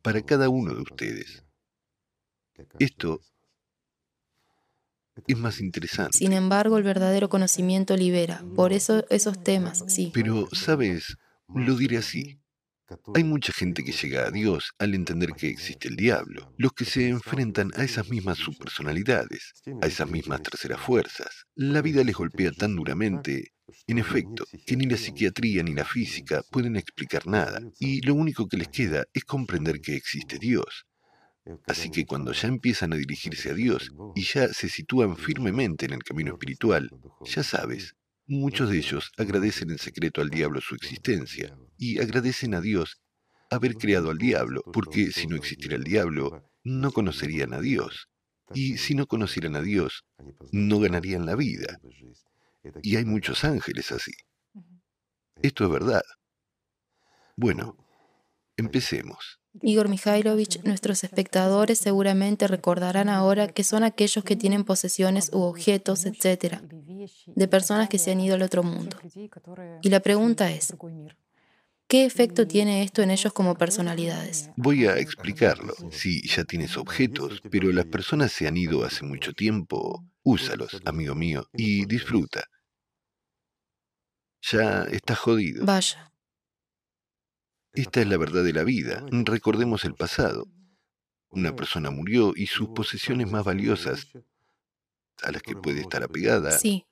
para 0.02 0.22
cada 0.22 0.48
uno 0.48 0.74
de 0.74 0.82
ustedes. 0.82 1.44
Esto 2.78 3.20
es 5.26 5.36
más 5.36 5.60
interesante. 5.60 6.16
Sin 6.16 6.32
embargo, 6.32 6.78
el 6.78 6.84
verdadero 6.84 7.28
conocimiento 7.28 7.96
libera. 7.96 8.44
Por 8.54 8.72
eso 8.72 9.04
esos 9.10 9.42
temas, 9.42 9.84
sí. 9.86 10.10
Pero, 10.14 10.48
¿sabes? 10.52 11.16
Lo 11.54 11.76
diré 11.76 11.98
así. 11.98 12.38
Hay 13.14 13.24
mucha 13.24 13.52
gente 13.52 13.82
que 13.84 13.92
llega 13.92 14.26
a 14.26 14.30
Dios 14.30 14.72
al 14.78 14.94
entender 14.94 15.32
que 15.32 15.48
existe 15.48 15.88
el 15.88 15.96
diablo, 15.96 16.52
los 16.58 16.72
que 16.72 16.84
se 16.84 17.08
enfrentan 17.08 17.70
a 17.76 17.84
esas 17.84 18.10
mismas 18.10 18.38
subpersonalidades, 18.38 19.54
a 19.80 19.86
esas 19.86 20.10
mismas 20.10 20.42
terceras 20.42 20.80
fuerzas. 20.80 21.46
La 21.54 21.80
vida 21.80 22.04
les 22.04 22.14
golpea 22.14 22.52
tan 22.52 22.76
duramente, 22.76 23.54
en 23.86 23.98
efecto, 23.98 24.44
que 24.66 24.76
ni 24.76 24.84
la 24.86 24.98
psiquiatría 24.98 25.62
ni 25.62 25.72
la 25.72 25.86
física 25.86 26.42
pueden 26.50 26.76
explicar 26.76 27.26
nada, 27.26 27.60
y 27.78 28.02
lo 28.02 28.14
único 28.14 28.46
que 28.46 28.58
les 28.58 28.68
queda 28.68 29.04
es 29.14 29.24
comprender 29.24 29.80
que 29.80 29.96
existe 29.96 30.38
Dios, 30.38 30.84
Así 31.66 31.90
que 31.90 32.06
cuando 32.06 32.32
ya 32.32 32.48
empiezan 32.48 32.92
a 32.92 32.96
dirigirse 32.96 33.50
a 33.50 33.54
Dios 33.54 33.90
y 34.14 34.22
ya 34.22 34.48
se 34.48 34.68
sitúan 34.68 35.16
firmemente 35.16 35.86
en 35.86 35.92
el 35.92 36.04
camino 36.04 36.32
espiritual, 36.32 36.90
ya 37.24 37.42
sabes, 37.42 37.96
muchos 38.26 38.70
de 38.70 38.78
ellos 38.78 39.10
agradecen 39.18 39.70
en 39.70 39.78
secreto 39.78 40.20
al 40.20 40.30
diablo 40.30 40.60
su 40.60 40.74
existencia 40.74 41.56
y 41.78 42.00
agradecen 42.00 42.54
a 42.54 42.60
Dios 42.60 43.00
haber 43.50 43.74
creado 43.74 44.10
al 44.10 44.18
diablo, 44.18 44.62
porque 44.72 45.10
si 45.10 45.26
no 45.26 45.36
existiera 45.36 45.76
el 45.76 45.84
diablo, 45.84 46.48
no 46.64 46.92
conocerían 46.92 47.52
a 47.52 47.60
Dios. 47.60 48.08
Y 48.54 48.78
si 48.78 48.94
no 48.94 49.06
conocieran 49.06 49.56
a 49.56 49.62
Dios, 49.62 50.04
no 50.52 50.78
ganarían 50.78 51.26
la 51.26 51.36
vida. 51.36 51.80
Y 52.82 52.96
hay 52.96 53.04
muchos 53.04 53.44
ángeles 53.44 53.92
así. 53.92 54.12
Esto 55.42 55.64
es 55.64 55.70
verdad. 55.70 56.02
Bueno, 57.36 57.76
empecemos. 58.56 59.41
Igor 59.60 59.88
Mikhailovich, 59.88 60.62
nuestros 60.64 61.04
espectadores 61.04 61.78
seguramente 61.78 62.48
recordarán 62.48 63.08
ahora 63.08 63.48
que 63.48 63.64
son 63.64 63.84
aquellos 63.84 64.24
que 64.24 64.36
tienen 64.36 64.64
posesiones 64.64 65.30
u 65.32 65.42
objetos, 65.42 66.06
etc., 66.06 66.60
de 67.26 67.48
personas 67.48 67.88
que 67.88 67.98
se 67.98 68.12
han 68.12 68.20
ido 68.20 68.34
al 68.34 68.42
otro 68.42 68.62
mundo. 68.62 68.96
Y 69.82 69.90
la 69.90 70.00
pregunta 70.00 70.50
es, 70.50 70.74
¿qué 71.86 72.04
efecto 72.06 72.46
tiene 72.46 72.82
esto 72.82 73.02
en 73.02 73.10
ellos 73.10 73.32
como 73.32 73.56
personalidades? 73.56 74.50
Voy 74.56 74.86
a 74.86 74.96
explicarlo. 74.96 75.74
Si 75.90 76.26
ya 76.26 76.44
tienes 76.44 76.78
objetos, 76.78 77.42
pero 77.50 77.70
las 77.72 77.86
personas 77.86 78.32
se 78.32 78.46
han 78.48 78.56
ido 78.56 78.84
hace 78.84 79.04
mucho 79.04 79.34
tiempo, 79.34 80.02
úsalos, 80.22 80.80
amigo 80.86 81.14
mío, 81.14 81.46
y 81.52 81.84
disfruta. 81.84 82.44
Ya 84.40 84.84
está 84.84 85.14
jodido. 85.14 85.64
Vaya. 85.66 86.11
Esta 87.74 88.00
es 88.02 88.06
la 88.06 88.18
verdad 88.18 88.44
de 88.44 88.52
la 88.52 88.64
vida. 88.64 89.04
Recordemos 89.10 89.84
el 89.84 89.94
pasado. 89.94 90.46
Una 91.30 91.56
persona 91.56 91.90
murió 91.90 92.32
y 92.36 92.46
sus 92.46 92.68
posesiones 92.68 93.30
más 93.30 93.44
valiosas, 93.44 94.08
a 95.22 95.32
las 95.32 95.42
que 95.42 95.54
puede 95.54 95.80
estar 95.80 96.02
apegada, 96.02 96.50
Sí, 96.58 96.84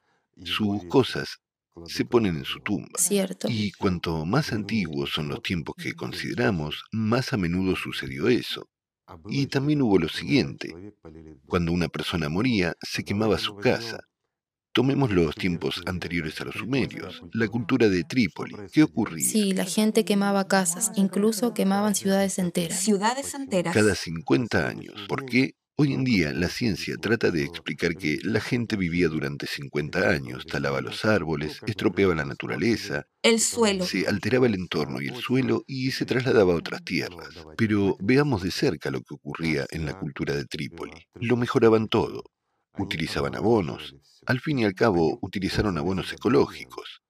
sus 0.43 0.85
cosas, 0.85 1.39
se 1.86 2.05
ponen 2.07 2.36
en 2.39 2.44
su 2.44 2.61
tumba. 2.61 2.98
cierto. 2.98 3.48
Y 3.51 3.73
cuanto 3.73 4.24
más 4.24 4.52
antiguos 4.52 5.11
son 5.11 5.28
los 5.28 5.43
tiempos 5.43 5.74
que 5.77 5.93
consideramos, 5.94 6.85
más 6.93 7.32
a 7.35 7.36
menudo 7.36 7.77
sucedió 7.77 8.28
eso. 8.28 8.69
Y 9.28 9.47
también 9.47 9.82
hubo 9.82 9.98
lo 9.98 10.09
siguiente. 10.09 10.94
Cuando 11.47 11.73
una 11.73 11.89
persona 11.89 12.28
moría, 12.28 12.74
se 12.81 13.05
quemaba 13.05 13.39
su 13.39 13.57
casa. 13.57 14.01
Tomemos 14.72 15.10
los 15.10 15.34
tiempos 15.34 15.82
anteriores 15.86 16.40
a 16.40 16.44
los 16.44 16.55
sumerios, 16.55 17.22
la 17.32 17.48
cultura 17.48 17.88
de 17.88 18.05
Trípoli. 18.05 18.55
¿Qué 18.72 18.84
ocurría? 18.84 19.26
Sí, 19.26 19.52
la 19.52 19.64
gente 19.64 20.05
quemaba 20.05 20.47
casas, 20.47 20.92
incluso 20.94 21.55
quemaban 21.55 21.97
ciudades 21.97 22.38
enteras. 22.38 22.78
Ciudades 22.78 23.34
enteras. 23.34 23.74
Cada 23.74 23.97
50 23.97 24.68
años. 24.68 24.94
¿Por 25.09 25.24
qué? 25.26 25.55
Hoy 25.76 25.94
en 25.94 26.05
día 26.05 26.32
la 26.34 26.48
ciencia 26.48 26.94
trata 27.01 27.30
de 27.30 27.42
explicar 27.42 27.97
que 27.97 28.18
la 28.22 28.40
gente 28.40 28.76
vivía 28.76 29.09
durante 29.09 29.47
50 29.47 30.10
años, 30.10 30.44
talaba 30.47 30.82
los 30.82 31.06
árboles, 31.06 31.59
estropeaba 31.66 32.14
la 32.14 32.26
naturaleza, 32.26 33.06
El 33.22 33.40
suelo. 33.40 33.86
se 33.86 34.06
alteraba 34.06 34.47
el 34.47 34.55
entorno 34.55 35.01
y 35.01 35.09
el 35.09 35.16
suelo 35.16 35.64
y 35.66 35.90
se 35.92 36.05
trasladaba 36.05 36.52
a 36.52 36.56
otras 36.56 36.84
tierras. 36.84 37.30
Pero 37.56 37.97
veamos 37.98 38.42
de 38.42 38.51
cerca 38.51 38.90
lo 38.90 39.01
que 39.01 39.14
ocurría 39.14 39.66
en 39.70 39.86
la 39.86 39.98
cultura 39.98 40.36
de 40.36 40.44
Trípoli. 40.44 41.06
Lo 41.14 41.36
mejoraban 41.36 41.88
todo. 41.88 42.24
Utilizaban 42.78 43.34
abonos. 43.34 43.94
Al 44.26 44.40
fin 44.40 44.59
y 44.59 44.64
al 44.64 44.74
cabo, 44.74 45.18
utilizaron 45.22 45.78
abonos 45.78 46.12
ecológicos. 46.12 47.01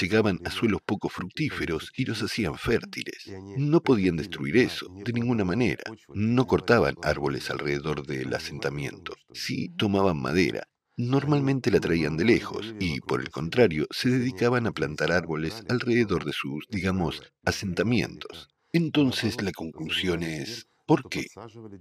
Llegaban 0.00 0.40
a 0.44 0.50
suelos 0.50 0.80
poco 0.84 1.08
fructíferos 1.08 1.90
y 1.96 2.04
los 2.04 2.22
hacían 2.22 2.56
fértiles. 2.56 3.30
No 3.56 3.82
podían 3.82 4.16
destruir 4.16 4.56
eso, 4.56 4.86
de 5.04 5.12
ninguna 5.12 5.44
manera. 5.44 5.84
No 6.08 6.46
cortaban 6.46 6.94
árboles 7.02 7.50
alrededor 7.50 8.06
del 8.06 8.32
asentamiento. 8.34 9.14
Sí 9.32 9.68
tomaban 9.76 10.20
madera. 10.20 10.64
Normalmente 10.98 11.70
la 11.70 11.80
traían 11.80 12.16
de 12.16 12.24
lejos 12.24 12.74
y, 12.80 13.00
por 13.00 13.20
el 13.20 13.28
contrario, 13.28 13.86
se 13.90 14.08
dedicaban 14.08 14.66
a 14.66 14.72
plantar 14.72 15.12
árboles 15.12 15.62
alrededor 15.68 16.24
de 16.24 16.32
sus, 16.32 16.66
digamos, 16.70 17.22
asentamientos. 17.44 18.48
Entonces 18.72 19.42
la 19.42 19.52
conclusión 19.52 20.22
es, 20.22 20.68
¿por 20.86 21.08
qué? 21.10 21.26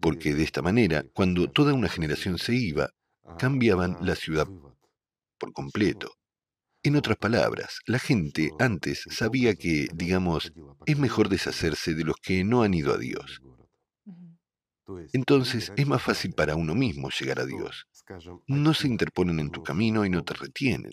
Porque 0.01 0.33
de 0.33 0.43
esta 0.43 0.61
manera, 0.61 1.05
cuando 1.13 1.49
toda 1.49 1.73
una 1.73 1.87
generación 1.87 2.37
se 2.37 2.55
iba, 2.55 2.89
cambiaban 3.37 3.97
la 4.01 4.15
ciudad 4.15 4.47
por 5.37 5.53
completo. 5.53 6.11
En 6.83 6.95
otras 6.95 7.17
palabras, 7.17 7.79
la 7.87 7.97
gente 7.97 8.51
antes 8.59 9.05
sabía 9.09 9.55
que, 9.55 9.87
digamos, 9.93 10.53
es 10.85 10.99
mejor 10.99 11.29
deshacerse 11.29 11.95
de 11.95 12.03
los 12.03 12.17
que 12.17 12.43
no 12.43 12.61
han 12.61 12.73
ido 12.73 12.93
a 12.93 12.97
Dios. 12.97 13.41
Entonces 15.13 15.73
es 15.75 15.87
más 15.87 16.03
fácil 16.03 16.33
para 16.33 16.55
uno 16.55 16.75
mismo 16.75 17.09
llegar 17.09 17.39
a 17.39 17.45
Dios. 17.45 17.87
No 18.47 18.73
se 18.73 18.87
interponen 18.87 19.39
en 19.39 19.49
tu 19.49 19.63
camino 19.63 20.05
y 20.05 20.09
no 20.09 20.23
te 20.23 20.35
retienen. 20.35 20.91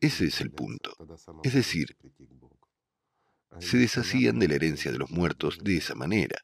Ese 0.00 0.26
es 0.26 0.40
el 0.40 0.52
punto. 0.52 0.94
Es 1.42 1.54
decir, 1.54 1.96
se 3.58 3.78
deshacían 3.78 4.38
de 4.38 4.48
la 4.48 4.54
herencia 4.54 4.92
de 4.92 4.98
los 4.98 5.10
muertos 5.10 5.58
de 5.58 5.76
esa 5.76 5.94
manera. 5.94 6.36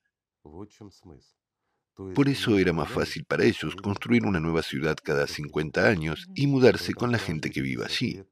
Por 2.15 2.29
eso 2.29 2.59
era 2.59 2.73
más 2.73 2.89
fácil 2.89 3.25
para 3.25 3.45
ellos 3.45 3.75
construir 3.75 4.25
una 4.25 4.39
nueva 4.39 4.63
ciudad 4.63 4.97
cada 5.03 5.27
50 5.27 5.85
años 5.85 6.29
y 6.35 6.47
mudarse 6.47 6.95
con 6.95 7.11
la 7.11 7.19
gente 7.19 7.51
que 7.51 7.61
vive 7.61 7.85
allí. 7.85 8.23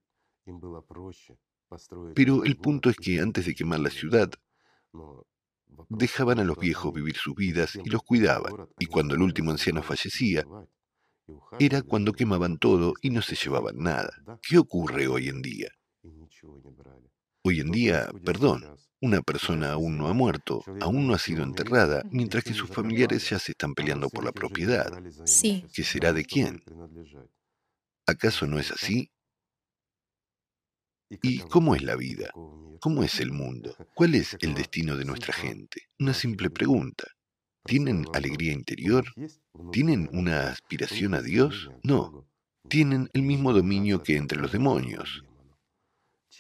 Pero 2.15 2.45
el 2.45 2.57
punto 2.57 2.91
es 2.91 2.97
que 2.97 3.19
antes 3.19 3.45
de 3.45 3.55
quemar 3.57 3.81
la 3.81 3.91
ciudad, 3.91 4.31
dejaban 5.89 6.39
a 6.39 6.45
los 6.45 6.57
viejos 6.57 6.95
vivir 6.95 7.17
sus 7.17 7.35
vidas 7.35 7.77
y 7.83 7.91
los 7.91 8.05
cuidaban. 8.05 8.69
Y 8.79 8.87
cuando 8.87 9.17
el 9.17 9.23
último 9.23 9.51
anciano 9.51 9.83
fallecía, 9.83 10.45
era 11.59 11.83
cuando 11.83 12.13
quemaban 12.13 12.59
todo 12.59 12.95
y 13.03 13.11
no 13.11 13.21
se 13.21 13.35
llevaban 13.35 13.79
nada. 13.79 14.11
¿Qué 14.43 14.59
ocurre 14.59 15.09
hoy 15.09 15.29
en 15.29 15.43
día? 15.43 15.71
Hoy 17.43 17.61
en 17.61 17.71
día, 17.73 18.13
perdón, 18.25 18.65
Una 19.03 19.21
persona 19.21 19.73
aún 19.73 19.99
no 19.99 20.09
ha 20.09 20.15
muerto, 20.15 20.63
aún 20.81 21.07
no 21.07 21.15
ha 21.15 21.19
sido 21.19 21.45
enterrada, 21.45 22.03
mientras 22.11 22.45
que 22.45 22.55
sus 22.55 22.71
familiares 22.71 23.29
ya 23.29 23.39
se 23.39 23.53
están 23.53 23.75
peleando 23.75 24.09
por 24.09 24.25
la 24.25 24.33
propiedad. 24.33 24.91
Sí. 25.25 25.67
¿Qué 25.73 25.85
será 25.85 26.13
de 26.15 26.25
quién? 26.25 26.63
¿Acaso 28.07 28.47
no 28.47 28.59
es 28.59 28.71
así? 28.71 29.11
¿Y 31.23 31.41
cómo 31.41 31.75
es 31.75 31.83
la 31.83 31.95
vida? 31.95 32.31
¿Cómo 32.81 33.03
es 33.03 33.21
el 33.21 33.33
mundo? 33.33 33.77
¿Cuál 33.95 34.15
es 34.15 34.37
el 34.41 34.55
destino 34.55 34.97
de 34.97 35.05
nuestra 35.05 35.35
gente? 35.35 35.83
Una 35.99 36.15
simple 36.15 36.51
pregunta. 36.51 37.07
¿Tienen 37.65 38.07
alegría 38.15 38.53
interior? 38.53 39.05
¿Tienen 39.73 40.09
una 40.13 40.49
aspiración 40.49 41.15
a 41.15 41.21
Dios? 41.21 41.71
No. 41.83 42.27
Tienen 42.69 43.11
el 43.13 43.23
mismo 43.23 43.53
dominio 43.53 44.03
que 44.03 44.17
entre 44.17 44.41
los 44.41 44.53
demonios. 44.53 45.23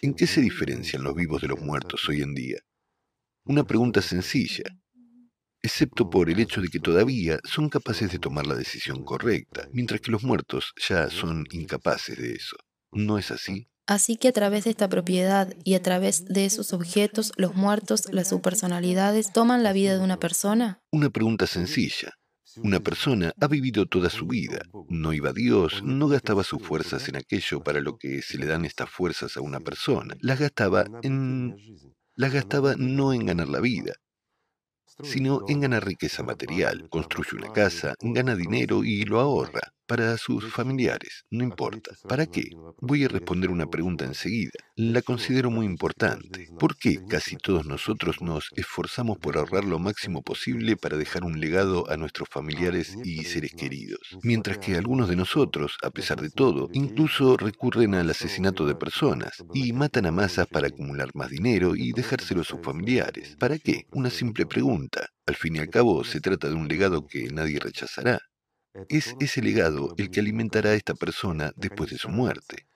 ¿En 0.02 0.14
qué 0.14 0.26
se 0.26 0.42
diferencian 0.42 1.02
los 1.02 1.14
vivos 1.14 1.40
de 1.40 1.48
los 1.48 1.60
muertos 1.60 2.06
hoy 2.08 2.20
en 2.20 2.34
día? 2.34 2.58
Una 3.44 3.64
pregunta 3.64 4.02
sencilla, 4.02 4.64
excepto 5.62 6.10
por 6.10 6.28
el 6.28 6.38
hecho 6.38 6.60
de 6.60 6.68
que 6.68 6.80
todavía 6.80 7.38
son 7.44 7.70
capaces 7.70 8.12
de 8.12 8.18
tomar 8.18 8.46
la 8.46 8.56
decisión 8.56 9.04
correcta, 9.04 9.68
mientras 9.72 10.02
que 10.02 10.10
los 10.10 10.22
muertos 10.22 10.74
ya 10.86 11.08
son 11.08 11.46
incapaces 11.50 12.18
de 12.18 12.32
eso. 12.32 12.56
¿No 12.92 13.16
es 13.16 13.30
así? 13.30 13.68
Así 13.86 14.16
que 14.16 14.28
a 14.28 14.32
través 14.32 14.64
de 14.64 14.70
esta 14.70 14.88
propiedad 14.88 15.54
y 15.64 15.74
a 15.74 15.82
través 15.82 16.26
de 16.26 16.44
esos 16.44 16.72
objetos, 16.72 17.32
los 17.36 17.54
muertos, 17.54 18.12
las 18.12 18.28
subpersonalidades, 18.28 19.32
toman 19.32 19.62
la 19.62 19.72
vida 19.72 19.96
de 19.96 20.04
una 20.04 20.18
persona? 20.18 20.82
Una 20.90 21.08
pregunta 21.08 21.46
sencilla. 21.46 22.12
Una 22.62 22.80
persona 22.80 23.32
ha 23.40 23.46
vivido 23.48 23.86
toda 23.86 24.10
su 24.10 24.26
vida, 24.26 24.60
no 24.88 25.12
iba 25.12 25.30
a 25.30 25.32
Dios, 25.32 25.82
no 25.82 26.08
gastaba 26.08 26.42
sus 26.42 26.62
fuerzas 26.62 27.08
en 27.08 27.16
aquello 27.16 27.62
para 27.62 27.80
lo 27.80 27.96
que 27.98 28.22
se 28.22 28.38
le 28.38 28.46
dan 28.46 28.64
estas 28.64 28.90
fuerzas 28.90 29.36
a 29.36 29.40
una 29.40 29.60
persona, 29.60 30.16
las 30.20 30.40
gastaba 30.40 30.86
en... 31.02 31.56
las 32.14 32.32
gastaba 32.32 32.74
no 32.76 33.12
en 33.12 33.26
ganar 33.26 33.48
la 33.48 33.60
vida, 33.60 33.94
sino 35.02 35.42
en 35.48 35.60
ganar 35.60 35.84
riqueza 35.84 36.22
material, 36.22 36.88
construye 36.88 37.36
una 37.36 37.52
casa, 37.52 37.94
gana 38.00 38.34
dinero 38.34 38.84
y 38.84 39.04
lo 39.04 39.20
ahorra 39.20 39.75
para 39.86 40.16
sus 40.18 40.52
familiares, 40.52 41.24
no 41.30 41.44
importa. 41.44 41.92
¿Para 42.08 42.26
qué? 42.26 42.50
Voy 42.80 43.04
a 43.04 43.08
responder 43.08 43.50
una 43.50 43.66
pregunta 43.66 44.04
enseguida. 44.04 44.52
La 44.74 45.02
considero 45.02 45.50
muy 45.50 45.66
importante. 45.66 46.48
¿Por 46.58 46.76
qué 46.76 46.98
casi 47.08 47.36
todos 47.36 47.66
nosotros 47.66 48.20
nos 48.20 48.50
esforzamos 48.56 49.18
por 49.18 49.36
ahorrar 49.36 49.64
lo 49.64 49.78
máximo 49.78 50.22
posible 50.22 50.76
para 50.76 50.96
dejar 50.96 51.24
un 51.24 51.40
legado 51.40 51.90
a 51.90 51.96
nuestros 51.96 52.28
familiares 52.28 52.96
y 53.04 53.24
seres 53.24 53.52
queridos? 53.54 54.18
Mientras 54.22 54.58
que 54.58 54.76
algunos 54.76 55.08
de 55.08 55.16
nosotros, 55.16 55.76
a 55.82 55.90
pesar 55.90 56.20
de 56.20 56.30
todo, 56.30 56.68
incluso 56.72 57.36
recurren 57.36 57.94
al 57.94 58.10
asesinato 58.10 58.66
de 58.66 58.74
personas 58.74 59.44
y 59.54 59.72
matan 59.72 60.06
a 60.06 60.12
masas 60.12 60.46
para 60.46 60.68
acumular 60.68 61.10
más 61.14 61.30
dinero 61.30 61.76
y 61.76 61.92
dejárselo 61.92 62.42
a 62.42 62.44
sus 62.44 62.60
familiares. 62.60 63.36
¿Para 63.38 63.58
qué? 63.58 63.86
Una 63.92 64.10
simple 64.10 64.46
pregunta. 64.46 65.08
Al 65.26 65.36
fin 65.36 65.56
y 65.56 65.58
al 65.58 65.70
cabo, 65.70 66.04
se 66.04 66.20
trata 66.20 66.48
de 66.48 66.54
un 66.54 66.68
legado 66.68 67.06
que 67.06 67.28
nadie 67.30 67.58
rechazará. 67.58 68.20
Es 68.88 69.14
ese 69.20 69.42
legado 69.42 69.94
el 69.96 70.10
que 70.10 70.20
alimentará 70.20 70.70
a 70.70 70.74
esta 70.74 70.94
persona 70.94 71.52
después 71.56 71.90
de 71.90 71.98
su 71.98 72.08
muerte. 72.08 72.66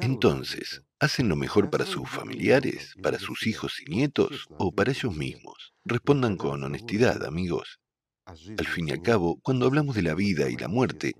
Entonces, 0.00 0.82
¿hacen 0.98 1.28
lo 1.28 1.36
mejor 1.36 1.70
para 1.70 1.86
sus 1.86 2.08
familiares, 2.08 2.94
para 3.02 3.18
sus 3.18 3.46
hijos 3.46 3.80
y 3.80 3.90
nietos 3.90 4.46
o 4.58 4.72
para 4.72 4.92
ellos 4.92 5.16
mismos? 5.16 5.74
Respondan 5.84 6.36
con 6.36 6.62
honestidad, 6.62 7.24
amigos. 7.24 7.80
Al 8.26 8.66
fin 8.66 8.88
y 8.88 8.92
al 8.92 9.02
cabo, 9.02 9.40
cuando 9.40 9.66
hablamos 9.66 9.94
de 9.96 10.02
la 10.02 10.14
vida 10.14 10.50
y 10.50 10.56
la 10.56 10.68
muerte, 10.68 11.14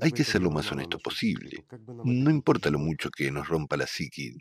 hay 0.00 0.12
que 0.12 0.24
ser 0.24 0.40
lo 0.42 0.50
más 0.50 0.70
honesto 0.72 0.98
posible. 0.98 1.64
No 2.04 2.30
importa 2.30 2.70
lo 2.70 2.78
mucho 2.78 3.10
que 3.10 3.30
nos 3.30 3.48
rompa 3.48 3.76
la 3.76 3.86
psique. 3.86 4.36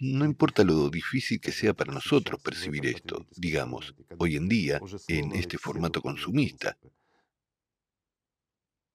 No 0.00 0.24
importa 0.24 0.64
lo 0.64 0.90
difícil 0.90 1.40
que 1.40 1.52
sea 1.52 1.72
para 1.74 1.92
nosotros 1.92 2.42
percibir 2.42 2.86
esto, 2.86 3.24
digamos, 3.36 3.94
hoy 4.18 4.36
en 4.36 4.48
día, 4.48 4.80
en 5.06 5.32
este 5.32 5.58
formato 5.58 6.02
consumista, 6.02 6.76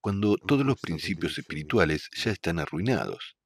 cuando 0.02 0.38
todos 0.38 0.66
los 0.66 0.80
principios 0.80 1.38
espirituales 1.38 2.10
ya 2.16 2.32
están 2.32 2.60
arruinados. 2.60 3.38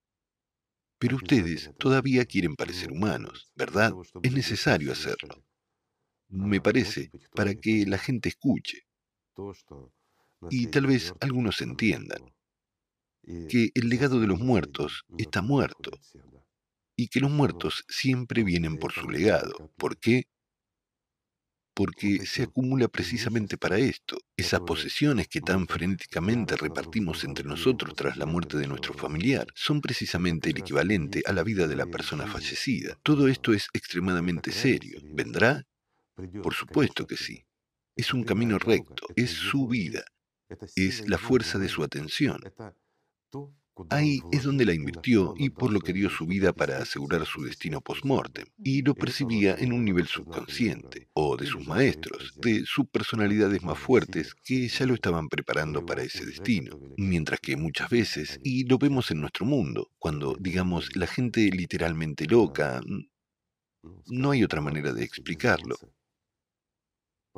Pero 1.00 1.16
ustedes 1.16 1.72
todavía 1.80 2.26
quieren 2.26 2.56
parecer 2.56 2.92
humanos, 2.92 3.52
¿verdad? 3.56 3.94
Es 4.22 4.34
necesario 4.34 4.92
hacerlo. 4.92 5.44
Me 6.30 6.62
parece, 6.62 7.10
para 7.34 7.56
que 7.56 7.86
la 7.86 7.98
gente 7.98 8.30
escuche. 8.30 8.84
Y 10.50 10.68
tal 10.68 10.88
vez 10.88 11.14
algunos 11.20 11.62
entiendan 11.62 12.34
que 13.50 13.72
el 13.74 13.90
legado 13.90 14.20
de 14.20 14.28
los 14.28 14.40
muertos 14.40 15.04
está 15.18 15.42
muerto 15.42 15.92
y 16.96 17.08
que 17.08 17.20
los 17.20 17.32
muertos 17.32 17.84
siempre 17.88 18.44
vienen 18.44 18.78
por 18.78 18.92
su 18.92 19.10
legado. 19.10 19.72
¿Por 19.78 19.98
qué? 20.00 20.28
Porque 21.82 22.28
se 22.28 22.44
acumula 22.44 22.88
precisamente 22.88 23.58
para 23.58 23.80
esto. 23.80 24.16
Esas 24.38 24.60
posesiones 24.60 25.28
que 25.28 25.42
tan 25.42 25.66
frenéticamente 25.66 26.56
repartimos 26.56 27.24
entre 27.24 27.44
nosotros 27.44 27.96
tras 27.96 28.18
la 28.18 28.28
muerte 28.28 28.56
de 28.60 28.68
nuestro 28.68 28.94
familiar 28.94 29.48
son 29.56 29.82
precisamente 29.82 30.52
el 30.52 30.60
equivalente 30.60 31.24
a 31.26 31.34
la 31.34 31.42
vida 31.42 31.66
de 31.66 31.76
la 31.76 31.88
persona 31.88 32.28
fallecida. 32.28 33.00
Todo 33.02 33.28
esto 33.28 33.52
es 33.52 33.68
extremadamente 33.74 34.52
serio. 34.52 35.00
¿Vendrá? 35.06 35.64
Por 36.44 36.54
supuesto 36.54 37.08
que 37.08 37.18
sí. 37.18 37.48
Es 37.96 38.14
un 38.14 38.26
camino 38.26 38.60
recto, 38.60 39.08
es 39.16 39.32
su 39.32 39.68
vida, 39.68 40.04
es 40.76 41.10
la 41.10 41.18
fuerza 41.18 41.58
de 41.58 41.68
su 41.68 41.82
atención. 41.82 42.42
Ahí 43.90 44.20
es 44.32 44.44
donde 44.44 44.66
la 44.66 44.74
invirtió 44.74 45.34
y 45.38 45.50
por 45.50 45.72
lo 45.72 45.80
que 45.80 45.94
dio 45.94 46.10
su 46.10 46.26
vida 46.26 46.54
para 46.54 46.78
asegurar 46.78 47.26
su 47.26 47.44
destino 47.44 47.82
post-mortem. 47.82 48.46
Y 48.64 48.82
lo 48.82 48.96
percibía 48.96 49.56
en 49.58 49.74
un 49.74 49.86
nivel 49.86 50.08
subconsciente, 50.08 51.08
o 51.14 51.38
de 51.38 51.46
sus 51.46 51.68
maestros, 51.68 52.34
de 52.42 52.64
sus 52.66 52.88
personalidades 52.88 53.64
más 53.64 53.78
fuertes 53.80 54.36
que 54.36 54.68
ya 54.68 54.86
lo 54.86 54.94
estaban 54.94 55.30
preparando 55.30 55.86
para 55.86 56.04
ese 56.04 56.26
destino. 56.26 56.80
Mientras 56.98 57.40
que 57.40 57.56
muchas 57.56 57.90
veces, 57.90 58.40
y 58.44 58.66
lo 58.66 58.78
vemos 58.78 59.12
en 59.12 59.22
nuestro 59.22 59.46
mundo, 59.46 59.90
cuando, 59.98 60.36
digamos, 60.40 60.96
la 60.96 61.08
gente 61.08 61.50
literalmente 61.52 62.26
loca, 62.26 62.82
no 64.08 64.32
hay 64.32 64.44
otra 64.44 64.62
manera 64.62 64.94
de 64.94 65.04
explicarlo, 65.04 65.76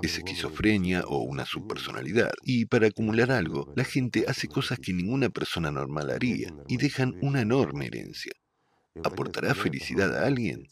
esquizofrenia 0.01 1.03
o 1.05 1.19
una 1.19 1.45
subpersonalidad. 1.45 2.31
Y 2.43 2.65
para 2.65 2.87
acumular 2.87 3.31
algo, 3.31 3.71
la 3.75 3.83
gente 3.83 4.25
hace 4.27 4.47
cosas 4.47 4.79
que 4.79 4.93
ninguna 4.93 5.29
persona 5.29 5.71
normal 5.71 6.09
haría 6.09 6.53
y 6.67 6.77
dejan 6.77 7.15
una 7.21 7.41
enorme 7.41 7.87
herencia. 7.87 8.33
¿Aportará 9.03 9.55
felicidad 9.55 10.15
a 10.15 10.25
alguien? 10.27 10.67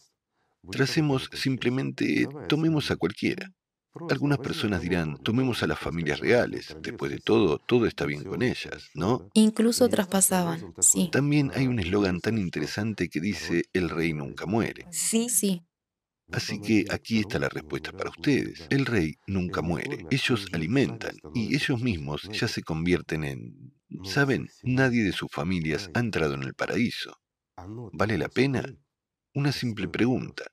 Tracemos 0.70 1.30
simplemente, 1.34 2.28
tomemos 2.48 2.92
a 2.92 2.96
cualquiera. 2.96 3.52
Algunas 4.10 4.38
personas 4.38 4.82
dirán, 4.82 5.18
tomemos 5.18 5.64
a 5.64 5.68
las 5.68 5.78
familias 5.78 6.20
reales. 6.20 6.76
Después 6.82 7.12
de 7.12 7.20
todo, 7.20 7.58
todo 7.58 7.88
está 7.88 8.06
bien 8.06 8.24
con 8.24 8.42
ellas, 8.42 8.90
¿no? 8.94 9.30
Incluso 9.34 9.90
traspasaban, 9.90 10.74
sí. 10.80 11.10
También 11.12 11.52
hay 11.56 11.68
un 11.68 11.80
eslogan 11.80 12.22
tan 12.22 12.38
interesante 12.38 13.10
que 13.10 13.20
dice, 13.20 13.64
el 13.74 13.90
rey 13.90 14.14
nunca 14.14 14.46
muere. 14.46 14.86
Sí, 14.92 15.28
sí. 15.28 15.64
Así 16.32 16.60
que 16.60 16.86
aquí 16.90 17.20
está 17.20 17.40
la 17.40 17.50
respuesta 17.50 17.92
para 17.92 18.10
ustedes. 18.10 18.68
El 18.70 18.86
rey 18.86 19.16
nunca 19.28 19.62
muere. 19.62 20.06
Ellos 20.10 20.48
alimentan 20.54 21.18
y 21.34 21.56
ellos 21.56 21.82
mismos 21.82 22.30
ya 22.32 22.48
se 22.48 22.64
convierten 22.64 23.24
en... 23.24 23.74
Saben, 24.04 24.50
nadie 24.64 25.04
de 25.04 25.12
sus 25.12 25.30
familias 25.32 25.90
ha 25.94 26.00
entrado 26.00 26.36
en 26.36 26.44
el 26.44 26.54
paraíso. 26.54 27.18
¿Vale 27.94 28.18
la 28.18 28.30
pena? 28.30 28.64
Una 29.34 29.52
simple 29.52 29.88
pregunta. 29.88 30.46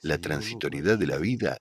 La 0.00 0.18
transitoriedad 0.18 0.98
de 0.98 1.06
la 1.06 1.18
vida 1.18 1.58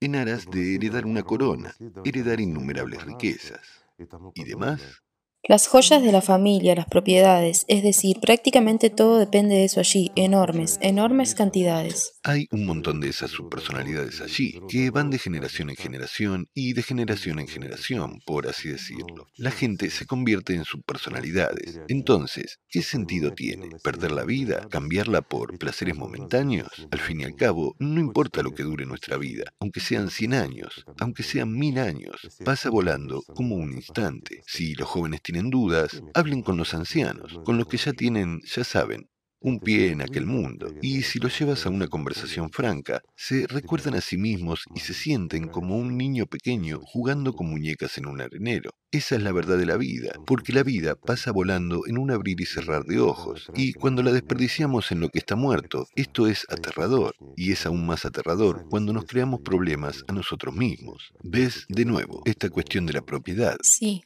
en 0.00 0.16
aras 0.16 0.50
de 0.50 0.74
heredar 0.74 1.06
una 1.06 1.22
corona, 1.22 1.74
heredar 2.04 2.40
innumerables 2.40 3.04
riquezas 3.04 3.86
y 4.34 4.44
demás. 4.44 5.02
Las 5.48 5.66
joyas 5.66 6.00
de 6.04 6.12
la 6.12 6.22
familia, 6.22 6.76
las 6.76 6.86
propiedades, 6.86 7.64
es 7.66 7.82
decir, 7.82 8.20
prácticamente 8.20 8.90
todo 8.90 9.18
depende 9.18 9.56
de 9.56 9.64
eso 9.64 9.80
allí, 9.80 10.12
enormes, 10.14 10.78
enormes 10.82 11.34
cantidades. 11.34 12.12
Hay 12.22 12.46
un 12.52 12.64
montón 12.64 13.00
de 13.00 13.08
esas 13.08 13.32
subpersonalidades 13.32 14.20
allí, 14.20 14.60
que 14.68 14.90
van 14.92 15.10
de 15.10 15.18
generación 15.18 15.70
en 15.70 15.74
generación 15.74 16.46
y 16.54 16.74
de 16.74 16.84
generación 16.84 17.40
en 17.40 17.48
generación, 17.48 18.20
por 18.24 18.46
así 18.46 18.68
decirlo. 18.68 19.26
La 19.34 19.50
gente 19.50 19.90
se 19.90 20.06
convierte 20.06 20.54
en 20.54 20.64
subpersonalidades. 20.64 21.80
Entonces, 21.88 22.60
¿qué 22.68 22.82
sentido 22.82 23.32
tiene? 23.32 23.70
¿Perder 23.82 24.12
la 24.12 24.24
vida? 24.24 24.68
¿Cambiarla 24.70 25.22
por 25.22 25.58
placeres 25.58 25.96
momentáneos? 25.96 26.86
Al 26.92 27.00
fin 27.00 27.20
y 27.20 27.24
al 27.24 27.34
cabo, 27.34 27.74
no 27.80 27.98
importa 27.98 28.44
lo 28.44 28.52
que 28.52 28.62
dure 28.62 28.86
nuestra 28.86 29.16
vida, 29.16 29.46
aunque 29.58 29.80
sean 29.80 30.08
100 30.08 30.34
años, 30.34 30.84
aunque 31.00 31.24
sean 31.24 31.52
mil 31.52 31.80
años, 31.80 32.28
pasa 32.44 32.70
volando 32.70 33.24
como 33.34 33.56
un 33.56 33.72
instante. 33.72 34.42
Si 34.46 34.76
los 34.76 34.88
jóvenes 34.88 35.20
tienen 35.20 35.31
dudas, 35.50 36.02
hablen 36.14 36.42
con 36.42 36.56
los 36.56 36.74
ancianos, 36.74 37.40
con 37.44 37.58
los 37.58 37.66
que 37.66 37.76
ya 37.76 37.92
tienen, 37.92 38.40
ya 38.44 38.64
saben, 38.64 39.08
un 39.42 39.58
pie 39.58 39.90
en 39.90 40.02
aquel 40.02 40.26
mundo, 40.26 40.72
y 40.80 41.02
si 41.02 41.18
lo 41.18 41.28
llevas 41.28 41.66
a 41.66 41.70
una 41.70 41.88
conversación 41.88 42.50
franca, 42.50 43.02
se 43.16 43.46
recuerdan 43.46 43.94
a 43.94 44.00
sí 44.00 44.16
mismos 44.16 44.64
y 44.74 44.80
se 44.80 44.94
sienten 44.94 45.48
como 45.48 45.76
un 45.76 45.96
niño 45.96 46.26
pequeño 46.26 46.80
jugando 46.84 47.32
con 47.32 47.50
muñecas 47.50 47.98
en 47.98 48.06
un 48.06 48.20
arenero. 48.20 48.70
Esa 48.90 49.16
es 49.16 49.22
la 49.22 49.32
verdad 49.32 49.58
de 49.58 49.66
la 49.66 49.76
vida, 49.76 50.12
porque 50.26 50.52
la 50.52 50.62
vida 50.62 50.94
pasa 50.94 51.32
volando 51.32 51.86
en 51.86 51.98
un 51.98 52.10
abrir 52.10 52.40
y 52.40 52.46
cerrar 52.46 52.84
de 52.84 53.00
ojos, 53.00 53.50
y 53.54 53.72
cuando 53.72 54.02
la 54.02 54.12
desperdiciamos 54.12 54.92
en 54.92 55.00
lo 55.00 55.08
que 55.08 55.18
está 55.18 55.34
muerto, 55.34 55.86
esto 55.96 56.26
es 56.26 56.46
aterrador, 56.48 57.14
y 57.36 57.52
es 57.52 57.66
aún 57.66 57.86
más 57.86 58.04
aterrador 58.04 58.66
cuando 58.70 58.92
nos 58.92 59.04
creamos 59.06 59.40
problemas 59.40 60.04
a 60.08 60.12
nosotros 60.12 60.54
mismos. 60.54 61.12
¿Ves 61.22 61.66
de 61.68 61.84
nuevo 61.84 62.22
esta 62.26 62.48
cuestión 62.48 62.86
de 62.86 62.92
la 62.92 63.02
propiedad? 63.02 63.56
Sí. 63.62 64.02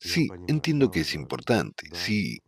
Sí, 0.00 0.28
entiendo 0.48 0.90
que 0.90 1.00
es 1.00 1.14
importante, 1.14 1.88
sí, 1.92 2.40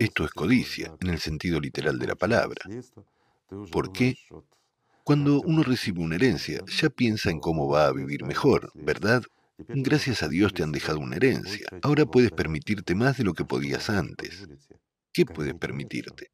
esto 0.00 0.24
es 0.24 0.30
codicia, 0.30 0.96
en 1.00 1.10
el 1.10 1.18
sentido 1.18 1.60
literal 1.60 1.98
de 1.98 2.06
la 2.06 2.14
palabra. 2.14 2.62
¿Por 3.70 3.92
qué? 3.92 4.16
Cuando 5.04 5.40
uno 5.40 5.62
recibe 5.62 6.00
una 6.00 6.16
herencia, 6.16 6.60
ya 6.66 6.90
piensa 6.90 7.30
en 7.30 7.38
cómo 7.38 7.68
va 7.68 7.86
a 7.86 7.92
vivir 7.92 8.24
mejor, 8.24 8.70
¿verdad? 8.74 9.22
Gracias 9.58 10.22
a 10.22 10.28
Dios 10.28 10.52
te 10.52 10.62
han 10.62 10.72
dejado 10.72 10.98
una 10.98 11.16
herencia. 11.16 11.66
Ahora 11.82 12.04
puedes 12.06 12.30
permitirte 12.30 12.94
más 12.94 13.16
de 13.16 13.24
lo 13.24 13.32
que 13.32 13.44
podías 13.44 13.88
antes. 13.88 14.46
¿Qué 15.12 15.24
puedes 15.24 15.54
permitirte? 15.54 16.30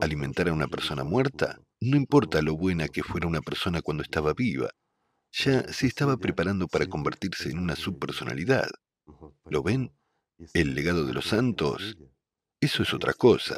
¿Alimentar 0.00 0.48
a 0.48 0.52
una 0.52 0.68
persona 0.68 1.04
muerta? 1.04 1.60
No 1.80 1.96
importa 1.96 2.40
lo 2.42 2.56
buena 2.56 2.88
que 2.88 3.02
fuera 3.02 3.28
una 3.28 3.42
persona 3.42 3.82
cuando 3.82 4.02
estaba 4.02 4.32
viva. 4.32 4.70
Ya 5.30 5.72
se 5.72 5.86
estaba 5.86 6.16
preparando 6.16 6.66
para 6.66 6.86
convertirse 6.86 7.50
en 7.50 7.58
una 7.58 7.76
subpersonalidad. 7.76 8.68
¿Lo 9.46 9.62
ven? 9.62 9.92
El 10.54 10.74
legado 10.74 11.04
de 11.04 11.12
los 11.12 11.26
santos 11.26 11.96
eso 12.60 12.82
es 12.82 12.92
otra 12.92 13.12
cosa. 13.12 13.56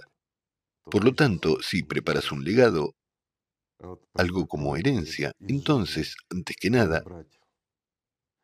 Por 0.85 1.05
lo 1.05 1.14
tanto, 1.14 1.62
si 1.62 1.82
preparas 1.82 2.32
un 2.32 2.44
legado, 2.44 2.97
algo 4.14 4.47
como 4.47 4.77
herencia, 4.77 5.32
entonces, 5.40 6.16
antes 6.28 6.56
que 6.56 6.68
nada, 6.68 7.02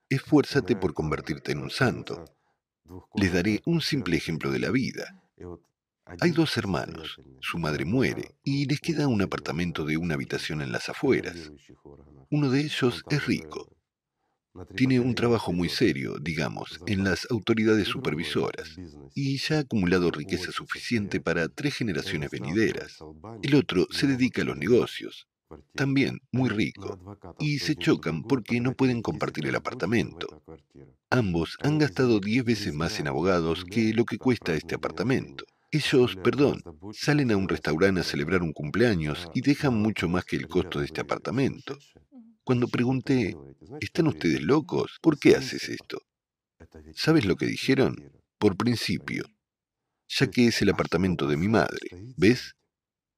esfuérzate 0.08 0.74
por 0.76 0.94
convertirte 0.94 1.52
en 1.52 1.58
un 1.58 1.70
santo. 1.70 2.24
Les 3.14 3.32
daré 3.32 3.60
un 3.66 3.82
simple 3.82 4.16
ejemplo 4.16 4.50
de 4.50 4.60
la 4.60 4.70
vida. 4.70 5.22
Hay 6.20 6.30
dos 6.30 6.56
hermanos, 6.56 7.20
su 7.40 7.58
madre 7.58 7.84
muere 7.84 8.36
y 8.42 8.64
les 8.66 8.80
queda 8.80 9.08
un 9.08 9.20
apartamento 9.20 9.84
de 9.84 9.98
una 9.98 10.14
habitación 10.14 10.62
en 10.62 10.72
las 10.72 10.88
afueras. 10.88 11.52
Uno 12.30 12.48
de 12.48 12.60
ellos 12.60 13.02
es 13.10 13.26
rico, 13.26 13.75
tiene 14.74 15.00
un 15.00 15.14
trabajo 15.14 15.52
muy 15.52 15.68
serio, 15.68 16.16
digamos, 16.20 16.80
en 16.86 17.04
las 17.04 17.26
autoridades 17.30 17.88
supervisoras 17.88 18.76
y 19.14 19.38
ya 19.38 19.56
ha 19.56 19.60
acumulado 19.60 20.10
riqueza 20.10 20.52
suficiente 20.52 21.20
para 21.20 21.48
tres 21.48 21.74
generaciones 21.76 22.30
venideras. 22.30 22.98
El 23.42 23.54
otro 23.54 23.86
se 23.90 24.06
dedica 24.06 24.42
a 24.42 24.44
los 24.44 24.56
negocios, 24.56 25.26
también 25.74 26.20
muy 26.32 26.48
rico, 26.48 26.98
y 27.38 27.58
se 27.58 27.76
chocan 27.76 28.22
porque 28.22 28.60
no 28.60 28.74
pueden 28.74 29.02
compartir 29.02 29.46
el 29.46 29.54
apartamento. 29.54 30.42
Ambos 31.10 31.56
han 31.62 31.78
gastado 31.78 32.20
diez 32.20 32.44
veces 32.44 32.74
más 32.74 32.98
en 32.98 33.08
abogados 33.08 33.64
que 33.64 33.92
lo 33.92 34.04
que 34.04 34.18
cuesta 34.18 34.54
este 34.54 34.74
apartamento. 34.74 35.44
Ellos, 35.70 36.16
perdón, 36.16 36.62
salen 36.92 37.30
a 37.32 37.36
un 37.36 37.48
restaurante 37.48 38.00
a 38.00 38.04
celebrar 38.04 38.42
un 38.42 38.52
cumpleaños 38.52 39.28
y 39.34 39.40
dejan 39.40 39.74
mucho 39.74 40.08
más 40.08 40.24
que 40.24 40.36
el 40.36 40.48
costo 40.48 40.78
de 40.78 40.86
este 40.86 41.00
apartamento. 41.00 41.76
Cuando 42.46 42.68
pregunté, 42.68 43.36
¿están 43.80 44.06
ustedes 44.06 44.40
locos? 44.40 44.98
¿Por 45.02 45.18
qué 45.18 45.34
haces 45.34 45.68
esto? 45.68 46.00
¿Sabes 46.94 47.24
lo 47.24 47.34
que 47.34 47.46
dijeron? 47.46 47.96
Por 48.38 48.56
principio, 48.56 49.24
ya 50.06 50.30
que 50.30 50.46
es 50.46 50.62
el 50.62 50.70
apartamento 50.70 51.26
de 51.26 51.36
mi 51.36 51.48
madre. 51.48 51.90
¿Ves? 52.16 52.54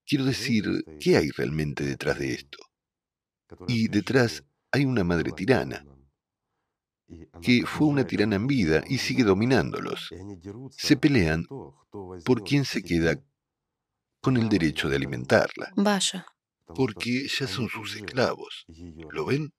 Quiero 0.07 0.25
decir, 0.25 0.65
¿qué 0.99 1.19
hay 1.19 1.29
realmente 1.29 1.85
detrás 1.85 2.19
de 2.19 2.33
esto? 2.33 2.57
Y 3.67 3.89
detrás 3.89 4.45
hay 4.73 4.87
una 4.87 5.05
madre 5.05 5.33
tirana, 5.33 5.85
que 7.43 7.67
fue 7.67 7.87
una 7.87 8.07
tirana 8.07 8.37
en 8.37 8.47
vida 8.47 8.83
y 8.89 8.97
sigue 8.97 9.25
dominándolos. 9.25 10.09
Se 10.71 10.97
pelean 10.97 11.45
por 12.25 12.45
quién 12.45 12.65
se 12.65 12.83
queda 12.83 13.23
con 14.23 14.39
el 14.39 14.49
derecho 14.49 14.89
de 14.89 14.97
alimentarla. 14.97 15.71
Vaya 15.77 16.25
porque 16.75 17.27
ya 17.29 17.47
son 17.47 17.69
sus 17.69 17.97
esclavos. 17.97 18.65
¿Lo 19.11 19.25
ven? 19.27 19.53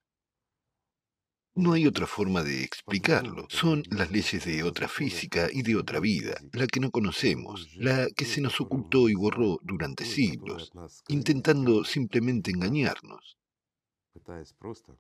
No 1.55 1.73
hay 1.73 1.87
otra 1.87 2.07
forma 2.07 2.43
de 2.43 2.63
explicarlo. 2.63 3.47
Son 3.49 3.83
las 3.89 4.11
leyes 4.11 4.45
de 4.45 4.63
otra 4.63 4.87
física 4.87 5.49
y 5.51 5.61
de 5.61 5.75
otra 5.75 5.99
vida, 5.99 6.39
la 6.53 6.67
que 6.67 6.79
no 6.79 6.89
conocemos, 6.89 7.67
la 7.75 8.07
que 8.15 8.25
se 8.25 8.39
nos 8.39 8.61
ocultó 8.61 9.09
y 9.09 9.15
borró 9.15 9.59
durante 9.61 10.05
siglos, 10.05 10.71
intentando 11.07 11.83
simplemente 11.83 12.51
engañarnos. 12.51 13.37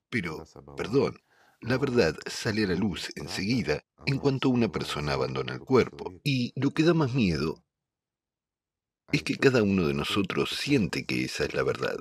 Pero, 0.09 0.43
perdón, 0.75 1.21
la 1.61 1.77
verdad 1.77 2.17
sale 2.25 2.63
a 2.63 2.67
la 2.67 2.75
luz 2.75 3.09
enseguida 3.15 3.83
en 4.05 4.17
cuanto 4.17 4.49
una 4.49 4.69
persona 4.69 5.13
abandona 5.13 5.53
el 5.53 5.59
cuerpo. 5.59 6.13
Y 6.23 6.51
lo 6.59 6.71
que 6.71 6.83
da 6.83 6.93
más 6.93 7.13
miedo 7.13 7.63
es 9.11 9.23
que 9.23 9.35
cada 9.37 9.63
uno 9.63 9.87
de 9.87 9.93
nosotros 9.93 10.51
siente 10.51 11.05
que 11.05 11.23
esa 11.23 11.45
es 11.45 11.53
la 11.53 11.63
verdad. 11.63 11.97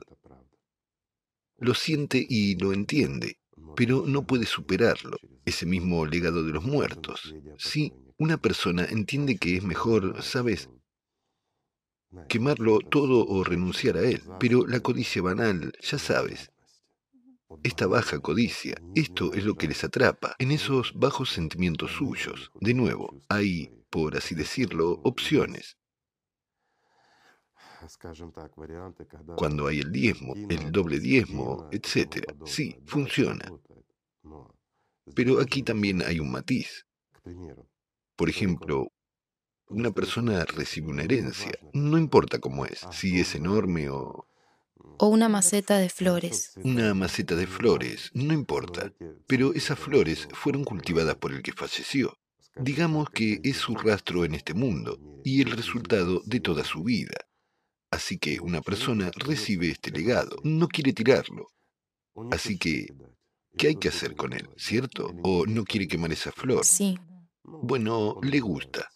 Lo 1.58 1.74
siente 1.74 2.24
y 2.28 2.56
lo 2.56 2.72
entiende, 2.72 3.38
pero 3.74 4.04
no 4.06 4.26
puede 4.26 4.46
superarlo, 4.46 5.18
ese 5.44 5.66
mismo 5.66 6.04
legado 6.06 6.44
de 6.44 6.52
los 6.52 6.64
muertos. 6.64 7.34
Sí, 7.56 7.92
una 8.18 8.36
persona 8.36 8.84
entiende 8.84 9.38
que 9.38 9.56
es 9.56 9.62
mejor, 9.64 10.22
¿sabes? 10.22 10.68
Quemarlo 12.28 12.80
todo 12.80 13.26
o 13.26 13.44
renunciar 13.44 13.96
a 13.96 14.02
él, 14.02 14.22
pero 14.38 14.66
la 14.66 14.80
codicia 14.80 15.22
banal, 15.22 15.72
ya 15.80 15.98
sabes, 15.98 16.50
esta 17.62 17.86
baja 17.86 18.18
codicia, 18.18 18.76
esto 18.94 19.32
es 19.32 19.44
lo 19.44 19.54
que 19.54 19.68
les 19.68 19.82
atrapa, 19.82 20.36
en 20.38 20.50
esos 20.50 20.92
bajos 20.94 21.30
sentimientos 21.30 21.92
suyos. 21.92 22.50
De 22.60 22.74
nuevo, 22.74 23.22
hay, 23.28 23.70
por 23.88 24.16
así 24.16 24.34
decirlo, 24.34 25.00
opciones. 25.02 25.77
Cuando 29.36 29.66
hay 29.66 29.80
el 29.80 29.92
diezmo, 29.92 30.34
el 30.34 30.72
doble 30.72 31.00
diezmo, 31.00 31.68
etc. 31.72 32.26
Sí, 32.44 32.76
funciona. 32.86 33.50
Pero 35.14 35.40
aquí 35.40 35.62
también 35.62 36.02
hay 36.02 36.20
un 36.20 36.30
matiz. 36.30 36.86
Por 38.16 38.28
ejemplo, 38.28 38.92
una 39.68 39.90
persona 39.90 40.44
recibe 40.44 40.88
una 40.88 41.02
herencia, 41.02 41.52
no 41.72 41.98
importa 41.98 42.38
cómo 42.38 42.64
es, 42.66 42.86
si 42.90 43.20
es 43.20 43.34
enorme 43.34 43.90
o... 43.90 44.26
O 45.00 45.08
una 45.08 45.28
maceta 45.28 45.78
de 45.78 45.88
flores. 45.88 46.54
Una 46.64 46.94
maceta 46.94 47.36
de 47.36 47.46
flores, 47.46 48.10
no 48.14 48.32
importa. 48.32 48.92
Pero 49.26 49.52
esas 49.52 49.78
flores 49.78 50.26
fueron 50.32 50.64
cultivadas 50.64 51.16
por 51.16 51.32
el 51.32 51.42
que 51.42 51.52
falleció. 51.52 52.16
Digamos 52.56 53.10
que 53.10 53.40
es 53.44 53.58
su 53.58 53.74
rastro 53.74 54.24
en 54.24 54.34
este 54.34 54.54
mundo 54.54 54.98
y 55.24 55.42
el 55.42 55.50
resultado 55.52 56.22
de 56.24 56.40
toda 56.40 56.64
su 56.64 56.82
vida. 56.82 57.27
Así 57.90 58.18
que 58.18 58.40
una 58.40 58.60
persona 58.60 59.10
recibe 59.16 59.70
este 59.70 59.90
legado, 59.90 60.36
no 60.44 60.68
quiere 60.68 60.92
tirarlo. 60.92 61.48
Así 62.30 62.58
que, 62.58 62.88
¿qué 63.56 63.68
hay 63.68 63.76
que 63.76 63.88
hacer 63.88 64.14
con 64.14 64.32
él, 64.32 64.48
cierto? 64.56 65.14
¿O 65.22 65.46
no 65.46 65.64
quiere 65.64 65.88
quemar 65.88 66.12
esa 66.12 66.32
flor? 66.32 66.64
Sí. 66.64 66.98
Bueno, 67.44 68.18
le 68.22 68.40
gusta. 68.40 68.88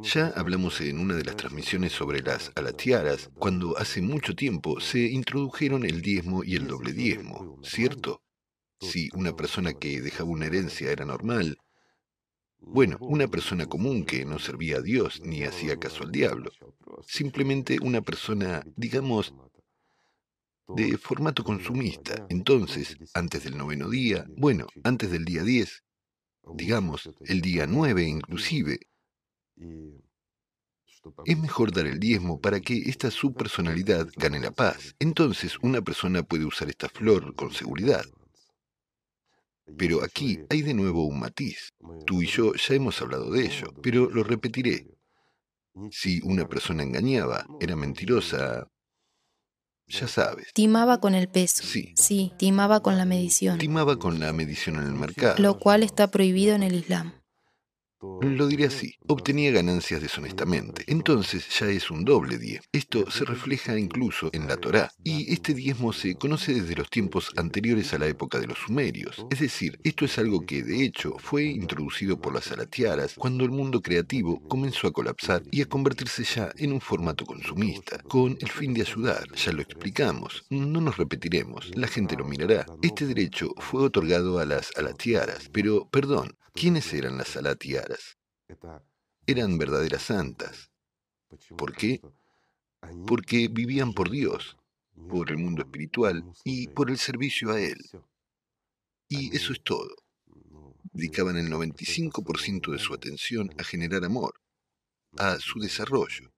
Ya 0.00 0.28
hablamos 0.28 0.80
en 0.80 0.98
una 0.98 1.14
de 1.14 1.24
las 1.24 1.36
transmisiones 1.36 1.92
sobre 1.92 2.22
las 2.22 2.50
alatiaras, 2.54 3.30
cuando 3.34 3.76
hace 3.76 4.00
mucho 4.00 4.34
tiempo 4.34 4.80
se 4.80 5.00
introdujeron 5.00 5.84
el 5.84 6.00
diezmo 6.00 6.42
y 6.44 6.56
el 6.56 6.66
doble 6.66 6.94
diezmo, 6.94 7.58
¿cierto? 7.62 8.22
Si 8.80 9.10
una 9.12 9.36
persona 9.36 9.74
que 9.74 10.00
dejaba 10.00 10.30
una 10.30 10.46
herencia 10.46 10.90
era 10.90 11.04
normal, 11.04 11.58
bueno, 12.62 12.96
una 13.00 13.28
persona 13.28 13.66
común 13.66 14.04
que 14.04 14.24
no 14.24 14.38
servía 14.38 14.78
a 14.78 14.82
Dios 14.82 15.20
ni 15.22 15.42
hacía 15.42 15.76
caso 15.78 16.04
al 16.04 16.12
diablo. 16.12 16.50
Simplemente 17.06 17.76
una 17.82 18.00
persona, 18.00 18.64
digamos, 18.76 19.34
de 20.68 20.96
formato 20.96 21.44
consumista. 21.44 22.26
Entonces, 22.28 22.96
antes 23.14 23.44
del 23.44 23.58
noveno 23.58 23.90
día, 23.90 24.26
bueno, 24.36 24.66
antes 24.84 25.10
del 25.10 25.24
día 25.24 25.42
10, 25.42 25.82
digamos, 26.54 27.10
el 27.26 27.40
día 27.40 27.66
9 27.66 28.04
inclusive, 28.04 28.80
es 31.24 31.38
mejor 31.38 31.72
dar 31.72 31.86
el 31.86 31.98
diezmo 31.98 32.40
para 32.40 32.60
que 32.60 32.78
esta 32.86 33.10
subpersonalidad 33.10 34.08
gane 34.16 34.38
la 34.40 34.52
paz. 34.52 34.94
Entonces 34.98 35.58
una 35.60 35.82
persona 35.82 36.22
puede 36.22 36.44
usar 36.44 36.68
esta 36.68 36.88
flor 36.88 37.34
con 37.34 37.52
seguridad. 37.52 38.04
Pero 39.76 40.02
aquí 40.02 40.40
hay 40.50 40.62
de 40.62 40.74
nuevo 40.74 41.06
un 41.06 41.20
matiz. 41.20 41.70
Tú 42.06 42.22
y 42.22 42.26
yo 42.26 42.54
ya 42.54 42.74
hemos 42.74 43.00
hablado 43.00 43.30
de 43.30 43.46
ello, 43.46 43.72
pero 43.82 44.10
lo 44.10 44.24
repetiré. 44.24 44.86
Si 45.90 46.20
una 46.24 46.48
persona 46.48 46.82
engañaba, 46.82 47.46
era 47.60 47.76
mentirosa, 47.76 48.66
ya 49.86 50.08
sabes. 50.08 50.52
Timaba 50.52 51.00
con 51.00 51.14
el 51.14 51.28
peso. 51.28 51.62
Sí. 51.64 51.94
Sí, 51.96 52.32
timaba 52.38 52.80
con 52.80 52.98
la 52.98 53.04
medición. 53.04 53.58
Timaba 53.58 53.98
con 53.98 54.20
la 54.20 54.32
medición 54.32 54.76
en 54.76 54.84
el 54.84 54.94
mercado. 54.94 55.36
Lo 55.38 55.58
cual 55.58 55.82
está 55.82 56.10
prohibido 56.10 56.54
en 56.54 56.62
el 56.62 56.74
Islam. 56.74 57.21
Lo 58.02 58.46
diré 58.46 58.66
así, 58.66 58.96
obtenía 59.06 59.52
ganancias 59.52 60.02
deshonestamente. 60.02 60.84
Entonces 60.88 61.48
ya 61.58 61.68
es 61.68 61.90
un 61.90 62.04
doble 62.04 62.38
diezmo. 62.38 62.66
Esto 62.72 63.10
se 63.10 63.24
refleja 63.24 63.78
incluso 63.78 64.30
en 64.32 64.48
la 64.48 64.56
Torá. 64.56 64.90
Y 65.04 65.32
este 65.32 65.54
diezmo 65.54 65.92
se 65.92 66.16
conoce 66.16 66.54
desde 66.54 66.74
los 66.74 66.90
tiempos 66.90 67.30
anteriores 67.36 67.94
a 67.94 67.98
la 67.98 68.06
época 68.06 68.40
de 68.40 68.48
los 68.48 68.58
sumerios. 68.58 69.24
Es 69.30 69.40
decir, 69.40 69.78
esto 69.84 70.04
es 70.04 70.18
algo 70.18 70.44
que 70.44 70.62
de 70.62 70.84
hecho 70.84 71.16
fue 71.18 71.44
introducido 71.44 72.20
por 72.20 72.34
las 72.34 72.50
alatiaras 72.50 73.14
cuando 73.14 73.44
el 73.44 73.50
mundo 73.50 73.80
creativo 73.80 74.42
comenzó 74.48 74.88
a 74.88 74.92
colapsar 74.92 75.42
y 75.50 75.62
a 75.62 75.66
convertirse 75.66 76.24
ya 76.24 76.52
en 76.56 76.72
un 76.72 76.80
formato 76.80 77.24
consumista, 77.24 77.98
con 77.98 78.36
el 78.40 78.48
fin 78.48 78.74
de 78.74 78.82
ayudar. 78.82 79.32
Ya 79.34 79.52
lo 79.52 79.62
explicamos, 79.62 80.44
no 80.50 80.80
nos 80.80 80.96
repetiremos, 80.96 81.70
la 81.74 81.86
gente 81.86 82.16
lo 82.16 82.24
mirará. 82.24 82.66
Este 82.82 83.06
derecho 83.06 83.54
fue 83.58 83.82
otorgado 83.82 84.38
a 84.38 84.46
las 84.46 84.70
alatiaras, 84.76 85.48
pero 85.52 85.88
perdón, 85.90 86.36
¿quiénes 86.52 86.92
eran 86.92 87.18
las 87.18 87.36
alatiaras? 87.36 88.18
Eran 89.26 89.58
verdaderas 89.58 90.02
santas. 90.02 90.70
¿Por 91.56 91.74
qué? 91.74 92.00
Porque 93.06 93.48
vivían 93.48 93.92
por 93.92 94.10
Dios, 94.10 94.56
por 95.08 95.30
el 95.30 95.38
mundo 95.38 95.62
espiritual 95.62 96.24
y 96.44 96.68
por 96.68 96.90
el 96.90 96.98
servicio 96.98 97.52
a 97.52 97.60
Él. 97.60 97.78
Y 99.08 99.34
eso 99.36 99.52
es 99.52 99.62
todo. 99.62 99.94
Dedicaban 100.92 101.36
el 101.36 101.50
95% 101.50 102.72
de 102.72 102.78
su 102.78 102.92
atención 102.92 103.50
a 103.58 103.64
generar 103.64 104.04
amor, 104.04 104.34
a 105.18 105.38
su 105.38 105.58
desarrollo. 105.58 106.32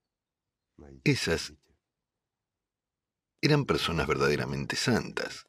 Esas 1.03 1.55
eran 3.41 3.65
personas 3.65 4.07
verdaderamente 4.07 4.77
santas. 4.77 5.47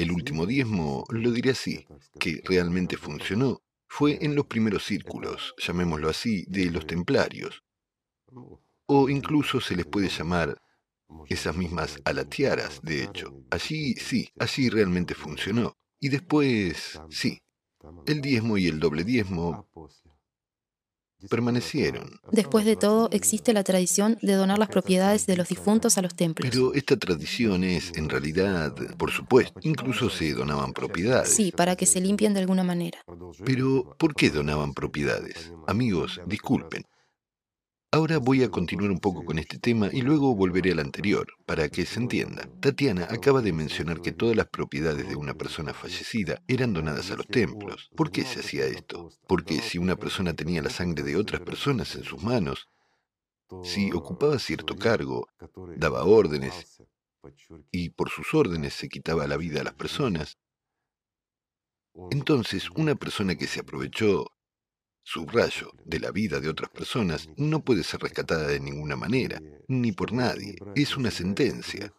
El 0.00 0.12
último 0.12 0.46
diezmo, 0.46 1.04
lo 1.10 1.30
diré 1.30 1.50
así, 1.50 1.86
que 2.18 2.40
realmente 2.46 2.96
funcionó, 2.96 3.60
fue 3.86 4.16
en 4.22 4.34
los 4.34 4.46
primeros 4.46 4.86
círculos, 4.86 5.54
llamémoslo 5.58 6.08
así, 6.08 6.46
de 6.48 6.70
los 6.70 6.86
templarios. 6.86 7.62
O 8.86 9.10
incluso 9.10 9.60
se 9.60 9.76
les 9.76 9.84
puede 9.84 10.08
llamar 10.08 10.58
esas 11.28 11.54
mismas 11.54 12.00
alatiaras, 12.06 12.80
de 12.82 13.04
hecho. 13.04 13.44
Allí 13.50 13.92
sí, 13.92 14.30
allí 14.38 14.70
realmente 14.70 15.14
funcionó. 15.14 15.76
Y 15.98 16.08
después, 16.08 16.98
sí, 17.10 17.42
el 18.06 18.22
diezmo 18.22 18.56
y 18.56 18.68
el 18.68 18.80
doble 18.80 19.04
diezmo 19.04 19.68
permanecieron. 21.28 22.20
Después 22.30 22.64
de 22.64 22.76
todo, 22.76 23.08
existe 23.12 23.52
la 23.52 23.64
tradición 23.64 24.18
de 24.22 24.34
donar 24.34 24.58
las 24.58 24.68
propiedades 24.68 25.26
de 25.26 25.36
los 25.36 25.48
difuntos 25.48 25.98
a 25.98 26.02
los 26.02 26.14
templos. 26.14 26.48
Pero 26.50 26.74
esta 26.74 26.96
tradición 26.96 27.64
es, 27.64 27.92
en 27.96 28.08
realidad, 28.08 28.74
por 28.96 29.10
supuesto, 29.10 29.58
incluso 29.62 30.10
se 30.10 30.32
donaban 30.32 30.72
propiedades. 30.72 31.30
Sí, 31.30 31.52
para 31.52 31.76
que 31.76 31.86
se 31.86 32.00
limpien 32.00 32.34
de 32.34 32.40
alguna 32.40 32.64
manera. 32.64 32.98
Pero, 33.44 33.96
¿por 33.98 34.14
qué 34.14 34.30
donaban 34.30 34.74
propiedades? 34.74 35.52
Amigos, 35.66 36.20
disculpen. 36.26 36.84
Ahora 37.92 38.18
voy 38.18 38.44
a 38.44 38.50
continuar 38.50 38.92
un 38.92 39.00
poco 39.00 39.24
con 39.24 39.40
este 39.40 39.58
tema 39.58 39.88
y 39.92 40.02
luego 40.02 40.36
volveré 40.36 40.70
al 40.70 40.78
anterior, 40.78 41.26
para 41.44 41.68
que 41.68 41.84
se 41.84 41.98
entienda. 41.98 42.48
Tatiana 42.60 43.08
acaba 43.10 43.42
de 43.42 43.52
mencionar 43.52 44.00
que 44.00 44.12
todas 44.12 44.36
las 44.36 44.46
propiedades 44.46 45.08
de 45.08 45.16
una 45.16 45.34
persona 45.34 45.74
fallecida 45.74 46.40
eran 46.46 46.72
donadas 46.72 47.10
a 47.10 47.16
los 47.16 47.26
templos. 47.26 47.90
¿Por 47.96 48.12
qué 48.12 48.22
se 48.22 48.40
hacía 48.40 48.64
esto? 48.66 49.10
Porque 49.26 49.60
si 49.60 49.78
una 49.78 49.96
persona 49.96 50.34
tenía 50.34 50.62
la 50.62 50.70
sangre 50.70 51.02
de 51.02 51.16
otras 51.16 51.40
personas 51.40 51.96
en 51.96 52.04
sus 52.04 52.22
manos, 52.22 52.68
si 53.64 53.90
ocupaba 53.90 54.38
cierto 54.38 54.76
cargo, 54.76 55.26
daba 55.76 56.04
órdenes 56.04 56.80
y 57.72 57.90
por 57.90 58.08
sus 58.08 58.32
órdenes 58.34 58.72
se 58.74 58.88
quitaba 58.88 59.26
la 59.26 59.36
vida 59.36 59.62
a 59.62 59.64
las 59.64 59.74
personas, 59.74 60.38
entonces 62.12 62.70
una 62.70 62.94
persona 62.94 63.34
que 63.34 63.48
se 63.48 63.60
aprovechó 63.60 64.26
subrayo, 65.10 65.72
de 65.84 65.98
la 65.98 66.12
vida 66.12 66.38
de 66.38 66.48
otras 66.48 66.70
personas, 66.70 67.28
no 67.36 67.64
puede 67.64 67.82
ser 67.82 68.00
rescatada 68.00 68.46
de 68.46 68.60
ninguna 68.60 68.94
manera, 68.94 69.42
ni 69.66 69.90
por 69.90 70.12
nadie. 70.12 70.56
Es 70.76 70.96
una 70.96 71.10
sentencia. 71.10 71.92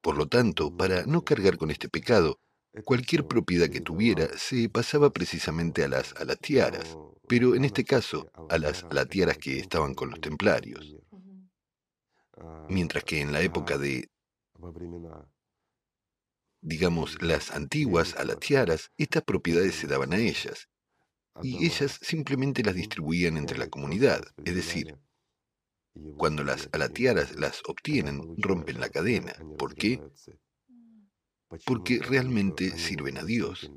Por 0.00 0.16
lo 0.16 0.28
tanto, 0.28 0.74
para 0.74 1.04
no 1.04 1.22
cargar 1.24 1.58
con 1.58 1.70
este 1.70 1.90
pecado, 1.90 2.40
cualquier 2.84 3.26
propiedad 3.26 3.68
que 3.68 3.82
tuviera 3.82 4.28
se 4.38 4.70
pasaba 4.70 5.10
precisamente 5.10 5.84
a 5.84 5.88
las 5.88 6.14
alatiaras, 6.16 6.96
pero 7.28 7.54
en 7.54 7.66
este 7.66 7.84
caso 7.84 8.30
a 8.48 8.56
las 8.56 8.82
alatiaras 8.84 9.36
que 9.36 9.58
estaban 9.58 9.92
con 9.92 10.08
los 10.08 10.20
templarios. 10.20 10.96
Mientras 12.70 13.04
que 13.04 13.20
en 13.20 13.32
la 13.32 13.42
época 13.42 13.76
de 13.76 14.08
digamos, 16.60 17.20
las 17.22 17.52
antiguas 17.52 18.16
alatiaras, 18.16 18.90
estas 18.96 19.22
propiedades 19.22 19.74
se 19.74 19.86
daban 19.86 20.12
a 20.12 20.18
ellas, 20.18 20.68
y 21.42 21.64
ellas 21.64 21.98
simplemente 22.02 22.62
las 22.62 22.74
distribuían 22.74 23.36
entre 23.36 23.58
la 23.58 23.68
comunidad. 23.68 24.22
Es 24.44 24.54
decir, 24.54 24.96
cuando 26.16 26.44
las 26.44 26.68
alatiaras 26.72 27.36
las 27.36 27.62
obtienen, 27.66 28.36
rompen 28.38 28.80
la 28.80 28.88
cadena. 28.88 29.34
¿Por 29.58 29.74
qué? 29.74 30.00
Porque 31.64 31.98
realmente 31.98 32.76
sirven 32.78 33.18
a 33.18 33.24
Dios. 33.24 33.70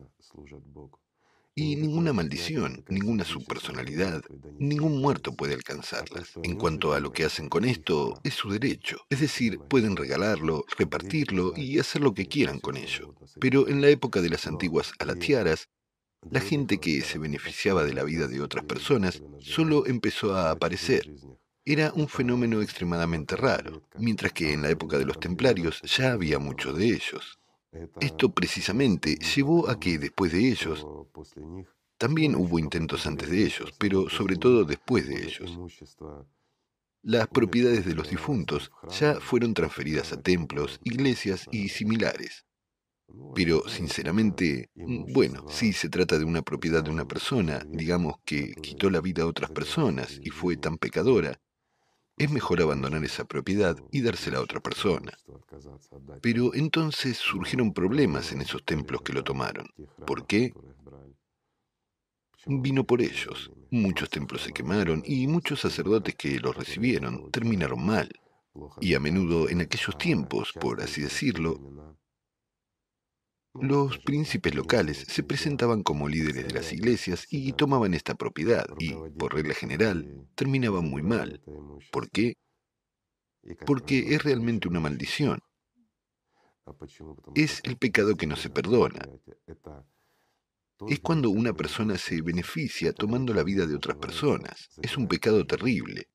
Y 1.54 1.76
ninguna 1.76 2.14
maldición, 2.14 2.86
ninguna 2.88 3.26
subpersonalidad, 3.26 4.24
ningún 4.58 5.02
muerto 5.02 5.34
puede 5.36 5.54
alcanzarlas. 5.54 6.32
En 6.44 6.56
cuanto 6.56 6.94
a 6.94 7.02
lo 7.02 7.12
que 7.12 7.26
hacen 7.26 7.50
con 7.50 7.66
esto, 7.66 8.22
es 8.24 8.36
su 8.36 8.50
derecho. 8.50 9.00
Es 9.10 9.20
decir, 9.20 9.60
pueden 9.60 9.98
regalarlo, 9.98 10.64
repartirlo 10.78 11.54
y 11.58 11.78
hacer 11.78 12.02
lo 12.02 12.14
que 12.14 12.28
quieran 12.28 12.60
con 12.60 12.78
ello. 12.78 13.16
Pero 13.40 13.68
en 13.68 13.82
la 13.82 13.90
época 13.90 14.22
de 14.22 14.30
las 14.30 14.48
antiguas 14.48 14.94
alatiaras, 15.00 15.70
la 16.30 16.40
gente 16.40 16.78
que 16.78 17.02
se 17.02 17.18
beneficiaba 17.18 17.84
de 17.84 17.94
la 17.94 18.04
vida 18.04 18.28
de 18.28 18.42
otras 18.42 18.64
personas 18.66 19.22
solo 19.40 19.86
empezó 19.88 20.36
a 20.36 20.52
aparecer. 20.52 21.12
Era 21.66 21.92
un 21.94 22.08
fenómeno 22.08 22.62
extremadamente 22.62 23.36
raro, 23.36 23.84
mientras 23.98 24.34
que 24.34 24.54
en 24.54 24.62
la 24.62 24.70
época 24.70 24.98
de 24.98 25.06
los 25.06 25.20
templarios 25.20 25.82
ya 25.84 26.12
había 26.12 26.40
muchos 26.40 26.78
de 26.78 26.86
ellos. 26.86 27.40
Esto 28.00 28.34
precisamente 28.34 29.16
llevó 29.16 29.70
a 29.70 29.80
que 29.80 29.98
después 29.98 30.32
de 30.32 30.50
ellos, 30.50 30.86
también 31.98 32.36
hubo 32.36 32.60
intentos 32.60 33.06
antes 33.06 33.30
de 33.30 33.46
ellos, 33.46 33.74
pero 33.78 34.10
sobre 34.10 34.36
todo 34.36 34.66
después 34.66 35.08
de 35.08 35.24
ellos, 35.24 35.58
las 37.04 37.28
propiedades 37.28 37.86
de 37.86 37.96
los 37.96 38.10
difuntos 38.10 38.72
ya 38.90 39.20
fueron 39.20 39.54
transferidas 39.54 40.12
a 40.12 40.22
templos, 40.22 40.80
iglesias 40.84 41.48
y 41.52 41.70
similares. 41.70 42.46
Pero, 43.34 43.68
sinceramente, 43.68 44.70
mm, 44.76 45.14
bueno, 45.14 45.46
si 45.50 45.74
se 45.74 45.90
trata 45.90 46.18
de 46.20 46.26
una 46.26 46.42
propiedad 46.42 46.84
de 46.84 46.92
una 46.92 47.06
persona, 47.06 47.66
digamos 47.70 48.16
que 48.26 48.54
quitó 48.56 48.90
la 48.90 49.02
vida 49.02 49.24
a 49.24 49.28
otras 49.28 49.52
personas 49.52 50.20
y 50.22 50.30
fue 50.30 50.58
tan 50.58 50.78
pecadora, 50.78 51.40
es 52.18 52.30
mejor 52.30 52.62
abandonar 52.62 53.04
esa 53.04 53.26
propiedad 53.26 53.78
y 53.92 54.02
dársela 54.02 54.38
a 54.38 54.42
otra 54.42 54.60
persona. 54.60 55.12
Pero 56.22 56.54
entonces 56.54 57.18
surgieron 57.18 57.74
problemas 57.74 58.32
en 58.32 58.42
esos 58.42 58.64
templos 58.64 59.02
que 59.02 59.14
lo 59.14 59.24
tomaron. 59.24 59.68
¿Por 60.06 60.28
qué? 60.28 60.54
Vino 62.46 62.84
por 62.84 63.02
ellos. 63.02 63.52
Muchos 63.72 64.10
templos 64.10 64.42
se 64.42 64.52
quemaron 64.52 65.02
y 65.06 65.28
muchos 65.28 65.62
sacerdotes 65.62 66.16
que 66.16 66.40
los 66.40 66.56
recibieron 66.56 67.32
terminaron 67.32 67.84
mal. 67.84 68.10
Y 68.82 68.94
a 68.96 69.00
menudo 69.00 69.50
en 69.50 69.62
aquellos 69.62 69.98
tiempos, 69.98 70.52
por 70.60 70.82
así 70.82 71.02
decirlo, 71.02 71.60
los 73.54 73.98
príncipes 74.00 74.56
locales 74.56 75.06
se 75.08 75.24
presentaban 75.24 75.84
como 75.84 76.08
líderes 76.08 76.48
de 76.48 76.54
las 76.54 76.72
iglesias 76.72 77.28
y 77.30 77.52
tomaban 77.54 77.94
esta 77.94 78.16
propiedad 78.16 78.66
y, 78.80 78.94
por 79.18 79.34
regla 79.34 79.54
general, 79.54 80.28
terminaban 80.36 80.90
muy 80.90 81.02
mal. 81.02 81.42
¿Por 81.92 82.10
qué? 82.10 82.36
Porque 83.66 84.14
es 84.16 84.24
realmente 84.24 84.68
una 84.68 84.80
maldición. 84.80 85.40
Es 87.36 87.62
el 87.64 87.78
pecado 87.78 88.16
que 88.16 88.28
no 88.28 88.36
se 88.36 88.50
perdona. 88.50 89.02
Es 90.88 91.00
cuando 91.00 91.30
una 91.30 91.54
persona 91.54 91.98
se 91.98 92.22
beneficia 92.22 92.94
tomando 92.94 93.34
la 93.34 93.44
vida 93.44 93.68
de 93.68 93.76
otras 93.76 93.98
personas. 93.98 94.70
Es 94.82 94.98
un 94.98 95.08
pecado 95.08 95.46
terrible. 95.46 96.08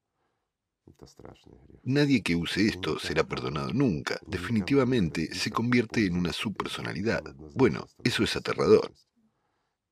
Nadie 1.84 2.22
que 2.22 2.34
use 2.34 2.66
esto 2.66 2.98
será 2.98 3.24
perdonado 3.24 3.72
nunca. 3.72 4.18
Definitivamente 4.26 5.34
se 5.34 5.50
convierte 5.50 6.06
en 6.06 6.16
una 6.16 6.32
subpersonalidad. 6.32 7.22
Bueno, 7.54 7.86
eso 8.04 8.22
es 8.22 8.36
aterrador. 8.36 8.92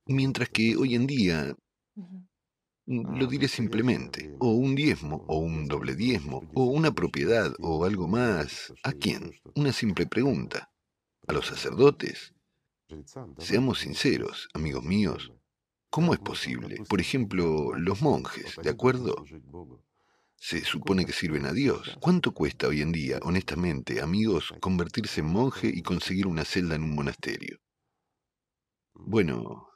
Mientras 0.06 0.48
que 0.50 0.76
hoy 0.76 0.94
en 0.94 1.06
día, 1.06 1.56
mm, 2.86 3.18
lo 3.18 3.26
diré 3.26 3.48
simplemente, 3.48 4.34
o 4.38 4.52
un 4.52 4.74
diezmo, 4.74 5.24
o 5.28 5.38
un 5.38 5.66
doble 5.66 5.94
diezmo, 5.94 6.48
o 6.54 6.64
una 6.64 6.92
propiedad, 6.92 7.54
o 7.60 7.84
algo 7.84 8.06
más. 8.06 8.72
¿A 8.82 8.92
quién? 8.92 9.32
Una 9.54 9.72
simple 9.72 10.06
pregunta. 10.06 10.70
¿A 11.26 11.32
los 11.32 11.46
sacerdotes? 11.46 12.34
Seamos 13.38 13.78
sinceros, 13.80 14.48
amigos 14.52 14.84
míos. 14.84 15.32
¿Cómo 15.90 16.12
es 16.12 16.20
posible? 16.20 16.82
Por 16.88 17.00
ejemplo, 17.00 17.72
los 17.76 18.02
monjes, 18.02 18.56
¿de 18.62 18.70
acuerdo? 18.70 19.24
Se 20.44 20.62
supone 20.62 21.06
que 21.06 21.14
sirven 21.14 21.46
a 21.46 21.54
Dios. 21.54 21.96
¿Cuánto 22.00 22.34
cuesta 22.34 22.68
hoy 22.68 22.82
en 22.82 22.92
día, 22.92 23.18
honestamente, 23.22 24.02
amigos, 24.02 24.52
convertirse 24.60 25.20
en 25.20 25.28
monje 25.28 25.70
y 25.72 25.80
conseguir 25.80 26.26
una 26.26 26.44
celda 26.44 26.74
en 26.74 26.82
un 26.82 26.94
monasterio? 26.94 27.60
Bueno. 28.92 29.68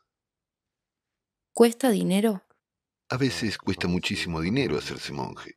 ¿Cuesta 1.54 1.88
dinero? 1.90 2.42
A 3.08 3.16
veces 3.16 3.56
cuesta 3.56 3.88
muchísimo 3.88 4.42
dinero 4.42 4.76
hacerse 4.76 5.14
monje, 5.14 5.54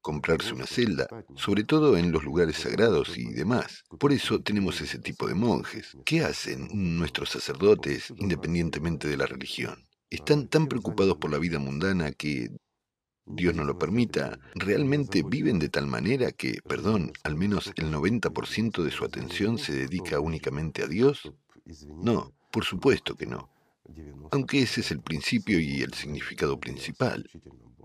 comprarse 0.00 0.52
una 0.52 0.66
celda, 0.66 1.06
sobre 1.36 1.62
todo 1.62 1.96
en 1.96 2.10
los 2.10 2.24
lugares 2.24 2.56
sagrados 2.56 3.16
y 3.16 3.32
demás. 3.34 3.84
Por 4.00 4.12
eso 4.12 4.42
tenemos 4.42 4.80
ese 4.80 4.98
tipo 4.98 5.28
de 5.28 5.34
monjes. 5.34 5.96
¿Qué 6.04 6.24
hacen 6.24 6.66
nuestros 6.72 7.30
sacerdotes 7.30 8.12
independientemente 8.16 9.06
de 9.06 9.16
la 9.16 9.26
religión? 9.26 9.86
Están 10.10 10.48
tan 10.48 10.66
preocupados 10.66 11.18
por 11.18 11.30
la 11.30 11.38
vida 11.38 11.60
mundana 11.60 12.10
que, 12.10 12.48
Dios 13.26 13.54
no 13.54 13.64
lo 13.64 13.78
permita, 13.78 14.38
realmente 14.54 15.22
viven 15.22 15.58
de 15.58 15.68
tal 15.68 15.86
manera 15.86 16.32
que, 16.32 16.58
perdón, 16.66 17.12
al 17.22 17.36
menos 17.36 17.72
el 17.76 17.90
90% 17.90 18.82
de 18.82 18.90
su 18.90 19.04
atención 19.04 19.58
se 19.58 19.72
dedica 19.72 20.20
únicamente 20.20 20.82
a 20.82 20.86
Dios? 20.86 21.32
No, 21.96 22.34
por 22.50 22.64
supuesto 22.64 23.16
que 23.16 23.26
no. 23.26 23.50
Aunque 24.30 24.62
ese 24.62 24.80
es 24.80 24.90
el 24.90 25.00
principio 25.00 25.58
y 25.58 25.82
el 25.82 25.94
significado 25.94 26.58
principal. 26.58 27.28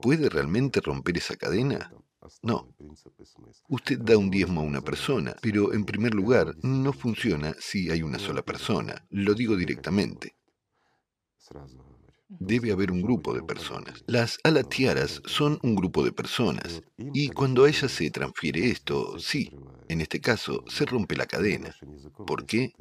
¿Puede 0.01 0.29
realmente 0.29 0.81
romper 0.81 1.17
esa 1.17 1.35
cadena? 1.35 1.91
No. 2.41 2.73
Usted 3.69 3.99
da 3.99 4.17
un 4.17 4.29
diezmo 4.29 4.61
a 4.61 4.65
una 4.65 4.81
persona, 4.81 5.35
pero 5.41 5.73
en 5.73 5.85
primer 5.85 6.13
lugar 6.13 6.55
no 6.63 6.93
funciona 6.93 7.55
si 7.59 7.89
hay 7.89 8.01
una 8.03 8.19
sola 8.19 8.41
persona. 8.41 9.05
Lo 9.09 9.33
digo 9.33 9.55
directamente. 9.55 10.35
Debe 12.29 12.71
haber 12.71 12.91
un 12.91 13.01
grupo 13.01 13.33
de 13.33 13.41
personas. 13.41 14.03
Las 14.05 14.37
alatiaras 14.43 15.19
son 15.25 15.57
un 15.63 15.75
grupo 15.75 16.03
de 16.05 16.11
personas. 16.11 16.81
Y 16.97 17.29
cuando 17.29 17.63
a 17.63 17.69
ellas 17.69 17.91
se 17.91 18.11
transfiere 18.11 18.69
esto, 18.69 19.17
sí, 19.17 19.51
en 19.87 20.01
este 20.01 20.21
caso 20.21 20.63
se 20.67 20.85
rompe 20.85 21.15
la 21.15 21.25
cadena. 21.25 21.75
¿Por 22.27 22.45
qué? 22.45 22.71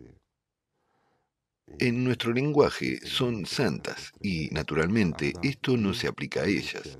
En 1.78 2.04
nuestro 2.04 2.32
lenguaje 2.32 3.00
son 3.06 3.46
santas 3.46 4.12
y, 4.20 4.48
naturalmente, 4.50 5.32
esto 5.42 5.78
no 5.78 5.94
se 5.94 6.08
aplica 6.08 6.42
a 6.42 6.46
ellas. 6.46 6.98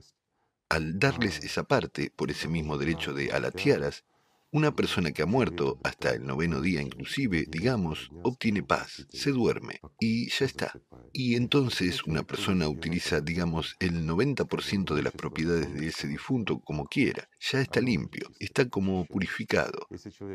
Al 0.71 0.99
darles 0.99 1.45
esa 1.45 1.65
parte, 1.65 2.11
por 2.15 2.31
ese 2.31 2.49
mismo 2.49 2.79
derecho 2.79 3.13
de 3.13 3.31
alatiaras, 3.31 4.05
una 4.51 4.75
persona 4.75 5.13
que 5.13 5.23
ha 5.23 5.27
muerto 5.27 5.79
hasta 5.85 6.11
el 6.11 6.27
noveno 6.27 6.61
día 6.61 6.81
inclusive, 6.81 7.45
digamos, 7.49 8.11
obtiene 8.23 8.63
paz, 8.63 9.07
se 9.11 9.31
duerme 9.31 9.81
y 10.01 10.31
ya 10.31 10.47
está. 10.47 10.73
Y 11.13 11.35
entonces 11.35 12.05
una 12.05 12.23
persona 12.23 12.69
utiliza, 12.69 13.21
digamos, 13.21 13.77
el 13.79 14.07
90% 14.07 14.95
de 14.95 15.03
las 15.03 15.13
propiedades 15.13 15.73
de 15.75 15.89
ese 15.89 16.09
difunto 16.09 16.61
como 16.61 16.87
quiera. 16.87 17.29
Ya 17.39 17.61
está 17.61 17.81
limpio, 17.81 18.31
está 18.39 18.69
como 18.69 19.05
purificado. 19.07 19.87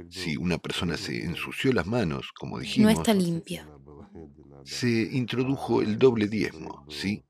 Si 0.10 0.38
una 0.38 0.58
persona 0.58 0.98
se 0.98 1.24
ensució 1.24 1.74
las 1.74 1.88
manos, 1.88 2.32
como 2.38 2.60
dijimos... 2.60 2.94
No 2.94 3.00
está 3.00 3.14
limpia. 3.14 3.68
Se 4.64 5.10
introdujo 5.12 5.82
el 5.82 5.98
doble 5.98 6.28
diezmo, 6.28 6.86
¿sí? 6.90 7.26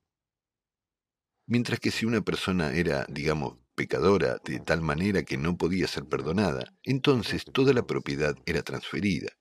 Mientras 1.45 1.79
que 1.79 1.91
si 1.91 2.05
una 2.05 2.21
persona 2.21 2.73
era, 2.73 3.05
digamos, 3.09 3.57
pecadora 3.75 4.37
de 4.43 4.59
tal 4.59 4.81
manera 4.81 5.23
que 5.23 5.37
no 5.37 5.57
podía 5.57 5.87
ser 5.87 6.05
perdonada, 6.05 6.73
entonces 6.83 7.45
toda 7.45 7.73
la 7.73 7.85
propiedad 7.85 8.35
era 8.45 8.61
transferida. 8.61 9.31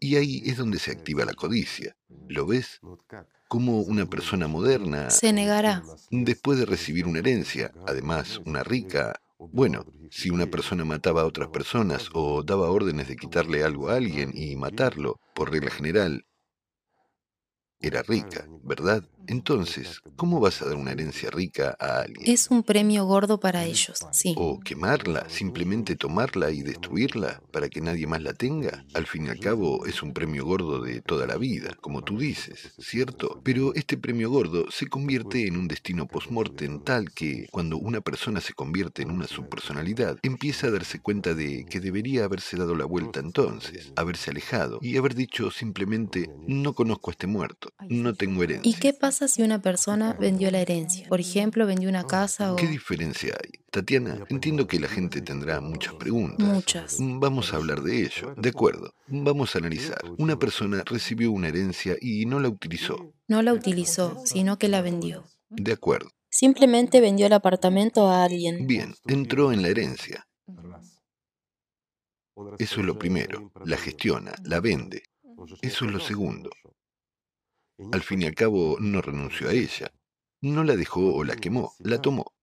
Y 0.00 0.16
ahí 0.16 0.42
es 0.46 0.56
donde 0.56 0.78
se 0.78 0.92
activa 0.92 1.24
la 1.24 1.34
codicia. 1.34 1.96
¿Lo 2.28 2.46
ves? 2.46 2.80
Como 3.48 3.80
una 3.80 4.06
persona 4.06 4.46
moderna 4.46 5.10
se 5.10 5.32
negará. 5.32 5.82
Después 6.10 6.58
de 6.58 6.66
recibir 6.66 7.06
una 7.06 7.18
herencia, 7.18 7.72
además 7.86 8.40
una 8.44 8.62
rica, 8.62 9.20
bueno, 9.38 9.84
si 10.10 10.30
una 10.30 10.46
persona 10.46 10.84
mataba 10.84 11.22
a 11.22 11.26
otras 11.26 11.48
personas 11.48 12.08
o 12.12 12.42
daba 12.42 12.70
órdenes 12.70 13.08
de 13.08 13.16
quitarle 13.16 13.64
algo 13.64 13.88
a 13.88 13.96
alguien 13.96 14.30
y 14.34 14.56
matarlo, 14.56 15.20
por 15.34 15.50
regla 15.50 15.70
general, 15.70 16.24
era 17.80 18.02
rica, 18.02 18.48
¿verdad? 18.62 19.04
Entonces, 19.26 20.00
¿cómo 20.16 20.40
vas 20.40 20.62
a 20.62 20.66
dar 20.66 20.76
una 20.76 20.92
herencia 20.92 21.30
rica 21.30 21.76
a 21.78 22.00
alguien? 22.00 22.30
Es 22.30 22.50
un 22.50 22.62
premio 22.62 23.04
gordo 23.04 23.40
para 23.40 23.64
ellos, 23.64 24.04
sí. 24.12 24.34
¿O 24.36 24.60
quemarla, 24.60 25.28
simplemente 25.28 25.96
tomarla 25.96 26.50
y 26.50 26.62
destruirla 26.62 27.42
para 27.52 27.68
que 27.68 27.80
nadie 27.80 28.06
más 28.06 28.22
la 28.22 28.34
tenga? 28.34 28.84
Al 28.94 29.06
fin 29.06 29.26
y 29.26 29.28
al 29.30 29.38
cabo, 29.38 29.86
es 29.86 30.02
un 30.02 30.12
premio 30.12 30.44
gordo 30.44 30.80
de 30.80 31.00
toda 31.00 31.26
la 31.26 31.36
vida, 31.36 31.76
como 31.80 32.02
tú 32.02 32.18
dices, 32.18 32.74
¿cierto? 32.78 33.40
Pero 33.42 33.74
este 33.74 33.96
premio 33.96 34.30
gordo 34.30 34.70
se 34.70 34.88
convierte 34.88 35.46
en 35.46 35.56
un 35.56 35.68
destino 35.68 36.06
post-mortem 36.06 36.82
tal 36.82 37.12
que, 37.12 37.46
cuando 37.50 37.78
una 37.78 38.00
persona 38.00 38.40
se 38.40 38.52
convierte 38.54 39.02
en 39.02 39.10
una 39.10 39.26
subpersonalidad, 39.26 40.18
empieza 40.22 40.66
a 40.66 40.70
darse 40.70 41.00
cuenta 41.00 41.34
de 41.34 41.64
que 41.64 41.80
debería 41.80 42.24
haberse 42.24 42.56
dado 42.56 42.74
la 42.74 42.84
vuelta 42.84 43.20
entonces, 43.20 43.92
haberse 43.96 44.30
alejado 44.30 44.78
y 44.82 44.96
haber 44.96 45.14
dicho 45.14 45.50
simplemente, 45.50 46.30
no 46.46 46.74
conozco 46.74 47.10
a 47.10 47.12
este 47.12 47.26
muerto, 47.26 47.72
no 47.88 48.14
tengo 48.14 48.42
herencia. 48.42 48.70
¿Y 48.70 48.74
qué 48.74 48.92
pasa? 48.92 49.13
Si 49.14 49.42
una 49.42 49.62
persona 49.62 50.14
vendió 50.14 50.50
la 50.50 50.60
herencia? 50.60 51.08
Por 51.08 51.20
ejemplo, 51.20 51.66
vendió 51.66 51.88
una 51.88 52.04
casa 52.04 52.52
o... 52.52 52.56
¿Qué 52.56 52.66
diferencia 52.66 53.34
hay? 53.42 53.60
Tatiana, 53.70 54.24
entiendo 54.28 54.66
que 54.66 54.78
la 54.78 54.88
gente 54.88 55.20
tendrá 55.20 55.60
muchas 55.60 55.94
preguntas. 55.94 56.46
Muchas. 56.46 56.96
Vamos 56.98 57.52
a 57.52 57.56
hablar 57.56 57.82
de 57.82 58.02
ello. 58.02 58.34
De 58.36 58.50
acuerdo. 58.50 58.92
Vamos 59.08 59.54
a 59.54 59.58
analizar. 59.58 59.98
Una 60.18 60.38
persona 60.38 60.82
recibió 60.84 61.30
una 61.30 61.48
herencia 61.48 61.96
y 62.00 62.26
no 62.26 62.40
la 62.40 62.48
utilizó. 62.48 63.14
No 63.28 63.42
la 63.42 63.52
utilizó, 63.52 64.22
sino 64.24 64.58
que 64.58 64.68
la 64.68 64.82
vendió. 64.82 65.24
De 65.48 65.72
acuerdo. 65.72 66.10
Simplemente 66.30 67.00
vendió 67.00 67.26
el 67.26 67.32
apartamento 67.32 68.08
a 68.08 68.24
alguien. 68.24 68.66
Bien, 68.66 68.94
entró 69.06 69.52
en 69.52 69.62
la 69.62 69.68
herencia. 69.68 70.26
Eso 72.58 72.80
es 72.80 72.86
lo 72.86 72.98
primero. 72.98 73.52
La 73.64 73.76
gestiona, 73.76 74.34
la 74.42 74.60
vende. 74.60 75.04
Eso 75.62 75.84
es 75.84 75.92
lo 75.92 76.00
segundo. 76.00 76.50
Al 77.92 78.02
fin 78.02 78.22
y 78.22 78.26
al 78.26 78.34
cabo, 78.34 78.76
no 78.80 79.00
renunció 79.00 79.48
a 79.48 79.52
ella. 79.52 79.92
No 80.40 80.62
la 80.62 80.76
dejó 80.76 81.14
o 81.14 81.24
la 81.24 81.36
quemó, 81.36 81.72
la 81.78 82.00
tomó. 82.00 82.34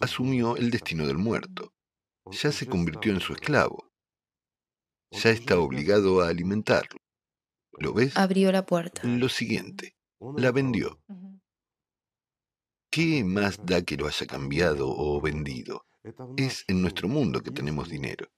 Asumió 0.00 0.56
el 0.56 0.70
destino 0.70 1.06
del 1.06 1.18
muerto. 1.18 1.74
Ya 2.30 2.50
se 2.50 2.66
convirtió 2.66 3.12
en 3.12 3.20
su 3.20 3.34
esclavo. 3.34 3.92
Ya 5.10 5.30
está 5.30 5.58
obligado 5.58 6.22
a 6.22 6.28
alimentarlo. 6.28 6.98
¿Lo 7.72 7.92
ves? 7.92 8.16
Abrió 8.16 8.50
la 8.50 8.66
puerta. 8.66 9.02
Lo 9.04 9.28
siguiente, 9.28 9.96
la 10.36 10.50
vendió. 10.52 11.00
¿Qué 12.90 13.24
más 13.24 13.64
da 13.64 13.82
que 13.82 13.96
lo 13.96 14.06
haya 14.06 14.26
cambiado 14.26 14.88
o 14.88 15.20
vendido? 15.20 15.86
Es 16.36 16.64
en 16.68 16.80
nuestro 16.80 17.08
mundo 17.08 17.42
que 17.42 17.50
tenemos 17.50 17.88
dinero. 17.88 18.30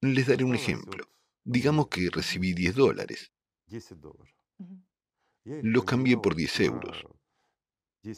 Les 0.00 0.26
daré 0.26 0.44
un 0.44 0.54
ejemplo. 0.54 1.08
Digamos 1.44 1.88
que 1.88 2.10
recibí 2.10 2.52
10 2.54 2.74
dólares. 2.74 3.32
Los 5.46 5.84
cambié 5.84 6.16
por 6.18 6.34
10 6.34 6.60
euros. 6.60 7.04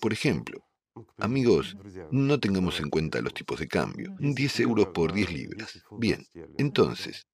Por 0.00 0.12
ejemplo, 0.12 0.64
amigos, 1.18 1.76
no 2.10 2.40
tengamos 2.40 2.80
en 2.80 2.88
cuenta 2.88 3.20
los 3.20 3.34
tipos 3.34 3.60
de 3.60 3.68
cambio. 3.68 4.16
10 4.18 4.60
euros 4.60 4.88
por 4.88 5.12
10 5.12 5.32
libras. 5.32 5.82
Bien, 5.98 6.26
entonces, 6.56 7.26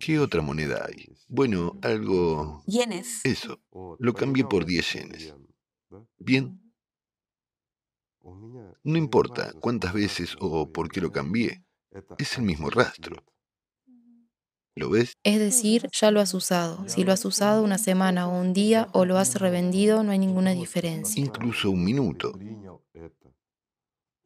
¿qué 0.00 0.18
otra 0.18 0.42
moneda 0.42 0.84
hay? 0.84 1.06
Bueno, 1.28 1.78
algo... 1.82 2.64
Yenes. 2.66 3.24
Eso, 3.24 3.60
lo 3.98 4.14
cambié 4.14 4.44
por 4.44 4.64
10 4.64 4.92
yenes. 4.92 5.34
Bien. 6.18 6.60
No 8.82 8.98
importa 8.98 9.52
cuántas 9.60 9.92
veces 9.92 10.36
o 10.40 10.70
por 10.72 10.90
qué 10.90 11.00
lo 11.00 11.12
cambié, 11.12 11.64
es 12.18 12.36
el 12.36 12.44
mismo 12.44 12.68
rastro. 12.68 13.24
¿Lo 14.78 14.90
ves? 14.90 15.14
Es 15.24 15.40
decir, 15.40 15.88
ya 15.92 16.12
lo 16.12 16.20
has 16.20 16.34
usado. 16.34 16.84
Si 16.88 17.02
lo 17.02 17.12
has 17.12 17.24
usado 17.24 17.64
una 17.64 17.78
semana 17.78 18.28
o 18.28 18.40
un 18.40 18.52
día 18.52 18.88
o 18.92 19.04
lo 19.04 19.18
has 19.18 19.34
revendido, 19.40 20.04
no 20.04 20.12
hay 20.12 20.18
ninguna 20.20 20.52
diferencia. 20.52 21.20
Incluso 21.20 21.70
un 21.70 21.84
minuto. 21.84 22.38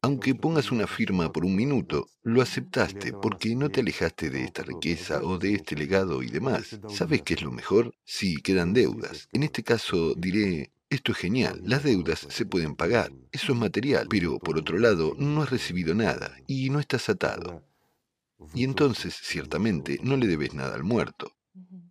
Aunque 0.03 0.35
pongas 0.35 0.71
una 0.71 0.87
firma 0.87 1.33
por 1.33 1.47
un 1.47 1.57
minuto, 1.57 2.09
lo 2.23 2.43
aceptaste 2.43 3.13
porque 3.13 3.55
no 3.55 3.71
te 3.71 3.81
alejaste 3.81 4.29
de 4.29 4.45
esta 4.45 4.63
riqueza 4.63 5.23
o 5.23 5.39
de 5.39 5.55
este 5.55 5.75
legado 5.75 6.23
y 6.23 6.27
demás. 6.27 6.79
¿Sabes 6.89 7.23
qué 7.23 7.35
es 7.35 7.43
lo 7.43 7.53
mejor? 7.53 7.95
Sí, 8.05 8.37
quedan 8.43 8.75
deudas. 8.75 9.29
En 9.33 9.45
este 9.45 9.63
caso 9.63 10.15
diré, 10.17 10.73
esto 10.91 11.13
es 11.13 11.19
genial, 11.19 11.63
las 11.65 11.85
deudas 11.85 12.27
se 12.29 12.45
pueden 12.45 12.75
pagar, 12.75 13.11
eso 13.31 13.53
es 13.53 13.59
material, 13.59 14.09
pero 14.11 14.39
por 14.39 14.59
otro 14.59 14.77
lado 14.77 15.15
no 15.17 15.41
has 15.41 15.49
recibido 15.49 15.95
nada 15.95 16.37
y 16.47 16.69
no 16.69 16.81
estás 16.81 17.09
atado. 17.09 17.63
Y 18.55 18.65
entonces, 18.65 19.15
ciertamente, 19.23 19.99
no 20.03 20.17
le 20.17 20.27
debes 20.27 20.55
nada 20.55 20.75
al 20.75 20.85
muerto. 20.85 21.33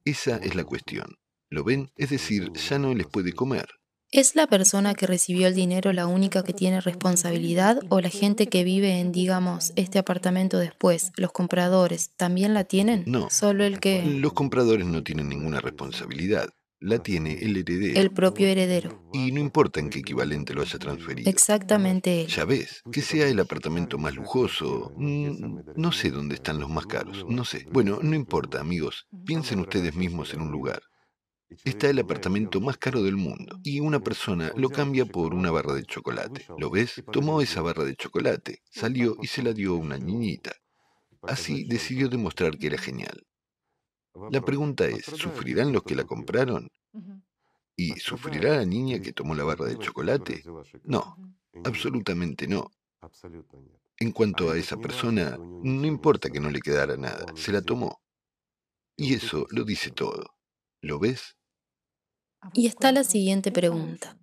Esa 0.05 0.37
es 0.37 0.55
la 0.55 0.63
cuestión. 0.63 1.17
¿Lo 1.49 1.63
ven? 1.63 1.91
Es 1.97 2.09
decir, 2.09 2.51
ya 2.53 2.79
no 2.79 2.93
les 2.93 3.07
puede 3.07 3.33
comer. 3.33 3.67
¿Es 4.13 4.35
la 4.35 4.47
persona 4.47 4.93
que 4.93 5.07
recibió 5.07 5.47
el 5.47 5.55
dinero 5.55 5.93
la 5.93 6.05
única 6.05 6.43
que 6.43 6.53
tiene 6.53 6.81
responsabilidad 6.81 7.79
o 7.87 8.01
la 8.01 8.09
gente 8.09 8.47
que 8.47 8.65
vive 8.65 8.99
en, 8.99 9.13
digamos, 9.13 9.71
este 9.77 9.99
apartamento 9.99 10.57
después, 10.57 11.13
los 11.15 11.31
compradores, 11.31 12.11
también 12.17 12.53
la 12.53 12.65
tienen? 12.65 13.03
No. 13.07 13.29
Solo 13.29 13.63
el 13.63 13.79
que... 13.79 14.03
Los 14.03 14.33
compradores 14.33 14.85
no 14.85 15.01
tienen 15.01 15.29
ninguna 15.29 15.61
responsabilidad 15.61 16.49
la 16.81 16.97
tiene 16.99 17.37
el 17.41 17.55
heredero. 17.55 17.99
El 17.99 18.11
propio 18.11 18.47
heredero. 18.47 19.01
Y 19.13 19.31
no 19.31 19.39
importa 19.39 19.79
en 19.79 19.89
qué 19.89 19.99
equivalente 19.99 20.53
lo 20.53 20.63
haya 20.63 20.79
transferido. 20.79 21.29
Exactamente 21.29 22.21
él. 22.21 22.27
Ya 22.27 22.43
ves, 22.43 22.81
que 22.91 23.01
sea 23.01 23.27
el 23.27 23.39
apartamento 23.39 23.97
más 23.97 24.15
lujoso, 24.15 24.91
mm, 24.97 25.59
no 25.75 25.91
sé 25.91 26.09
dónde 26.09 26.35
están 26.35 26.59
los 26.59 26.69
más 26.69 26.87
caros, 26.87 27.23
no 27.29 27.45
sé. 27.45 27.67
Bueno, 27.71 27.99
no 28.01 28.15
importa, 28.15 28.59
amigos. 28.59 29.07
Piensen 29.25 29.59
ustedes 29.59 29.95
mismos 29.95 30.33
en 30.33 30.41
un 30.41 30.51
lugar. 30.51 30.81
Está 31.65 31.89
el 31.89 31.99
apartamento 31.99 32.61
más 32.61 32.77
caro 32.77 33.03
del 33.03 33.17
mundo 33.17 33.59
y 33.63 33.81
una 33.81 33.99
persona 33.99 34.51
lo 34.55 34.69
cambia 34.69 35.05
por 35.05 35.33
una 35.35 35.51
barra 35.51 35.73
de 35.73 35.83
chocolate. 35.83 36.45
¿Lo 36.57 36.69
ves? 36.69 37.03
Tomó 37.11 37.41
esa 37.41 37.61
barra 37.61 37.83
de 37.83 37.95
chocolate, 37.95 38.61
salió 38.71 39.17
y 39.21 39.27
se 39.27 39.43
la 39.43 39.53
dio 39.53 39.73
a 39.73 39.77
una 39.77 39.97
niñita. 39.97 40.53
Así 41.21 41.65
decidió 41.65 42.09
demostrar 42.09 42.57
que 42.57 42.67
era 42.67 42.77
genial. 42.77 43.27
La 44.29 44.41
pregunta 44.41 44.85
es, 44.85 45.05
¿sufrirán 45.05 45.71
los 45.71 45.83
que 45.83 45.95
la 45.95 46.03
compraron? 46.03 46.67
¿Y 47.75 47.91
sufrirá 47.99 48.57
la 48.57 48.65
niña 48.65 48.99
que 48.99 49.13
tomó 49.13 49.33
la 49.33 49.43
barra 49.43 49.65
de 49.65 49.77
chocolate? 49.77 50.43
No, 50.83 51.17
absolutamente 51.63 52.47
no. 52.47 52.69
En 53.97 54.11
cuanto 54.11 54.51
a 54.51 54.57
esa 54.57 54.77
persona, 54.77 55.37
no 55.39 55.85
importa 55.85 56.29
que 56.29 56.39
no 56.39 56.49
le 56.49 56.59
quedara 56.59 56.97
nada, 56.97 57.25
se 57.35 57.51
la 57.51 57.61
tomó. 57.61 58.01
Y 58.97 59.15
eso 59.15 59.47
lo 59.49 59.63
dice 59.63 59.91
todo. 59.91 60.35
¿Lo 60.81 60.99
ves? 60.99 61.37
Y 62.53 62.67
está 62.67 62.91
la 62.91 63.03
siguiente 63.03 63.51
pregunta. 63.51 64.17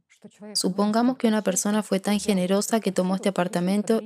Supongamos 0.54 1.16
que 1.16 1.28
una 1.28 1.42
persona 1.42 1.82
fue 1.82 2.00
tan 2.00 2.18
generosa 2.18 2.80
que 2.80 2.92
tomó 2.92 3.14
este 3.14 3.28
apartamento 3.28 4.00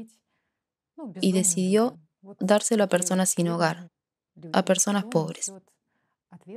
y 1.21 1.33
decidió 1.33 1.99
dárselo 2.39 2.85
a 2.85 2.89
personas 2.89 3.31
sin 3.31 3.49
hogar, 3.49 3.91
a 4.53 4.65
personas 4.65 5.05
pobres. 5.05 5.53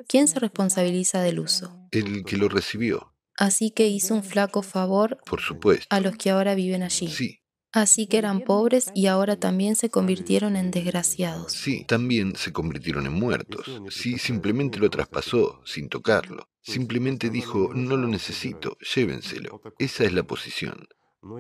¿Quién 0.08 0.28
se 0.28 0.40
responsabiliza 0.40 1.22
del 1.22 1.40
uso? 1.40 1.88
El 1.92 2.24
que 2.26 2.38
lo 2.38 2.50
recibió. 2.50 3.14
Así 3.38 3.72
que 3.72 3.88
hizo 3.88 4.14
un 4.16 4.24
flaco 4.24 4.62
favor 4.62 5.20
Por 5.26 5.42
supuesto. 5.42 5.88
a 5.90 6.00
los 6.00 6.16
que 6.16 6.30
ahora 6.30 6.56
viven 6.56 6.84
allí. 6.84 7.08
Sí, 7.10 7.42
Así 7.74 8.08
que 8.08 8.18
eran 8.18 8.40
pobres 8.40 8.90
y 8.96 9.08
ahora 9.08 9.36
también 9.38 9.76
se 9.76 9.90
convirtieron 9.90 10.56
en 10.56 10.72
desgraciados. 10.72 11.52
sí, 11.52 11.84
también 11.84 12.34
se 12.38 12.54
convirtieron 12.54 13.06
en 13.06 13.12
muertos. 13.12 13.70
Sí, 13.90 14.18
simplemente 14.18 14.80
lo 14.80 14.90
traspasó, 14.90 15.62
sin 15.66 15.90
tocarlo. 15.90 16.48
Simplemente 16.62 17.30
dijo, 17.30 17.74
no 17.74 17.98
lo 17.98 18.08
necesito, 18.08 18.78
llévenselo. 18.96 19.62
Esa 19.78 20.06
es 20.06 20.14
la 20.14 20.24
posición. 20.24 20.88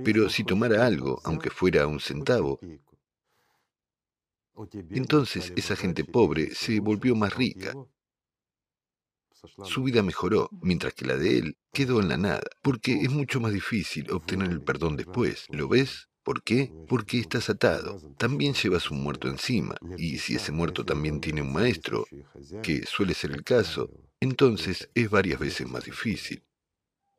Pero 0.03 0.29
si 0.29 0.43
tomara 0.43 0.85
algo, 0.85 1.21
aunque 1.23 1.49
fuera 1.49 1.87
un 1.87 2.01
centavo, 2.01 2.59
entonces 4.91 5.53
esa 5.55 5.75
gente 5.77 6.03
pobre 6.03 6.53
se 6.53 6.81
volvió 6.81 7.15
más 7.15 7.33
rica. 7.33 7.73
Su 9.63 9.83
vida 9.83 10.03
mejoró, 10.03 10.49
mientras 10.61 10.93
que 10.93 11.05
la 11.05 11.17
de 11.17 11.37
él 11.37 11.57
quedó 11.73 11.99
en 11.99 12.09
la 12.09 12.17
nada, 12.17 12.41
porque 12.61 12.93
es 12.93 13.09
mucho 13.09 13.39
más 13.39 13.53
difícil 13.53 14.11
obtener 14.11 14.49
el 14.49 14.61
perdón 14.61 14.95
después. 14.95 15.45
¿Lo 15.49 15.67
ves? 15.67 16.07
¿Por 16.23 16.41
qué? 16.41 16.73
Porque 16.87 17.19
estás 17.19 17.49
atado. 17.49 18.01
También 18.17 18.53
llevas 18.55 18.89
un 18.89 19.03
muerto 19.03 19.27
encima, 19.27 19.75
y 19.97 20.17
si 20.17 20.35
ese 20.35 20.51
muerto 20.51 20.83
también 20.83 21.21
tiene 21.21 21.41
un 21.41 21.53
maestro, 21.53 22.05
que 22.63 22.85
suele 22.85 23.13
ser 23.13 23.31
el 23.31 23.43
caso, 23.43 23.91
entonces 24.19 24.89
es 24.95 25.09
varias 25.09 25.39
veces 25.39 25.67
más 25.67 25.85
difícil. 25.85 26.43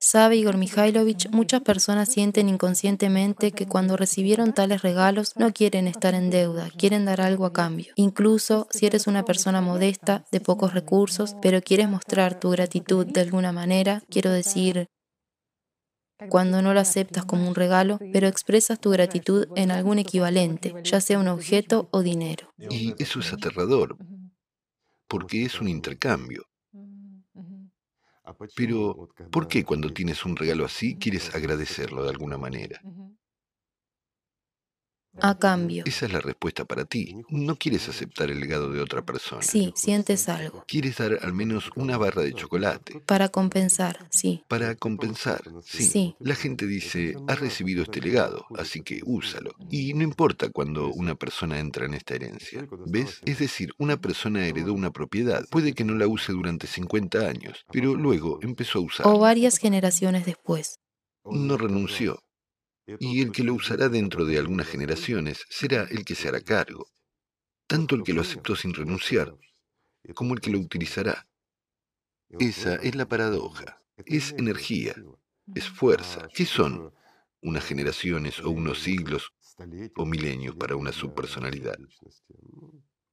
Sabe 0.06 0.36
Igor 0.36 0.56
Mikhailovich, 0.56 1.28
muchas 1.30 1.62
personas 1.62 2.08
sienten 2.08 2.48
inconscientemente 2.48 3.50
que 3.50 3.66
cuando 3.66 3.96
recibieron 3.96 4.52
tales 4.52 4.82
regalos 4.82 5.32
no 5.34 5.52
quieren 5.52 5.88
estar 5.88 6.14
en 6.14 6.30
deuda, 6.30 6.70
quieren 6.78 7.06
dar 7.06 7.20
algo 7.20 7.44
a 7.44 7.52
cambio. 7.52 7.92
Incluso 7.96 8.68
si 8.70 8.86
eres 8.86 9.08
una 9.08 9.24
persona 9.24 9.60
modesta, 9.60 10.24
de 10.30 10.38
pocos 10.40 10.74
recursos, 10.74 11.34
pero 11.42 11.60
quieres 11.60 11.88
mostrar 11.88 12.38
tu 12.38 12.50
gratitud 12.50 13.04
de 13.04 13.20
alguna 13.20 13.50
manera, 13.50 14.00
quiero 14.08 14.30
decir, 14.30 14.86
cuando 16.28 16.62
no 16.62 16.72
lo 16.72 16.78
aceptas 16.78 17.24
como 17.24 17.48
un 17.48 17.56
regalo, 17.56 17.98
pero 18.12 18.28
expresas 18.28 18.78
tu 18.78 18.90
gratitud 18.90 19.48
en 19.56 19.72
algún 19.72 19.98
equivalente, 19.98 20.72
ya 20.84 21.00
sea 21.00 21.18
un 21.18 21.26
objeto 21.26 21.88
o 21.90 22.02
dinero. 22.02 22.54
Y 22.70 22.94
eso 23.02 23.18
es 23.18 23.32
aterrador, 23.32 23.96
porque 25.08 25.42
es 25.42 25.60
un 25.60 25.66
intercambio. 25.66 26.44
Pero, 28.54 28.96
¿por 29.30 29.48
qué 29.48 29.64
cuando 29.64 29.92
tienes 29.92 30.24
un 30.24 30.36
regalo 30.36 30.64
así 30.64 30.98
quieres 30.98 31.34
agradecerlo 31.34 32.02
de 32.04 32.10
alguna 32.10 32.38
manera? 32.38 32.84
A 35.20 35.38
cambio, 35.38 35.84
Esa 35.86 36.06
es 36.06 36.12
la 36.12 36.20
respuesta 36.20 36.64
para 36.64 36.84
ti. 36.84 37.16
No 37.30 37.56
quieres 37.56 37.88
aceptar 37.88 38.30
el 38.30 38.40
legado 38.40 38.70
de 38.70 38.80
otra 38.80 39.02
persona. 39.02 39.42
sí, 39.42 39.72
sientes 39.76 40.28
algo. 40.28 40.64
Quieres 40.68 40.96
dar 40.98 41.18
al 41.22 41.32
menos 41.32 41.70
una 41.76 41.96
barra 41.96 42.22
de 42.22 42.32
chocolate. 42.34 43.00
Para 43.06 43.28
compensar, 43.28 44.06
sí. 44.10 44.42
Para 44.48 44.74
compensar, 44.74 45.42
sí. 45.64 45.84
Sí. 45.84 46.16
La 46.18 46.34
gente 46.34 46.66
dice, 46.66 47.16
has 47.28 47.40
recibido 47.40 47.82
este 47.82 48.00
legado, 48.00 48.44
así 48.58 48.82
que 48.82 49.00
úsalo. 49.04 49.54
Y 49.70 49.94
no 49.94 50.02
importa 50.02 50.50
cuando 50.50 50.88
una 50.88 51.14
persona 51.14 51.58
entra 51.58 51.86
en 51.86 51.94
esta 51.94 52.14
herencia. 52.14 52.66
¿Ves? 52.86 53.20
Es 53.24 53.38
decir, 53.38 53.72
una 53.78 53.96
persona 53.96 54.46
heredó 54.46 54.72
una 54.72 54.90
propiedad. 54.90 55.44
Puede 55.50 55.72
que 55.74 55.84
no 55.84 55.94
la 55.94 56.06
use 56.06 56.32
durante 56.32 56.66
50 56.66 57.18
años, 57.26 57.64
pero 57.72 57.94
luego 57.94 58.38
empezó 58.42 58.78
a 58.78 58.82
O 58.82 58.84
usarla. 58.84 59.12
varias 59.18 59.58
generaciones 59.58 60.26
después. 60.26 60.78
No 61.24 61.56
renunció. 61.56 62.20
Y 63.00 63.20
el 63.22 63.32
que 63.32 63.42
lo 63.42 63.54
usará 63.54 63.88
dentro 63.88 64.24
de 64.24 64.38
algunas 64.38 64.68
generaciones 64.68 65.44
será 65.48 65.84
el 65.90 66.04
que 66.04 66.14
se 66.14 66.28
hará 66.28 66.40
cargo. 66.40 66.88
Tanto 67.66 67.96
el 67.96 68.04
que 68.04 68.12
lo 68.12 68.20
aceptó 68.20 68.54
sin 68.54 68.74
renunciar, 68.74 69.36
como 70.14 70.34
el 70.34 70.40
que 70.40 70.50
lo 70.50 70.60
utilizará. 70.60 71.26
Esa 72.38 72.76
es 72.76 72.94
la 72.94 73.08
paradoja. 73.08 73.82
Es 74.04 74.32
energía, 74.32 74.94
es 75.54 75.68
fuerza. 75.68 76.28
¿Qué 76.32 76.44
son 76.44 76.92
unas 77.40 77.64
generaciones 77.64 78.40
o 78.40 78.50
unos 78.50 78.82
siglos 78.82 79.32
o 79.96 80.04
milenios 80.04 80.54
para 80.54 80.76
una 80.76 80.92
subpersonalidad? 80.92 81.78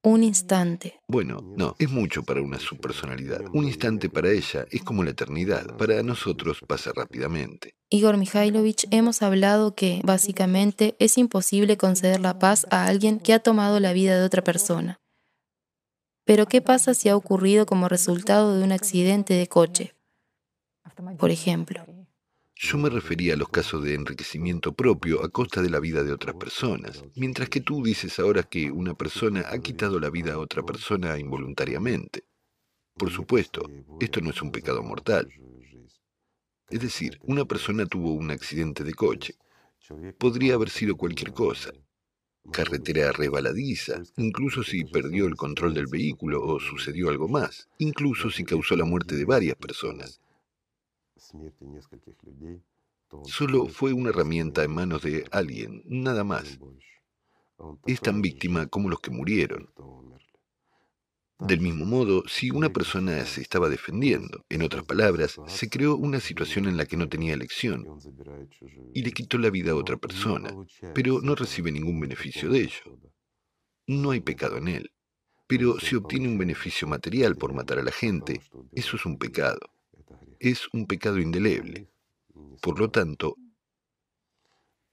Un 0.06 0.22
instante. 0.22 1.00
Bueno, 1.08 1.40
no, 1.56 1.78
es 1.80 1.90
mucho 1.90 2.24
para 2.24 2.42
una 2.42 2.60
subpersonalidad. 2.60 3.42
Un 3.54 3.64
instante 3.64 4.10
para 4.10 4.32
ella 4.32 4.66
es 4.70 4.84
como 4.84 5.02
la 5.02 5.12
eternidad. 5.12 5.78
Para 5.78 6.04
nosotros 6.04 6.60
pasa 6.68 6.92
rápidamente. 6.94 7.76
Igor 7.90 8.18
Mikhailovich, 8.18 8.86
hemos 8.92 9.22
hablado 9.22 9.76
que, 9.76 10.02
básicamente, 10.04 10.98
es 11.00 11.18
imposible 11.18 11.78
conceder 11.78 12.20
la 12.20 12.38
paz 12.38 12.68
a 12.70 12.86
alguien 12.86 13.18
que 13.20 13.34
ha 13.34 13.40
tomado 13.40 13.80
la 13.80 13.94
vida 13.94 14.20
de 14.20 14.26
otra 14.26 14.44
persona. 14.44 15.00
Pero, 16.26 16.48
¿qué 16.48 16.62
pasa 16.62 16.94
si 16.94 17.08
ha 17.08 17.16
ocurrido 17.16 17.66
como 17.66 17.88
resultado 17.88 18.58
de 18.58 18.64
un 18.64 18.74
accidente 18.74 19.36
de 19.36 19.48
coche? 19.48 19.96
Por 21.18 21.32
ejemplo. 21.32 21.86
Yo 22.66 22.78
me 22.78 22.90
refería 22.90 23.34
a 23.34 23.38
los 23.38 23.50
casos 23.50 23.84
de 23.84 23.94
enriquecimiento 23.94 24.72
propio 24.72 25.22
a 25.22 25.28
costa 25.28 25.62
de 25.62 25.70
la 25.70 25.82
vida 25.82 26.02
de 26.02 26.14
otras 26.14 26.38
personas, 26.38 27.04
mientras 27.14 27.50
que 27.50 27.60
tú 27.60 27.84
dices 27.84 28.18
ahora 28.20 28.44
que 28.44 28.72
una 28.72 28.94
persona 28.94 29.44
ha 29.50 29.60
quitado 29.60 30.00
la 30.00 30.10
vida 30.10 30.36
a 30.36 30.40
otra 30.40 30.64
persona 30.64 31.20
involuntariamente. 31.20 32.24
Por 32.96 33.12
supuesto, 33.12 33.70
esto 34.00 34.22
no 34.22 34.30
es 34.30 34.42
un 34.42 34.54
pecado 34.54 34.82
mortal. 34.82 35.28
Es 36.70 36.80
decir, 36.80 37.20
una 37.24 37.44
persona 37.44 37.86
tuvo 37.86 38.14
un 38.14 38.32
accidente 38.32 38.86
de 38.86 38.94
coche. 38.94 39.36
Podría 40.18 40.54
haber 40.54 40.70
sido 40.70 40.96
cualquier 40.96 41.34
cosa. 41.34 41.74
Carretera 42.50 43.12
resbaladiza, 43.12 44.02
incluso 44.16 44.64
si 44.64 44.86
perdió 44.86 45.28
el 45.28 45.36
control 45.36 45.74
del 45.74 45.88
vehículo 45.88 46.42
o 46.42 46.62
sucedió 46.62 47.10
algo 47.10 47.28
más, 47.28 47.68
incluso 47.78 48.32
si 48.32 48.46
causó 48.46 48.78
la 48.78 48.86
muerte 48.86 49.18
de 49.18 49.26
varias 49.26 49.58
personas. 49.58 50.23
Solo 53.26 53.68
fue 53.68 53.94
una 53.94 54.10
herramienta 54.10 54.64
en 54.64 54.72
manos 54.74 55.04
de 55.04 55.26
alguien, 55.32 55.84
nada 55.86 56.24
más. 56.24 56.60
Es 57.86 58.02
tan 58.02 58.22
víctima 58.22 58.68
como 58.68 58.90
los 58.90 59.00
que 59.00 59.12
murieron. 59.12 59.70
Del 61.40 61.60
mismo 61.60 61.86
modo, 61.86 62.24
si 62.28 62.52
una 62.52 62.70
persona 62.70 63.26
se 63.26 63.42
estaba 63.42 63.68
defendiendo, 63.68 64.46
en 64.50 64.62
otras 64.62 64.84
palabras, 64.84 65.40
se 65.48 65.70
creó 65.70 65.96
una 65.96 66.20
situación 66.20 66.68
en 66.68 66.78
la 66.78 66.86
que 66.86 66.96
no 66.96 67.10
tenía 67.10 67.34
elección 67.34 67.86
y 68.94 69.04
le 69.04 69.12
quitó 69.12 69.38
la 69.38 69.50
vida 69.50 69.72
a 69.72 69.76
otra 69.76 69.98
persona, 69.98 70.56
pero 70.94 71.20
no 71.22 71.36
recibe 71.36 71.72
ningún 71.72 72.00
beneficio 72.00 72.50
de 72.50 72.62
ello. 72.62 72.98
No 73.88 74.12
hay 74.12 74.22
pecado 74.22 74.58
en 74.58 74.70
él. 74.70 74.92
Pero 75.48 75.80
si 75.80 75.96
obtiene 75.96 76.30
un 76.30 76.38
beneficio 76.38 76.88
material 76.88 77.36
por 77.36 77.54
matar 77.54 77.80
a 77.80 77.84
la 77.84 77.92
gente, 77.92 78.42
eso 78.72 78.96
es 78.96 79.06
un 79.06 79.18
pecado. 79.18 79.60
Es 80.44 80.68
un 80.74 80.88
pecado 80.88 81.20
indeleble. 81.20 81.88
Por 82.62 82.78
lo 82.78 82.92
tanto, 82.92 83.38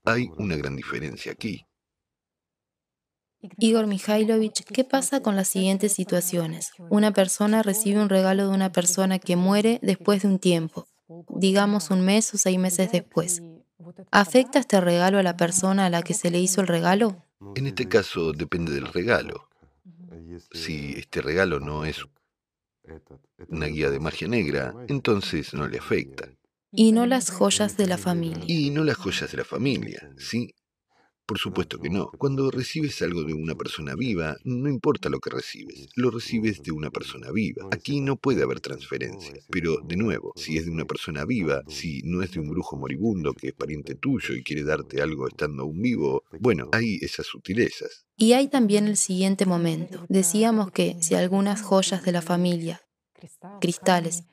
hay 0.05 0.31
una 0.37 0.55
gran 0.55 0.77
diferencia 0.77 1.33
aquí. 1.33 1.67
Igor 3.59 3.89
Mikhailovich, 3.89 4.63
¿qué 4.63 4.85
pasa 4.85 5.23
con 5.23 5.35
las 5.35 5.49
siguientes 5.49 5.93
situaciones? 5.93 6.71
Una 6.89 7.11
persona 7.11 7.65
recibe 7.65 8.01
un 8.01 8.09
regalo 8.09 8.47
de 8.47 8.55
una 8.55 8.71
persona 8.71 9.19
que 9.19 9.35
muere 9.35 9.81
después 9.83 10.23
de 10.23 10.29
un 10.29 10.39
tiempo, 10.39 10.87
digamos 11.29 11.91
un 11.91 12.03
mes 12.03 12.33
o 12.33 12.39
seis 12.39 12.61
meses 12.61 12.93
después. 12.93 13.43
¿Afecta 14.13 14.61
este 14.61 14.81
regalo 14.81 15.19
a 15.19 15.25
la 15.25 15.37
persona 15.37 15.87
a 15.87 15.91
la 15.91 16.03
que 16.03 16.15
se 16.15 16.31
le 16.31 16.39
hizo 16.39 16.61
el 16.61 16.69
regalo? 16.69 17.27
En 17.57 17.67
este 17.67 17.89
caso 17.89 18.31
depende 18.33 18.71
del 18.71 18.87
regalo. 18.87 19.49
Si 20.53 20.93
este 20.93 21.21
regalo 21.21 21.59
no 21.59 21.85
es 21.85 22.07
una 23.49 23.67
guía 23.67 23.91
de 23.91 24.01
magia 24.01 24.29
negra, 24.29 24.75
entonces 24.89 25.55
no 25.55 25.67
le 25.69 25.79
afecta. 25.79 26.29
Y 26.73 26.93
no 26.93 27.07
las 27.07 27.31
joyas 27.31 27.77
de 27.77 27.87
la 27.87 27.99
familia. 27.99 28.45
Y 28.47 28.71
no 28.71 28.85
las 28.85 28.97
joyas 28.97 29.31
de 29.33 29.39
la 29.39 29.45
familia, 29.45 30.13
¿sí? 30.17 30.55
Por 31.31 31.39
supuesto 31.39 31.79
que 31.79 31.91
no. 31.91 32.11
Cuando 32.19 32.51
recibes 32.51 33.01
algo 33.03 33.23
de 33.23 33.35
una 33.35 33.55
persona 33.55 33.95
viva, 33.95 34.37
no 34.43 34.69
importa 34.69 35.09
lo 35.09 35.21
que 35.21 35.31
recibes, 35.31 35.89
lo 35.95 36.11
recibes 36.11 36.61
de 36.61 36.73
una 36.73 36.91
persona 36.91 37.31
viva. 37.31 37.69
Aquí 37.71 38.01
no 38.01 38.17
puede 38.17 38.43
haber 38.43 38.59
transferencia. 38.59 39.35
Pero, 39.49 39.77
de 39.77 39.95
nuevo, 39.95 40.33
si 40.35 40.59
es 40.59 40.65
de 40.65 40.73
una 40.73 40.87
persona 40.87 41.25
viva, 41.25 41.63
si 41.69 42.03
no 42.03 42.25
es 42.25 42.33
de 42.33 42.41
un 42.41 42.51
brujo 42.51 42.77
moribundo 42.77 43.33
que 43.33 43.47
es 43.47 43.53
pariente 43.53 43.95
tuyo 43.95 44.35
y 44.35 44.43
quiere 44.43 44.65
darte 44.65 45.03
algo 45.03 45.29
estando 45.29 45.63
aún 45.63 45.81
vivo, 45.81 46.25
bueno, 46.41 46.69
hay 46.73 46.99
esas 47.01 47.27
sutilezas. 47.27 48.07
Y 48.17 48.33
hay 48.33 48.49
también 48.49 48.89
el 48.89 48.97
siguiente 48.97 49.47
momento. 49.47 50.05
Decíamos 50.09 50.73
que 50.73 50.97
si 51.01 51.15
algunas 51.15 51.63
joyas 51.63 52.03
de 52.03 52.11
la 52.11 52.23
familia, 52.23 52.83
cristales 53.61 54.25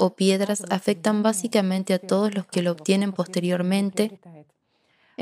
o 0.00 0.16
piedras 0.16 0.64
afectan 0.70 1.22
básicamente 1.22 1.94
a 1.94 2.00
todos 2.00 2.34
los 2.34 2.46
que 2.48 2.62
lo 2.62 2.72
obtienen 2.72 3.12
posteriormente, 3.12 4.18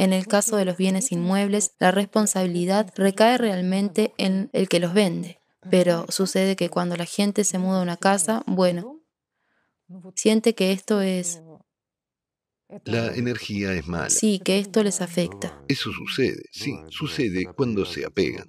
en 0.01 0.15
el 0.15 0.27
caso 0.27 0.57
de 0.57 0.65
los 0.65 0.79
bienes 0.79 1.13
inmuebles, 1.13 1.73
la 1.79 1.91
responsabilidad 1.91 2.91
recae 2.97 3.37
realmente 3.37 4.15
en 4.17 4.49
el 4.55 4.67
que 4.67 4.81
los 4.81 4.95
vende. 4.95 5.41
Pero 5.71 6.07
sucede 6.09 6.57
que 6.57 6.71
cuando 6.71 6.97
la 6.97 7.05
gente 7.05 7.45
se 7.45 7.59
muda 7.59 7.81
a 7.81 7.83
una 7.83 7.99
casa, 7.99 8.43
bueno, 8.47 9.03
siente 10.15 10.55
que 10.55 10.73
esto 10.73 11.03
es... 11.03 11.43
La 12.85 13.15
energía 13.15 13.75
es 13.75 13.87
mala. 13.89 14.09
Sí, 14.09 14.41
que 14.43 14.59
esto 14.59 14.83
les 14.83 15.03
afecta. 15.03 15.63
Eso 15.69 15.93
sucede, 15.93 16.45
sí, 16.51 16.73
sucede 16.89 17.45
cuando 17.55 17.85
se 17.85 18.07
apegan. 18.07 18.49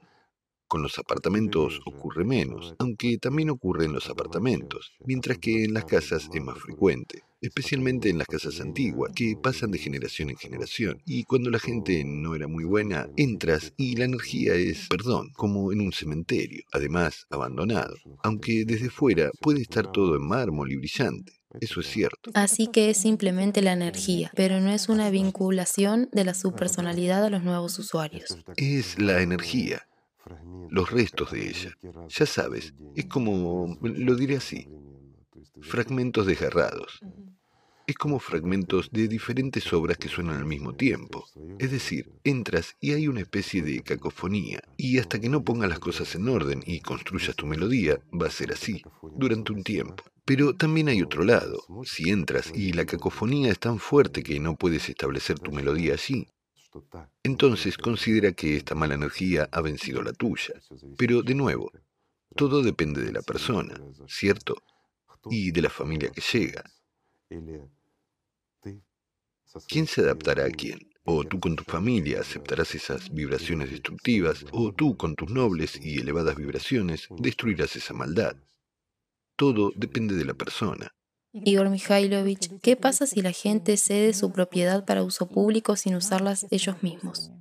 Con 0.67 0.81
los 0.81 0.97
apartamentos 0.99 1.81
ocurre 1.85 2.23
menos, 2.23 2.75
aunque 2.79 3.17
también 3.17 3.49
ocurre 3.49 3.83
en 3.83 3.93
los 3.93 4.09
apartamentos, 4.09 4.93
mientras 5.05 5.37
que 5.37 5.65
en 5.65 5.73
las 5.73 5.83
casas 5.83 6.29
es 6.33 6.41
más 6.41 6.57
frecuente, 6.59 7.23
especialmente 7.41 8.09
en 8.09 8.19
las 8.19 8.27
casas 8.27 8.61
antiguas, 8.61 9.11
que 9.15 9.35
pasan 9.41 9.71
de 9.71 9.79
generación 9.79 10.29
en 10.29 10.37
generación. 10.37 11.01
Y 11.05 11.23
cuando 11.23 11.49
la 11.49 11.59
gente 11.59 12.03
no 12.05 12.35
era 12.35 12.47
muy 12.47 12.63
buena, 12.63 13.09
entras 13.17 13.73
y 13.77 13.95
la 13.95 14.05
energía 14.05 14.53
es, 14.53 14.87
perdón, 14.87 15.31
como 15.35 15.71
en 15.71 15.81
un 15.81 15.91
cementerio, 15.91 16.63
además 16.71 17.25
abandonado, 17.29 17.95
aunque 18.23 18.63
desde 18.65 18.89
fuera 18.89 19.31
puede 19.41 19.61
estar 19.61 19.91
todo 19.91 20.15
en 20.15 20.27
mármol 20.27 20.71
y 20.71 20.77
brillante. 20.77 21.33
Eso 21.59 21.81
es 21.81 21.87
cierto. 21.87 22.31
Así 22.33 22.67
que 22.67 22.91
es 22.91 22.97
simplemente 22.97 23.61
la 23.61 23.73
energía, 23.73 24.31
pero 24.35 24.61
no 24.61 24.71
es 24.71 24.87
una 24.87 25.09
vinculación 25.09 26.07
de 26.13 26.23
la 26.23 26.33
subpersonalidad 26.33 27.25
a 27.25 27.29
los 27.29 27.43
nuevos 27.43 27.77
usuarios. 27.77 28.37
Es 28.55 28.97
la 28.99 29.21
energía, 29.21 29.85
los 30.69 30.91
restos 30.91 31.31
de 31.31 31.49
ella. 31.49 31.77
Ya 32.07 32.25
sabes, 32.25 32.73
es 32.95 33.05
como, 33.05 33.77
lo 33.81 34.15
diré 34.15 34.37
así, 34.37 34.67
fragmentos 35.61 36.25
desgarrados. 36.25 36.99
Es 37.87 37.95
como 37.95 38.19
fragmentos 38.19 38.89
de 38.91 39.07
diferentes 39.07 39.73
obras 39.73 39.97
que 39.97 40.07
suenan 40.07 40.37
al 40.37 40.45
mismo 40.45 40.73
tiempo. 40.73 41.25
Es 41.59 41.71
decir, 41.71 42.11
entras 42.23 42.75
y 42.79 42.93
hay 42.93 43.07
una 43.07 43.21
especie 43.21 43.61
de 43.63 43.81
cacofonía, 43.81 44.61
y 44.77 44.99
hasta 44.99 45.19
que 45.19 45.29
no 45.29 45.43
pongas 45.43 45.69
las 45.69 45.79
cosas 45.79 46.15
en 46.15 46.29
orden 46.29 46.63
y 46.65 46.79
construyas 46.79 47.35
tu 47.35 47.45
melodía, 47.45 47.99
va 48.13 48.27
a 48.27 48.31
ser 48.31 48.53
así, 48.53 48.81
durante 49.17 49.51
un 49.51 49.63
tiempo. 49.63 50.03
Pero 50.25 50.55
también 50.55 50.87
hay 50.87 51.01
otro 51.01 51.23
lado. 51.23 51.63
Si 51.83 52.09
entras 52.09 52.51
y 52.55 52.71
la 52.71 52.85
cacofonía 52.85 53.51
es 53.51 53.59
tan 53.59 53.79
fuerte 53.79 54.23
que 54.23 54.39
no 54.39 54.55
puedes 54.55 54.87
establecer 54.87 55.39
tu 55.39 55.51
melodía 55.51 55.93
allí, 55.93 56.27
entonces 57.23 57.77
considera 57.77 58.31
que 58.31 58.55
esta 58.55 58.75
mala 58.75 58.95
energía 58.95 59.49
ha 59.51 59.61
vencido 59.61 60.01
la 60.01 60.13
tuya. 60.13 60.53
Pero 60.97 61.21
de 61.21 61.35
nuevo, 61.35 61.71
todo 62.35 62.61
depende 62.61 63.01
de 63.01 63.11
la 63.11 63.21
persona, 63.21 63.81
¿cierto? 64.07 64.63
Y 65.29 65.51
de 65.51 65.61
la 65.61 65.69
familia 65.69 66.09
que 66.09 66.21
llega. 66.21 66.63
¿Quién 69.67 69.87
se 69.87 70.01
adaptará 70.01 70.45
a 70.45 70.49
quién? 70.49 70.79
O 71.03 71.23
tú 71.23 71.39
con 71.39 71.55
tu 71.55 71.63
familia 71.63 72.21
aceptarás 72.21 72.75
esas 72.75 73.09
vibraciones 73.09 73.71
destructivas, 73.71 74.45
o 74.51 74.71
tú 74.71 74.95
con 74.95 75.15
tus 75.15 75.29
nobles 75.29 75.79
y 75.81 75.99
elevadas 75.99 76.35
vibraciones 76.35 77.07
destruirás 77.17 77.75
esa 77.75 77.93
maldad. 77.93 78.35
Todo 79.35 79.71
depende 79.75 80.15
de 80.15 80.25
la 80.25 80.35
persona. 80.35 80.93
Igor 81.33 81.69
Mikhailovich, 81.69 82.59
¿qué 82.61 82.75
pasa 82.75 83.07
si 83.07 83.21
la 83.21 83.31
gente 83.31 83.77
cede 83.77 84.13
su 84.13 84.31
propiedad 84.31 84.85
para 84.85 85.03
uso 85.03 85.27
público 85.27 85.75
sin 85.75 85.95
usarlas 85.95 86.45
ellos 86.51 86.83
mismos? 86.83 87.31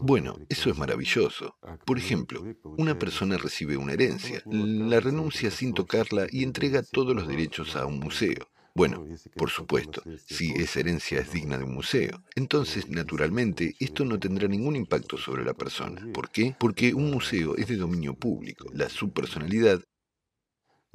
Bueno, 0.00 0.36
eso 0.48 0.70
es 0.70 0.78
maravilloso. 0.78 1.56
Por 1.84 1.98
ejemplo, 1.98 2.44
una 2.76 2.98
persona 2.98 3.36
recibe 3.36 3.76
una 3.76 3.92
herencia, 3.92 4.42
la 4.46 5.00
renuncia 5.00 5.50
sin 5.50 5.74
tocarla 5.74 6.26
y 6.30 6.42
entrega 6.42 6.82
todos 6.82 7.14
los 7.14 7.28
derechos 7.28 7.76
a 7.76 7.86
un 7.86 7.98
museo. 8.00 8.48
Bueno, 8.74 9.04
por 9.34 9.50
supuesto, 9.50 10.02
si 10.24 10.52
esa 10.52 10.80
herencia 10.80 11.20
es 11.20 11.32
digna 11.32 11.58
de 11.58 11.64
un 11.64 11.74
museo, 11.74 12.22
entonces, 12.36 12.88
naturalmente, 12.88 13.74
esto 13.80 14.04
no 14.04 14.20
tendrá 14.20 14.46
ningún 14.46 14.76
impacto 14.76 15.18
sobre 15.18 15.44
la 15.44 15.54
persona. 15.54 16.06
¿Por 16.12 16.30
qué? 16.30 16.54
Porque 16.58 16.94
un 16.94 17.10
museo 17.10 17.56
es 17.56 17.66
de 17.66 17.76
dominio 17.76 18.14
público. 18.14 18.66
La 18.72 18.88
subpersonalidad 18.88 19.82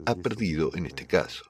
ha 0.06 0.16
perdido 0.16 0.72
en 0.76 0.86
este 0.86 1.06
caso. 1.08 1.44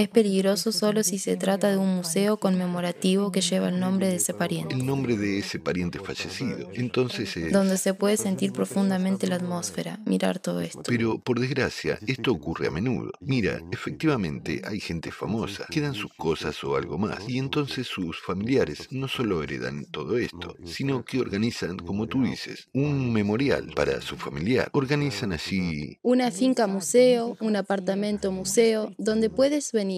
Es 0.00 0.08
peligroso 0.08 0.72
solo 0.72 1.02
si 1.02 1.18
se 1.18 1.36
trata 1.36 1.70
de 1.70 1.76
un 1.76 1.94
museo 1.96 2.38
conmemorativo 2.38 3.30
que 3.30 3.42
lleva 3.42 3.68
el 3.68 3.78
nombre 3.78 4.08
de 4.08 4.14
ese 4.14 4.32
pariente. 4.32 4.74
El 4.74 4.86
nombre 4.86 5.18
de 5.18 5.40
ese 5.40 5.58
pariente 5.58 5.98
fallecido. 5.98 6.70
Entonces 6.72 7.36
es... 7.36 7.52
Donde 7.52 7.76
se 7.76 7.92
puede 7.92 8.16
sentir 8.16 8.50
profundamente 8.54 9.26
la 9.26 9.34
atmósfera, 9.34 10.00
mirar 10.06 10.38
todo 10.38 10.62
esto. 10.62 10.84
Pero, 10.86 11.18
por 11.18 11.38
desgracia, 11.38 11.98
esto 12.06 12.32
ocurre 12.32 12.68
a 12.68 12.70
menudo. 12.70 13.12
Mira, 13.20 13.60
efectivamente 13.70 14.62
hay 14.64 14.80
gente 14.80 15.10
famosa, 15.10 15.66
quedan 15.68 15.92
sus 15.92 16.14
cosas 16.14 16.64
o 16.64 16.76
algo 16.76 16.96
más, 16.96 17.28
y 17.28 17.36
entonces 17.36 17.86
sus 17.86 18.22
familiares 18.22 18.88
no 18.90 19.06
solo 19.06 19.42
heredan 19.42 19.84
todo 19.84 20.16
esto, 20.16 20.56
sino 20.64 21.04
que 21.04 21.20
organizan, 21.20 21.76
como 21.76 22.06
tú 22.06 22.22
dices, 22.22 22.70
un 22.72 23.12
memorial 23.12 23.70
para 23.76 24.00
su 24.00 24.16
familiar. 24.16 24.70
Organizan 24.72 25.34
así... 25.34 25.98
Una 26.00 26.30
finca 26.30 26.66
museo, 26.66 27.36
un 27.38 27.56
apartamento 27.56 28.32
museo, 28.32 28.94
donde 28.96 29.28
puedes 29.28 29.72
venir 29.72 29.89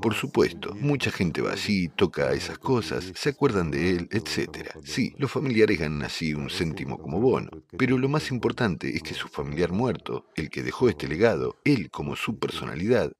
por 0.00 0.14
supuesto, 0.14 0.74
mucha 0.74 1.10
gente 1.10 1.42
va 1.42 1.52
allí, 1.52 1.88
toca 1.88 2.32
esas 2.32 2.58
cosas, 2.58 3.12
se 3.14 3.28
acuerdan 3.28 3.70
de 3.70 3.90
él, 3.90 4.08
etc. 4.10 4.70
Sí, 4.84 5.14
los 5.18 5.30
familiares 5.30 5.78
ganan 5.78 6.02
así 6.02 6.32
un 6.32 6.48
céntimo 6.48 6.96
como 6.96 7.20
bono, 7.20 7.50
pero 7.76 7.98
lo 7.98 8.08
más 8.08 8.30
importante 8.30 8.96
es 8.96 9.02
que 9.02 9.12
su 9.12 9.28
familiar 9.28 9.70
muerto, 9.70 10.30
el 10.34 10.48
que 10.48 10.62
dejó 10.62 10.88
este 10.88 11.08
legado, 11.08 11.56
él 11.64 11.90
como 11.90 12.16
su 12.16 12.38
personalidad, 12.38 13.12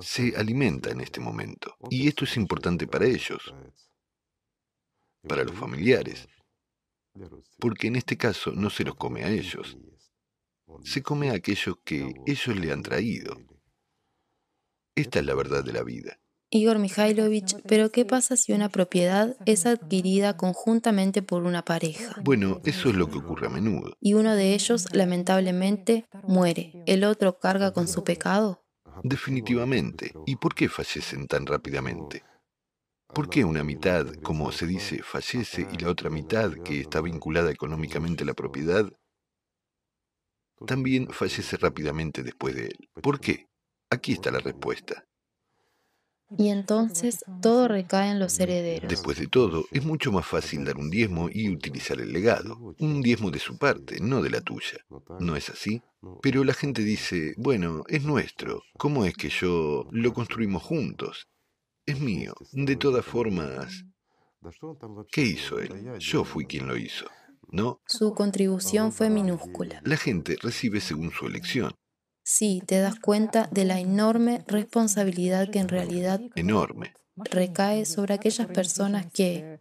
se 0.00 0.34
alimenta 0.36 0.90
en 0.90 1.00
este 1.00 1.20
momento. 1.20 1.76
Y 1.90 2.08
esto 2.08 2.24
es 2.24 2.36
importante 2.38 2.86
para 2.86 3.06
ellos, 3.06 3.54
para 5.28 5.44
los 5.44 5.54
familiares, 5.54 6.26
porque 7.58 7.88
en 7.88 7.96
este 7.96 8.16
caso 8.16 8.52
no 8.52 8.70
se 8.70 8.84
los 8.84 8.94
come 8.94 9.22
a 9.22 9.30
ellos, 9.30 9.76
se 10.82 11.02
come 11.02 11.28
a 11.30 11.34
aquellos 11.34 11.76
que 11.84 12.14
ellos 12.26 12.56
le 12.56 12.72
han 12.72 12.82
traído. 12.82 13.36
Esta 14.96 15.18
es 15.18 15.26
la 15.26 15.34
verdad 15.34 15.64
de 15.64 15.72
la 15.72 15.82
vida. 15.82 16.18
Igor 16.50 16.78
Mikhailovich, 16.78 17.56
pero 17.66 17.90
¿qué 17.90 18.04
pasa 18.04 18.36
si 18.36 18.52
una 18.52 18.68
propiedad 18.68 19.36
es 19.44 19.66
adquirida 19.66 20.36
conjuntamente 20.36 21.20
por 21.20 21.42
una 21.42 21.64
pareja? 21.64 22.14
Bueno, 22.22 22.60
eso 22.64 22.90
es 22.90 22.94
lo 22.94 23.08
que 23.08 23.18
ocurre 23.18 23.48
a 23.48 23.50
menudo. 23.50 23.96
Y 24.00 24.14
uno 24.14 24.36
de 24.36 24.54
ellos, 24.54 24.86
lamentablemente, 24.92 26.06
muere. 26.22 26.84
¿El 26.86 27.02
otro 27.02 27.40
carga 27.40 27.72
con 27.72 27.88
su 27.88 28.04
pecado? 28.04 28.62
Definitivamente. 29.02 30.12
¿Y 30.26 30.36
por 30.36 30.54
qué 30.54 30.68
fallecen 30.68 31.26
tan 31.26 31.44
rápidamente? 31.44 32.22
¿Por 33.12 33.28
qué 33.28 33.44
una 33.44 33.64
mitad, 33.64 34.06
como 34.22 34.52
se 34.52 34.68
dice, 34.68 35.02
fallece 35.02 35.66
y 35.72 35.78
la 35.78 35.90
otra 35.90 36.08
mitad, 36.08 36.52
que 36.64 36.80
está 36.80 37.00
vinculada 37.00 37.50
económicamente 37.50 38.22
a 38.22 38.26
la 38.26 38.34
propiedad, 38.34 38.92
también 40.64 41.08
fallece 41.08 41.56
rápidamente 41.56 42.22
después 42.22 42.54
de 42.54 42.66
él? 42.66 42.88
¿Por 43.02 43.18
qué? 43.18 43.48
Aquí 43.90 44.12
está 44.12 44.30
la 44.30 44.40
respuesta. 44.40 45.04
Y 46.36 46.48
entonces 46.48 47.24
todo 47.42 47.68
recae 47.68 48.10
en 48.10 48.18
los 48.18 48.40
herederos. 48.40 48.88
Después 48.88 49.18
de 49.18 49.26
todo, 49.26 49.66
es 49.70 49.84
mucho 49.84 50.10
más 50.10 50.26
fácil 50.26 50.64
dar 50.64 50.78
un 50.78 50.90
diezmo 50.90 51.28
y 51.30 51.48
utilizar 51.48 52.00
el 52.00 52.12
legado. 52.12 52.74
Un 52.78 53.02
diezmo 53.02 53.30
de 53.30 53.38
su 53.38 53.56
parte, 53.58 54.00
no 54.00 54.22
de 54.22 54.30
la 54.30 54.40
tuya. 54.40 54.78
¿No 55.20 55.36
es 55.36 55.50
así? 55.50 55.82
Pero 56.22 56.42
la 56.42 56.54
gente 56.54 56.82
dice, 56.82 57.34
bueno, 57.36 57.84
es 57.88 58.02
nuestro. 58.04 58.62
¿Cómo 58.78 59.04
es 59.04 59.14
que 59.14 59.28
yo 59.28 59.86
lo 59.92 60.12
construimos 60.12 60.62
juntos? 60.62 61.28
Es 61.86 62.00
mío. 62.00 62.34
De 62.52 62.76
todas 62.76 63.04
formas, 63.04 63.84
¿qué 65.12 65.22
hizo 65.22 65.60
él? 65.60 65.98
Yo 66.00 66.24
fui 66.24 66.46
quien 66.46 66.66
lo 66.66 66.76
hizo. 66.76 67.06
¿No? 67.52 67.80
Su 67.86 68.14
contribución 68.14 68.90
fue 68.90 69.10
minúscula. 69.10 69.80
La 69.84 69.96
gente 69.96 70.36
recibe 70.42 70.80
según 70.80 71.12
su 71.12 71.26
elección. 71.26 71.72
Sí, 72.26 72.62
te 72.66 72.80
das 72.80 72.98
cuenta 72.98 73.48
de 73.52 73.66
la 73.66 73.78
enorme 73.78 74.42
responsabilidad 74.46 75.50
que 75.50 75.58
en 75.58 75.68
realidad 75.68 76.22
enorme. 76.36 76.94
recae 77.16 77.84
sobre 77.84 78.14
aquellas 78.14 78.46
personas 78.46 79.04
que 79.12 79.58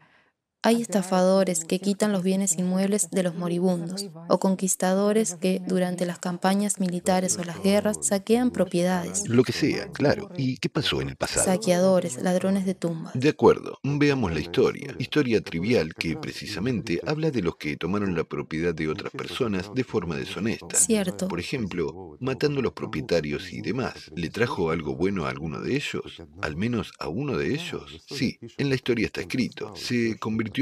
Hay 0.65 0.81
estafadores 0.81 1.65
que 1.65 1.79
quitan 1.79 2.13
los 2.13 2.23
bienes 2.23 2.57
inmuebles 2.57 3.09
de 3.11 3.21
los 3.21 3.35
moribundos, 3.35 4.05
o 4.29 4.39
conquistadores 4.39 5.35
que, 5.35 5.61
durante 5.67 6.05
las 6.05 6.19
campañas 6.19 6.79
militares 6.79 7.37
o 7.37 7.43
las 7.43 7.61
guerras, 7.61 7.97
saquean 8.01 8.49
propiedades. 8.49 9.27
Lo 9.27 9.43
que 9.43 9.51
sea, 9.51 9.91
claro. 9.91 10.29
¿Y 10.37 10.55
qué 10.59 10.69
pasó 10.69 11.01
en 11.01 11.09
el 11.09 11.17
pasado? 11.17 11.45
Saqueadores, 11.45 12.21
ladrones 12.21 12.65
de 12.65 12.75
tumbas. 12.75 13.13
De 13.13 13.27
acuerdo, 13.27 13.77
veamos 13.83 14.31
la 14.31 14.39
historia. 14.39 14.95
Historia 14.99 15.41
trivial 15.41 15.93
que 15.95 16.15
precisamente 16.15 17.01
habla 17.05 17.29
de 17.29 17.41
los 17.41 17.57
que 17.57 17.75
tomaron 17.75 18.15
la 18.15 18.23
propiedad 18.23 18.73
de 18.73 18.87
otras 18.87 19.11
personas 19.11 19.69
de 19.75 19.83
forma 19.83 20.15
deshonesta. 20.15 20.77
Cierto. 20.77 21.27
Por 21.27 21.41
ejemplo, 21.41 22.15
matando 22.21 22.61
a 22.61 22.63
los 22.63 22.71
propietarios 22.71 23.51
y 23.51 23.59
demás. 23.59 24.11
¿Le 24.15 24.29
trajo 24.29 24.71
algo 24.71 24.95
bueno 24.95 25.25
a 25.25 25.29
alguno 25.29 25.59
de 25.59 25.75
ellos? 25.75 26.23
¿Al 26.41 26.55
menos 26.55 26.93
a 26.99 27.09
uno 27.09 27.37
de 27.37 27.53
ellos? 27.53 28.01
Sí, 28.09 28.39
en 28.57 28.69
la 28.69 28.75
historia 28.75 29.07
está 29.07 29.19
escrito. 29.19 29.75
Se 29.75 30.17
convirtió 30.19 30.52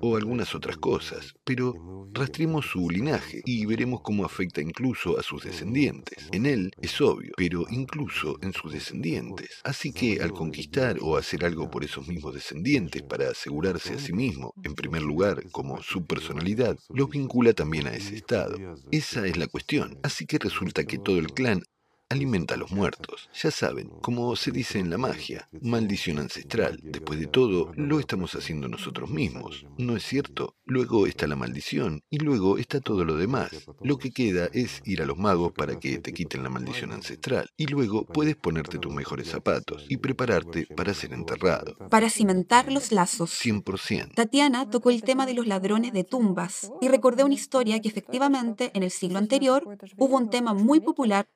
o 0.00 0.16
algunas 0.16 0.54
otras 0.54 0.76
cosas, 0.76 1.34
pero 1.44 1.74
rastreemos 2.12 2.66
su 2.66 2.90
linaje 2.90 3.42
y 3.44 3.64
veremos 3.64 4.00
cómo 4.02 4.24
afecta 4.24 4.60
incluso 4.60 5.18
a 5.18 5.22
sus 5.22 5.44
descendientes. 5.44 6.28
En 6.32 6.46
él 6.46 6.72
es 6.82 7.00
obvio, 7.00 7.32
pero 7.36 7.64
incluso 7.70 8.36
en 8.42 8.52
sus 8.52 8.72
descendientes. 8.72 9.60
Así 9.62 9.92
que 9.92 10.20
al 10.20 10.32
conquistar 10.32 10.98
o 11.00 11.16
hacer 11.16 11.44
algo 11.44 11.70
por 11.70 11.84
esos 11.84 12.08
mismos 12.08 12.34
descendientes 12.34 13.02
para 13.02 13.30
asegurarse 13.30 13.94
a 13.94 13.98
sí 13.98 14.12
mismo, 14.12 14.52
en 14.64 14.74
primer 14.74 15.02
lugar, 15.02 15.44
como 15.52 15.80
su 15.82 16.04
personalidad, 16.04 16.76
los 16.88 17.08
vincula 17.08 17.52
también 17.52 17.86
a 17.86 17.92
ese 17.92 18.16
estado. 18.16 18.56
Esa 18.90 19.26
es 19.26 19.36
la 19.36 19.46
cuestión. 19.46 19.98
Así 20.02 20.26
que 20.26 20.38
resulta 20.38 20.84
que 20.84 20.98
todo 20.98 21.18
el 21.18 21.32
clan 21.32 21.62
alimenta 22.10 22.54
a 22.54 22.56
los 22.58 22.72
muertos. 22.72 23.30
Ya 23.40 23.50
saben, 23.50 23.88
como 24.02 24.34
se 24.36 24.50
dice 24.50 24.78
en 24.78 24.90
la 24.90 24.98
magia, 24.98 25.48
maldición 25.62 26.18
ancestral. 26.18 26.80
Después 26.82 27.20
de 27.20 27.26
todo, 27.26 27.72
lo 27.76 28.00
estamos 28.00 28.34
haciendo 28.34 28.68
nosotros 28.68 29.08
mismos, 29.08 29.64
¿no 29.78 29.96
es 29.96 30.02
cierto? 30.02 30.56
Luego 30.64 31.06
está 31.06 31.26
la 31.26 31.36
maldición 31.36 32.02
y 32.10 32.18
luego 32.18 32.58
está 32.58 32.80
todo 32.80 33.04
lo 33.04 33.16
demás. 33.16 33.50
Lo 33.82 33.98
que 33.98 34.10
queda 34.10 34.50
es 34.52 34.82
ir 34.84 35.02
a 35.02 35.06
los 35.06 35.16
magos 35.16 35.52
para 35.52 35.78
que 35.78 35.98
te 35.98 36.12
quiten 36.12 36.42
la 36.42 36.50
maldición 36.50 36.92
ancestral 36.92 37.48
y 37.56 37.66
luego 37.66 38.04
puedes 38.04 38.36
ponerte 38.36 38.78
tus 38.78 38.92
mejores 38.92 39.28
zapatos 39.28 39.86
y 39.88 39.96
prepararte 39.96 40.66
para 40.66 40.94
ser 40.94 41.12
enterrado. 41.12 41.76
Para 41.88 42.10
cimentar 42.10 42.70
los 42.72 42.90
lazos. 42.90 43.30
100%. 43.30 44.14
Tatiana 44.14 44.68
tocó 44.68 44.90
el 44.90 45.02
tema 45.02 45.26
de 45.26 45.34
los 45.34 45.46
ladrones 45.46 45.92
de 45.92 46.04
tumbas 46.04 46.72
y 46.80 46.88
recordé 46.88 47.22
una 47.22 47.34
historia 47.34 47.80
que 47.80 47.88
efectivamente 47.88 48.72
en 48.74 48.82
el 48.82 48.90
siglo 48.90 49.18
anterior 49.18 49.64
hubo 49.96 50.16
un 50.16 50.28
tema 50.30 50.54
muy 50.54 50.80
popular 50.80 51.28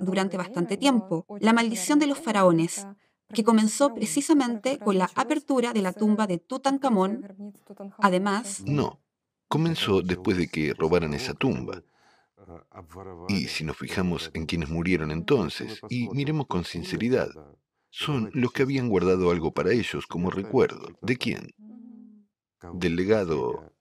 durante 0.00 0.36
bastante 0.36 0.76
tiempo, 0.76 1.26
la 1.40 1.52
maldición 1.52 1.98
de 1.98 2.06
los 2.06 2.18
faraones, 2.18 2.86
que 3.32 3.44
comenzó 3.44 3.94
precisamente 3.94 4.78
con 4.78 4.98
la 4.98 5.10
apertura 5.14 5.72
de 5.72 5.82
la 5.82 5.92
tumba 5.92 6.26
de 6.26 6.38
Tutankamón. 6.38 7.26
Además, 7.98 8.62
no, 8.64 9.00
comenzó 9.48 10.02
después 10.02 10.36
de 10.36 10.48
que 10.48 10.74
robaran 10.74 11.14
esa 11.14 11.34
tumba. 11.34 11.82
Y 13.28 13.46
si 13.48 13.64
nos 13.64 13.76
fijamos 13.76 14.30
en 14.32 14.46
quienes 14.46 14.70
murieron 14.70 15.10
entonces, 15.10 15.80
y 15.90 16.08
miremos 16.10 16.46
con 16.46 16.64
sinceridad, 16.64 17.28
son 17.90 18.30
los 18.32 18.52
que 18.52 18.62
habían 18.62 18.88
guardado 18.88 19.30
algo 19.30 19.52
para 19.52 19.72
ellos 19.72 20.06
como 20.06 20.30
recuerdo. 20.30 20.88
¿De 21.02 21.16
quién? 21.16 21.50
¿Del 22.72 22.96
legado 22.96 23.72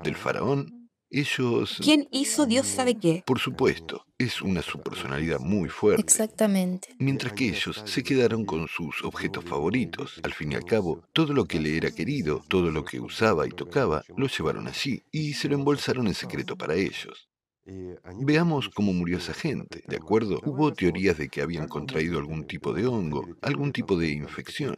del 0.00 0.16
faraón? 0.16 0.83
Ellos... 1.16 1.78
¿Quién 1.80 2.08
hizo 2.10 2.44
Dios 2.44 2.66
sabe 2.66 2.96
qué? 2.96 3.22
Por 3.24 3.38
supuesto, 3.38 4.04
es 4.18 4.42
una 4.42 4.62
subpersonalidad 4.62 5.38
muy 5.38 5.68
fuerte. 5.68 6.02
Exactamente. 6.02 6.88
Mientras 6.98 7.32
que 7.34 7.50
ellos 7.50 7.84
se 7.84 8.02
quedaron 8.02 8.44
con 8.44 8.66
sus 8.66 9.04
objetos 9.04 9.44
favoritos. 9.44 10.20
Al 10.24 10.32
fin 10.32 10.50
y 10.50 10.54
al 10.56 10.64
cabo, 10.64 11.04
todo 11.12 11.32
lo 11.32 11.44
que 11.44 11.60
le 11.60 11.76
era 11.76 11.92
querido, 11.92 12.42
todo 12.48 12.72
lo 12.72 12.84
que 12.84 12.98
usaba 12.98 13.46
y 13.46 13.50
tocaba, 13.50 14.02
lo 14.16 14.26
llevaron 14.26 14.66
allí 14.66 15.04
y 15.12 15.34
se 15.34 15.48
lo 15.48 15.54
embolsaron 15.54 16.08
en 16.08 16.14
secreto 16.14 16.56
para 16.56 16.74
ellos. 16.74 17.28
Veamos 18.20 18.68
cómo 18.70 18.92
murió 18.92 19.18
esa 19.18 19.34
gente, 19.34 19.84
¿de 19.86 19.96
acuerdo? 19.96 20.40
Hubo 20.44 20.72
teorías 20.72 21.16
de 21.16 21.28
que 21.28 21.42
habían 21.42 21.68
contraído 21.68 22.18
algún 22.18 22.44
tipo 22.44 22.72
de 22.72 22.88
hongo, 22.88 23.24
algún 23.40 23.70
tipo 23.70 23.96
de 23.96 24.10
infección. 24.10 24.74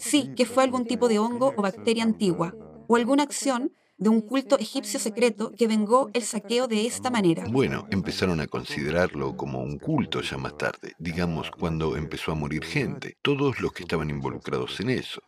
Sí, 0.00 0.32
que 0.36 0.46
fue 0.46 0.64
algún 0.64 0.84
tipo 0.84 1.06
de 1.06 1.20
hongo 1.20 1.54
o 1.56 1.62
bacteria 1.62 2.02
antigua, 2.02 2.56
o 2.88 2.96
alguna 2.96 3.22
acción 3.22 3.70
de 3.96 4.08
un 4.08 4.20
culto 4.20 4.58
egipcio 4.58 4.98
secreto 4.98 5.52
que 5.56 5.66
vengó 5.66 6.10
el 6.12 6.22
saqueo 6.22 6.66
de 6.66 6.86
esta 6.86 7.10
manera. 7.10 7.44
Bueno, 7.48 7.86
empezaron 7.90 8.40
a 8.40 8.46
considerarlo 8.46 9.36
como 9.36 9.60
un 9.60 9.78
culto 9.78 10.20
ya 10.20 10.36
más 10.36 10.56
tarde, 10.56 10.94
digamos 10.98 11.50
cuando 11.50 11.96
empezó 11.96 12.32
a 12.32 12.34
morir 12.34 12.64
gente, 12.64 13.16
todos 13.22 13.60
los 13.60 13.72
que 13.72 13.84
estaban 13.84 14.10
involucrados 14.10 14.80
en 14.80 14.90
eso. 14.90 15.22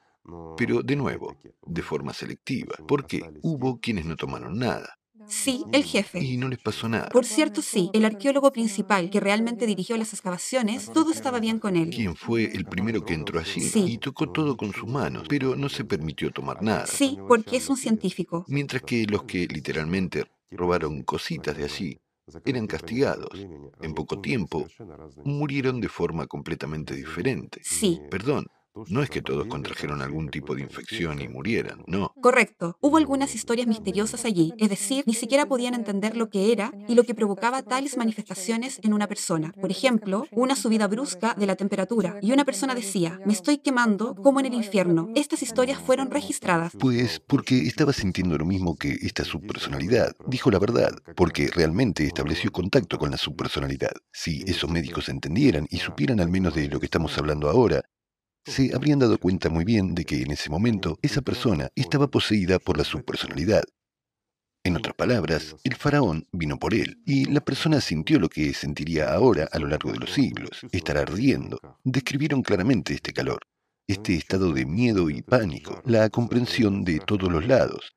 Pero 0.56 0.82
de 0.82 0.97
nuevo, 0.97 1.36
de 1.64 1.82
forma 1.82 2.12
selectiva, 2.12 2.74
porque 2.88 3.22
hubo 3.43 3.78
quienes 3.78 4.06
no 4.06 4.16
tomaron 4.16 4.59
nada. 4.59 4.98
Sí, 5.28 5.65
el 5.73 5.85
jefe. 5.85 6.23
Y 6.23 6.36
no 6.36 6.48
les 6.48 6.59
pasó 6.59 6.89
nada. 6.89 7.09
Por 7.09 7.24
cierto, 7.24 7.62
sí, 7.62 7.90
el 7.93 8.05
arqueólogo 8.05 8.53
principal 8.53 9.11
que 9.11 9.20
realmente 9.20 9.66
dirigió 9.66 9.97
las 9.97 10.12
excavaciones, 10.12 10.90
todo 10.93 11.11
estaba 11.12 11.40
bien 11.40 11.59
con 11.59 11.77
él. 11.77 11.90
¿Quién 11.90 12.15
fue 12.16 12.44
el 12.44 12.65
primero 12.65 13.05
que 13.05 13.15
entró 13.15 13.40
allí 13.40 13.61
Sí. 13.61 13.85
y 13.86 13.98
tocó 13.98 14.31
todo 14.31 14.57
con 14.57 14.73
sus 14.73 14.89
manos, 14.89 15.24
pero 15.28 15.57
no 15.57 15.69
se 15.69 15.85
permitió 15.85 16.31
tomar 16.31 16.62
nada. 16.62 16.86
Sí, 16.86 17.19
porque 17.28 17.57
es 17.57 17.69
un 17.69 17.77
científico. 17.77 18.44
Mientras 18.48 18.82
que 18.82 19.07
los 19.07 19.24
que 19.24 19.47
literalmente 19.47 20.24
robaron 20.51 21.03
cositas 21.03 21.57
de 21.57 21.65
allí 21.65 21.98
eran 22.44 22.66
castigados. 22.66 23.31
En 23.82 23.94
poco 23.94 24.20
tiempo 24.20 24.66
murieron 25.24 25.81
de 25.81 25.89
forma 25.89 26.27
completamente 26.27 26.94
diferente. 26.94 27.61
Sí. 27.62 28.01
Perdón, 28.11 28.47
no 28.89 29.03
es 29.03 29.11
que 29.11 29.23
todos 29.23 29.47
contrajeron 29.47 30.03
algún 30.03 30.28
tipo 30.28 30.55
de 30.55 30.62
infección 30.62 31.20
y 31.20 31.28
murieran, 31.28 31.82
no. 31.86 32.12
Correcto. 32.20 32.77
Hubo 32.81 32.97
algunas 32.97 33.35
historias 33.35 33.66
misteriosas 33.66 34.24
allí, 34.24 34.53
es 34.59 34.69
decir, 34.69 35.05
ni 35.07 35.15
siquiera 35.15 35.47
podían 35.47 35.74
entender 35.74 36.16
lo 36.16 36.28
que 36.28 36.53
era 36.53 36.73
y 36.89 36.94
lo 36.94 37.05
que 37.05 37.15
provocaba 37.15 37.62
tales 37.62 37.97
manifestaciones 37.97 38.81
en 38.82 38.93
una 38.93 39.07
persona. 39.07 39.53
Por 39.61 39.70
ejemplo, 39.70 40.27
una 40.32 40.57
subida 40.57 40.86
brusca 40.86 41.35
de 41.35 41.47
la 41.47 41.57
temperatura 41.57 42.19
y 42.23 42.32
una 42.32 42.44
persona 42.44 42.74
decía, 42.74 43.20
me 43.24 43.32
estoy 43.32 43.59
quemando 43.59 44.15
como 44.15 44.40
en 44.40 44.47
el 44.47 44.55
infierno. 44.55 45.09
Estas 45.15 45.43
historias 45.43 45.78
fueron 45.81 46.11
registradas. 46.11 46.73
Pues 46.78 47.20
porque 47.20 47.59
estaba 47.66 47.93
sintiendo 47.93 48.39
lo 48.39 48.44
mismo 48.44 48.77
que 48.77 48.93
esta 49.03 49.24
subpersonalidad. 49.24 50.15
Dijo 50.27 50.51
la 50.51 50.59
verdad, 50.59 50.93
porque 51.16 51.48
realmente 51.48 52.05
estableció 52.05 52.51
contacto 52.53 52.98
con 52.98 53.11
la 53.11 53.16
subpersonalidad. 53.16 53.93
Si 54.12 54.43
esos 54.47 54.70
médicos 54.70 55.09
entendieran 55.09 55.66
y 55.70 55.78
supieran 55.78 56.20
al 56.20 56.28
menos 56.28 56.55
de 56.55 56.69
lo 56.69 56.81
que 56.81 56.86
estamos 56.86 57.16
hablando 57.19 57.48
ahora, 57.48 57.82
se 58.47 58.74
habrían 58.74 59.01
dado 59.01 59.18
cuenta 59.18 59.51
muy 59.51 59.64
bien 59.64 59.94
de 59.94 60.05
que 60.05 60.23
en 60.23 60.31
ese 60.31 60.51
momento 60.51 60.98
esa 61.02 61.20
persona 61.20 61.68
estaba 61.74 62.09
poseída 62.09 62.59
por 62.59 62.78
la 62.78 62.85
subpersonalidad. 62.85 63.64
En 64.64 64.77
otras 64.77 64.94
palabras, 64.94 65.56
el 65.64 65.74
faraón 65.74 66.27
vino 66.32 66.59
por 66.59 66.74
él, 66.74 67.01
y 67.05 67.24
la 67.27 67.40
persona 67.40 67.81
sintió 67.81 68.18
lo 68.18 68.28
que 68.28 68.52
sentiría 68.55 69.12
ahora 69.12 69.48
a 69.52 69.59
lo 69.59 69.68
largo 69.68 69.93
de 69.93 69.98
los 69.98 70.12
siglos, 70.12 70.66
estar 70.73 70.97
ardiendo. 70.97 71.59
Describieron 71.85 72.43
claramente 72.43 72.94
este 72.94 73.12
calor, 73.12 73.40
este 73.86 74.14
estado 74.14 74.52
de 74.52 74.64
miedo 74.64 75.10
y 75.10 75.23
pánico, 75.23 75.82
la 75.85 76.09
comprensión 76.10 76.85
de 76.85 77.01
todos 77.01 77.31
los 77.31 77.47
lados. 77.47 77.97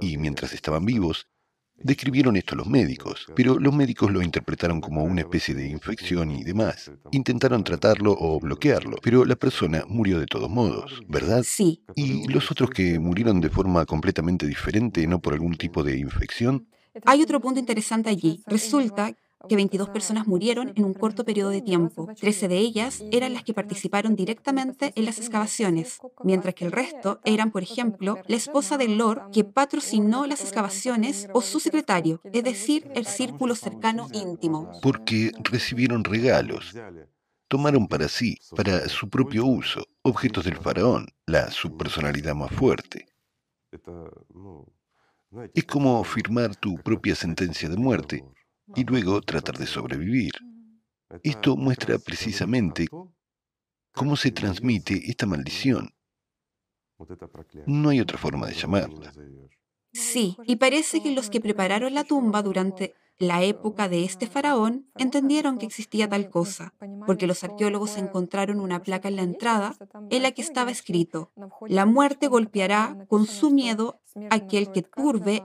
Y 0.00 0.16
mientras 0.18 0.52
estaban 0.52 0.84
vivos, 0.84 1.28
describieron 1.78 2.36
esto 2.36 2.54
los 2.54 2.66
médicos, 2.66 3.26
pero 3.34 3.58
los 3.58 3.74
médicos 3.74 4.10
lo 4.10 4.22
interpretaron 4.22 4.80
como 4.80 5.04
una 5.04 5.22
especie 5.22 5.54
de 5.54 5.68
infección 5.68 6.30
y 6.30 6.44
demás. 6.44 6.90
Intentaron 7.12 7.64
tratarlo 7.64 8.16
o 8.18 8.40
bloquearlo, 8.40 8.96
pero 9.02 9.24
la 9.24 9.36
persona 9.36 9.84
murió 9.88 10.18
de 10.18 10.26
todos 10.26 10.50
modos, 10.50 11.02
¿verdad? 11.08 11.42
Sí. 11.46 11.82
¿Y 11.94 12.28
los 12.28 12.50
otros 12.50 12.70
que 12.70 12.98
murieron 12.98 13.40
de 13.40 13.50
forma 13.50 13.84
completamente 13.86 14.46
diferente, 14.46 15.06
no 15.06 15.20
por 15.20 15.34
algún 15.34 15.56
tipo 15.56 15.82
de 15.82 15.98
infección? 15.98 16.68
Hay 17.04 17.22
otro 17.22 17.40
punto 17.40 17.60
interesante 17.60 18.08
allí. 18.08 18.42
Resulta 18.46 19.14
que 19.48 19.56
22 19.56 19.88
personas 19.90 20.26
murieron 20.26 20.72
en 20.76 20.84
un 20.84 20.94
corto 20.94 21.24
periodo 21.24 21.50
de 21.50 21.62
tiempo. 21.62 22.08
13 22.18 22.48
de 22.48 22.58
ellas 22.58 23.02
eran 23.10 23.32
las 23.32 23.44
que 23.44 23.54
participaron 23.54 24.16
directamente 24.16 24.92
en 24.96 25.04
las 25.04 25.18
excavaciones, 25.18 25.98
mientras 26.22 26.54
que 26.54 26.64
el 26.64 26.72
resto 26.72 27.20
eran, 27.24 27.50
por 27.50 27.62
ejemplo, 27.62 28.18
la 28.26 28.36
esposa 28.36 28.76
del 28.76 28.98
Lord 28.98 29.30
que 29.32 29.44
patrocinó 29.44 30.26
las 30.26 30.40
excavaciones 30.40 31.28
o 31.32 31.40
su 31.40 31.60
secretario, 31.60 32.20
es 32.24 32.44
decir, 32.44 32.90
el 32.94 33.06
círculo 33.06 33.54
cercano 33.54 34.08
íntimo. 34.12 34.70
Porque 34.82 35.32
recibieron 35.44 36.04
regalos. 36.04 36.74
Tomaron 37.48 37.86
para 37.86 38.08
sí, 38.08 38.38
para 38.56 38.88
su 38.88 39.08
propio 39.08 39.44
uso, 39.44 39.86
objetos 40.02 40.44
del 40.44 40.56
faraón, 40.56 41.06
la 41.26 41.50
subpersonalidad 41.50 42.34
más 42.34 42.50
fuerte. 42.50 43.06
Es 45.54 45.64
como 45.64 46.02
firmar 46.02 46.56
tu 46.56 46.76
propia 46.78 47.14
sentencia 47.14 47.68
de 47.68 47.76
muerte 47.76 48.24
y 48.74 48.84
luego 48.84 49.20
tratar 49.20 49.58
de 49.58 49.66
sobrevivir. 49.66 50.32
Esto 51.22 51.56
muestra 51.56 51.98
precisamente 51.98 52.86
cómo 53.92 54.16
se 54.16 54.30
transmite 54.30 55.10
esta 55.10 55.26
maldición. 55.26 55.94
No 57.66 57.90
hay 57.90 58.00
otra 58.00 58.18
forma 58.18 58.46
de 58.46 58.54
llamarla. 58.54 59.12
Sí, 59.92 60.36
y 60.44 60.56
parece 60.56 61.02
que 61.02 61.12
los 61.12 61.30
que 61.30 61.40
prepararon 61.40 61.94
la 61.94 62.04
tumba 62.04 62.42
durante 62.42 62.94
la 63.18 63.42
época 63.42 63.88
de 63.88 64.04
este 64.04 64.26
faraón, 64.26 64.90
entendieron 64.96 65.58
que 65.58 65.66
existía 65.66 66.08
tal 66.08 66.28
cosa, 66.28 66.74
porque 67.06 67.26
los 67.26 67.42
arqueólogos 67.44 67.96
encontraron 67.96 68.60
una 68.60 68.82
placa 68.82 69.08
en 69.08 69.16
la 69.16 69.22
entrada 69.22 69.74
en 70.10 70.22
la 70.22 70.32
que 70.32 70.42
estaba 70.42 70.70
escrito, 70.70 71.32
la 71.66 71.86
muerte 71.86 72.28
golpeará 72.28 73.06
con 73.08 73.26
su 73.26 73.50
miedo 73.50 74.00
aquel 74.30 74.70
que 74.70 74.82
turbe 74.82 75.42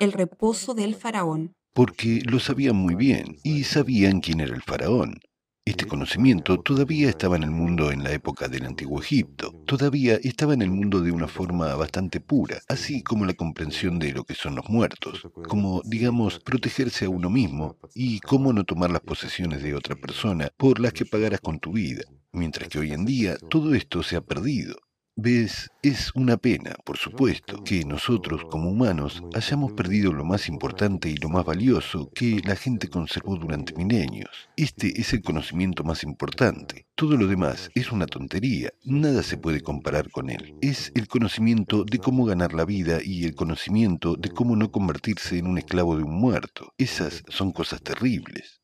el 0.00 0.12
reposo 0.12 0.74
del 0.74 0.96
faraón. 0.96 1.54
Porque 1.74 2.20
lo 2.26 2.38
sabían 2.38 2.76
muy 2.76 2.94
bien 2.94 3.36
y 3.42 3.64
sabían 3.64 4.20
quién 4.20 4.40
era 4.40 4.54
el 4.54 4.62
faraón. 4.62 5.20
Este 5.64 5.86
conocimiento 5.86 6.60
todavía 6.60 7.08
estaba 7.08 7.36
en 7.36 7.44
el 7.44 7.50
mundo 7.52 7.92
en 7.92 8.02
la 8.02 8.10
época 8.12 8.48
del 8.48 8.66
antiguo 8.66 9.00
Egipto, 9.00 9.52
todavía 9.64 10.18
estaba 10.22 10.54
en 10.54 10.62
el 10.62 10.70
mundo 10.70 11.00
de 11.00 11.12
una 11.12 11.28
forma 11.28 11.74
bastante 11.76 12.20
pura, 12.20 12.58
así 12.68 13.02
como 13.02 13.24
la 13.24 13.34
comprensión 13.34 14.00
de 14.00 14.10
lo 14.10 14.24
que 14.24 14.34
son 14.34 14.56
los 14.56 14.68
muertos, 14.68 15.22
como, 15.48 15.80
digamos, 15.84 16.40
protegerse 16.40 17.04
a 17.04 17.10
uno 17.10 17.30
mismo 17.30 17.78
y 17.94 18.18
cómo 18.20 18.52
no 18.52 18.64
tomar 18.64 18.90
las 18.90 19.02
posesiones 19.02 19.62
de 19.62 19.74
otra 19.74 19.94
persona 19.94 20.50
por 20.56 20.80
las 20.80 20.92
que 20.92 21.06
pagaras 21.06 21.40
con 21.40 21.60
tu 21.60 21.72
vida, 21.72 22.02
mientras 22.32 22.68
que 22.68 22.80
hoy 22.80 22.92
en 22.92 23.04
día 23.04 23.36
todo 23.48 23.72
esto 23.74 24.02
se 24.02 24.16
ha 24.16 24.20
perdido. 24.20 24.74
Ves, 25.16 25.70
es 25.82 26.10
una 26.14 26.38
pena, 26.38 26.74
por 26.86 26.96
supuesto, 26.96 27.62
que 27.62 27.84
nosotros 27.84 28.46
como 28.50 28.70
humanos 28.70 29.22
hayamos 29.34 29.74
perdido 29.74 30.10
lo 30.10 30.24
más 30.24 30.48
importante 30.48 31.10
y 31.10 31.16
lo 31.16 31.28
más 31.28 31.44
valioso 31.44 32.10
que 32.14 32.40
la 32.46 32.56
gente 32.56 32.88
conservó 32.88 33.36
durante 33.36 33.74
milenios. 33.74 34.48
Este 34.56 34.98
es 35.02 35.12
el 35.12 35.20
conocimiento 35.20 35.84
más 35.84 36.02
importante. 36.02 36.86
Todo 36.94 37.18
lo 37.18 37.26
demás 37.26 37.70
es 37.74 37.92
una 37.92 38.06
tontería, 38.06 38.72
nada 38.84 39.22
se 39.22 39.36
puede 39.36 39.60
comparar 39.60 40.10
con 40.10 40.30
él. 40.30 40.54
Es 40.62 40.90
el 40.94 41.06
conocimiento 41.08 41.84
de 41.84 41.98
cómo 41.98 42.24
ganar 42.24 42.54
la 42.54 42.64
vida 42.64 43.00
y 43.04 43.24
el 43.24 43.34
conocimiento 43.34 44.16
de 44.16 44.30
cómo 44.30 44.56
no 44.56 44.72
convertirse 44.72 45.36
en 45.36 45.46
un 45.46 45.58
esclavo 45.58 45.94
de 45.98 46.04
un 46.04 46.18
muerto. 46.18 46.72
Esas 46.78 47.22
son 47.28 47.52
cosas 47.52 47.82
terribles. 47.82 48.61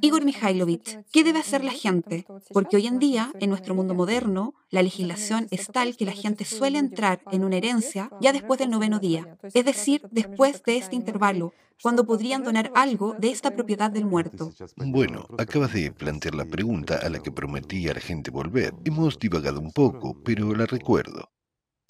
Igor 0.00 0.24
Mikhailovich, 0.24 0.98
¿qué 1.12 1.24
debe 1.24 1.38
hacer 1.38 1.64
la 1.64 1.72
gente? 1.72 2.26
Porque 2.52 2.76
hoy 2.76 2.86
en 2.86 2.98
día, 2.98 3.32
en 3.40 3.50
nuestro 3.50 3.74
mundo 3.74 3.94
moderno, 3.94 4.54
la 4.70 4.82
legislación 4.82 5.46
es 5.50 5.66
tal 5.68 5.96
que 5.96 6.04
la 6.04 6.12
gente 6.12 6.44
suele 6.44 6.78
entrar 6.78 7.20
en 7.30 7.44
una 7.44 7.56
herencia 7.56 8.10
ya 8.20 8.32
después 8.32 8.58
del 8.58 8.70
noveno 8.70 8.98
día, 8.98 9.38
es 9.54 9.64
decir, 9.64 10.02
después 10.10 10.62
de 10.64 10.76
este 10.76 10.96
intervalo, 10.96 11.52
cuando 11.82 12.04
podrían 12.04 12.42
donar 12.42 12.70
algo 12.74 13.14
de 13.18 13.30
esta 13.30 13.50
propiedad 13.52 13.90
del 13.90 14.04
muerto. 14.04 14.52
Bueno, 14.76 15.26
acabas 15.38 15.72
de 15.72 15.90
plantear 15.92 16.34
la 16.34 16.44
pregunta 16.44 16.96
a 16.96 17.08
la 17.08 17.20
que 17.20 17.32
prometí 17.32 17.88
a 17.88 17.94
la 17.94 18.00
gente 18.00 18.30
volver. 18.30 18.74
Hemos 18.84 19.18
divagado 19.18 19.60
un 19.60 19.72
poco, 19.72 20.16
pero 20.22 20.54
la 20.54 20.66
recuerdo. 20.66 21.30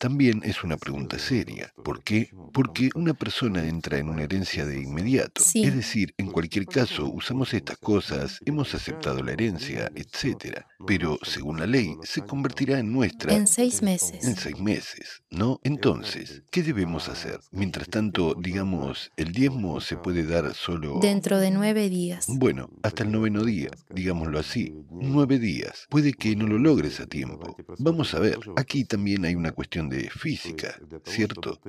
También 0.00 0.40
es 0.44 0.64
una 0.64 0.78
pregunta 0.78 1.18
seria. 1.18 1.74
¿Por 1.84 2.02
qué? 2.02 2.30
Porque 2.54 2.88
una 2.94 3.12
persona 3.12 3.68
entra 3.68 3.98
en 3.98 4.08
una 4.08 4.22
herencia 4.22 4.64
de 4.64 4.80
inmediato. 4.80 5.42
Sí. 5.44 5.62
Es 5.62 5.76
decir, 5.76 6.14
en 6.16 6.28
cualquier 6.28 6.64
caso, 6.64 7.04
usamos 7.04 7.52
estas 7.52 7.76
cosas, 7.76 8.40
hemos 8.46 8.74
aceptado 8.74 9.22
la 9.22 9.32
herencia, 9.32 9.92
etc. 9.94 10.62
Pero, 10.86 11.18
según 11.22 11.60
la 11.60 11.66
ley, 11.66 11.96
se 12.02 12.22
convertirá 12.22 12.78
en 12.78 12.90
nuestra 12.90 13.34
En 13.34 13.46
seis 13.46 13.82
meses. 13.82 14.24
en 14.24 14.36
seis 14.36 14.58
meses, 14.58 15.22
¿no? 15.30 15.60
Entonces, 15.64 16.44
¿qué 16.50 16.62
debemos 16.62 17.10
hacer? 17.10 17.38
Mientras 17.50 17.86
tanto, 17.90 18.34
digamos, 18.34 19.10
el 19.18 19.32
diezmo 19.32 19.82
se 19.82 19.98
puede 19.98 20.22
dar 20.22 20.54
solo... 20.54 20.98
Dentro 21.02 21.38
de 21.38 21.50
nueve 21.50 21.90
días. 21.90 22.24
Bueno, 22.26 22.70
hasta 22.82 23.02
el 23.02 23.12
noveno 23.12 23.44
día, 23.44 23.68
digámoslo 23.90 24.38
así, 24.38 24.72
nueve 24.90 25.38
días. 25.38 25.84
Puede 25.90 26.14
que 26.14 26.34
no 26.36 26.46
lo 26.46 26.56
logres 26.56 27.00
a 27.00 27.06
tiempo. 27.06 27.54
Vamos 27.78 28.14
a 28.14 28.18
ver, 28.18 28.38
aquí 28.56 28.86
también 28.86 29.26
hay 29.26 29.34
una 29.34 29.52
cuestión 29.52 29.89
de 29.90 30.08
física, 30.08 30.78
¿cierto? 31.04 31.60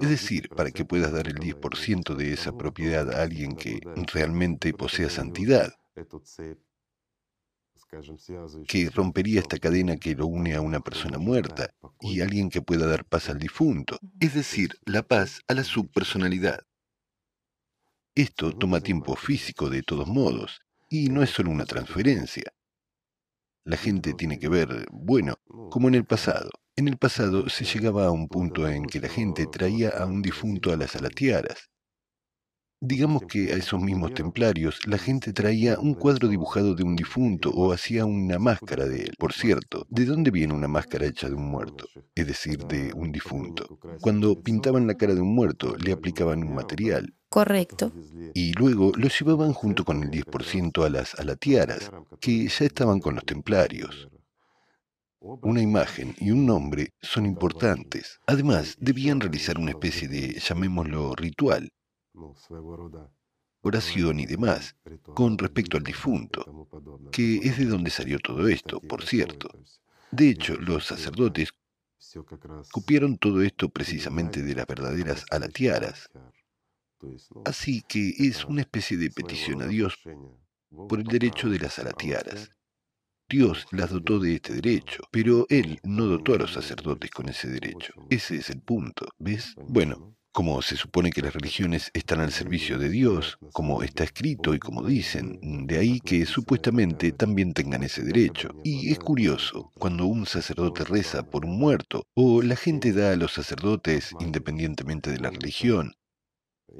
Es 0.00 0.08
decir, 0.08 0.48
para 0.50 0.70
que 0.70 0.84
puedas 0.84 1.12
dar 1.12 1.26
el 1.26 1.36
10% 1.36 2.14
de 2.14 2.32
esa 2.32 2.56
propiedad 2.56 3.10
a 3.10 3.22
alguien 3.22 3.56
que 3.56 3.80
realmente 4.12 4.72
posea 4.72 5.10
santidad, 5.10 5.74
que 8.66 8.90
rompería 8.90 9.40
esta 9.40 9.58
cadena 9.58 9.96
que 9.96 10.14
lo 10.14 10.26
une 10.26 10.54
a 10.54 10.60
una 10.60 10.80
persona 10.80 11.18
muerta 11.18 11.70
y 12.00 12.20
alguien 12.20 12.50
que 12.50 12.62
pueda 12.62 12.86
dar 12.86 13.04
paz 13.04 13.28
al 13.28 13.38
difunto, 13.38 13.98
es 14.20 14.34
decir, 14.34 14.78
la 14.84 15.02
paz 15.02 15.40
a 15.48 15.54
la 15.54 15.64
subpersonalidad. 15.64 16.60
Esto 18.14 18.56
toma 18.56 18.80
tiempo 18.80 19.14
físico 19.14 19.68
de 19.68 19.82
todos 19.82 20.08
modos, 20.08 20.62
y 20.88 21.08
no 21.08 21.22
es 21.22 21.30
solo 21.30 21.50
una 21.50 21.66
transferencia. 21.66 22.52
La 23.64 23.76
gente 23.76 24.14
tiene 24.14 24.38
que 24.38 24.48
ver, 24.48 24.86
bueno, 24.90 25.34
como 25.70 25.88
en 25.88 25.96
el 25.96 26.04
pasado. 26.04 26.50
En 26.78 26.88
el 26.88 26.98
pasado 26.98 27.48
se 27.48 27.64
llegaba 27.64 28.04
a 28.04 28.10
un 28.10 28.28
punto 28.28 28.68
en 28.68 28.84
que 28.84 29.00
la 29.00 29.08
gente 29.08 29.46
traía 29.46 29.88
a 29.88 30.04
un 30.04 30.20
difunto 30.20 30.70
a 30.70 30.76
las 30.76 30.94
alatiaras. 30.94 31.70
Digamos 32.82 33.22
que 33.22 33.54
a 33.54 33.56
esos 33.56 33.80
mismos 33.80 34.12
templarios 34.12 34.86
la 34.86 34.98
gente 34.98 35.32
traía 35.32 35.80
un 35.80 35.94
cuadro 35.94 36.28
dibujado 36.28 36.74
de 36.74 36.84
un 36.84 36.94
difunto 36.94 37.48
o 37.48 37.72
hacía 37.72 38.04
una 38.04 38.38
máscara 38.38 38.84
de 38.84 39.04
él. 39.04 39.14
Por 39.18 39.32
cierto, 39.32 39.86
¿de 39.88 40.04
dónde 40.04 40.30
viene 40.30 40.52
una 40.52 40.68
máscara 40.68 41.06
hecha 41.06 41.30
de 41.30 41.36
un 41.36 41.50
muerto? 41.50 41.86
Es 42.14 42.26
decir, 42.26 42.58
de 42.66 42.92
un 42.92 43.10
difunto. 43.10 43.78
Cuando 44.02 44.42
pintaban 44.42 44.86
la 44.86 44.98
cara 44.98 45.14
de 45.14 45.22
un 45.22 45.34
muerto 45.34 45.74
le 45.78 45.92
aplicaban 45.92 46.44
un 46.44 46.54
material 46.54 47.14
Correcto. 47.30 47.90
y 48.34 48.52
luego 48.52 48.92
lo 48.96 49.08
llevaban 49.08 49.54
junto 49.54 49.82
con 49.82 50.02
el 50.02 50.10
10% 50.10 50.84
a 50.84 50.90
las 50.90 51.14
alatiaras, 51.14 51.90
que 52.20 52.46
ya 52.46 52.66
estaban 52.66 53.00
con 53.00 53.14
los 53.14 53.24
templarios. 53.24 54.10
Una 55.42 55.60
imagen 55.60 56.14
y 56.18 56.30
un 56.30 56.46
nombre 56.46 56.92
son 57.02 57.26
importantes. 57.26 58.20
Además, 58.26 58.76
debían 58.78 59.20
realizar 59.20 59.58
una 59.58 59.72
especie 59.72 60.06
de, 60.06 60.38
llamémoslo, 60.38 61.14
ritual, 61.16 61.72
oración 63.60 64.20
y 64.20 64.26
demás, 64.26 64.76
con 65.14 65.36
respecto 65.36 65.76
al 65.76 65.82
difunto, 65.82 66.68
que 67.10 67.38
es 67.38 67.58
de 67.58 67.64
donde 67.64 67.90
salió 67.90 68.20
todo 68.20 68.46
esto, 68.46 68.80
por 68.80 69.04
cierto. 69.04 69.50
De 70.12 70.30
hecho, 70.30 70.54
los 70.60 70.86
sacerdotes 70.86 71.52
copiaron 72.70 73.18
todo 73.18 73.42
esto 73.42 73.68
precisamente 73.68 74.42
de 74.42 74.54
las 74.54 74.66
verdaderas 74.66 75.24
alatiaras. 75.30 76.08
Así 77.44 77.82
que 77.82 78.14
es 78.16 78.44
una 78.44 78.60
especie 78.60 78.96
de 78.96 79.10
petición 79.10 79.62
a 79.62 79.66
Dios 79.66 79.98
por 80.70 81.00
el 81.00 81.06
derecho 81.06 81.48
de 81.48 81.58
las 81.58 81.78
alatiaras. 81.80 82.50
Dios 83.28 83.66
las 83.72 83.90
dotó 83.90 84.20
de 84.20 84.36
este 84.36 84.54
derecho, 84.54 85.02
pero 85.10 85.46
Él 85.48 85.80
no 85.82 86.06
dotó 86.06 86.34
a 86.34 86.38
los 86.38 86.52
sacerdotes 86.52 87.10
con 87.10 87.28
ese 87.28 87.48
derecho. 87.48 87.92
Ese 88.08 88.36
es 88.36 88.50
el 88.50 88.60
punto, 88.60 89.08
¿ves? 89.18 89.54
Bueno, 89.68 90.16
como 90.30 90.62
se 90.62 90.76
supone 90.76 91.10
que 91.10 91.22
las 91.22 91.34
religiones 91.34 91.90
están 91.92 92.20
al 92.20 92.30
servicio 92.30 92.78
de 92.78 92.88
Dios, 92.88 93.38
como 93.52 93.82
está 93.82 94.04
escrito 94.04 94.54
y 94.54 94.58
como 94.58 94.84
dicen, 94.84 95.40
de 95.66 95.78
ahí 95.78 95.98
que 95.98 96.24
supuestamente 96.26 97.10
también 97.10 97.52
tengan 97.52 97.82
ese 97.82 98.02
derecho. 98.02 98.50
Y 98.62 98.92
es 98.92 98.98
curioso, 98.98 99.72
cuando 99.78 100.06
un 100.06 100.26
sacerdote 100.26 100.84
reza 100.84 101.24
por 101.24 101.46
un 101.46 101.58
muerto, 101.58 102.04
o 102.14 102.42
la 102.42 102.54
gente 102.54 102.92
da 102.92 103.12
a 103.12 103.16
los 103.16 103.32
sacerdotes 103.32 104.12
independientemente 104.20 105.10
de 105.10 105.18
la 105.18 105.30
religión, 105.30 105.94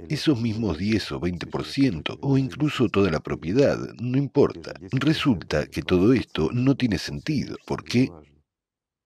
esos 0.08 0.40
mismos 0.40 0.78
10 0.78 1.12
o 1.12 1.20
20%, 1.20 2.18
o 2.20 2.38
incluso 2.38 2.88
toda 2.88 3.10
la 3.10 3.20
propiedad, 3.20 3.78
no 4.00 4.18
importa. 4.18 4.74
Resulta 4.92 5.66
que 5.66 5.82
todo 5.82 6.12
esto 6.12 6.50
no 6.52 6.76
tiene 6.76 6.98
sentido. 6.98 7.56
¿Por 7.66 7.84
qué? 7.84 8.10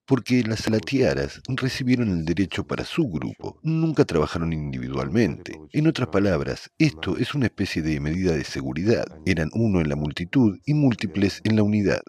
Porque 0.06 0.42
las 0.42 0.60
salatiaras 0.60 1.40
recibieron 1.48 2.08
el 2.08 2.24
derecho 2.24 2.66
para 2.66 2.84
su 2.84 3.08
grupo, 3.08 3.60
nunca 3.62 4.04
trabajaron 4.04 4.52
individualmente. 4.52 5.52
En 5.72 5.86
otras 5.86 6.08
palabras, 6.08 6.70
esto 6.78 7.16
es 7.16 7.34
una 7.34 7.46
especie 7.46 7.80
de 7.82 8.00
medida 8.00 8.32
de 8.32 8.44
seguridad. 8.44 9.04
Eran 9.24 9.50
uno 9.54 9.80
en 9.80 9.88
la 9.88 9.96
multitud 9.96 10.58
y 10.66 10.74
múltiples 10.74 11.40
en 11.44 11.54
la 11.56 11.62
unidad. 11.62 12.02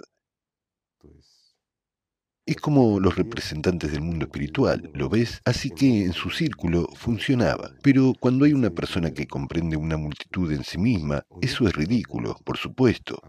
Es 2.51 2.57
como 2.57 2.99
los 2.99 3.15
representantes 3.15 3.93
del 3.93 4.01
mundo 4.01 4.25
espiritual, 4.25 4.91
¿lo 4.93 5.07
ves? 5.07 5.39
Así 5.45 5.69
que 5.69 6.03
en 6.03 6.11
su 6.11 6.29
círculo 6.29 6.85
funcionaba. 6.95 7.71
Pero 7.81 8.13
cuando 8.19 8.43
hay 8.43 8.51
una 8.51 8.69
persona 8.69 9.11
que 9.11 9.25
comprende 9.25 9.77
una 9.77 9.95
multitud 9.95 10.51
en 10.51 10.65
sí 10.65 10.77
misma, 10.77 11.23
eso 11.41 11.65
es 11.65 11.73
ridículo, 11.73 12.35
por 12.43 12.57
supuesto. 12.57 13.21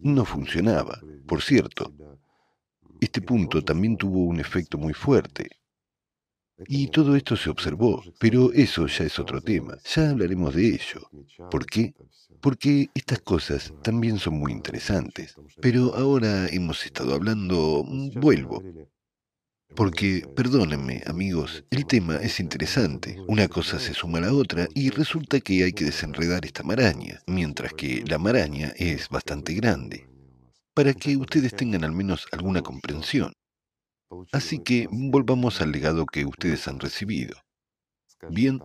No 0.00 0.24
funcionaba. 0.24 0.98
Por 1.26 1.42
cierto, 1.42 1.92
este 2.98 3.20
punto 3.20 3.60
también 3.62 3.98
tuvo 3.98 4.24
un 4.24 4.40
efecto 4.40 4.78
muy 4.78 4.94
fuerte. 4.94 5.50
Y 6.66 6.86
todo 6.88 7.14
esto 7.14 7.36
se 7.36 7.50
observó, 7.50 8.02
pero 8.18 8.54
eso 8.54 8.86
ya 8.86 9.04
es 9.04 9.18
otro 9.18 9.42
tema. 9.42 9.76
Ya 9.94 10.08
hablaremos 10.08 10.54
de 10.54 10.68
ello. 10.68 11.10
¿Por 11.50 11.66
qué? 11.66 11.94
Porque 12.40 12.88
estas 12.94 13.20
cosas 13.20 13.72
también 13.82 14.18
son 14.18 14.34
muy 14.34 14.52
interesantes. 14.52 15.34
Pero 15.60 15.94
ahora 15.94 16.46
hemos 16.48 16.84
estado 16.84 17.14
hablando... 17.14 17.84
Vuelvo. 18.14 18.62
Porque, 19.74 20.26
perdónenme, 20.34 21.02
amigos, 21.06 21.64
el 21.70 21.86
tema 21.86 22.16
es 22.16 22.40
interesante. 22.40 23.18
Una 23.26 23.48
cosa 23.48 23.78
se 23.78 23.94
suma 23.94 24.18
a 24.18 24.22
la 24.22 24.32
otra 24.32 24.68
y 24.74 24.90
resulta 24.90 25.40
que 25.40 25.64
hay 25.64 25.72
que 25.72 25.84
desenredar 25.84 26.46
esta 26.46 26.62
maraña, 26.62 27.20
mientras 27.26 27.72
que 27.74 28.02
la 28.06 28.18
maraña 28.18 28.72
es 28.76 29.08
bastante 29.08 29.54
grande. 29.54 30.08
Para 30.72 30.94
que 30.94 31.16
ustedes 31.16 31.54
tengan 31.54 31.84
al 31.84 31.92
menos 31.92 32.26
alguna 32.32 32.62
comprensión. 32.62 33.32
Así 34.32 34.60
que 34.60 34.88
volvamos 34.90 35.60
al 35.60 35.72
legado 35.72 36.06
que 36.06 36.24
ustedes 36.24 36.68
han 36.68 36.78
recibido. 36.78 37.36
Bien, 38.30 38.62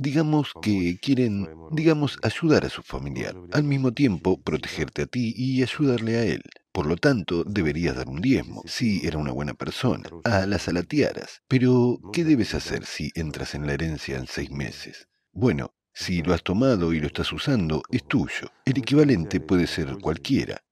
Digamos 0.00 0.54
que 0.62 0.98
quieren, 0.98 1.46
digamos, 1.72 2.18
ayudar 2.22 2.64
a 2.64 2.70
su 2.70 2.82
familiar, 2.82 3.36
al 3.52 3.64
mismo 3.64 3.92
tiempo 3.92 4.40
protegerte 4.40 5.02
a 5.02 5.06
ti 5.06 5.34
y 5.36 5.62
ayudarle 5.62 6.16
a 6.16 6.24
él. 6.24 6.42
Por 6.72 6.86
lo 6.86 6.96
tanto, 6.96 7.44
deberías 7.44 7.96
dar 7.96 8.08
un 8.08 8.22
diezmo, 8.22 8.62
si 8.64 9.06
era 9.06 9.18
una 9.18 9.32
buena 9.32 9.52
persona, 9.52 10.08
a 10.24 10.46
las 10.46 10.68
alatiaras. 10.68 11.42
Pero, 11.48 11.98
¿qué 12.14 12.24
debes 12.24 12.54
hacer 12.54 12.86
si 12.86 13.10
entras 13.14 13.54
en 13.54 13.66
la 13.66 13.74
herencia 13.74 14.16
en 14.16 14.26
seis 14.26 14.50
meses? 14.50 15.06
Bueno, 15.32 15.74
si 15.92 16.22
lo 16.22 16.32
has 16.32 16.42
tomado 16.42 16.94
y 16.94 17.00
lo 17.00 17.08
estás 17.08 17.30
usando, 17.30 17.82
es 17.90 18.02
tuyo. 18.04 18.50
El 18.64 18.78
equivalente 18.78 19.38
puede 19.38 19.66
ser 19.66 19.98
cualquiera. 19.98 20.62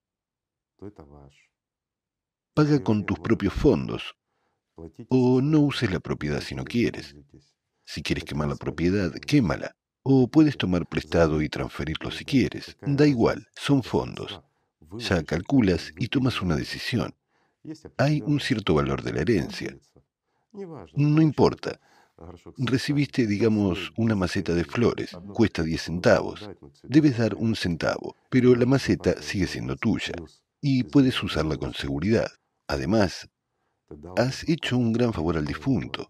Paga 2.55 2.83
con 2.83 3.05
tus 3.05 3.19
propios 3.19 3.53
fondos 3.53 4.17
o 5.11 5.43
no 5.43 5.61
uses 5.61 5.93
la 5.93 6.01
propiedad 6.01 6.41
si 6.41 6.55
no 6.55 6.65
quieres. 6.65 7.15
Si 7.91 8.03
quieres 8.03 8.25
quemar 8.25 8.49
la 8.49 8.57
propiedad, 8.57 9.11
quémala. 9.15 9.75
O 10.03 10.29
puedes 10.29 10.59
tomar 10.59 10.87
prestado 10.87 11.41
y 11.41 11.49
transferirlo 11.49 12.11
si 12.11 12.23
quieres. 12.27 12.77
Da 12.83 13.07
igual, 13.07 13.49
son 13.57 13.83
fondos. 13.83 14.43
Ya 14.99 15.23
calculas 15.23 15.95
y 15.97 16.09
tomas 16.09 16.43
una 16.43 16.55
decisión. 16.55 17.15
Hay 17.97 18.21
un 18.21 18.41
cierto 18.41 18.75
valor 18.75 19.03
de 19.03 19.13
la 19.15 19.23
herencia. 19.23 19.75
No 20.53 21.23
importa. 21.23 21.81
Recibiste, 22.59 23.27
digamos, 23.27 23.91
una 23.97 24.15
maceta 24.15 24.53
de 24.53 24.65
flores, 24.65 25.17
cuesta 25.33 25.63
10 25.63 25.81
centavos. 25.81 26.47
Debes 26.83 27.17
dar 27.17 27.37
un 27.37 27.57
centavo, 27.57 28.17
pero 28.29 28.55
la 28.55 28.67
maceta 28.67 29.23
sigue 29.23 29.47
siendo 29.47 29.77
tuya 29.77 30.13
y 30.61 30.83
puedes 30.83 31.23
usarla 31.23 31.57
con 31.57 31.73
seguridad. 31.73 32.29
Además, 32.67 33.31
has 34.17 34.47
hecho 34.47 34.77
un 34.77 34.93
gran 34.93 35.15
favor 35.15 35.39
al 35.39 35.47
difunto. 35.47 36.07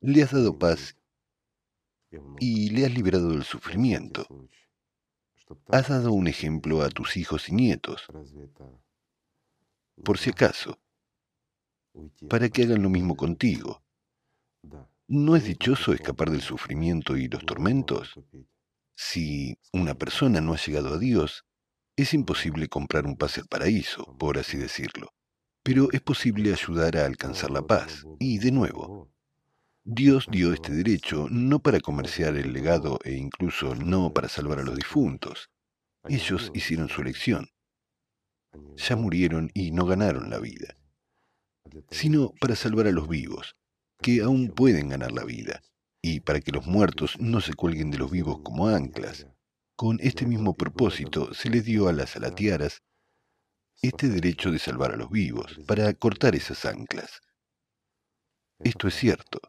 Le 0.00 0.22
has 0.22 0.32
dado 0.32 0.58
paz 0.58 0.96
y 2.38 2.70
le 2.70 2.86
has 2.86 2.92
liberado 2.92 3.30
del 3.30 3.44
sufrimiento. 3.44 4.26
Has 5.68 5.88
dado 5.88 6.12
un 6.12 6.28
ejemplo 6.28 6.82
a 6.82 6.88
tus 6.88 7.16
hijos 7.16 7.48
y 7.48 7.54
nietos, 7.54 8.06
por 10.04 10.18
si 10.18 10.30
acaso, 10.30 10.78
para 12.28 12.48
que 12.48 12.62
hagan 12.62 12.82
lo 12.82 12.90
mismo 12.90 13.16
contigo. 13.16 13.82
¿No 15.08 15.34
es 15.34 15.44
dichoso 15.44 15.92
escapar 15.92 16.30
del 16.30 16.40
sufrimiento 16.42 17.16
y 17.16 17.26
los 17.28 17.44
tormentos? 17.44 18.14
Si 18.94 19.58
una 19.72 19.94
persona 19.94 20.40
no 20.40 20.52
ha 20.52 20.56
llegado 20.56 20.94
a 20.94 20.98
Dios, 20.98 21.44
es 21.96 22.14
imposible 22.14 22.68
comprar 22.68 23.06
un 23.06 23.16
pase 23.16 23.40
al 23.40 23.48
paraíso, 23.48 24.16
por 24.18 24.38
así 24.38 24.56
decirlo. 24.56 25.12
Pero 25.62 25.88
es 25.92 26.00
posible 26.00 26.52
ayudar 26.52 26.96
a 26.96 27.06
alcanzar 27.06 27.50
la 27.50 27.62
paz. 27.62 28.04
Y, 28.18 28.38
de 28.38 28.50
nuevo, 28.50 29.10
Dios 29.84 30.26
dio 30.30 30.52
este 30.52 30.72
derecho 30.72 31.26
no 31.30 31.60
para 31.60 31.80
comerciar 31.80 32.36
el 32.36 32.52
legado 32.52 32.98
e 33.04 33.14
incluso 33.14 33.74
no 33.74 34.12
para 34.12 34.28
salvar 34.28 34.58
a 34.58 34.62
los 34.62 34.76
difuntos. 34.76 35.50
Ellos 36.08 36.50
hicieron 36.54 36.88
su 36.88 37.02
elección. 37.02 37.48
Ya 38.76 38.96
murieron 38.96 39.50
y 39.54 39.70
no 39.70 39.86
ganaron 39.86 40.30
la 40.30 40.38
vida, 40.38 40.76
sino 41.90 42.32
para 42.40 42.56
salvar 42.56 42.86
a 42.86 42.92
los 42.92 43.08
vivos, 43.08 43.56
que 44.02 44.22
aún 44.22 44.48
pueden 44.48 44.88
ganar 44.88 45.12
la 45.12 45.24
vida, 45.24 45.60
y 46.02 46.20
para 46.20 46.40
que 46.40 46.52
los 46.52 46.66
muertos 46.66 47.16
no 47.20 47.40
se 47.40 47.54
cuelguen 47.54 47.90
de 47.90 47.98
los 47.98 48.10
vivos 48.10 48.40
como 48.42 48.68
anclas. 48.68 49.26
Con 49.76 49.98
este 50.00 50.26
mismo 50.26 50.54
propósito 50.56 51.32
se 51.32 51.48
les 51.48 51.64
dio 51.64 51.88
a 51.88 51.92
las 51.92 52.16
alatiaras 52.16 52.82
este 53.82 54.08
derecho 54.08 54.50
de 54.50 54.58
salvar 54.58 54.92
a 54.92 54.96
los 54.96 55.10
vivos, 55.10 55.58
para 55.66 55.92
cortar 55.94 56.34
esas 56.34 56.64
anclas. 56.64 57.20
Esto 58.58 58.88
es 58.88 58.94
cierto. 58.94 59.40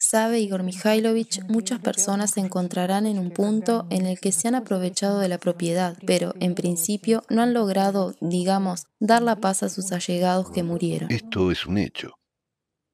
Sabe 0.00 0.38
Igor 0.38 0.62
Mikhailovich, 0.62 1.42
muchas 1.48 1.80
personas 1.80 2.30
se 2.30 2.40
encontrarán 2.40 3.04
en 3.04 3.18
un 3.18 3.30
punto 3.30 3.86
en 3.90 4.06
el 4.06 4.20
que 4.20 4.30
se 4.30 4.46
han 4.46 4.54
aprovechado 4.54 5.18
de 5.18 5.28
la 5.28 5.38
propiedad, 5.38 5.96
pero 6.06 6.34
en 6.38 6.54
principio 6.54 7.24
no 7.28 7.42
han 7.42 7.52
logrado, 7.52 8.14
digamos, 8.20 8.86
dar 9.00 9.22
la 9.22 9.36
paz 9.36 9.64
a 9.64 9.68
sus 9.68 9.90
allegados 9.90 10.52
que 10.52 10.62
murieron. 10.62 11.10
Esto 11.10 11.50
es 11.50 11.66
un 11.66 11.78
hecho. 11.78 12.17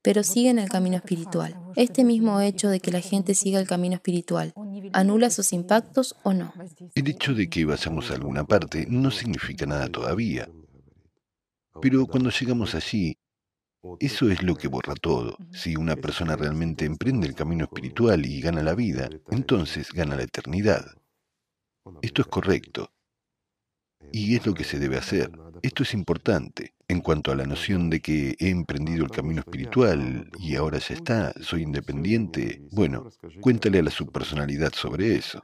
Pero 0.05 0.23
siguen 0.23 0.59
el 0.59 0.69
camino 0.69 0.97
espiritual. 0.97 1.59
Este 1.77 2.05
mismo 2.05 2.39
hecho 2.43 2.69
de 2.69 2.79
que 2.79 2.91
la 2.91 3.01
gente 3.01 3.35
siga 3.35 3.59
el 3.59 3.67
camino 3.67 3.95
espiritual, 3.95 4.53
¿anula 4.93 5.31
sus 5.31 5.55
impactos 5.55 6.15
o 6.23 6.35
no? 6.35 6.53
El 6.95 7.09
hecho 7.09 7.33
de 7.33 7.49
que 7.49 7.65
vayamos 7.65 8.11
a 8.11 8.15
alguna 8.15 8.45
parte 8.45 8.87
no 8.87 9.11
significa 9.11 9.65
nada 9.65 9.89
todavía. 9.89 10.47
Pero 11.81 12.07
cuando 12.07 12.29
llegamos 12.29 12.75
allí, 12.75 13.17
eso 13.99 14.31
es 14.31 14.43
lo 14.43 14.57
que 14.57 14.69
borra 14.69 14.95
todo. 14.95 15.39
Si 15.53 15.75
una 15.75 15.97
persona 15.97 16.37
realmente 16.37 16.85
emprende 16.85 17.27
el 17.27 17.35
camino 17.35 17.65
espiritual 17.65 18.27
y 18.27 18.43
gana 18.43 18.63
la 18.63 18.75
vida, 18.75 19.09
entonces 19.31 19.91
gana 19.91 20.17
la 20.17 20.25
eternidad. 20.25 20.85
Esto 22.03 22.21
es 22.21 22.29
correcto. 22.29 22.91
Y 24.17 24.37
es 24.37 24.47
lo 24.47 24.55
que 24.55 24.63
se 24.63 24.79
debe 24.79 24.97
hacer. 24.97 25.33
Esto 25.61 25.83
es 25.83 25.93
importante. 25.93 26.73
En 26.87 27.01
cuanto 27.01 27.33
a 27.33 27.35
la 27.35 27.47
noción 27.47 27.91
de 27.91 27.99
que 27.99 28.37
he 28.39 28.49
emprendido 28.49 29.05
el 29.05 29.11
camino 29.11 29.41
espiritual 29.41 30.31
y 30.39 30.55
ahora 30.55 30.79
ya 30.79 30.95
está, 30.95 31.33
soy 31.43 31.63
independiente, 31.63 32.63
bueno, 32.71 33.11
cuéntale 33.41 33.81
a 33.81 33.83
la 33.83 33.91
subpersonalidad 33.91 34.73
sobre 34.73 35.17
eso. 35.17 35.43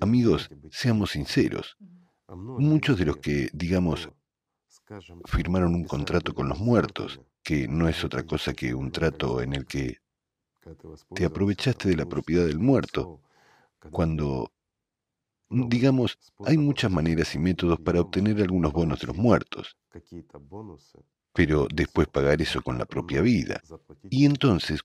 Amigos, 0.00 0.48
seamos 0.70 1.10
sinceros. 1.10 1.76
Muchos 2.28 2.96
de 3.00 3.06
los 3.06 3.16
que, 3.16 3.50
digamos, 3.52 4.08
firmaron 5.24 5.74
un 5.74 5.86
contrato 5.86 6.34
con 6.34 6.48
los 6.48 6.60
muertos, 6.60 7.20
que 7.42 7.66
no 7.66 7.88
es 7.88 8.04
otra 8.04 8.22
cosa 8.22 8.54
que 8.54 8.72
un 8.74 8.92
trato 8.92 9.42
en 9.42 9.54
el 9.54 9.66
que 9.66 9.96
te 11.16 11.24
aprovechaste 11.24 11.88
de 11.88 11.96
la 11.96 12.06
propiedad 12.06 12.46
del 12.46 12.60
muerto, 12.60 13.22
cuando, 13.90 14.52
digamos, 15.50 16.18
hay 16.44 16.58
muchas 16.58 16.90
maneras 16.90 17.34
y 17.34 17.38
métodos 17.38 17.80
para 17.80 18.00
obtener 18.00 18.40
algunos 18.40 18.72
bonos 18.72 19.00
de 19.00 19.06
los 19.08 19.16
muertos, 19.16 19.76
pero 21.32 21.68
después 21.72 22.08
pagar 22.08 22.40
eso 22.42 22.62
con 22.62 22.78
la 22.78 22.86
propia 22.86 23.20
vida. 23.22 23.60
Y 24.10 24.24
entonces, 24.24 24.80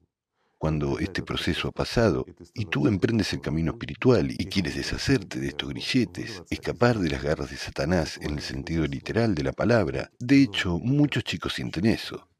cuando 0.57 0.99
este 0.99 1.23
proceso 1.23 1.69
ha 1.69 1.71
pasado 1.71 2.25
y 2.53 2.65
tú 2.65 2.87
emprendes 2.87 3.33
el 3.33 3.41
camino 3.41 3.71
espiritual 3.71 4.29
y 4.31 4.45
quieres 4.45 4.75
deshacerte 4.75 5.39
de 5.39 5.47
estos 5.47 5.69
grilletes, 5.69 6.43
escapar 6.51 6.99
de 6.99 7.09
las 7.09 7.23
garras 7.23 7.49
de 7.49 7.57
Satanás 7.57 8.19
en 8.21 8.35
el 8.35 8.41
sentido 8.41 8.85
literal 8.85 9.33
de 9.33 9.43
la 9.43 9.53
palabra, 9.53 10.11
de 10.19 10.43
hecho 10.43 10.77
muchos 10.77 11.23
chicos 11.23 11.53
sienten 11.53 11.87
eso. 11.87 12.30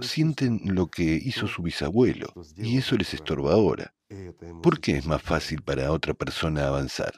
Sienten 0.00 0.60
lo 0.64 0.88
que 0.88 1.02
hizo 1.02 1.46
su 1.46 1.62
bisabuelo 1.62 2.32
y 2.56 2.78
eso 2.78 2.96
les 2.96 3.12
estorba 3.14 3.52
ahora. 3.52 3.94
¿Por 4.62 4.80
qué 4.80 4.96
es 4.96 5.06
más 5.06 5.22
fácil 5.22 5.62
para 5.62 5.92
otra 5.92 6.14
persona 6.14 6.66
avanzar? 6.66 7.12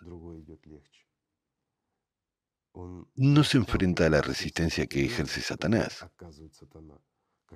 No 3.15 3.45
se 3.45 3.59
enfrenta 3.59 4.07
a 4.07 4.11
la 4.11 4.21
resistencia 4.21 4.87
que 4.87 5.05
ejerce 5.05 5.41
Satanás 5.41 6.05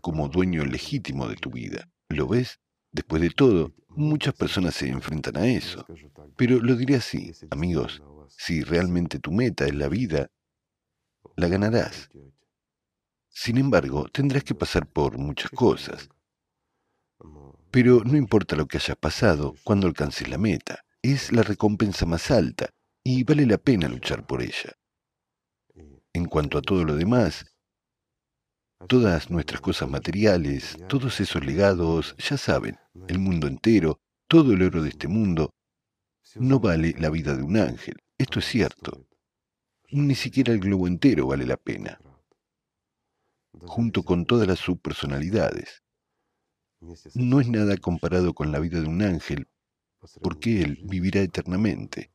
como 0.01 0.29
dueño 0.29 0.65
legítimo 0.65 1.29
de 1.29 1.37
tu 1.37 1.51
vida. 1.51 1.91
¿Lo 2.09 2.29
ves? 2.29 2.61
Después 2.93 3.21
de 3.21 3.31
todo, 3.31 3.75
muchas 3.89 4.35
personas 4.35 4.75
se 4.75 4.89
enfrentan 4.89 5.37
a 5.37 5.47
eso. 5.47 5.85
Pero 6.37 6.61
lo 6.61 6.77
diré 6.77 6.97
así, 6.97 7.33
amigos, 7.51 8.03
si 8.29 8.63
realmente 8.63 9.19
tu 9.19 9.33
meta 9.33 9.67
es 9.67 9.75
la 9.75 9.89
vida, 9.89 10.31
la 11.37 11.49
ganarás. 11.49 12.09
Sin 13.41 13.57
embargo, 13.57 14.09
tendrás 14.09 14.43
que 14.43 14.57
pasar 14.57 14.85
por 14.89 15.17
muchas 15.17 15.53
cosas. 15.53 16.09
Pero 17.71 18.03
no 18.05 18.17
importa 18.17 18.57
lo 18.57 18.67
que 18.67 18.79
hayas 18.79 18.97
pasado 18.97 19.55
cuando 19.63 19.87
alcances 19.87 20.29
la 20.29 20.39
meta, 20.39 20.85
es 21.03 21.31
la 21.31 21.45
recompensa 21.45 22.05
más 22.05 22.33
alta 22.33 22.71
y 23.05 23.23
vale 23.23 23.47
la 23.47 23.59
pena 23.59 23.87
luchar 23.87 24.27
por 24.27 24.43
ella. 24.43 24.73
En 26.13 26.25
cuanto 26.25 26.59
a 26.59 26.63
todo 26.63 26.85
lo 26.85 26.97
demás, 26.97 27.47
Todas 28.89 29.31
nuestras 29.31 29.61
cosas 29.61 29.89
materiales, 29.89 30.77
todos 30.89 31.21
esos 31.21 31.45
legados, 31.45 32.15
ya 32.17 32.37
saben, 32.37 32.77
el 33.09 33.19
mundo 33.19 33.49
entero, 33.49 34.01
todo 34.29 34.53
el 34.53 34.63
oro 34.63 34.83
de 34.83 34.91
este 34.91 35.09
mundo, 35.09 35.51
no 36.37 36.61
vale 36.61 36.95
la 36.99 37.11
vida 37.11 37.35
de 37.35 37.43
un 37.43 37.57
ángel. 37.57 37.97
Esto 38.19 38.39
es 38.39 38.47
cierto. 38.47 39.07
Ni 39.91 40.15
siquiera 40.15 40.53
el 40.53 40.61
globo 40.61 40.87
entero 40.87 41.27
vale 41.27 41.45
la 41.45 41.57
pena. 41.57 41.99
Junto 43.53 44.03
con 44.03 44.27
todas 44.27 44.47
las 44.47 44.59
subpersonalidades. 44.59 45.83
No 47.15 47.41
es 47.41 47.49
nada 47.49 47.77
comparado 47.77 48.35
con 48.35 48.53
la 48.53 48.61
vida 48.61 48.81
de 48.81 48.87
un 48.87 49.03
ángel, 49.03 49.49
porque 50.23 50.63
él 50.63 50.79
vivirá 50.85 51.21
eternamente. 51.21 52.13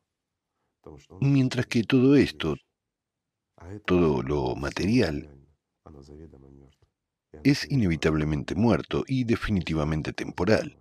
Mientras 1.19 1.65
que 1.65 1.83
todo 1.83 2.15
esto, 2.15 2.55
todo 3.85 4.21
lo 4.21 4.55
material, 4.55 5.29
es 7.43 7.69
inevitablemente 7.69 8.55
muerto 8.55 9.03
y 9.07 9.23
definitivamente 9.23 10.13
temporal. 10.13 10.77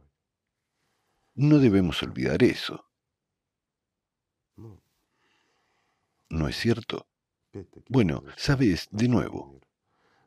No 1.35 1.59
debemos 1.59 2.03
olvidar 2.03 2.43
eso. 2.43 2.85
¿No 6.29 6.49
es 6.49 6.57
cierto? 6.57 7.09
Bueno, 7.89 8.25
sabes, 8.37 8.89
de 8.91 9.09
nuevo, 9.09 9.62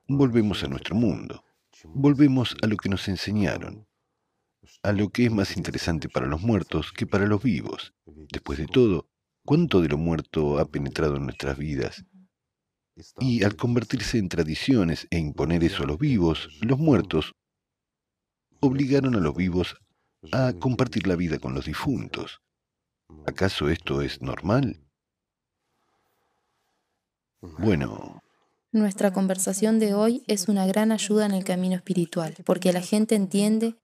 volvemos 0.07 0.63
a 0.63 0.67
nuestro 0.67 0.95
mundo. 0.95 1.43
Volvemos 1.83 2.55
a 2.61 2.67
lo 2.67 2.77
que 2.77 2.89
nos 2.89 3.07
enseñaron, 3.07 3.87
a 4.83 4.91
lo 4.91 5.09
que 5.09 5.25
es 5.25 5.31
más 5.31 5.57
interesante 5.57 6.09
para 6.09 6.27
los 6.27 6.41
muertos 6.41 6.91
que 6.91 7.05
para 7.05 7.27
los 7.27 7.43
vivos. 7.43 7.93
Después 8.05 8.59
de 8.59 8.67
todo, 8.67 9.09
¿cuánto 9.45 9.81
de 9.81 9.89
lo 9.89 9.97
muerto 9.97 10.59
ha 10.59 10.65
penetrado 10.65 11.17
en 11.17 11.25
nuestras 11.25 11.57
vidas? 11.57 12.05
Y 13.19 13.43
al 13.43 13.55
convertirse 13.55 14.17
en 14.17 14.29
tradiciones 14.29 15.07
e 15.09 15.19
imponer 15.19 15.63
eso 15.63 15.83
a 15.83 15.87
los 15.87 15.99
vivos, 15.99 16.49
los 16.61 16.79
muertos 16.79 17.33
obligaron 18.61 19.15
a 19.15 19.19
los 19.19 19.35
vivos 19.35 19.75
a 20.31 20.53
compartir 20.53 21.07
la 21.07 21.15
vida 21.15 21.39
con 21.39 21.53
los 21.53 21.65
difuntos. 21.65 22.41
¿Acaso 23.27 23.69
esto 23.69 24.01
es 24.01 24.21
normal? 24.21 24.81
Bueno, 27.41 28.23
nuestra 28.75 29.13
conversación 29.13 29.79
de 29.79 29.93
hoy 29.93 30.21
es 30.27 30.49
una 30.49 30.67
gran 30.67 30.91
ayuda 30.91 31.25
en 31.25 31.31
el 31.31 31.45
camino 31.45 31.75
espiritual, 31.75 32.35
porque 32.45 32.73
la 32.73 32.81
gente 32.81 33.15
entiende 33.15 33.75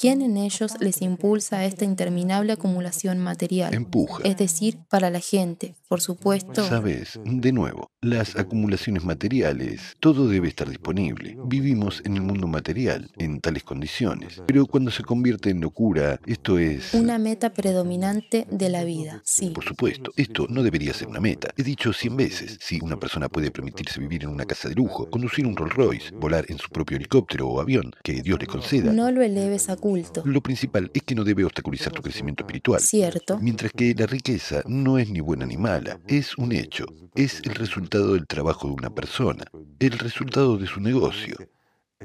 ¿Quién 0.00 0.22
en 0.22 0.38
ellos 0.38 0.76
les 0.80 1.02
impulsa 1.02 1.58
a 1.58 1.66
esta 1.66 1.84
interminable 1.84 2.54
acumulación 2.54 3.18
material? 3.18 3.74
Empuja. 3.74 4.22
Es 4.24 4.38
decir, 4.38 4.78
para 4.88 5.10
la 5.10 5.20
gente, 5.20 5.74
por 5.88 6.00
supuesto. 6.00 6.64
Sabes, 6.64 7.20
de 7.22 7.52
nuevo, 7.52 7.90
las 8.00 8.34
acumulaciones 8.36 9.04
materiales, 9.04 9.98
todo 10.00 10.26
debe 10.26 10.48
estar 10.48 10.70
disponible. 10.70 11.36
Vivimos 11.44 12.00
en 12.06 12.14
el 12.14 12.22
mundo 12.22 12.46
material, 12.46 13.10
en 13.18 13.40
tales 13.40 13.62
condiciones. 13.62 14.40
Pero 14.46 14.64
cuando 14.64 14.90
se 14.90 15.02
convierte 15.02 15.50
en 15.50 15.60
locura, 15.60 16.18
esto 16.24 16.58
es... 16.58 16.94
Una 16.94 17.18
meta 17.18 17.52
predominante 17.52 18.46
de 18.50 18.70
la 18.70 18.84
vida, 18.84 19.20
sí. 19.26 19.50
Por 19.50 19.64
supuesto, 19.64 20.12
esto 20.16 20.46
no 20.48 20.62
debería 20.62 20.94
ser 20.94 21.08
una 21.08 21.20
meta. 21.20 21.50
He 21.58 21.62
dicho 21.62 21.92
cien 21.92 22.16
veces, 22.16 22.56
si 22.62 22.78
una 22.80 22.98
persona 22.98 23.28
puede 23.28 23.50
permitirse 23.50 24.00
vivir 24.00 24.22
en 24.22 24.30
una 24.30 24.46
casa 24.46 24.70
de 24.70 24.76
lujo, 24.76 25.10
conducir 25.10 25.46
un 25.46 25.56
Rolls 25.56 25.74
Royce, 25.74 26.10
volar 26.16 26.46
en 26.48 26.56
su 26.56 26.70
propio 26.70 26.96
helicóptero 26.96 27.48
o 27.48 27.60
avión, 27.60 27.92
que 28.02 28.22
Dios 28.22 28.40
le 28.40 28.46
conceda. 28.46 28.94
No 28.94 29.10
lo 29.10 29.20
eleves 29.20 29.68
a 29.68 29.76
lo 30.24 30.40
principal 30.40 30.90
es 30.94 31.02
que 31.02 31.14
no 31.14 31.24
debe 31.24 31.44
obstaculizar 31.44 31.92
tu 31.92 32.02
crecimiento 32.02 32.42
espiritual. 32.42 32.80
Cierto. 32.80 33.38
Mientras 33.40 33.72
que 33.72 33.94
la 33.94 34.06
riqueza 34.06 34.62
no 34.66 34.98
es 34.98 35.10
ni 35.10 35.20
buena 35.20 35.46
ni 35.46 35.56
mala, 35.56 36.00
es 36.06 36.36
un 36.38 36.52
hecho, 36.52 36.86
es 37.14 37.40
el 37.44 37.54
resultado 37.54 38.14
del 38.14 38.26
trabajo 38.26 38.68
de 38.68 38.74
una 38.74 38.90
persona, 38.90 39.44
el 39.78 39.98
resultado 39.98 40.56
de 40.56 40.66
su 40.66 40.80
negocio. 40.80 41.36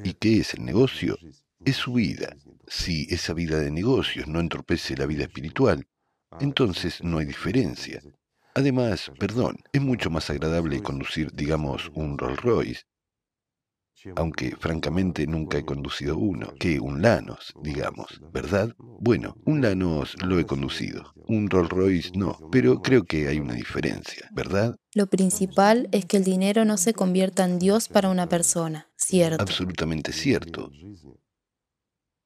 ¿Y 0.04 0.14
qué 0.14 0.40
es 0.40 0.54
el 0.54 0.66
negocio? 0.66 1.18
Es 1.64 1.78
su 1.78 1.94
vida. 1.94 2.36
Si 2.68 3.08
esa 3.10 3.34
vida 3.34 3.60
de 3.60 3.72
negocios 3.72 4.28
no 4.28 4.40
entorpece 4.40 4.96
la 4.98 5.06
vida 5.06 5.24
espiritual, 5.24 5.86
entonces 6.40 7.04
no 7.04 7.20
hay 7.20 7.26
diferencia. 7.26 8.02
Además, 8.54 9.12
perdón, 9.20 9.58
es 9.74 9.82
mucho 9.82 10.10
más 10.10 10.30
agradable 10.30 10.82
conducir, 10.82 11.32
digamos, 11.34 11.92
un 11.94 12.18
Rolls 12.18 12.42
Royce 12.42 12.84
aunque 14.16 14.56
francamente 14.56 15.28
nunca 15.28 15.58
he 15.58 15.66
conducido 15.66 16.18
uno, 16.18 16.54
que 16.60 16.80
un 16.80 17.02
Lanos, 17.02 17.54
digamos, 17.62 18.22
¿verdad? 18.32 18.74
Bueno, 18.78 19.36
un 19.46 19.62
Lanos 19.62 20.16
lo 20.24 20.40
he 20.40 20.46
conducido, 20.46 21.14
un 21.28 21.50
Rolls 21.50 21.70
Royce 21.70 22.12
no, 22.16 22.38
pero 22.52 22.82
creo 22.82 23.04
que 23.04 23.28
hay 23.28 23.40
una 23.40 23.54
diferencia, 23.54 24.30
¿verdad? 24.32 24.76
Lo 24.94 25.08
principal 25.08 25.90
es 25.92 26.06
que 26.06 26.18
el 26.18 26.24
dinero 26.24 26.66
no 26.66 26.78
se 26.78 26.94
convierta 26.94 27.46
en 27.46 27.60
Dios 27.60 27.90
para 27.90 28.10
una 28.10 28.28
persona, 28.28 28.88
¿cierto? 28.96 29.42
Absolutamente 29.42 30.12
cierto. 30.12 30.72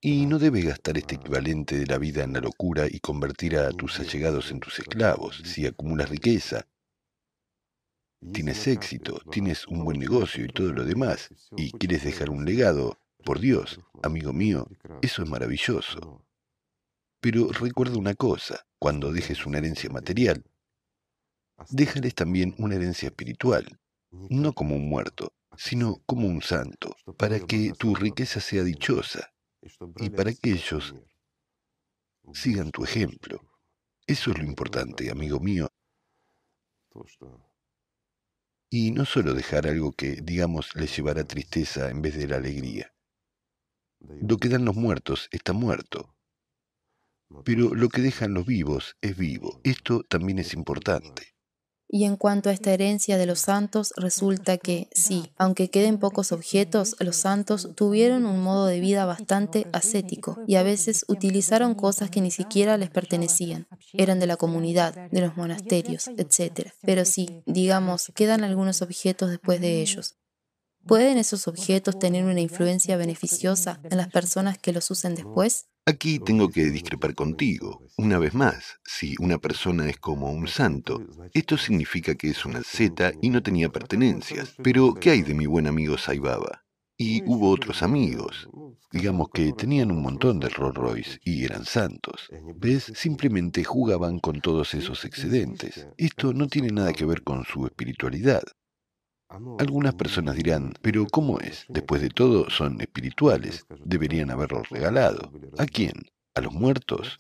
Y 0.02 0.28
no 0.28 0.40
debes 0.40 0.66
gastar 0.66 0.98
este 0.98 1.16
equivalente 1.16 1.78
de 1.78 1.86
la 1.86 1.98
vida 1.98 2.24
en 2.24 2.32
la 2.32 2.40
locura 2.40 2.88
y 2.90 3.00
convertir 3.00 3.58
a 3.58 3.70
tus 3.72 4.00
allegados 4.00 4.50
en 4.52 4.62
tus 4.62 4.80
esclavos. 4.80 5.42
Si 5.44 5.66
acumulas 5.66 6.10
riqueza, 6.10 6.66
tienes 8.34 8.68
éxito, 8.68 9.22
tienes 9.32 9.68
un 9.68 9.84
buen 9.84 10.00
negocio 10.00 10.46
y 10.46 10.50
todo 10.50 10.72
lo 10.74 10.86
demás, 10.86 11.30
y 11.56 11.72
quieres 11.72 12.04
dejar 12.04 12.30
un 12.30 12.46
legado, 12.46 13.00
por 13.24 13.40
Dios, 13.40 13.80
amigo 14.02 14.34
mío, 14.34 14.68
eso 15.02 15.24
es 15.24 15.30
maravilloso. 15.30 16.26
Pero 17.20 17.50
recuerda 17.52 17.98
una 17.98 18.16
cosa, 18.16 18.66
cuando 18.80 19.12
dejes 19.12 19.46
una 19.46 19.58
herencia 19.58 19.90
material, 19.90 20.46
déjales 21.70 22.16
también 22.16 22.56
una 22.58 22.76
herencia 22.76 23.08
espiritual, 23.10 23.80
no 24.12 24.54
como 24.54 24.76
un 24.76 24.88
muerto, 24.88 25.34
sino 25.58 26.02
como 26.06 26.28
un 26.28 26.42
santo, 26.42 26.96
para 27.18 27.40
que 27.40 27.74
tu 27.78 27.94
riqueza 27.96 28.40
sea 28.40 28.64
dichosa 28.64 29.34
y 29.98 30.10
para 30.10 30.34
que 30.34 30.52
ellos 30.52 30.96
sigan 32.34 32.72
tu 32.72 32.84
ejemplo. 32.84 33.42
Eso 34.08 34.32
es 34.32 34.38
lo 34.38 34.46
importante, 34.46 35.12
amigo 35.12 35.40
mío. 35.40 35.68
Y 38.72 38.92
no 38.92 39.06
solo 39.06 39.34
dejar 39.34 39.68
algo 39.68 39.92
que, 39.94 40.22
digamos, 40.22 40.76
les 40.76 40.96
llevará 40.96 41.24
tristeza 41.24 41.90
en 41.90 42.02
vez 42.02 42.16
de 42.16 42.28
la 42.28 42.38
alegría. 42.38 42.94
Lo 44.00 44.38
que 44.38 44.50
dan 44.50 44.66
los 44.66 44.76
muertos 44.76 45.28
está 45.32 45.54
muerto. 45.54 46.16
Pero 47.44 47.76
lo 47.76 47.90
que 47.90 48.02
dejan 48.02 48.34
los 48.34 48.46
vivos 48.46 48.96
es 49.02 49.18
vivo. 49.18 49.60
Esto 49.64 50.04
también 50.04 50.40
es 50.40 50.54
importante. 50.54 51.34
Y 51.92 52.04
en 52.04 52.18
cuanto 52.18 52.50
a 52.50 52.54
esta 52.54 52.72
herencia 52.72 53.18
de 53.18 53.26
los 53.26 53.40
santos, 53.40 53.94
resulta 53.98 54.60
que, 54.60 54.90
sí, 54.92 55.32
aunque 55.38 55.72
queden 55.72 55.98
pocos 55.98 56.32
objetos, 56.32 56.96
los 57.00 57.16
santos 57.16 57.70
tuvieron 57.76 58.28
un 58.28 58.42
modo 58.42 58.68
de 58.68 58.80
vida 58.80 59.06
bastante 59.06 59.66
ascético 59.74 60.38
y 60.46 60.56
a 60.56 60.64
veces 60.64 61.04
utilizaron 61.08 61.74
cosas 61.74 62.12
que 62.12 62.22
ni 62.22 62.30
siquiera 62.30 62.78
les 62.78 62.92
pertenecían. 62.92 63.68
Eran 63.94 64.20
de 64.20 64.28
la 64.28 64.38
comunidad, 64.38 65.10
de 65.10 65.22
los 65.22 65.36
monasterios, 65.36 66.10
etc. 66.10 66.70
Pero 66.84 67.06
sí, 67.06 67.42
digamos, 67.48 68.12
quedan 68.14 68.44
algunos 68.44 68.84
objetos 68.84 69.32
después 69.32 69.60
de 69.60 69.82
ellos. 69.82 70.16
¿Pueden 70.86 71.18
esos 71.18 71.48
objetos 71.48 71.98
tener 71.98 72.24
una 72.24 72.40
influencia 72.40 72.98
beneficiosa 72.98 73.80
en 73.84 73.98
las 73.98 74.10
personas 74.10 74.60
que 74.60 74.74
los 74.74 74.92
usen 74.92 75.16
después? 75.16 75.66
Aquí 75.90 76.20
tengo 76.20 76.50
que 76.50 76.66
discrepar 76.70 77.16
contigo. 77.16 77.82
Una 77.98 78.20
vez 78.20 78.36
más, 78.36 78.80
si 78.86 79.16
una 79.18 79.40
persona 79.40 79.90
es 79.90 79.98
como 79.98 80.30
un 80.32 80.48
santo, 80.48 81.04
esto 81.34 81.58
significa 81.58 82.14
que 82.14 82.30
es 82.30 82.46
una 82.46 82.62
zeta 82.62 83.12
y 83.24 83.32
no 83.32 83.42
tenía 83.42 83.70
pertenencias. 83.70 84.54
Pero, 84.64 84.94
¿qué 84.94 85.10
hay 85.10 85.24
de 85.24 85.34
mi 85.34 85.48
buen 85.48 85.66
amigo 85.66 85.98
Saibaba? 85.98 86.64
Y 86.96 87.24
hubo 87.26 87.50
otros 87.50 87.82
amigos, 87.82 88.48
digamos 88.92 89.30
que 89.34 89.52
tenían 89.54 89.90
un 89.90 90.04
montón 90.04 90.40
de 90.40 90.50
Rolls 90.50 90.76
Royce 90.76 91.20
y 91.24 91.44
eran 91.44 91.66
santos. 91.66 92.30
¿Ves? 92.58 92.92
Simplemente 92.94 93.64
jugaban 93.64 94.20
con 94.20 94.42
todos 94.42 94.76
esos 94.76 95.06
excedentes. 95.06 95.88
Esto 95.98 96.34
no 96.34 96.46
tiene 96.46 96.70
nada 96.70 96.94
que 96.94 97.06
ver 97.06 97.24
con 97.24 97.46
su 97.46 97.66
espiritualidad. 97.66 98.44
Algunas 99.60 99.94
personas 99.94 100.36
dirán, 100.36 100.74
pero 100.82 101.06
¿cómo 101.06 101.40
es? 101.40 101.66
Después 101.70 102.02
de 102.02 102.10
todo, 102.10 102.50
son 102.50 102.82
espirituales. 102.82 103.66
Deberían 103.86 104.32
haberlos 104.32 104.70
regalado. 104.70 105.32
¿A 105.60 105.66
quién? 105.68 105.94
¿A 106.34 106.42
los 106.42 106.54
muertos? 106.54 107.20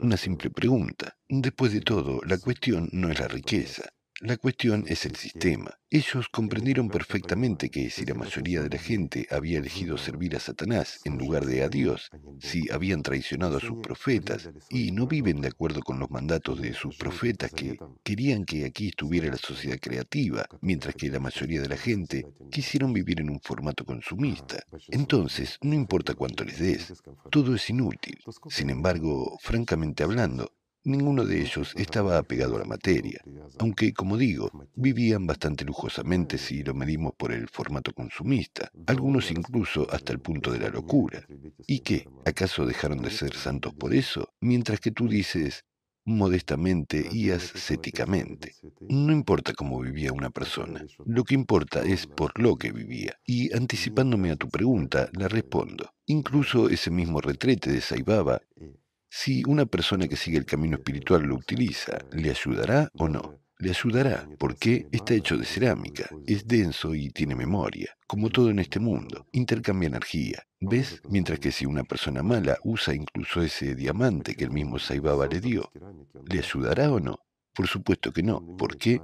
Una 0.00 0.16
simple 0.16 0.50
pregunta. 0.50 1.16
Después 1.28 1.72
de 1.72 1.80
todo, 1.80 2.20
la 2.26 2.36
cuestión 2.36 2.90
no 2.92 3.08
es 3.10 3.18
la 3.18 3.28
riqueza. 3.28 3.93
La 4.20 4.36
cuestión 4.36 4.84
es 4.86 5.06
el 5.06 5.16
sistema. 5.16 5.76
Ellos 5.90 6.28
comprendieron 6.28 6.88
perfectamente 6.88 7.68
que 7.68 7.90
si 7.90 8.04
la 8.04 8.14
mayoría 8.14 8.62
de 8.62 8.68
la 8.70 8.78
gente 8.78 9.26
había 9.28 9.58
elegido 9.58 9.98
servir 9.98 10.36
a 10.36 10.40
Satanás 10.40 11.00
en 11.04 11.18
lugar 11.18 11.44
de 11.46 11.64
a 11.64 11.68
Dios, 11.68 12.10
si 12.38 12.70
habían 12.70 13.02
traicionado 13.02 13.56
a 13.56 13.60
sus 13.60 13.80
profetas 13.80 14.50
y 14.70 14.92
no 14.92 15.08
viven 15.08 15.40
de 15.40 15.48
acuerdo 15.48 15.82
con 15.82 15.98
los 15.98 16.10
mandatos 16.12 16.60
de 16.60 16.74
sus 16.74 16.96
profetas 16.96 17.50
que 17.50 17.76
querían 18.04 18.44
que 18.44 18.64
aquí 18.64 18.88
estuviera 18.88 19.28
la 19.28 19.36
sociedad 19.36 19.78
creativa, 19.80 20.46
mientras 20.60 20.94
que 20.94 21.10
la 21.10 21.18
mayoría 21.18 21.60
de 21.60 21.68
la 21.68 21.76
gente 21.76 22.24
quisieron 22.52 22.92
vivir 22.92 23.20
en 23.20 23.30
un 23.30 23.40
formato 23.40 23.84
consumista, 23.84 24.62
entonces 24.90 25.58
no 25.60 25.74
importa 25.74 26.14
cuánto 26.14 26.44
les 26.44 26.60
des, 26.60 27.02
todo 27.30 27.56
es 27.56 27.68
inútil. 27.68 28.18
Sin 28.48 28.70
embargo, 28.70 29.36
francamente 29.40 30.04
hablando, 30.04 30.52
Ninguno 30.84 31.24
de 31.24 31.40
ellos 31.40 31.72
estaba 31.76 32.18
apegado 32.18 32.56
a 32.56 32.58
la 32.58 32.66
materia, 32.66 33.22
aunque, 33.58 33.94
como 33.94 34.18
digo, 34.18 34.50
vivían 34.74 35.26
bastante 35.26 35.64
lujosamente 35.64 36.36
si 36.36 36.62
lo 36.62 36.74
medimos 36.74 37.14
por 37.16 37.32
el 37.32 37.48
formato 37.48 37.92
consumista, 37.94 38.70
algunos 38.86 39.30
incluso 39.30 39.86
hasta 39.90 40.12
el 40.12 40.20
punto 40.20 40.52
de 40.52 40.58
la 40.58 40.68
locura. 40.68 41.26
¿Y 41.66 41.80
qué? 41.80 42.06
¿Acaso 42.26 42.66
dejaron 42.66 43.00
de 43.00 43.10
ser 43.10 43.34
santos 43.34 43.72
por 43.72 43.94
eso? 43.94 44.28
Mientras 44.40 44.78
que 44.78 44.90
tú 44.90 45.08
dices, 45.08 45.64
modestamente 46.04 47.08
y 47.10 47.30
ascéticamente. 47.30 48.52
No 48.88 49.12
importa 49.12 49.54
cómo 49.54 49.80
vivía 49.80 50.12
una 50.12 50.30
persona, 50.30 50.84
lo 51.06 51.24
que 51.24 51.34
importa 51.34 51.82
es 51.82 52.06
por 52.06 52.38
lo 52.38 52.56
que 52.56 52.72
vivía. 52.72 53.18
Y 53.24 53.54
anticipándome 53.56 54.30
a 54.30 54.36
tu 54.36 54.48
pregunta, 54.48 55.08
la 55.12 55.28
respondo. 55.28 55.90
Incluso 56.06 56.68
ese 56.68 56.90
mismo 56.90 57.20
retrete 57.20 57.72
de 57.72 57.80
Saibaba 57.80 58.42
si 59.16 59.44
una 59.46 59.64
persona 59.64 60.08
que 60.08 60.16
sigue 60.16 60.38
el 60.38 60.44
camino 60.44 60.74
espiritual 60.76 61.22
lo 61.22 61.36
utiliza, 61.36 61.98
¿le 62.10 62.30
ayudará 62.30 62.88
o 62.94 63.08
no? 63.08 63.38
Le 63.58 63.70
ayudará 63.70 64.28
porque 64.40 64.88
está 64.90 65.14
hecho 65.14 65.38
de 65.38 65.44
cerámica, 65.44 66.10
es 66.26 66.48
denso 66.48 66.96
y 66.96 67.10
tiene 67.10 67.36
memoria, 67.36 67.96
como 68.08 68.28
todo 68.28 68.50
en 68.50 68.58
este 68.58 68.80
mundo, 68.80 69.24
intercambia 69.30 69.86
energía. 69.86 70.42
¿Ves? 70.60 71.00
Mientras 71.08 71.38
que 71.38 71.52
si 71.52 71.64
una 71.64 71.84
persona 71.84 72.24
mala 72.24 72.58
usa 72.64 72.92
incluso 72.92 73.40
ese 73.40 73.76
diamante 73.76 74.34
que 74.34 74.44
el 74.44 74.50
mismo 74.50 74.80
Saibaba 74.80 75.28
le 75.28 75.40
dio, 75.40 75.70
¿le 76.26 76.40
ayudará 76.40 76.90
o 76.90 76.98
no? 76.98 77.20
Por 77.54 77.68
supuesto 77.68 78.12
que 78.12 78.24
no. 78.24 78.44
¿Por 78.56 78.76
qué? 78.76 79.00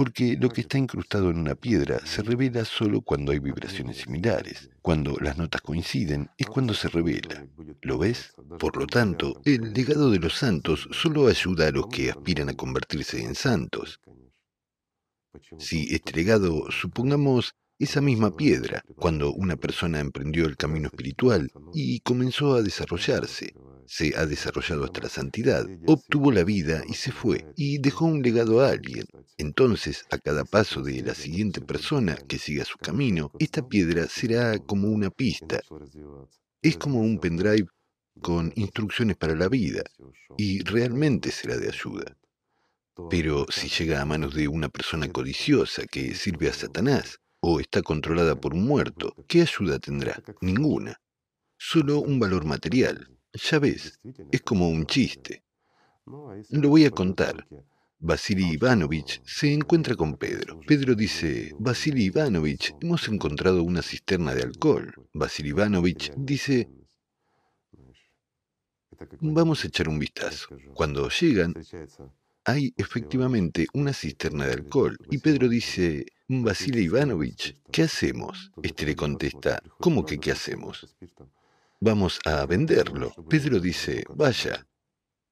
Porque 0.00 0.34
lo 0.40 0.48
que 0.48 0.62
está 0.62 0.78
incrustado 0.78 1.28
en 1.28 1.38
una 1.38 1.54
piedra 1.54 2.00
se 2.06 2.22
revela 2.22 2.64
solo 2.64 3.02
cuando 3.02 3.32
hay 3.32 3.38
vibraciones 3.38 3.98
similares. 3.98 4.70
Cuando 4.80 5.18
las 5.20 5.36
notas 5.36 5.60
coinciden 5.60 6.30
es 6.38 6.46
cuando 6.46 6.72
se 6.72 6.88
revela. 6.88 7.46
¿Lo 7.82 7.98
ves? 7.98 8.32
Por 8.58 8.78
lo 8.78 8.86
tanto, 8.86 9.42
el 9.44 9.74
legado 9.74 10.10
de 10.10 10.18
los 10.18 10.32
santos 10.32 10.88
solo 10.90 11.26
ayuda 11.26 11.68
a 11.68 11.70
los 11.70 11.88
que 11.88 12.10
aspiran 12.10 12.48
a 12.48 12.54
convertirse 12.54 13.22
en 13.22 13.34
santos. 13.34 14.00
Si 15.58 15.94
este 15.94 16.14
legado, 16.14 16.70
supongamos, 16.70 17.54
esa 17.80 18.02
misma 18.02 18.36
piedra, 18.36 18.84
cuando 18.96 19.32
una 19.32 19.56
persona 19.56 20.00
emprendió 20.00 20.44
el 20.44 20.58
camino 20.58 20.88
espiritual 20.88 21.50
y 21.72 22.00
comenzó 22.00 22.54
a 22.54 22.62
desarrollarse, 22.62 23.54
se 23.86 24.12
ha 24.16 24.26
desarrollado 24.26 24.84
hasta 24.84 25.00
la 25.00 25.08
santidad, 25.08 25.66
obtuvo 25.86 26.30
la 26.30 26.44
vida 26.44 26.84
y 26.86 26.94
se 26.94 27.10
fue, 27.10 27.46
y 27.56 27.78
dejó 27.78 28.04
un 28.04 28.22
legado 28.22 28.60
a 28.60 28.68
alguien. 28.68 29.06
Entonces, 29.38 30.04
a 30.10 30.18
cada 30.18 30.44
paso 30.44 30.82
de 30.82 31.02
la 31.02 31.14
siguiente 31.14 31.62
persona 31.62 32.16
que 32.28 32.38
siga 32.38 32.66
su 32.66 32.76
camino, 32.76 33.32
esta 33.38 33.66
piedra 33.66 34.06
será 34.08 34.58
como 34.58 34.88
una 34.88 35.10
pista. 35.10 35.60
Es 36.60 36.76
como 36.76 37.00
un 37.00 37.18
pendrive 37.18 37.66
con 38.20 38.52
instrucciones 38.56 39.16
para 39.16 39.34
la 39.34 39.48
vida, 39.48 39.82
y 40.36 40.62
realmente 40.64 41.30
será 41.30 41.56
de 41.56 41.68
ayuda. 41.68 42.16
Pero 43.08 43.46
si 43.48 43.68
llega 43.68 44.02
a 44.02 44.04
manos 44.04 44.34
de 44.34 44.48
una 44.48 44.68
persona 44.68 45.08
codiciosa 45.08 45.84
que 45.86 46.14
sirve 46.14 46.48
a 46.48 46.52
Satanás, 46.52 47.19
o 47.40 47.60
está 47.60 47.82
controlada 47.82 48.40
por 48.40 48.54
un 48.54 48.66
muerto, 48.66 49.14
¿qué 49.26 49.42
ayuda 49.42 49.78
tendrá? 49.78 50.22
Ninguna. 50.40 51.00
Solo 51.56 52.00
un 52.00 52.18
valor 52.18 52.44
material. 52.44 53.08
Ya 53.32 53.58
ves, 53.58 53.98
es 54.30 54.40
como 54.42 54.68
un 54.68 54.86
chiste. 54.86 55.44
Lo 56.50 56.68
voy 56.68 56.84
a 56.84 56.90
contar. 56.90 57.46
Vasily 58.02 58.52
Ivanovich 58.54 59.20
se 59.24 59.52
encuentra 59.52 59.94
con 59.94 60.16
Pedro. 60.16 60.60
Pedro 60.66 60.94
dice, 60.94 61.54
Vasily 61.58 62.04
Ivanovich, 62.04 62.74
hemos 62.80 63.06
encontrado 63.08 63.62
una 63.62 63.82
cisterna 63.82 64.34
de 64.34 64.42
alcohol. 64.42 64.94
Vasily 65.12 65.50
Ivanovich 65.50 66.10
dice, 66.16 66.70
vamos 69.20 69.64
a 69.64 69.68
echar 69.68 69.88
un 69.88 69.98
vistazo. 69.98 70.48
Cuando 70.74 71.10
llegan, 71.10 71.54
hay 72.44 72.72
efectivamente 72.78 73.66
una 73.74 73.92
cisterna 73.92 74.46
de 74.46 74.54
alcohol. 74.54 74.96
Y 75.10 75.18
Pedro 75.18 75.48
dice, 75.48 76.06
Vasily 76.32 76.84
Ivanovich, 76.84 77.56
¿qué 77.72 77.82
hacemos? 77.82 78.52
Este 78.62 78.86
le 78.86 78.94
contesta, 78.94 79.60
¿cómo 79.80 80.06
que 80.06 80.18
qué 80.18 80.30
hacemos? 80.30 80.86
Vamos 81.80 82.20
a 82.24 82.46
venderlo. 82.46 83.12
Pedro 83.28 83.58
dice, 83.58 84.04
vaya, 84.14 84.64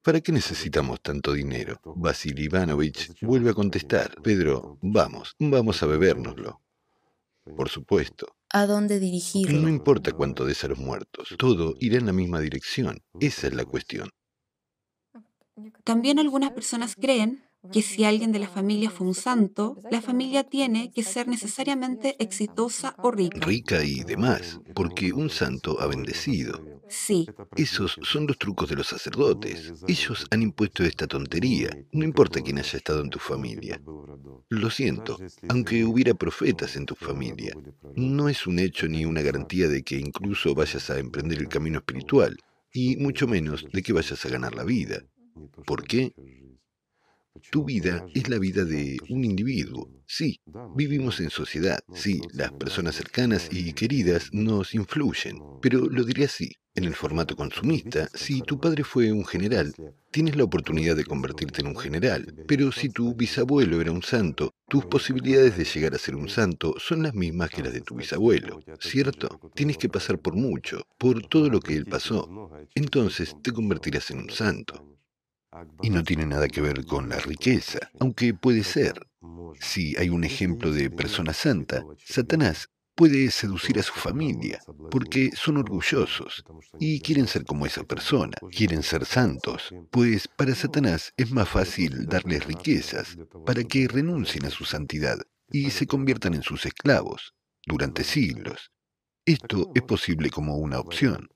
¿para 0.01 0.19
qué 0.19 0.33
necesitamos 0.33 0.99
tanto 1.01 1.31
dinero? 1.31 1.79
Vasily 1.85 2.43
Ivanovich 2.43 3.17
vuelve 3.21 3.51
a 3.51 3.53
contestar, 3.53 4.21
Pedro, 4.21 4.77
vamos, 4.81 5.37
vamos 5.39 5.81
a 5.81 5.85
bebérnoslo. 5.85 6.61
Por 7.45 7.69
supuesto. 7.69 8.35
¿A 8.49 8.65
dónde 8.65 8.99
dirigirlo? 8.99 9.57
No 9.57 9.69
importa 9.69 10.11
cuánto 10.11 10.43
des 10.43 10.65
a 10.65 10.67
los 10.67 10.79
muertos, 10.79 11.33
todo 11.37 11.75
irá 11.79 11.97
en 11.97 12.07
la 12.07 12.13
misma 12.13 12.41
dirección. 12.41 13.01
Esa 13.21 13.47
es 13.47 13.53
la 13.53 13.63
cuestión. 13.63 14.09
También 15.85 16.19
algunas 16.19 16.51
personas 16.51 16.95
creen 16.95 17.48
que 17.71 17.81
si 17.81 18.03
alguien 18.03 18.31
de 18.31 18.39
la 18.39 18.47
familia 18.47 18.89
fue 18.89 19.07
un 19.07 19.13
santo, 19.13 19.77
la 19.91 20.01
familia 20.01 20.43
tiene 20.43 20.91
que 20.91 21.03
ser 21.03 21.27
necesariamente 21.27 22.15
exitosa 22.19 22.95
o 22.99 23.11
rica. 23.11 23.45
Rica 23.45 23.83
y 23.83 24.03
demás, 24.03 24.59
porque 24.73 25.13
un 25.13 25.29
santo 25.29 25.79
ha 25.81 25.87
bendecido. 25.87 26.63
Sí. 26.87 27.27
Esos 27.55 27.99
son 28.01 28.25
los 28.25 28.37
trucos 28.37 28.69
de 28.69 28.75
los 28.75 28.87
sacerdotes. 28.87 29.73
Ellos 29.87 30.25
han 30.31 30.41
impuesto 30.41 30.83
esta 30.83 31.05
tontería, 31.05 31.69
no 31.91 32.03
importa 32.03 32.41
quién 32.41 32.57
haya 32.57 32.77
estado 32.77 33.01
en 33.01 33.09
tu 33.09 33.19
familia. 33.19 33.79
Lo 34.49 34.69
siento, 34.71 35.17
aunque 35.47 35.83
hubiera 35.85 36.15
profetas 36.15 36.75
en 36.75 36.85
tu 36.85 36.95
familia, 36.95 37.53
no 37.95 38.29
es 38.29 38.47
un 38.47 38.57
hecho 38.57 38.87
ni 38.87 39.05
una 39.05 39.21
garantía 39.21 39.67
de 39.67 39.83
que 39.83 39.97
incluso 39.97 40.55
vayas 40.55 40.89
a 40.89 40.97
emprender 40.97 41.37
el 41.37 41.47
camino 41.47 41.79
espiritual, 41.79 42.37
y 42.73 42.97
mucho 42.97 43.27
menos 43.27 43.65
de 43.71 43.81
que 43.83 43.93
vayas 43.93 44.25
a 44.25 44.29
ganar 44.29 44.55
la 44.55 44.63
vida. 44.63 45.03
¿Por 45.65 45.83
qué? 45.83 46.13
Tu 47.51 47.63
vida 47.63 48.05
es 48.13 48.29
la 48.29 48.39
vida 48.39 48.65
de 48.65 48.97
un 49.09 49.23
individuo. 49.23 49.89
Sí, 50.05 50.39
vivimos 50.75 51.19
en 51.19 51.29
sociedad. 51.29 51.79
Sí, 51.93 52.21
las 52.33 52.51
personas 52.51 52.95
cercanas 52.95 53.49
y 53.51 53.73
queridas 53.73 54.29
nos 54.31 54.73
influyen. 54.73 55.39
Pero 55.61 55.87
lo 55.89 56.03
diré 56.03 56.25
así. 56.25 56.51
En 56.75 56.85
el 56.85 56.95
formato 56.95 57.35
consumista, 57.35 58.07
si 58.13 58.41
tu 58.41 58.59
padre 58.59 58.83
fue 58.83 59.11
un 59.11 59.25
general, 59.25 59.73
tienes 60.11 60.35
la 60.37 60.45
oportunidad 60.45 60.95
de 60.95 61.03
convertirte 61.03 61.61
en 61.61 61.67
un 61.67 61.75
general. 61.75 62.33
Pero 62.47 62.71
si 62.71 62.89
tu 62.89 63.15
bisabuelo 63.15 63.81
era 63.81 63.91
un 63.91 64.03
santo, 64.03 64.53
tus 64.69 64.85
posibilidades 64.85 65.57
de 65.57 65.65
llegar 65.65 65.93
a 65.93 65.97
ser 65.97 66.15
un 66.15 66.29
santo 66.29 66.75
son 66.77 67.03
las 67.03 67.13
mismas 67.13 67.49
que 67.49 67.63
las 67.63 67.73
de 67.73 67.81
tu 67.81 67.95
bisabuelo, 67.95 68.61
¿cierto? 68.79 69.39
Tienes 69.55 69.77
que 69.77 69.89
pasar 69.89 70.19
por 70.19 70.35
mucho, 70.35 70.83
por 70.97 71.27
todo 71.27 71.49
lo 71.49 71.59
que 71.59 71.75
él 71.75 71.85
pasó. 71.85 72.49
Entonces 72.75 73.35
te 73.41 73.51
convertirás 73.51 74.11
en 74.11 74.19
un 74.19 74.29
santo. 74.29 74.98
Y 75.81 75.89
no 75.89 76.03
tiene 76.03 76.25
nada 76.25 76.47
que 76.47 76.61
ver 76.61 76.85
con 76.85 77.09
la 77.09 77.19
riqueza, 77.19 77.79
aunque 77.99 78.33
puede 78.33 78.63
ser. 78.63 79.07
Si 79.59 79.95
hay 79.97 80.09
un 80.09 80.23
ejemplo 80.23 80.71
de 80.71 80.89
persona 80.89 81.33
santa, 81.33 81.83
Satanás 82.05 82.69
puede 82.99 83.31
seducir 83.31 83.79
a 83.79 83.83
su 83.83 83.93
familia, 83.93 84.59
porque 84.91 85.31
son 85.33 85.55
orgullosos 85.55 86.43
y 86.79 86.99
quieren 86.99 87.27
ser 87.27 87.45
como 87.45 87.65
esa 87.65 87.85
persona, 87.85 88.35
quieren 88.51 88.83
ser 88.83 89.05
santos, 89.05 89.73
pues 89.89 90.27
para 90.27 90.53
Satanás 90.53 91.13
es 91.15 91.31
más 91.31 91.47
fácil 91.47 92.07
darles 92.07 92.45
riquezas 92.45 93.17
para 93.45 93.63
que 93.63 93.87
renuncien 93.87 94.45
a 94.45 94.49
su 94.49 94.65
santidad 94.65 95.17
y 95.49 95.69
se 95.69 95.87
conviertan 95.87 96.33
en 96.33 96.43
sus 96.43 96.65
esclavos 96.65 97.33
durante 97.65 98.03
siglos. 98.03 98.69
Esto 99.25 99.71
es 99.73 99.83
posible 99.83 100.29
como 100.29 100.57
una 100.57 100.79
opción. 100.79 101.29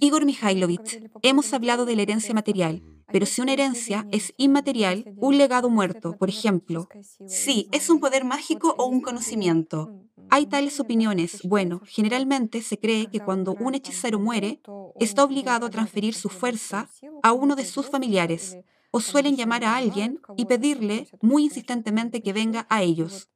Igor 0.00 0.24
Mikhailovich, 0.24 1.10
hemos 1.22 1.52
hablado 1.52 1.84
de 1.84 1.96
la 1.96 2.02
herencia 2.02 2.32
material, 2.32 2.82
pero 3.12 3.26
si 3.26 3.40
una 3.40 3.52
herencia 3.52 4.06
es 4.10 4.32
inmaterial, 4.36 5.04
un 5.16 5.38
legado 5.38 5.70
muerto, 5.70 6.16
por 6.16 6.28
ejemplo, 6.28 6.88
sí, 7.26 7.68
es 7.72 7.90
un 7.90 8.00
poder 8.00 8.24
mágico 8.24 8.74
o 8.78 8.86
un 8.86 9.00
conocimiento. 9.00 9.92
Hay 10.30 10.46
tales 10.46 10.78
opiniones. 10.78 11.42
Bueno, 11.42 11.80
generalmente 11.84 12.62
se 12.62 12.78
cree 12.78 13.06
que 13.06 13.20
cuando 13.20 13.54
un 13.54 13.74
hechicero 13.74 14.20
muere, 14.20 14.60
está 15.00 15.24
obligado 15.24 15.66
a 15.66 15.70
transferir 15.70 16.14
su 16.14 16.28
fuerza 16.28 16.88
a 17.22 17.32
uno 17.32 17.56
de 17.56 17.64
sus 17.64 17.88
familiares, 17.88 18.56
o 18.92 19.00
suelen 19.00 19.36
llamar 19.36 19.64
a 19.64 19.76
alguien 19.76 20.20
y 20.36 20.46
pedirle 20.46 21.08
muy 21.20 21.44
insistentemente 21.44 22.22
que 22.22 22.32
venga 22.32 22.66
a 22.68 22.82
ellos. 22.82 23.28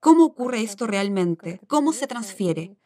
¿Cómo 0.00 0.24
ocurre 0.24 0.62
esto 0.62 0.86
realmente? 0.86 1.60
¿Cómo 1.66 1.92
se 1.92 2.06
transfiere? 2.06 2.76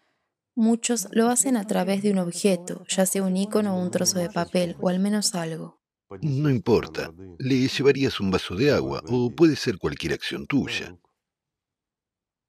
Muchos 0.54 1.08
lo 1.12 1.28
hacen 1.28 1.56
a 1.56 1.66
través 1.66 2.02
de 2.02 2.10
un 2.10 2.18
objeto, 2.18 2.84
ya 2.88 3.06
sea 3.06 3.22
un 3.22 3.36
icono 3.36 3.76
o 3.76 3.82
un 3.82 3.90
trozo 3.90 4.18
de 4.18 4.30
papel, 4.30 4.76
o 4.80 4.88
al 4.88 5.00
menos 5.00 5.34
algo. 5.34 5.79
No 6.22 6.50
importa, 6.50 7.12
le 7.38 7.68
llevarías 7.68 8.18
un 8.18 8.32
vaso 8.32 8.56
de 8.56 8.72
agua 8.72 9.00
o 9.06 9.30
puede 9.30 9.54
ser 9.54 9.78
cualquier 9.78 10.12
acción 10.14 10.46
tuya. 10.46 10.96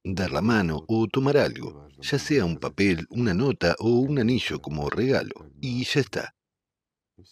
Dar 0.03 0.31
la 0.31 0.41
mano 0.41 0.83
o 0.87 1.07
tomar 1.07 1.37
algo, 1.37 1.87
ya 1.99 2.17
sea 2.17 2.43
un 2.43 2.57
papel, 2.57 3.05
una 3.11 3.35
nota 3.35 3.75
o 3.77 3.99
un 3.99 4.17
anillo 4.17 4.59
como 4.59 4.89
regalo, 4.89 5.51
y 5.61 5.83
ya 5.83 5.99
está. 5.99 6.35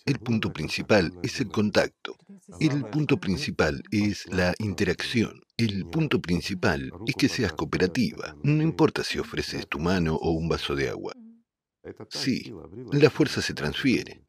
El 0.05 0.19
punto 0.19 0.53
principal 0.53 1.11
es 1.23 1.39
el 1.39 1.49
contacto. 1.49 2.15
El 2.59 2.85
punto 2.85 3.17
principal 3.17 3.81
es 3.89 4.27
la 4.27 4.53
interacción. 4.59 5.41
El 5.57 5.87
punto 5.87 6.21
principal 6.21 6.91
es 7.07 7.15
que 7.15 7.27
seas 7.27 7.53
cooperativa. 7.53 8.35
No 8.43 8.61
importa 8.61 9.03
si 9.03 9.17
ofreces 9.17 9.67
tu 9.67 9.79
mano 9.79 10.15
o 10.15 10.31
un 10.31 10.47
vaso 10.47 10.75
de 10.75 10.89
agua. 10.89 11.13
Sí, 12.09 12.53
la 12.91 13.09
fuerza 13.09 13.41
se 13.41 13.55
transfiere. 13.55 14.28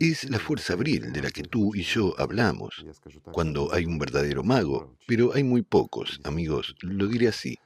Es 0.00 0.30
la 0.30 0.38
fuerza 0.38 0.74
abril 0.74 1.12
de 1.12 1.22
la 1.22 1.30
que 1.30 1.42
tú 1.42 1.74
y 1.74 1.82
yo 1.82 2.14
hablamos, 2.18 2.84
cuando 3.32 3.72
hay 3.72 3.84
un 3.84 3.98
verdadero 3.98 4.42
mago, 4.42 4.96
pero 5.06 5.34
hay 5.34 5.44
muy 5.44 5.62
pocos, 5.62 6.20
amigos, 6.24 6.74
lo 6.80 7.06
diré 7.06 7.28
así. 7.28 7.58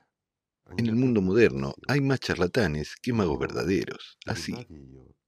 En 0.76 0.86
el 0.86 0.96
mundo 0.96 1.22
moderno 1.22 1.74
hay 1.86 2.00
más 2.00 2.20
charlatanes 2.20 2.96
que 3.00 3.12
magos 3.12 3.38
verdaderos, 3.38 4.18
así. 4.26 4.54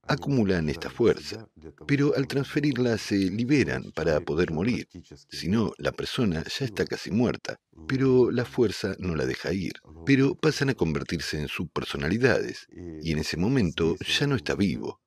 Acumulan 0.07 0.67
esta 0.67 0.89
fuerza, 0.89 1.47
pero 1.87 2.13
al 2.15 2.27
transferirla 2.27 2.97
se 2.97 3.15
liberan 3.15 3.91
para 3.91 4.19
poder 4.19 4.51
morir. 4.51 4.87
Si 5.29 5.47
no, 5.47 5.73
la 5.77 5.91
persona 5.91 6.43
ya 6.43 6.65
está 6.65 6.85
casi 6.85 7.11
muerta, 7.11 7.59
pero 7.87 8.31
la 8.31 8.45
fuerza 8.45 8.95
no 8.99 9.15
la 9.15 9.25
deja 9.25 9.53
ir. 9.53 9.73
Pero 10.05 10.35
pasan 10.35 10.69
a 10.69 10.73
convertirse 10.73 11.39
en 11.39 11.47
subpersonalidades, 11.47 12.67
y 13.01 13.11
en 13.11 13.19
ese 13.19 13.37
momento 13.37 13.95
ya 13.99 14.27
no 14.27 14.35
está 14.35 14.55
vivo. 14.55 14.99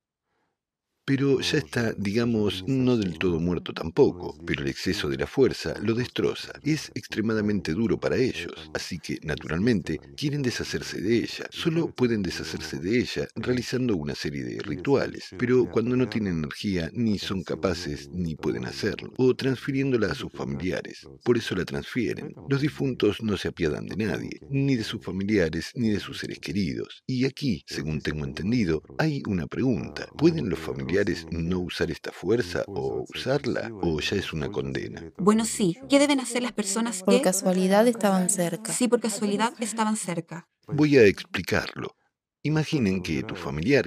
Pero 1.05 1.39
ya 1.39 1.59
está, 1.59 1.93
digamos, 1.93 2.63
no 2.67 2.97
del 2.97 3.17
todo 3.19 3.39
muerto 3.39 3.73
tampoco, 3.73 4.35
pero 4.45 4.63
el 4.63 4.69
exceso 4.69 5.07
de 5.07 5.17
la 5.17 5.27
fuerza 5.27 5.75
lo 5.81 5.93
destroza. 5.93 6.53
Es 6.63 6.91
extremadamente 6.95 7.73
duro 7.73 7.99
para 7.99 8.17
ellos, 8.17 8.71
así 8.73 8.97
que, 8.97 9.19
naturalmente, 9.21 9.99
quieren 10.17 10.41
deshacerse 10.41 10.99
de 10.99 11.17
ella. 11.17 11.45
Solo 11.51 11.93
pueden 11.93 12.23
deshacerse 12.23 12.79
de 12.79 12.99
ella 12.99 13.27
realizando 13.35 13.95
una 13.95 14.15
serie 14.15 14.43
de 14.43 14.59
rituales, 14.63 15.29
pero 15.37 15.69
cuando 15.69 15.95
no 15.95 16.09
tienen 16.09 16.39
energía 16.39 16.89
ni 16.93 17.19
son 17.19 17.43
capaces 17.43 18.09
ni 18.09 18.35
pueden 18.35 18.65
hacerlo, 18.65 19.13
o 19.17 19.35
transfiriéndola 19.35 20.11
a 20.11 20.15
sus 20.15 20.31
familiares. 20.31 21.07
Por 21.23 21.37
eso 21.37 21.55
la 21.55 21.65
transfieren. 21.65 22.33
Los 22.49 22.61
difuntos 22.61 23.21
no 23.21 23.37
se 23.37 23.49
apiadan 23.49 23.85
de 23.85 23.95
nadie, 23.97 24.39
ni 24.49 24.75
de 24.75 24.83
sus 24.83 25.03
familiares 25.03 25.71
ni 25.75 25.89
de 25.89 25.99
sus 25.99 26.19
seres 26.19 26.39
queridos. 26.39 27.03
Y 27.05 27.25
aquí, 27.25 27.63
según 27.67 28.01
tengo 28.01 28.25
entendido, 28.25 28.81
hay 28.97 29.21
una 29.27 29.45
pregunta. 29.45 30.07
¿Pueden 30.17 30.49
los 30.49 30.59
familiares 30.59 30.94
no 31.31 31.59
usar 31.59 31.91
esta 31.91 32.11
fuerza 32.11 32.63
o 32.67 33.05
usarla 33.09 33.69
o 33.81 33.99
ya 33.99 34.15
es 34.15 34.33
una 34.33 34.51
condena? 34.51 35.11
Bueno, 35.17 35.45
sí. 35.45 35.77
¿Qué 35.89 35.99
deben 35.99 36.19
hacer 36.19 36.41
las 36.41 36.53
personas 36.53 36.99
que... 36.99 37.05
Por 37.05 37.21
casualidad 37.21 37.87
estaban 37.87 38.29
cerca. 38.29 38.71
Sí, 38.71 38.87
por 38.87 39.01
casualidad 39.01 39.53
estaban 39.59 39.97
cerca. 39.97 40.47
Voy 40.67 40.97
a 40.97 41.03
explicarlo. 41.03 41.95
Imaginen 42.43 43.01
que 43.01 43.23
tu 43.23 43.35
familiar, 43.35 43.85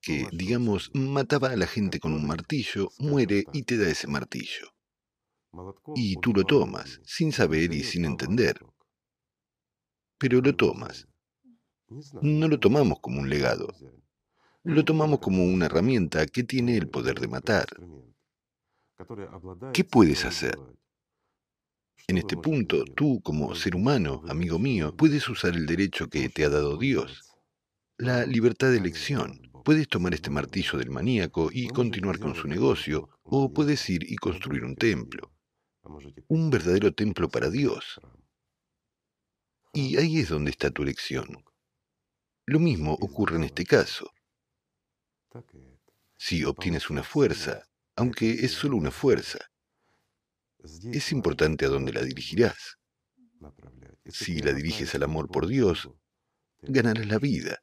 que 0.00 0.26
digamos 0.32 0.90
mataba 0.94 1.50
a 1.50 1.56
la 1.56 1.66
gente 1.66 2.00
con 2.00 2.12
un 2.12 2.26
martillo, 2.26 2.90
muere 2.98 3.44
y 3.52 3.62
te 3.62 3.76
da 3.76 3.88
ese 3.88 4.06
martillo. 4.06 4.74
Y 5.94 6.16
tú 6.16 6.32
lo 6.32 6.44
tomas, 6.44 7.00
sin 7.04 7.32
saber 7.32 7.72
y 7.72 7.84
sin 7.84 8.04
entender. 8.04 8.60
Pero 10.18 10.40
lo 10.40 10.56
tomas. 10.56 11.06
No 12.22 12.48
lo 12.48 12.58
tomamos 12.58 12.98
como 13.00 13.20
un 13.20 13.30
legado, 13.30 13.74
lo 14.64 14.82
tomamos 14.82 15.18
como 15.20 15.44
una 15.44 15.66
herramienta 15.66 16.26
que 16.26 16.42
tiene 16.42 16.76
el 16.76 16.88
poder 16.88 17.20
de 17.20 17.28
matar. 17.28 17.66
¿Qué 19.74 19.84
puedes 19.84 20.24
hacer? 20.24 20.58
En 22.06 22.16
este 22.18 22.36
punto, 22.36 22.84
tú 22.84 23.20
como 23.22 23.54
ser 23.54 23.76
humano, 23.76 24.22
amigo 24.26 24.58
mío, 24.58 24.96
puedes 24.96 25.28
usar 25.28 25.54
el 25.54 25.66
derecho 25.66 26.08
que 26.08 26.28
te 26.30 26.44
ha 26.44 26.48
dado 26.48 26.78
Dios, 26.78 27.36
la 27.98 28.24
libertad 28.24 28.70
de 28.70 28.78
elección. 28.78 29.50
Puedes 29.64 29.88
tomar 29.88 30.14
este 30.14 30.30
martillo 30.30 30.78
del 30.78 30.90
maníaco 30.90 31.50
y 31.52 31.68
continuar 31.68 32.18
con 32.18 32.34
su 32.34 32.48
negocio, 32.48 33.10
o 33.22 33.52
puedes 33.52 33.88
ir 33.90 34.10
y 34.10 34.16
construir 34.16 34.64
un 34.64 34.76
templo, 34.76 35.32
un 36.28 36.50
verdadero 36.50 36.92
templo 36.92 37.28
para 37.28 37.50
Dios. 37.50 38.00
Y 39.72 39.96
ahí 39.96 40.20
es 40.20 40.28
donde 40.28 40.50
está 40.50 40.70
tu 40.70 40.82
elección. 40.82 41.44
Lo 42.46 42.60
mismo 42.60 42.92
ocurre 42.94 43.36
en 43.36 43.44
este 43.44 43.64
caso. 43.64 44.10
Si 46.16 46.44
obtienes 46.44 46.90
una 46.90 47.02
fuerza, 47.02 47.62
aunque 47.96 48.30
es 48.44 48.52
solo 48.52 48.76
una 48.76 48.90
fuerza, 48.90 49.38
es 50.92 51.12
importante 51.12 51.66
a 51.66 51.68
dónde 51.68 51.92
la 51.92 52.02
dirigirás. 52.02 52.78
Si 54.06 54.40
la 54.40 54.52
diriges 54.52 54.94
al 54.94 55.02
amor 55.02 55.30
por 55.30 55.46
Dios, 55.46 55.90
ganarás 56.62 57.06
la 57.06 57.18
vida. 57.18 57.58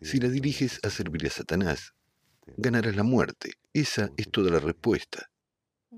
Si 0.00 0.18
la 0.18 0.28
diriges 0.28 0.80
a 0.82 0.90
servir 0.90 1.26
a 1.26 1.30
Satanás, 1.30 1.94
ganarás 2.56 2.96
la 2.96 3.04
muerte. 3.04 3.52
Esa 3.72 4.10
es 4.16 4.30
toda 4.30 4.50
la 4.50 4.58
respuesta. 4.58 5.30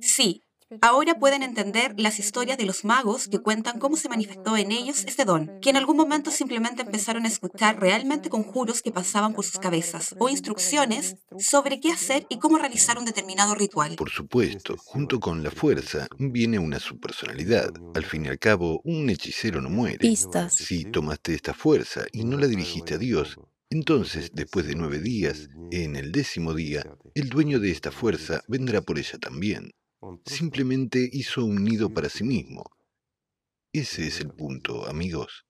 Sí, 0.00 0.42
Ahora 0.80 1.18
pueden 1.18 1.42
entender 1.42 1.94
las 1.98 2.18
historias 2.18 2.56
de 2.56 2.64
los 2.64 2.84
magos 2.84 3.28
que 3.28 3.40
cuentan 3.40 3.78
cómo 3.78 3.96
se 3.96 4.08
manifestó 4.08 4.56
en 4.56 4.72
ellos 4.72 5.04
este 5.06 5.24
don, 5.24 5.50
que 5.60 5.70
en 5.70 5.76
algún 5.76 5.96
momento 5.96 6.30
simplemente 6.30 6.82
empezaron 6.82 7.24
a 7.24 7.28
escuchar 7.28 7.80
realmente 7.80 8.30
conjuros 8.30 8.82
que 8.82 8.92
pasaban 8.92 9.34
por 9.34 9.44
sus 9.44 9.58
cabezas 9.58 10.14
o 10.18 10.28
instrucciones 10.28 11.16
sobre 11.38 11.80
qué 11.80 11.92
hacer 11.92 12.26
y 12.28 12.38
cómo 12.38 12.58
realizar 12.58 12.98
un 12.98 13.04
determinado 13.04 13.54
ritual. 13.54 13.96
Por 13.96 14.10
supuesto, 14.10 14.76
junto 14.78 15.20
con 15.20 15.42
la 15.42 15.50
fuerza 15.50 16.06
viene 16.18 16.58
una 16.58 16.78
subpersonalidad. 16.78 17.72
Al 17.94 18.04
fin 18.04 18.26
y 18.26 18.28
al 18.28 18.38
cabo, 18.38 18.80
un 18.84 19.10
hechicero 19.10 19.60
no 19.60 19.68
muere. 19.68 19.98
Pistas. 19.98 20.54
Si 20.54 20.84
tomaste 20.84 21.34
esta 21.34 21.54
fuerza 21.54 22.04
y 22.12 22.24
no 22.24 22.38
la 22.38 22.46
dirigiste 22.46 22.94
a 22.94 22.98
Dios, 22.98 23.38
entonces, 23.70 24.32
después 24.34 24.66
de 24.66 24.74
nueve 24.74 24.98
días, 24.98 25.48
en 25.70 25.96
el 25.96 26.12
décimo 26.12 26.52
día, 26.52 26.84
el 27.14 27.30
dueño 27.30 27.58
de 27.58 27.70
esta 27.70 27.90
fuerza 27.90 28.42
vendrá 28.46 28.82
por 28.82 28.98
ella 28.98 29.18
también. 29.18 29.72
Simplemente 30.26 31.08
hizo 31.12 31.44
un 31.44 31.64
nido 31.64 31.90
para 31.90 32.08
sí 32.08 32.24
mismo. 32.24 32.64
Ese 33.72 34.06
es 34.06 34.20
el 34.20 34.30
punto, 34.30 34.86
amigos. 34.88 35.46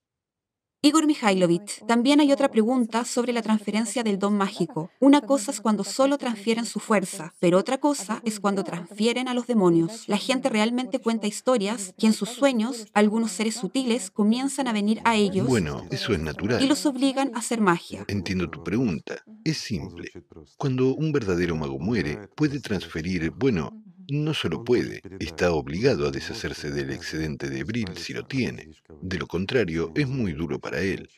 Igor 0.85 1.07
Mikhailovich, 1.07 1.85
también 1.87 2.19
hay 2.19 2.33
otra 2.33 2.51
pregunta 2.51 3.05
sobre 3.05 3.31
la 3.31 3.41
transferencia 3.41 4.03
del 4.03 4.19
don 4.19 4.35
mágico. 4.35 4.91
Una 4.99 5.21
cosa 5.21 5.51
es 5.51 5.61
cuando 5.61 5.85
solo 5.85 6.17
transfieren 6.17 6.65
su 6.65 6.81
fuerza, 6.81 7.33
pero 7.39 7.57
otra 7.57 7.77
cosa 7.77 8.21
es 8.25 8.41
cuando 8.41 8.65
transfieren 8.65 9.29
a 9.29 9.33
los 9.33 9.47
demonios. 9.47 10.03
La 10.09 10.17
gente 10.17 10.49
realmente 10.49 10.99
cuenta 10.99 11.25
historias 11.25 11.95
que 11.97 12.07
en 12.07 12.11
sus 12.11 12.27
sueños 12.27 12.87
algunos 12.93 13.31
seres 13.31 13.55
sutiles 13.55 14.11
comienzan 14.11 14.67
a 14.67 14.73
venir 14.73 14.99
a 15.05 15.15
ellos. 15.15 15.47
Bueno, 15.47 15.87
eso 15.89 16.11
es 16.11 16.19
natural. 16.19 16.61
Y 16.61 16.67
los 16.67 16.85
obligan 16.85 17.31
a 17.33 17.39
hacer 17.39 17.61
magia. 17.61 18.03
Entiendo 18.09 18.49
tu 18.49 18.61
pregunta. 18.61 19.23
Es 19.45 19.59
simple. 19.59 20.11
Cuando 20.57 20.93
un 20.95 21.13
verdadero 21.13 21.55
mago 21.55 21.79
muere, 21.79 22.27
puede 22.35 22.59
transferir, 22.59 23.31
bueno, 23.31 23.82
no 24.09 24.33
solo 24.33 24.63
puede, 24.63 25.01
está 25.19 25.51
obligado 25.51 26.07
a 26.07 26.11
deshacerse 26.11 26.71
del 26.71 26.91
excedente 26.91 27.49
de 27.49 27.63
Bril 27.63 27.95
si 27.95 28.13
lo 28.13 28.25
tiene. 28.25 28.69
De 29.01 29.17
lo 29.17 29.27
contrario, 29.27 29.91
es 29.95 30.07
muy 30.07 30.33
duro 30.33 30.59
para 30.59 30.81
él. 30.81 31.09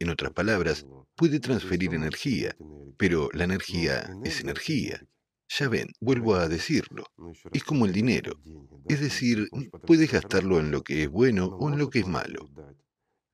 En 0.00 0.10
otras 0.10 0.32
palabras, 0.32 0.86
puede 1.16 1.40
transferir 1.40 1.94
energía, 1.94 2.56
pero 2.96 3.28
la 3.32 3.44
energía 3.44 4.10
es 4.24 4.40
energía. 4.40 5.02
Ya 5.48 5.68
ven, 5.68 5.88
vuelvo 6.00 6.34
a 6.36 6.48
decirlo, 6.48 7.04
es 7.52 7.64
como 7.64 7.84
el 7.84 7.92
dinero. 7.92 8.40
Es 8.88 9.00
decir, 9.00 9.48
puedes 9.86 10.12
gastarlo 10.12 10.60
en 10.60 10.70
lo 10.70 10.82
que 10.82 11.04
es 11.04 11.10
bueno 11.10 11.46
o 11.46 11.68
en 11.68 11.78
lo 11.78 11.90
que 11.90 12.00
es 12.00 12.06
malo. 12.06 12.48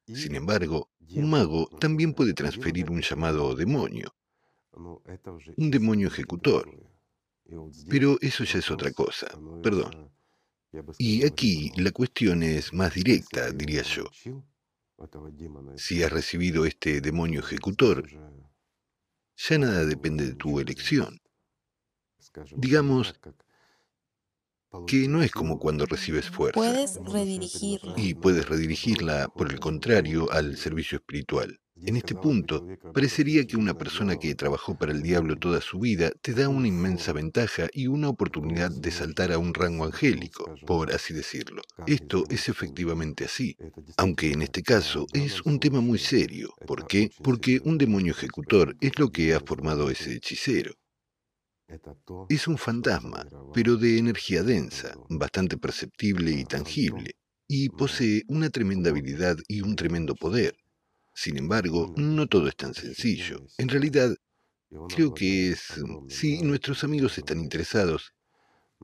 Sin 0.07 0.35
embargo, 0.35 0.91
un 1.15 1.29
mago 1.31 1.69
también 1.81 2.15
puede 2.15 2.33
transferir 2.33 2.91
un 2.91 3.03
llamado 3.03 3.55
demonio, 3.55 4.15
un 4.73 5.71
demonio 5.71 6.09
ejecutor. 6.09 6.86
Pero 7.89 8.19
eso 8.21 8.45
ya 8.45 8.59
es 8.59 8.71
otra 8.71 8.91
cosa, 8.91 9.29
perdón. 9.63 10.11
Y 10.99 11.25
aquí 11.25 11.73
la 11.77 11.91
cuestión 11.91 12.43
es 12.43 12.73
más 12.73 12.95
directa, 12.95 13.51
diría 13.51 13.83
yo. 13.83 14.05
Si 15.77 16.03
has 16.03 16.13
recibido 16.13 16.65
este 16.65 17.01
demonio 17.01 17.41
ejecutor, 17.41 18.09
ya 19.37 19.59
nada 19.59 19.85
depende 19.85 20.27
de 20.27 20.35
tu 20.35 20.59
elección. 20.59 21.19
Digamos 22.57 23.15
que 24.87 25.09
no 25.09 25.23
es 25.23 25.31
como 25.31 25.59
cuando 25.59 25.87
recibes 25.87 26.29
fuerza. 26.29 26.59
Puedes 26.59 26.97
redirigirla. 26.97 27.95
Y 27.97 28.15
puedes 28.15 28.49
redirigirla, 28.49 29.29
por 29.29 29.51
el 29.51 29.61
contrario, 29.61 30.31
al 30.33 30.57
servicio 30.57 30.99
espiritual. 30.99 31.61
En 31.83 31.97
este 31.97 32.15
punto, 32.15 32.67
parecería 32.95 33.47
que 33.47 33.57
una 33.57 33.75
persona 33.75 34.17
que 34.17 34.35
trabajó 34.35 34.79
para 34.79 34.93
el 34.93 35.03
diablo 35.03 35.37
toda 35.37 35.61
su 35.61 35.79
vida 35.79 36.11
te 36.23 36.33
da 36.33 36.49
una 36.49 36.69
inmensa 36.69 37.13
ventaja 37.13 37.69
y 37.73 37.87
una 37.87 38.09
oportunidad 38.09 38.71
de 38.71 38.91
saltar 38.91 39.31
a 39.31 39.39
un 39.39 39.53
rango 39.53 39.85
angélico, 39.85 40.55
por 40.67 40.93
así 40.93 41.13
decirlo. 41.13 41.63
Esto 41.87 42.25
es 42.31 42.49
efectivamente 42.49 43.27
así, 43.27 43.57
aunque 43.99 44.33
en 44.33 44.43
este 44.43 44.63
caso 44.63 45.07
es 45.13 45.43
un 45.43 45.61
tema 45.61 45.81
muy 45.83 45.99
serio. 45.99 46.55
¿Por 46.67 46.87
qué? 46.87 47.11
Porque 47.23 47.61
un 47.63 47.77
demonio 47.77 48.13
ejecutor 48.13 48.75
es 48.81 48.99
lo 48.99 49.11
que 49.11 49.35
ha 49.35 49.41
formado 49.41 49.91
ese 49.91 50.15
hechicero. 50.15 50.75
Es 52.31 52.49
un 52.49 52.57
fantasma, 52.57 53.27
pero 53.53 53.77
de 53.77 53.99
energía 53.99 54.43
densa, 54.43 54.95
bastante 55.11 55.59
perceptible 55.59 56.31
y 56.31 56.45
tangible, 56.45 57.17
y 57.49 57.69
posee 57.69 58.23
una 58.29 58.49
tremenda 58.51 58.91
habilidad 58.91 59.37
y 59.47 59.61
un 59.61 59.77
tremendo 59.77 60.15
poder. 60.15 60.57
Sin 61.17 61.39
embargo, 61.39 61.95
no 61.97 62.27
todo 62.27 62.47
es 62.47 62.57
tan 62.57 62.75
sencillo. 62.75 63.39
En 63.57 63.71
realidad, 63.71 64.15
creo 64.95 65.15
que 65.15 65.51
es, 65.51 65.83
si 66.09 66.43
nuestros 66.43 66.85
amigos 66.85 67.17
están 67.17 67.41
interesados, 67.41 68.13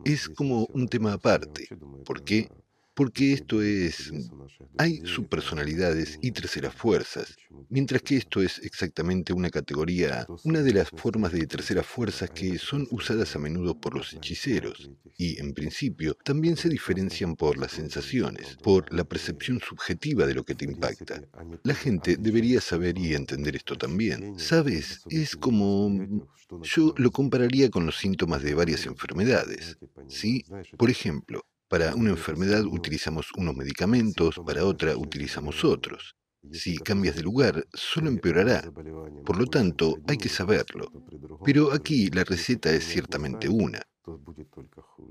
es 0.02 0.30
como 0.30 0.64
un 0.72 0.88
tema 0.88 1.12
aparte. 1.12 1.68
¿Por 2.06 2.24
qué? 2.24 2.48
Porque 2.94 3.32
esto 3.32 3.62
es... 3.62 4.12
Hay 4.78 5.02
subpersonalidades 5.04 6.18
y 6.22 6.30
terceras 6.32 6.74
fuerzas, 6.74 7.36
mientras 7.68 8.02
que 8.02 8.16
esto 8.16 8.42
es 8.42 8.58
exactamente 8.60 9.32
una 9.32 9.50
categoría, 9.50 10.26
una 10.44 10.60
de 10.60 10.72
las 10.72 10.90
formas 10.90 11.32
de 11.32 11.46
terceras 11.46 11.86
fuerzas 11.86 12.30
que 12.30 12.58
son 12.58 12.86
usadas 12.90 13.34
a 13.36 13.38
menudo 13.38 13.78
por 13.78 13.94
los 13.94 14.12
hechiceros, 14.12 14.90
y 15.16 15.38
en 15.40 15.52
principio 15.52 16.14
también 16.24 16.56
se 16.56 16.68
diferencian 16.68 17.36
por 17.36 17.58
las 17.58 17.72
sensaciones, 17.72 18.56
por 18.62 18.92
la 18.92 19.04
percepción 19.04 19.60
subjetiva 19.60 20.26
de 20.26 20.34
lo 20.34 20.44
que 20.44 20.54
te 20.54 20.64
impacta. 20.64 21.22
La 21.64 21.74
gente 21.74 22.16
debería 22.16 22.60
saber 22.60 22.98
y 22.98 23.14
entender 23.14 23.56
esto 23.56 23.76
también. 23.76 24.38
Sabes, 24.38 25.02
es 25.08 25.36
como... 25.36 25.90
Yo 26.62 26.92
lo 26.98 27.10
compararía 27.10 27.70
con 27.70 27.86
los 27.86 27.96
síntomas 27.96 28.42
de 28.42 28.52
varias 28.52 28.84
enfermedades. 28.84 29.78
¿Sí? 30.08 30.44
Por 30.76 30.90
ejemplo, 30.90 31.46
para 31.72 31.94
una 31.94 32.10
enfermedad 32.10 32.64
utilizamos 32.66 33.32
unos 33.34 33.56
medicamentos, 33.56 34.38
para 34.44 34.66
otra 34.66 34.94
utilizamos 34.94 35.64
otros. 35.64 36.14
Si 36.52 36.76
cambias 36.76 37.16
de 37.16 37.22
lugar, 37.22 37.66
solo 37.72 38.10
empeorará. 38.10 38.70
Por 39.24 39.38
lo 39.38 39.46
tanto, 39.46 39.96
hay 40.06 40.18
que 40.18 40.28
saberlo. 40.28 40.92
Pero 41.42 41.72
aquí 41.72 42.10
la 42.10 42.24
receta 42.24 42.70
es 42.70 42.84
ciertamente 42.84 43.48
una. 43.48 43.80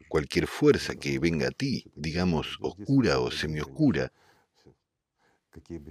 Cualquier 0.08 0.46
fuerza 0.46 0.94
que 0.94 1.18
venga 1.18 1.48
a 1.48 1.52
ti, 1.52 1.84
digamos 1.96 2.60
oscura 2.62 3.18
o 3.18 3.32
semioscura, 3.32 4.14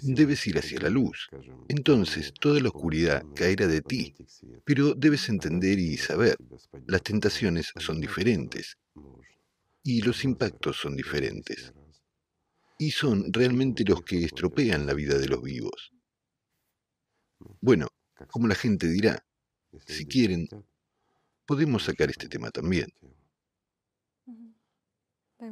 debes 0.03 0.47
ir 0.47 0.57
hacia 0.57 0.79
la 0.79 0.89
luz. 0.89 1.29
Entonces 1.67 2.33
toda 2.33 2.61
la 2.61 2.69
oscuridad 2.69 3.25
caerá 3.35 3.67
de 3.67 3.81
ti. 3.83 4.15
Pero 4.65 4.95
debes 4.95 5.29
entender 5.29 5.81
y 5.81 5.97
saber, 5.97 6.37
las 6.87 7.03
tentaciones 7.03 7.73
son 7.77 8.01
diferentes 8.01 8.79
y 9.82 10.02
los 10.02 10.24
impactos 10.24 10.77
son 10.77 10.97
diferentes. 10.97 11.73
Y 12.78 12.93
son 12.93 13.32
realmente 13.32 13.85
los 13.85 14.02
que 14.02 14.24
estropean 14.24 14.86
la 14.86 14.94
vida 14.94 15.19
de 15.19 15.28
los 15.28 15.43
vivos. 15.43 15.93
Bueno, 17.61 17.89
como 18.28 18.48
la 18.48 18.55
gente 18.55 18.89
dirá, 18.89 19.24
si 19.86 20.07
quieren, 20.07 20.48
podemos 21.47 21.85
sacar 21.85 22.11
este 22.11 22.28
tema 22.28 22.51
también. 22.51 22.93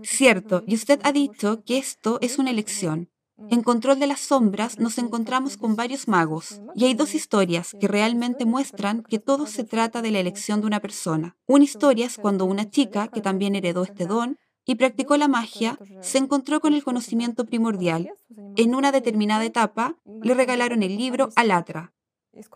Cierto, 0.02 0.64
y 0.66 0.74
usted 0.74 1.00
ha 1.02 1.12
dicho 1.12 1.64
que 1.64 1.78
esto 1.78 2.18
es 2.20 2.38
una 2.38 2.50
elección. 2.50 3.10
En 3.50 3.62
Control 3.62 4.00
de 4.00 4.08
las 4.08 4.20
Sombras 4.20 4.78
nos 4.80 4.98
encontramos 4.98 5.56
con 5.56 5.76
varios 5.76 6.08
magos, 6.08 6.60
y 6.74 6.86
hay 6.86 6.94
dos 6.94 7.14
historias 7.14 7.76
que 7.80 7.86
realmente 7.86 8.44
muestran 8.44 9.04
que 9.04 9.20
todo 9.20 9.46
se 9.46 9.62
trata 9.62 10.02
de 10.02 10.10
la 10.10 10.18
elección 10.18 10.60
de 10.60 10.66
una 10.66 10.80
persona. 10.80 11.36
Una 11.46 11.64
historia 11.64 12.06
es 12.06 12.18
cuando 12.18 12.44
una 12.44 12.68
chica, 12.68 13.06
que 13.08 13.20
también 13.20 13.54
heredó 13.54 13.84
este 13.84 14.06
don, 14.06 14.38
y 14.66 14.74
practicó 14.74 15.16
la 15.16 15.28
magia, 15.28 15.78
se 16.02 16.18
encontró 16.18 16.60
con 16.60 16.74
el 16.74 16.82
conocimiento 16.82 17.46
primordial. 17.46 18.12
En 18.56 18.74
una 18.74 18.92
determinada 18.92 19.44
etapa, 19.44 19.96
le 20.04 20.34
regalaron 20.34 20.82
el 20.82 20.96
libro 20.98 21.30
Alatra, 21.36 21.94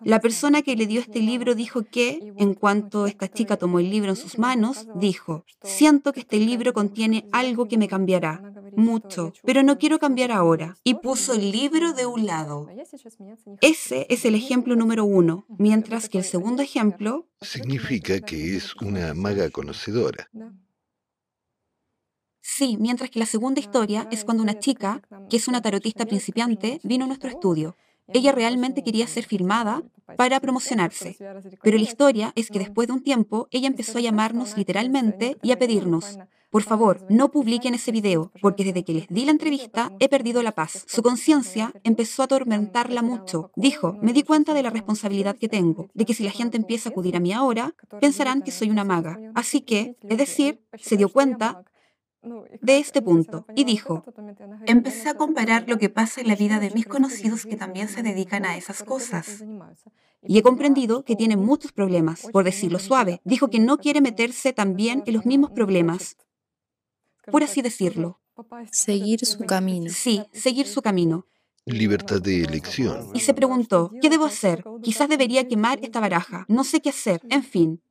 la 0.03 0.21
persona 0.21 0.63
que 0.63 0.77
le 0.77 0.87
dio 0.87 1.01
este 1.01 1.21
libro 1.21 1.55
dijo 1.55 1.83
que, 1.85 2.33
en 2.37 2.55
cuanto 2.55 3.07
esta 3.07 3.29
chica 3.29 3.57
tomó 3.57 3.79
el 3.79 3.91
libro 3.91 4.11
en 4.11 4.17
sus 4.17 4.39
manos, 4.39 4.87
dijo, 4.97 5.45
siento 5.63 6.13
que 6.13 6.21
este 6.21 6.39
libro 6.39 6.73
contiene 6.73 7.27
algo 7.33 7.69
que 7.69 7.79
me 7.79 7.89
cambiará, 7.89 8.43
mucho, 8.77 9.33
pero 9.45 9.63
no 9.63 9.79
quiero 9.79 9.99
cambiar 9.99 10.33
ahora. 10.33 10.77
Y 10.85 10.95
puso 10.95 11.35
el 11.35 11.51
libro 11.51 11.93
de 11.93 12.07
un 12.07 12.27
lado. 12.27 12.69
Ese 13.61 14.07
es 14.09 14.25
el 14.25 14.35
ejemplo 14.35 14.77
número 14.77 15.05
uno, 15.05 15.47
mientras 15.59 16.09
que 16.09 16.19
el 16.19 16.25
segundo 16.25 16.63
ejemplo... 16.63 17.29
Significa 17.41 18.21
que 18.21 18.57
es 18.57 18.75
una 18.77 19.15
maga 19.15 19.51
conocedora. 19.51 20.29
Sí, 22.41 22.77
mientras 22.79 23.09
que 23.11 23.21
la 23.21 23.27
segunda 23.27 23.61
historia 23.61 24.09
es 24.11 24.25
cuando 24.25 24.43
una 24.43 24.59
chica, 24.59 25.01
que 25.31 25.37
es 25.37 25.49
una 25.49 25.63
tarotista 25.63 26.07
principiante, 26.07 26.81
vino 26.83 27.05
a 27.05 27.09
nuestro 27.09 27.31
estudio 27.31 27.77
ella 28.15 28.33
realmente 28.33 28.83
quería 28.83 29.07
ser 29.07 29.25
firmada 29.25 29.83
para 30.17 30.41
promocionarse. 30.41 31.17
Pero 31.63 31.77
la 31.77 31.85
historia 31.85 32.33
es 32.35 32.51
que 32.51 32.59
después 32.59 32.89
de 32.89 32.95
un 32.95 33.03
tiempo, 33.03 33.49
ella 33.51 33.69
empezó 33.69 33.99
a 33.99 34.03
llamarnos 34.03 34.57
literalmente 34.57 35.37
y 35.43 35.53
a 35.53 35.59
pedirnos, 35.59 36.19
por 36.53 36.65
favor, 36.65 37.07
no 37.09 37.31
publiquen 37.31 37.73
ese 37.73 37.93
video, 37.93 38.31
porque 38.43 38.63
desde 38.63 38.85
que 38.85 38.93
les 38.93 39.09
di 39.09 39.25
la 39.25 39.31
entrevista 39.31 39.91
he 40.01 40.11
perdido 40.11 40.43
la 40.43 40.53
paz. 40.53 40.85
Su 40.87 41.03
conciencia 41.03 41.73
empezó 41.83 42.21
a 42.21 42.27
atormentarla 42.27 43.01
mucho. 43.01 43.51
Dijo, 43.57 43.97
me 44.03 44.13
di 44.13 44.23
cuenta 44.23 44.53
de 44.53 44.63
la 44.63 44.69
responsabilidad 44.69 45.39
que 45.39 45.49
tengo, 45.49 45.89
de 45.95 46.05
que 46.05 46.13
si 46.13 46.25
la 46.25 46.31
gente 46.31 46.59
empieza 46.59 46.91
a 46.91 46.93
acudir 46.93 47.17
a 47.17 47.21
mí 47.21 47.33
ahora, 47.33 47.75
pensarán 48.03 48.43
que 48.43 48.51
soy 48.51 48.69
una 48.69 48.85
maga. 48.85 49.19
Así 49.35 49.63
que, 49.63 49.97
es 50.03 50.19
decir, 50.19 50.61
se 50.79 50.99
dio 50.99 51.09
cuenta 51.09 51.65
de 52.61 52.79
este 52.79 53.03
punto 53.03 53.47
y 53.55 53.65
dijo, 53.65 54.05
empecé 54.67 55.09
a 55.09 55.15
comparar 55.15 55.69
lo 55.69 55.79
que 55.79 55.89
pasa 55.89 56.21
en 56.21 56.29
la 56.29 56.37
vida 56.37 56.61
de 56.61 56.71
mis 56.71 56.87
conocidos 56.87 57.45
que 57.45 57.57
también 57.57 57.89
se 57.89 58.03
dedican 58.03 58.45
a 58.45 58.57
esas 58.57 58.83
cosas. 58.83 59.45
Y 60.25 60.39
he 60.39 60.43
comprendido 60.43 61.05
que 61.05 61.17
tienen 61.17 61.41
muchos 61.41 61.73
problemas, 61.73 62.29
por 62.33 62.45
decirlo 62.45 62.79
suave. 62.79 63.21
Dijo 63.25 63.49
que 63.49 63.59
no 63.59 63.79
quiere 63.79 64.01
meterse 64.01 64.53
también 64.53 65.03
en 65.07 65.15
los 65.15 65.27
mismos 65.27 65.51
problemas, 65.51 66.17
por 67.31 67.43
así 67.43 67.61
decirlo. 67.61 68.21
Seguir 68.71 69.27
su 69.27 69.45
camino. 69.45 69.91
Sí, 69.91 70.23
seguir 70.33 70.67
su 70.67 70.81
camino. 70.81 71.27
Libertad 71.65 72.21
de 72.21 72.43
elección. 72.43 73.11
Y 73.15 73.21
se 73.21 73.35
preguntó, 73.35 73.93
¿qué 74.01 74.11
debo 74.11 74.25
hacer? 74.25 74.65
Quizás 74.83 75.09
debería 75.09 75.47
quemar 75.47 75.79
esta 75.83 76.01
baraja. 76.01 76.45
No 76.49 76.65
sé 76.65 76.81
qué 76.81 76.91
hacer. 76.91 77.21
En 77.31 77.43
fin. 77.43 77.83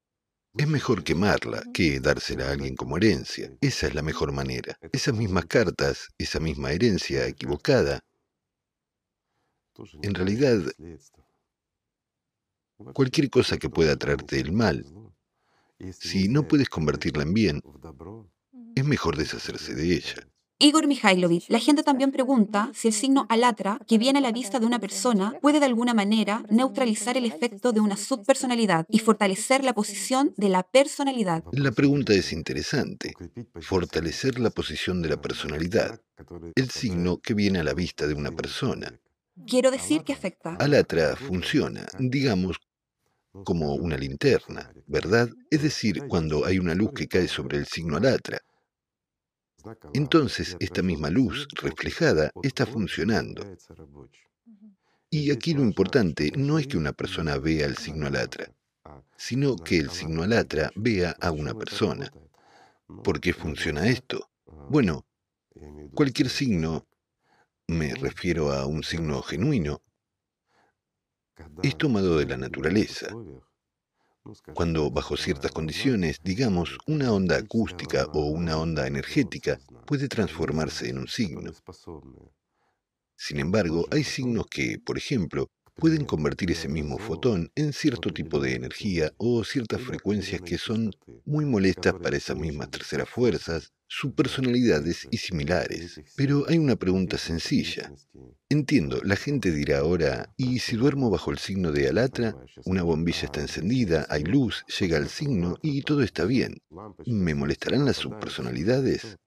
Es 0.57 0.67
mejor 0.67 1.03
quemarla 1.03 1.63
que 1.73 1.99
dársela 1.99 2.49
a 2.49 2.51
alguien 2.51 2.75
como 2.75 2.97
herencia. 2.97 3.55
Esa 3.61 3.87
es 3.87 3.95
la 3.95 4.01
mejor 4.01 4.33
manera. 4.33 4.77
Esas 4.91 5.15
mismas 5.15 5.45
cartas, 5.45 6.09
esa 6.17 6.39
misma 6.39 6.71
herencia 6.71 7.25
equivocada, 7.25 8.01
en 10.01 10.13
realidad, 10.13 10.59
cualquier 12.93 13.29
cosa 13.29 13.57
que 13.57 13.69
pueda 13.69 13.95
traerte 13.95 14.39
el 14.39 14.51
mal, 14.51 14.85
si 15.93 16.27
no 16.27 16.47
puedes 16.47 16.69
convertirla 16.69 17.23
en 17.23 17.33
bien, 17.33 17.61
es 18.75 18.85
mejor 18.85 19.17
deshacerse 19.17 19.73
de 19.73 19.95
ella. 19.95 20.30
Igor 20.61 20.85
Mikhailovich, 20.85 21.49
la 21.49 21.57
gente 21.57 21.81
también 21.81 22.11
pregunta 22.11 22.69
si 22.75 22.89
el 22.89 22.93
signo 22.93 23.25
alatra, 23.29 23.79
que 23.87 23.97
viene 23.97 24.19
a 24.19 24.21
la 24.21 24.31
vista 24.31 24.59
de 24.59 24.67
una 24.67 24.77
persona, 24.77 25.33
puede 25.41 25.59
de 25.59 25.65
alguna 25.65 25.95
manera 25.95 26.43
neutralizar 26.51 27.17
el 27.17 27.25
efecto 27.25 27.71
de 27.71 27.79
una 27.79 27.97
subpersonalidad 27.97 28.85
y 28.87 28.99
fortalecer 28.99 29.63
la 29.63 29.73
posición 29.73 30.35
de 30.37 30.49
la 30.49 30.61
personalidad. 30.61 31.43
La 31.51 31.71
pregunta 31.71 32.13
es 32.13 32.31
interesante. 32.31 33.13
Fortalecer 33.59 34.39
la 34.39 34.51
posición 34.51 35.01
de 35.01 35.09
la 35.09 35.19
personalidad, 35.19 35.99
el 36.53 36.69
signo 36.69 37.17
que 37.17 37.33
viene 37.33 37.57
a 37.57 37.63
la 37.63 37.73
vista 37.73 38.05
de 38.05 38.13
una 38.13 38.31
persona. 38.31 38.93
Quiero 39.47 39.71
decir 39.71 40.03
que 40.03 40.13
afecta. 40.13 40.57
Alatra 40.59 41.15
funciona, 41.15 41.87
digamos, 41.97 42.57
como 43.43 43.73
una 43.73 43.97
linterna, 43.97 44.71
¿verdad? 44.85 45.27
Es 45.49 45.63
decir, 45.63 46.03
cuando 46.07 46.45
hay 46.45 46.59
una 46.59 46.75
luz 46.75 46.91
que 46.93 47.07
cae 47.07 47.27
sobre 47.27 47.57
el 47.57 47.65
signo 47.65 47.97
alatra 47.97 48.43
entonces 49.93 50.57
esta 50.59 50.81
misma 50.81 51.09
luz 51.09 51.47
reflejada 51.61 52.31
está 52.43 52.65
funcionando. 52.65 53.43
Y 55.09 55.31
aquí 55.31 55.53
lo 55.53 55.61
importante 55.61 56.31
no 56.35 56.57
es 56.57 56.67
que 56.67 56.77
una 56.77 56.93
persona 56.93 57.37
vea 57.37 57.65
el 57.65 57.77
signo 57.77 58.07
alatra, 58.07 58.53
sino 59.17 59.55
que 59.55 59.77
el 59.77 59.89
signo 59.89 60.23
alatra 60.23 60.71
vea 60.75 61.15
a 61.19 61.31
una 61.31 61.53
persona. 61.53 62.11
¿Por 63.03 63.19
qué 63.19 63.33
funciona 63.33 63.87
esto? 63.87 64.29
Bueno, 64.69 65.05
cualquier 65.93 66.29
signo, 66.29 66.87
me 67.67 67.93
refiero 67.95 68.51
a 68.51 68.65
un 68.65 68.83
signo 68.83 69.21
genuino, 69.21 69.81
es 71.63 71.77
tomado 71.77 72.17
de 72.17 72.25
la 72.25 72.37
naturaleza. 72.37 73.07
Cuando 74.53 74.91
bajo 74.91 75.17
ciertas 75.17 75.51
condiciones, 75.51 76.19
digamos, 76.23 76.77
una 76.85 77.11
onda 77.11 77.37
acústica 77.37 78.05
o 78.13 78.25
una 78.25 78.57
onda 78.57 78.85
energética 78.85 79.59
puede 79.85 80.07
transformarse 80.07 80.89
en 80.89 80.99
un 80.99 81.07
signo. 81.07 81.51
Sin 83.15 83.39
embargo, 83.39 83.87
hay 83.91 84.03
signos 84.03 84.45
que, 84.47 84.77
por 84.79 84.97
ejemplo, 84.97 85.49
pueden 85.75 86.05
convertir 86.05 86.51
ese 86.51 86.67
mismo 86.67 86.97
fotón 86.97 87.51
en 87.55 87.73
cierto 87.73 88.11
tipo 88.11 88.39
de 88.39 88.55
energía 88.55 89.11
o 89.17 89.43
ciertas 89.43 89.81
frecuencias 89.81 90.41
que 90.41 90.57
son 90.57 90.91
muy 91.25 91.45
molestas 91.45 91.93
para 91.95 92.17
esas 92.17 92.37
mismas 92.37 92.69
terceras 92.69 93.09
fuerzas, 93.09 93.73
subpersonalidades 93.87 95.07
y 95.11 95.17
similares. 95.17 95.99
Pero 96.15 96.45
hay 96.47 96.57
una 96.57 96.75
pregunta 96.75 97.17
sencilla. 97.17 97.93
Entiendo, 98.49 99.01
la 99.03 99.15
gente 99.15 99.51
dirá 99.51 99.79
ahora, 99.79 100.33
¿y 100.37 100.59
si 100.59 100.75
duermo 100.75 101.09
bajo 101.09 101.31
el 101.31 101.39
signo 101.39 101.71
de 101.71 101.89
Alatra? 101.89 102.35
Una 102.65 102.83
bombilla 102.83 103.25
está 103.25 103.41
encendida, 103.41 104.05
hay 104.09 104.23
luz, 104.23 104.65
llega 104.79 104.97
al 104.97 105.09
signo 105.09 105.57
y 105.61 105.81
todo 105.81 106.03
está 106.03 106.25
bien. 106.25 106.61
¿Me 107.05 107.35
molestarán 107.35 107.85
las 107.85 107.97
subpersonalidades? 107.97 109.17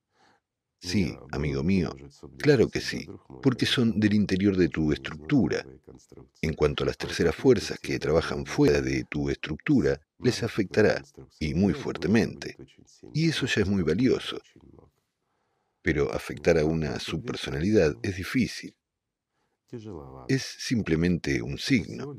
Sí, 0.85 1.16
amigo 1.32 1.62
mío, 1.62 1.97
claro 2.36 2.69
que 2.69 2.81
sí, 2.81 3.09
porque 3.43 3.65
son 3.65 3.98
del 3.98 4.12
interior 4.12 4.55
de 4.55 4.69
tu 4.69 4.93
estructura. 4.93 5.65
En 6.43 6.52
cuanto 6.52 6.85
a 6.85 6.89
las 6.89 6.98
terceras 6.98 7.35
fuerzas 7.35 7.78
que 7.78 7.98
trabajan 7.98 8.44
fuera 8.44 8.82
de 8.82 9.05
tu 9.05 9.31
estructura, 9.31 9.98
les 10.19 10.43
afectará, 10.43 11.03
y 11.40 11.54
muy 11.54 11.72
fuertemente. 11.72 12.56
Y 13.14 13.30
eso 13.30 13.46
ya 13.46 13.63
es 13.63 13.69
muy 13.69 13.82
valioso. 13.82 14.38
Pero 15.80 16.13
afectar 16.13 16.59
a 16.59 16.66
una 16.66 17.01
subpersonalidad 17.01 17.96
es 18.03 18.16
difícil. 18.16 18.77
Es 20.29 20.43
simplemente 20.43 21.40
un 21.40 21.56
signo. 21.56 22.14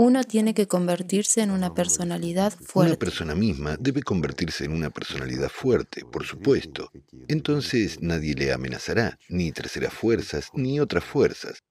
Uno 0.00 0.22
tiene 0.22 0.54
que 0.54 0.68
convertirse 0.68 1.42
en 1.42 1.50
una 1.50 1.74
personalidad 1.74 2.52
fuerte. 2.52 2.92
Una 2.92 2.98
persona 3.00 3.34
misma 3.34 3.76
debe 3.80 4.00
convertirse 4.00 4.64
en 4.64 4.70
una 4.70 4.90
personalidad 4.90 5.48
fuerte, 5.48 6.04
por 6.04 6.24
supuesto. 6.24 6.92
Entonces 7.26 8.00
nadie 8.00 8.36
le 8.36 8.52
amenazará, 8.52 9.18
ni 9.28 9.50
terceras 9.50 9.92
fuerzas, 9.92 10.50
ni 10.54 10.78
otras 10.78 11.02
fuerzas, 11.02 11.64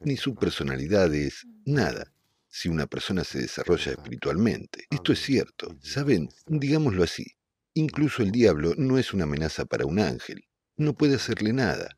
ni 0.00 0.16
subpersonalidades, 0.16 1.46
nada, 1.64 2.12
si 2.48 2.68
una 2.68 2.88
persona 2.88 3.22
se 3.22 3.42
desarrolla 3.42 3.92
espiritualmente. 3.92 4.86
Esto 4.90 5.12
es 5.12 5.20
cierto. 5.22 5.78
Saben, 5.80 6.28
digámoslo 6.46 7.04
así, 7.04 7.36
incluso 7.74 8.24
el 8.24 8.32
diablo 8.32 8.74
no 8.76 8.98
es 8.98 9.14
una 9.14 9.22
amenaza 9.22 9.66
para 9.66 9.86
un 9.86 10.00
ángel. 10.00 10.48
No 10.76 10.94
puede 10.94 11.14
hacerle 11.14 11.52
nada. 11.52 11.96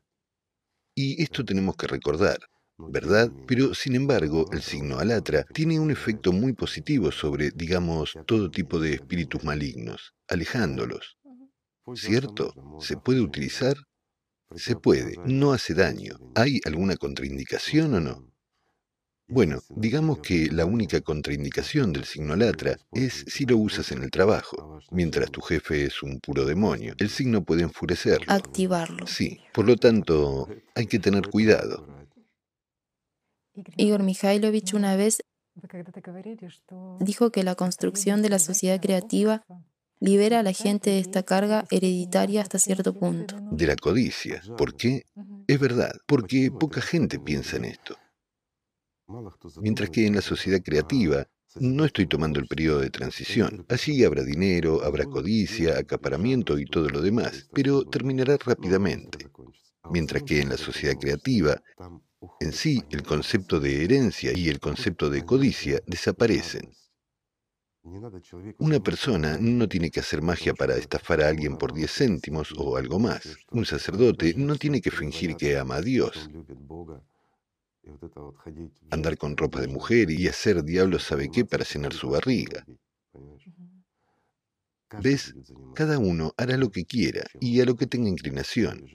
Y 0.93 1.23
esto 1.23 1.43
tenemos 1.43 1.75
que 1.75 1.87
recordar. 1.87 2.48
¿Verdad? 2.87 3.31
Pero, 3.47 3.73
sin 3.73 3.95
embargo, 3.95 4.45
el 4.51 4.61
signo 4.61 4.99
alatra 4.99 5.45
tiene 5.53 5.79
un 5.79 5.91
efecto 5.91 6.31
muy 6.31 6.53
positivo 6.53 7.11
sobre, 7.11 7.51
digamos, 7.51 8.13
todo 8.25 8.49
tipo 8.49 8.79
de 8.79 8.93
espíritus 8.93 9.43
malignos, 9.43 10.13
alejándolos. 10.27 11.17
¿Cierto? 11.95 12.53
¿Se 12.79 12.97
puede 12.97 13.21
utilizar? 13.21 13.75
Se 14.55 14.75
puede, 14.75 15.15
no 15.25 15.53
hace 15.53 15.73
daño. 15.73 16.15
¿Hay 16.35 16.59
alguna 16.65 16.95
contraindicación 16.95 17.93
o 17.95 17.99
no? 17.99 18.29
Bueno, 19.31 19.59
digamos 19.69 20.19
que 20.19 20.47
la 20.51 20.65
única 20.65 21.01
contraindicación 21.01 21.93
del 21.93 22.05
signo 22.05 22.33
alatra 22.33 22.77
es 22.91 23.25
si 23.27 23.45
lo 23.45 23.57
usas 23.57 23.91
en 23.91 24.01
el 24.01 24.09
trabajo. 24.09 24.79
Mientras 24.89 25.29
tu 25.29 25.41
jefe 25.41 25.85
es 25.85 26.01
un 26.01 26.19
puro 26.19 26.45
demonio, 26.45 26.95
el 26.97 27.11
signo 27.11 27.43
puede 27.43 27.61
enfurecerlo. 27.61 28.25
Activarlo. 28.27 29.05
Sí, 29.05 29.39
por 29.53 29.67
lo 29.67 29.75
tanto, 29.75 30.49
hay 30.73 30.87
que 30.87 30.97
tener 30.97 31.29
cuidado. 31.29 31.98
Igor 33.77 34.03
Mikhailovich 34.03 34.73
una 34.73 34.95
vez 34.95 35.19
dijo 36.99 37.31
que 37.31 37.43
la 37.43 37.55
construcción 37.55 38.21
de 38.21 38.29
la 38.29 38.39
sociedad 38.39 38.79
creativa 38.79 39.43
libera 39.99 40.39
a 40.39 40.43
la 40.43 40.53
gente 40.53 40.91
de 40.91 40.99
esta 40.99 41.23
carga 41.23 41.65
hereditaria 41.71 42.41
hasta 42.41 42.59
cierto 42.59 42.93
punto. 42.93 43.35
De 43.51 43.67
la 43.67 43.75
codicia. 43.75 44.41
¿Por 44.57 44.75
qué? 44.75 45.03
Es 45.47 45.59
verdad, 45.59 45.91
porque 46.05 46.51
poca 46.51 46.81
gente 46.81 47.19
piensa 47.19 47.57
en 47.57 47.65
esto. 47.65 47.95
Mientras 49.61 49.89
que 49.89 50.05
en 50.05 50.15
la 50.15 50.21
sociedad 50.21 50.61
creativa 50.63 51.27
no 51.55 51.83
estoy 51.83 52.05
tomando 52.05 52.39
el 52.39 52.47
periodo 52.47 52.79
de 52.79 52.91
transición. 52.91 53.65
Allí 53.69 54.03
habrá 54.03 54.23
dinero, 54.23 54.83
habrá 54.83 55.05
codicia, 55.05 55.79
acaparamiento 55.79 56.59
y 56.59 56.65
todo 56.65 56.89
lo 56.89 57.01
demás, 57.01 57.49
pero 57.53 57.83
terminará 57.83 58.37
rápidamente. 58.37 59.29
Mientras 59.89 60.23
que 60.23 60.41
en 60.41 60.49
la 60.49 60.57
sociedad 60.57 60.95
creativa 60.99 61.61
en 62.39 62.51
sí, 62.53 62.83
el 62.89 63.03
concepto 63.03 63.59
de 63.59 63.83
herencia 63.83 64.31
y 64.35 64.49
el 64.49 64.59
concepto 64.59 65.09
de 65.09 65.25
codicia 65.25 65.81
desaparecen. 65.85 66.71
Una 68.59 68.79
persona 68.81 69.37
no 69.39 69.67
tiene 69.67 69.89
que 69.89 70.01
hacer 70.01 70.21
magia 70.21 70.53
para 70.53 70.75
estafar 70.75 71.21
a 71.21 71.29
alguien 71.29 71.57
por 71.57 71.73
10 71.73 71.91
céntimos 71.91 72.53
o 72.57 72.77
algo 72.77 72.99
más. 72.99 73.37
Un 73.51 73.65
sacerdote 73.65 74.33
no 74.35 74.55
tiene 74.57 74.81
que 74.81 74.91
fingir 74.91 75.35
que 75.35 75.57
ama 75.57 75.75
a 75.75 75.81
Dios. 75.81 76.29
Andar 78.91 79.17
con 79.17 79.37
ropa 79.37 79.61
de 79.61 79.67
mujer 79.67 80.11
y 80.11 80.27
hacer 80.27 80.63
diablo 80.63 80.99
sabe 80.99 81.29
qué 81.31 81.45
para 81.45 81.63
llenar 81.63 81.93
su 81.93 82.09
barriga. 82.09 82.65
¿Ves? 85.01 85.35
Cada 85.73 85.99
uno 85.99 86.33
hará 86.37 86.57
lo 86.57 86.71
que 86.71 86.85
quiera 86.85 87.23
y 87.39 87.61
a 87.61 87.65
lo 87.65 87.75
que 87.75 87.87
tenga 87.87 88.09
inclinación. 88.09 88.85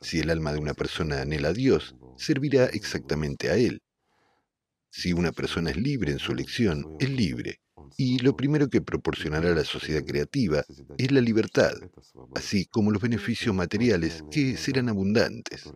Si 0.00 0.20
el 0.20 0.30
alma 0.30 0.52
de 0.52 0.58
una 0.58 0.74
persona 0.74 1.22
anhela 1.22 1.48
a 1.48 1.52
Dios, 1.52 1.96
servirá 2.16 2.66
exactamente 2.66 3.50
a 3.50 3.56
Él. 3.56 3.82
Si 4.90 5.12
una 5.12 5.32
persona 5.32 5.70
es 5.70 5.76
libre 5.76 6.12
en 6.12 6.18
su 6.18 6.32
elección, 6.32 6.96
es 7.00 7.10
libre. 7.10 7.60
Y 7.96 8.18
lo 8.18 8.36
primero 8.36 8.68
que 8.68 8.80
proporcionará 8.80 9.54
la 9.54 9.64
sociedad 9.64 10.04
creativa 10.04 10.64
es 10.98 11.12
la 11.12 11.20
libertad, 11.20 11.72
así 12.34 12.66
como 12.66 12.90
los 12.90 13.02
beneficios 13.02 13.54
materiales 13.54 14.24
que 14.30 14.56
serán 14.56 14.88
abundantes. 14.88 15.70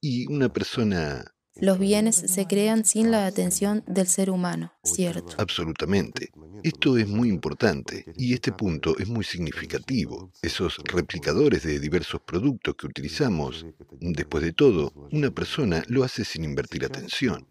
Y 0.00 0.26
una 0.32 0.52
persona 0.52 1.24
los 1.60 1.78
bienes 1.78 2.16
se 2.16 2.46
crean 2.46 2.84
sin 2.84 3.10
la 3.10 3.26
atención 3.26 3.82
del 3.86 4.06
ser 4.06 4.30
humano, 4.30 4.72
¿cierto? 4.82 5.36
Absolutamente. 5.38 6.30
Esto 6.62 6.96
es 6.98 7.06
muy 7.06 7.28
importante 7.28 8.04
y 8.16 8.34
este 8.34 8.52
punto 8.52 8.98
es 8.98 9.08
muy 9.08 9.24
significativo. 9.24 10.30
Esos 10.42 10.78
replicadores 10.84 11.62
de 11.62 11.78
diversos 11.78 12.20
productos 12.20 12.74
que 12.74 12.86
utilizamos, 12.86 13.66
después 14.00 14.42
de 14.42 14.52
todo, 14.52 14.92
una 15.12 15.30
persona 15.30 15.82
lo 15.88 16.04
hace 16.04 16.24
sin 16.24 16.44
invertir 16.44 16.84
atención. 16.84 17.46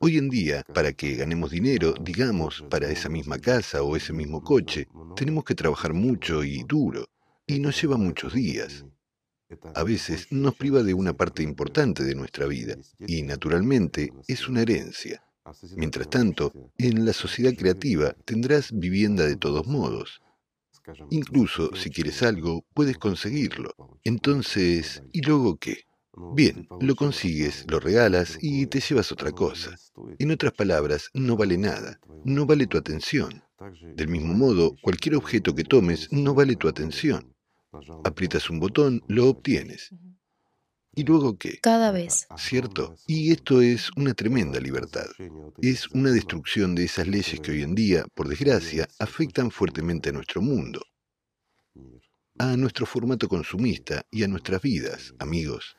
Hoy 0.00 0.18
en 0.18 0.28
día, 0.28 0.62
para 0.74 0.92
que 0.92 1.16
ganemos 1.16 1.50
dinero, 1.50 1.94
digamos, 2.00 2.64
para 2.70 2.90
esa 2.90 3.08
misma 3.08 3.38
casa 3.38 3.82
o 3.82 3.96
ese 3.96 4.12
mismo 4.12 4.42
coche, 4.42 4.86
tenemos 5.16 5.44
que 5.44 5.54
trabajar 5.54 5.92
mucho 5.92 6.44
y 6.44 6.62
duro, 6.64 7.06
y 7.46 7.58
nos 7.58 7.80
lleva 7.80 7.96
muchos 7.96 8.34
días 8.34 8.84
a 9.74 9.82
veces 9.82 10.28
nos 10.30 10.54
priva 10.54 10.82
de 10.82 10.94
una 10.94 11.12
parte 11.12 11.42
importante 11.42 12.04
de 12.04 12.14
nuestra 12.14 12.46
vida 12.46 12.76
y 13.06 13.22
naturalmente 13.22 14.12
es 14.28 14.48
una 14.48 14.62
herencia. 14.62 15.22
Mientras 15.76 16.08
tanto, 16.08 16.52
en 16.78 17.04
la 17.04 17.12
sociedad 17.12 17.52
creativa 17.56 18.14
tendrás 18.24 18.70
vivienda 18.72 19.26
de 19.26 19.36
todos 19.36 19.66
modos. 19.66 20.22
Incluso 21.10 21.74
si 21.74 21.90
quieres 21.90 22.22
algo, 22.22 22.64
puedes 22.74 22.98
conseguirlo. 22.98 23.74
Entonces, 24.04 25.02
¿y 25.12 25.20
luego 25.22 25.56
qué? 25.56 25.84
Bien, 26.34 26.68
lo 26.80 26.94
consigues, 26.94 27.64
lo 27.70 27.80
regalas 27.80 28.36
y 28.40 28.66
te 28.66 28.80
llevas 28.80 29.12
otra 29.12 29.32
cosa. 29.32 29.76
En 30.18 30.30
otras 30.30 30.52
palabras, 30.52 31.08
no 31.14 31.36
vale 31.36 31.56
nada, 31.56 32.00
no 32.24 32.46
vale 32.46 32.66
tu 32.66 32.76
atención. 32.76 33.42
Del 33.96 34.08
mismo 34.08 34.34
modo, 34.34 34.76
cualquier 34.82 35.16
objeto 35.16 35.54
que 35.54 35.64
tomes 35.64 36.08
no 36.12 36.34
vale 36.34 36.56
tu 36.56 36.68
atención. 36.68 37.34
Aprietas 38.04 38.50
un 38.50 38.60
botón, 38.60 39.02
lo 39.08 39.28
obtienes. 39.28 39.90
¿Y 40.94 41.04
luego 41.04 41.38
qué? 41.38 41.58
Cada 41.60 41.90
vez. 41.90 42.26
¿Cierto? 42.36 42.96
Y 43.06 43.32
esto 43.32 43.62
es 43.62 43.90
una 43.96 44.12
tremenda 44.12 44.60
libertad. 44.60 45.06
Es 45.62 45.88
una 45.88 46.10
destrucción 46.10 46.74
de 46.74 46.84
esas 46.84 47.06
leyes 47.06 47.40
que 47.40 47.50
hoy 47.52 47.62
en 47.62 47.74
día, 47.74 48.04
por 48.14 48.28
desgracia, 48.28 48.86
afectan 48.98 49.50
fuertemente 49.50 50.10
a 50.10 50.12
nuestro 50.12 50.42
mundo, 50.42 50.82
a 52.38 52.56
nuestro 52.58 52.84
formato 52.84 53.26
consumista 53.26 54.04
y 54.10 54.22
a 54.22 54.28
nuestras 54.28 54.60
vidas, 54.60 55.14
amigos. 55.18 55.76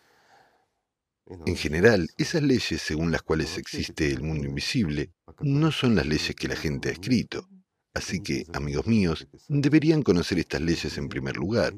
En 1.45 1.55
general, 1.55 2.09
esas 2.17 2.41
leyes 2.41 2.81
según 2.81 3.11
las 3.11 3.21
cuales 3.21 3.57
existe 3.57 4.11
el 4.11 4.23
mundo 4.23 4.47
invisible 4.47 5.11
no 5.41 5.71
son 5.71 5.95
las 5.95 6.05
leyes 6.05 6.35
que 6.35 6.47
la 6.47 6.55
gente 6.55 6.89
ha 6.89 6.91
escrito. 6.91 7.47
Así 7.93 8.21
que, 8.21 8.45
amigos 8.53 8.87
míos, 8.87 9.27
deberían 9.47 10.01
conocer 10.01 10.39
estas 10.39 10.61
leyes 10.61 10.97
en 10.97 11.09
primer 11.09 11.37
lugar, 11.37 11.75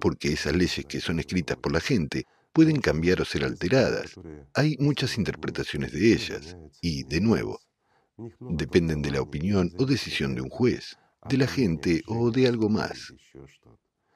porque 0.00 0.32
esas 0.32 0.54
leyes 0.54 0.86
que 0.86 1.00
son 1.00 1.18
escritas 1.18 1.56
por 1.56 1.72
la 1.72 1.80
gente 1.80 2.24
pueden 2.52 2.80
cambiar 2.80 3.20
o 3.20 3.24
ser 3.24 3.44
alteradas. 3.44 4.14
Hay 4.54 4.76
muchas 4.78 5.18
interpretaciones 5.18 5.92
de 5.92 6.12
ellas, 6.12 6.56
y, 6.80 7.02
de 7.02 7.20
nuevo, 7.20 7.60
dependen 8.40 9.02
de 9.02 9.10
la 9.10 9.20
opinión 9.20 9.72
o 9.76 9.84
decisión 9.84 10.34
de 10.34 10.42
un 10.42 10.50
juez, 10.50 10.96
de 11.28 11.36
la 11.36 11.48
gente 11.48 12.02
o 12.06 12.30
de 12.30 12.46
algo 12.46 12.68
más. 12.68 13.12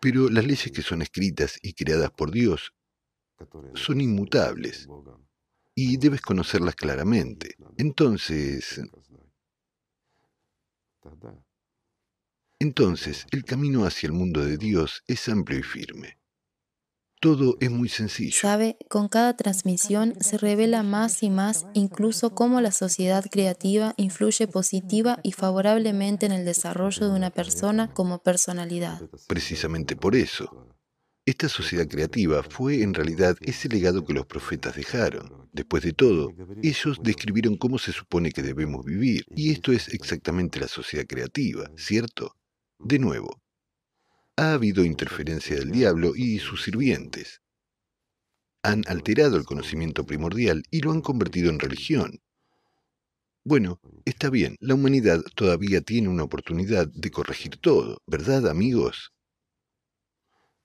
Pero 0.00 0.30
las 0.30 0.46
leyes 0.46 0.70
que 0.70 0.82
son 0.82 1.02
escritas 1.02 1.58
y 1.62 1.74
creadas 1.74 2.10
por 2.12 2.30
Dios 2.30 2.72
son 3.74 4.00
inmutables, 4.00 4.88
y 5.74 5.96
debes 5.96 6.20
conocerlas 6.20 6.76
claramente. 6.76 7.56
Entonces, 7.76 8.80
entonces, 12.62 13.26
el 13.30 13.44
camino 13.44 13.86
hacia 13.86 14.06
el 14.06 14.12
mundo 14.12 14.44
de 14.44 14.58
Dios 14.58 15.02
es 15.06 15.28
amplio 15.30 15.58
y 15.58 15.62
firme. 15.62 16.18
Todo 17.18 17.56
es 17.60 17.70
muy 17.70 17.88
sencillo. 17.88 18.38
Sabe, 18.38 18.76
con 18.88 19.08
cada 19.08 19.34
transmisión 19.36 20.14
se 20.20 20.36
revela 20.38 20.82
más 20.82 21.22
y 21.22 21.30
más 21.30 21.66
incluso 21.74 22.34
cómo 22.34 22.60
la 22.60 22.70
sociedad 22.70 23.24
creativa 23.30 23.94
influye 23.96 24.46
positiva 24.46 25.20
y 25.22 25.32
favorablemente 25.32 26.26
en 26.26 26.32
el 26.32 26.44
desarrollo 26.44 27.08
de 27.08 27.14
una 27.14 27.30
persona 27.30 27.92
como 27.92 28.22
personalidad. 28.22 29.02
Precisamente 29.26 29.96
por 29.96 30.14
eso, 30.14 30.69
esta 31.31 31.49
sociedad 31.49 31.86
creativa 31.89 32.42
fue 32.42 32.83
en 32.83 32.92
realidad 32.92 33.36
ese 33.41 33.68
legado 33.68 34.05
que 34.05 34.12
los 34.12 34.26
profetas 34.26 34.75
dejaron. 34.75 35.49
Después 35.52 35.83
de 35.83 35.92
todo, 35.92 36.33
ellos 36.62 36.99
describieron 37.02 37.57
cómo 37.57 37.78
se 37.78 37.92
supone 37.92 38.33
que 38.33 38.42
debemos 38.42 38.84
vivir, 38.84 39.25
y 39.34 39.50
esto 39.50 39.73
es 39.73 39.89
exactamente 39.89 40.60
la 40.60 40.68
sociedad 40.68 41.07
creativa, 41.07 41.70
¿cierto? 41.76 42.36
De 42.78 42.99
nuevo, 42.99 43.41
ha 44.36 44.55
habido 44.55 44.84
interferencia 44.84 45.57
del 45.57 45.70
diablo 45.70 46.12
y 46.17 46.39
sus 46.39 46.62
sirvientes. 46.62 47.41
Han 48.62 48.83
alterado 48.89 49.36
el 49.36 49.44
conocimiento 49.44 50.05
primordial 50.05 50.62
y 50.70 50.81
lo 50.81 50.92
han 50.92 51.00
convertido 51.00 51.50
en 51.50 51.60
religión. 51.60 52.20
Bueno, 53.44 53.81
está 54.05 54.31
bien, 54.31 54.57
la 54.60 54.75
humanidad 54.75 55.23
todavía 55.34 55.81
tiene 55.81 56.09
una 56.09 56.25
oportunidad 56.25 56.89
de 56.89 57.10
corregir 57.10 57.57
todo, 57.57 58.02
¿verdad, 58.07 58.49
amigos? 58.49 59.12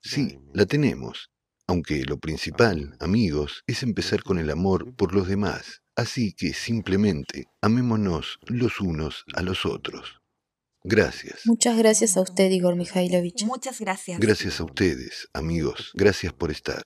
Sí, 0.06 0.38
la 0.54 0.66
tenemos, 0.66 1.30
aunque 1.66 2.04
lo 2.04 2.18
principal, 2.18 2.96
amigos, 3.00 3.62
es 3.66 3.82
empezar 3.82 4.22
con 4.22 4.38
el 4.38 4.50
amor 4.50 4.94
por 4.94 5.14
los 5.14 5.26
demás. 5.26 5.82
Así 5.96 6.32
que 6.32 6.52
simplemente 6.52 7.46
amémonos 7.60 8.38
los 8.46 8.80
unos 8.80 9.24
a 9.34 9.42
los 9.42 9.66
otros. 9.66 10.20
Gracias. 10.84 11.40
Muchas 11.46 11.76
gracias 11.76 12.16
a 12.16 12.20
usted, 12.20 12.50
Igor 12.50 12.76
Mikhailovich. 12.76 13.44
Muchas 13.44 13.80
gracias. 13.80 14.20
Gracias 14.20 14.60
a 14.60 14.64
ustedes, 14.64 15.28
amigos. 15.32 15.90
Gracias 15.94 16.32
por 16.32 16.52
estar. 16.52 16.82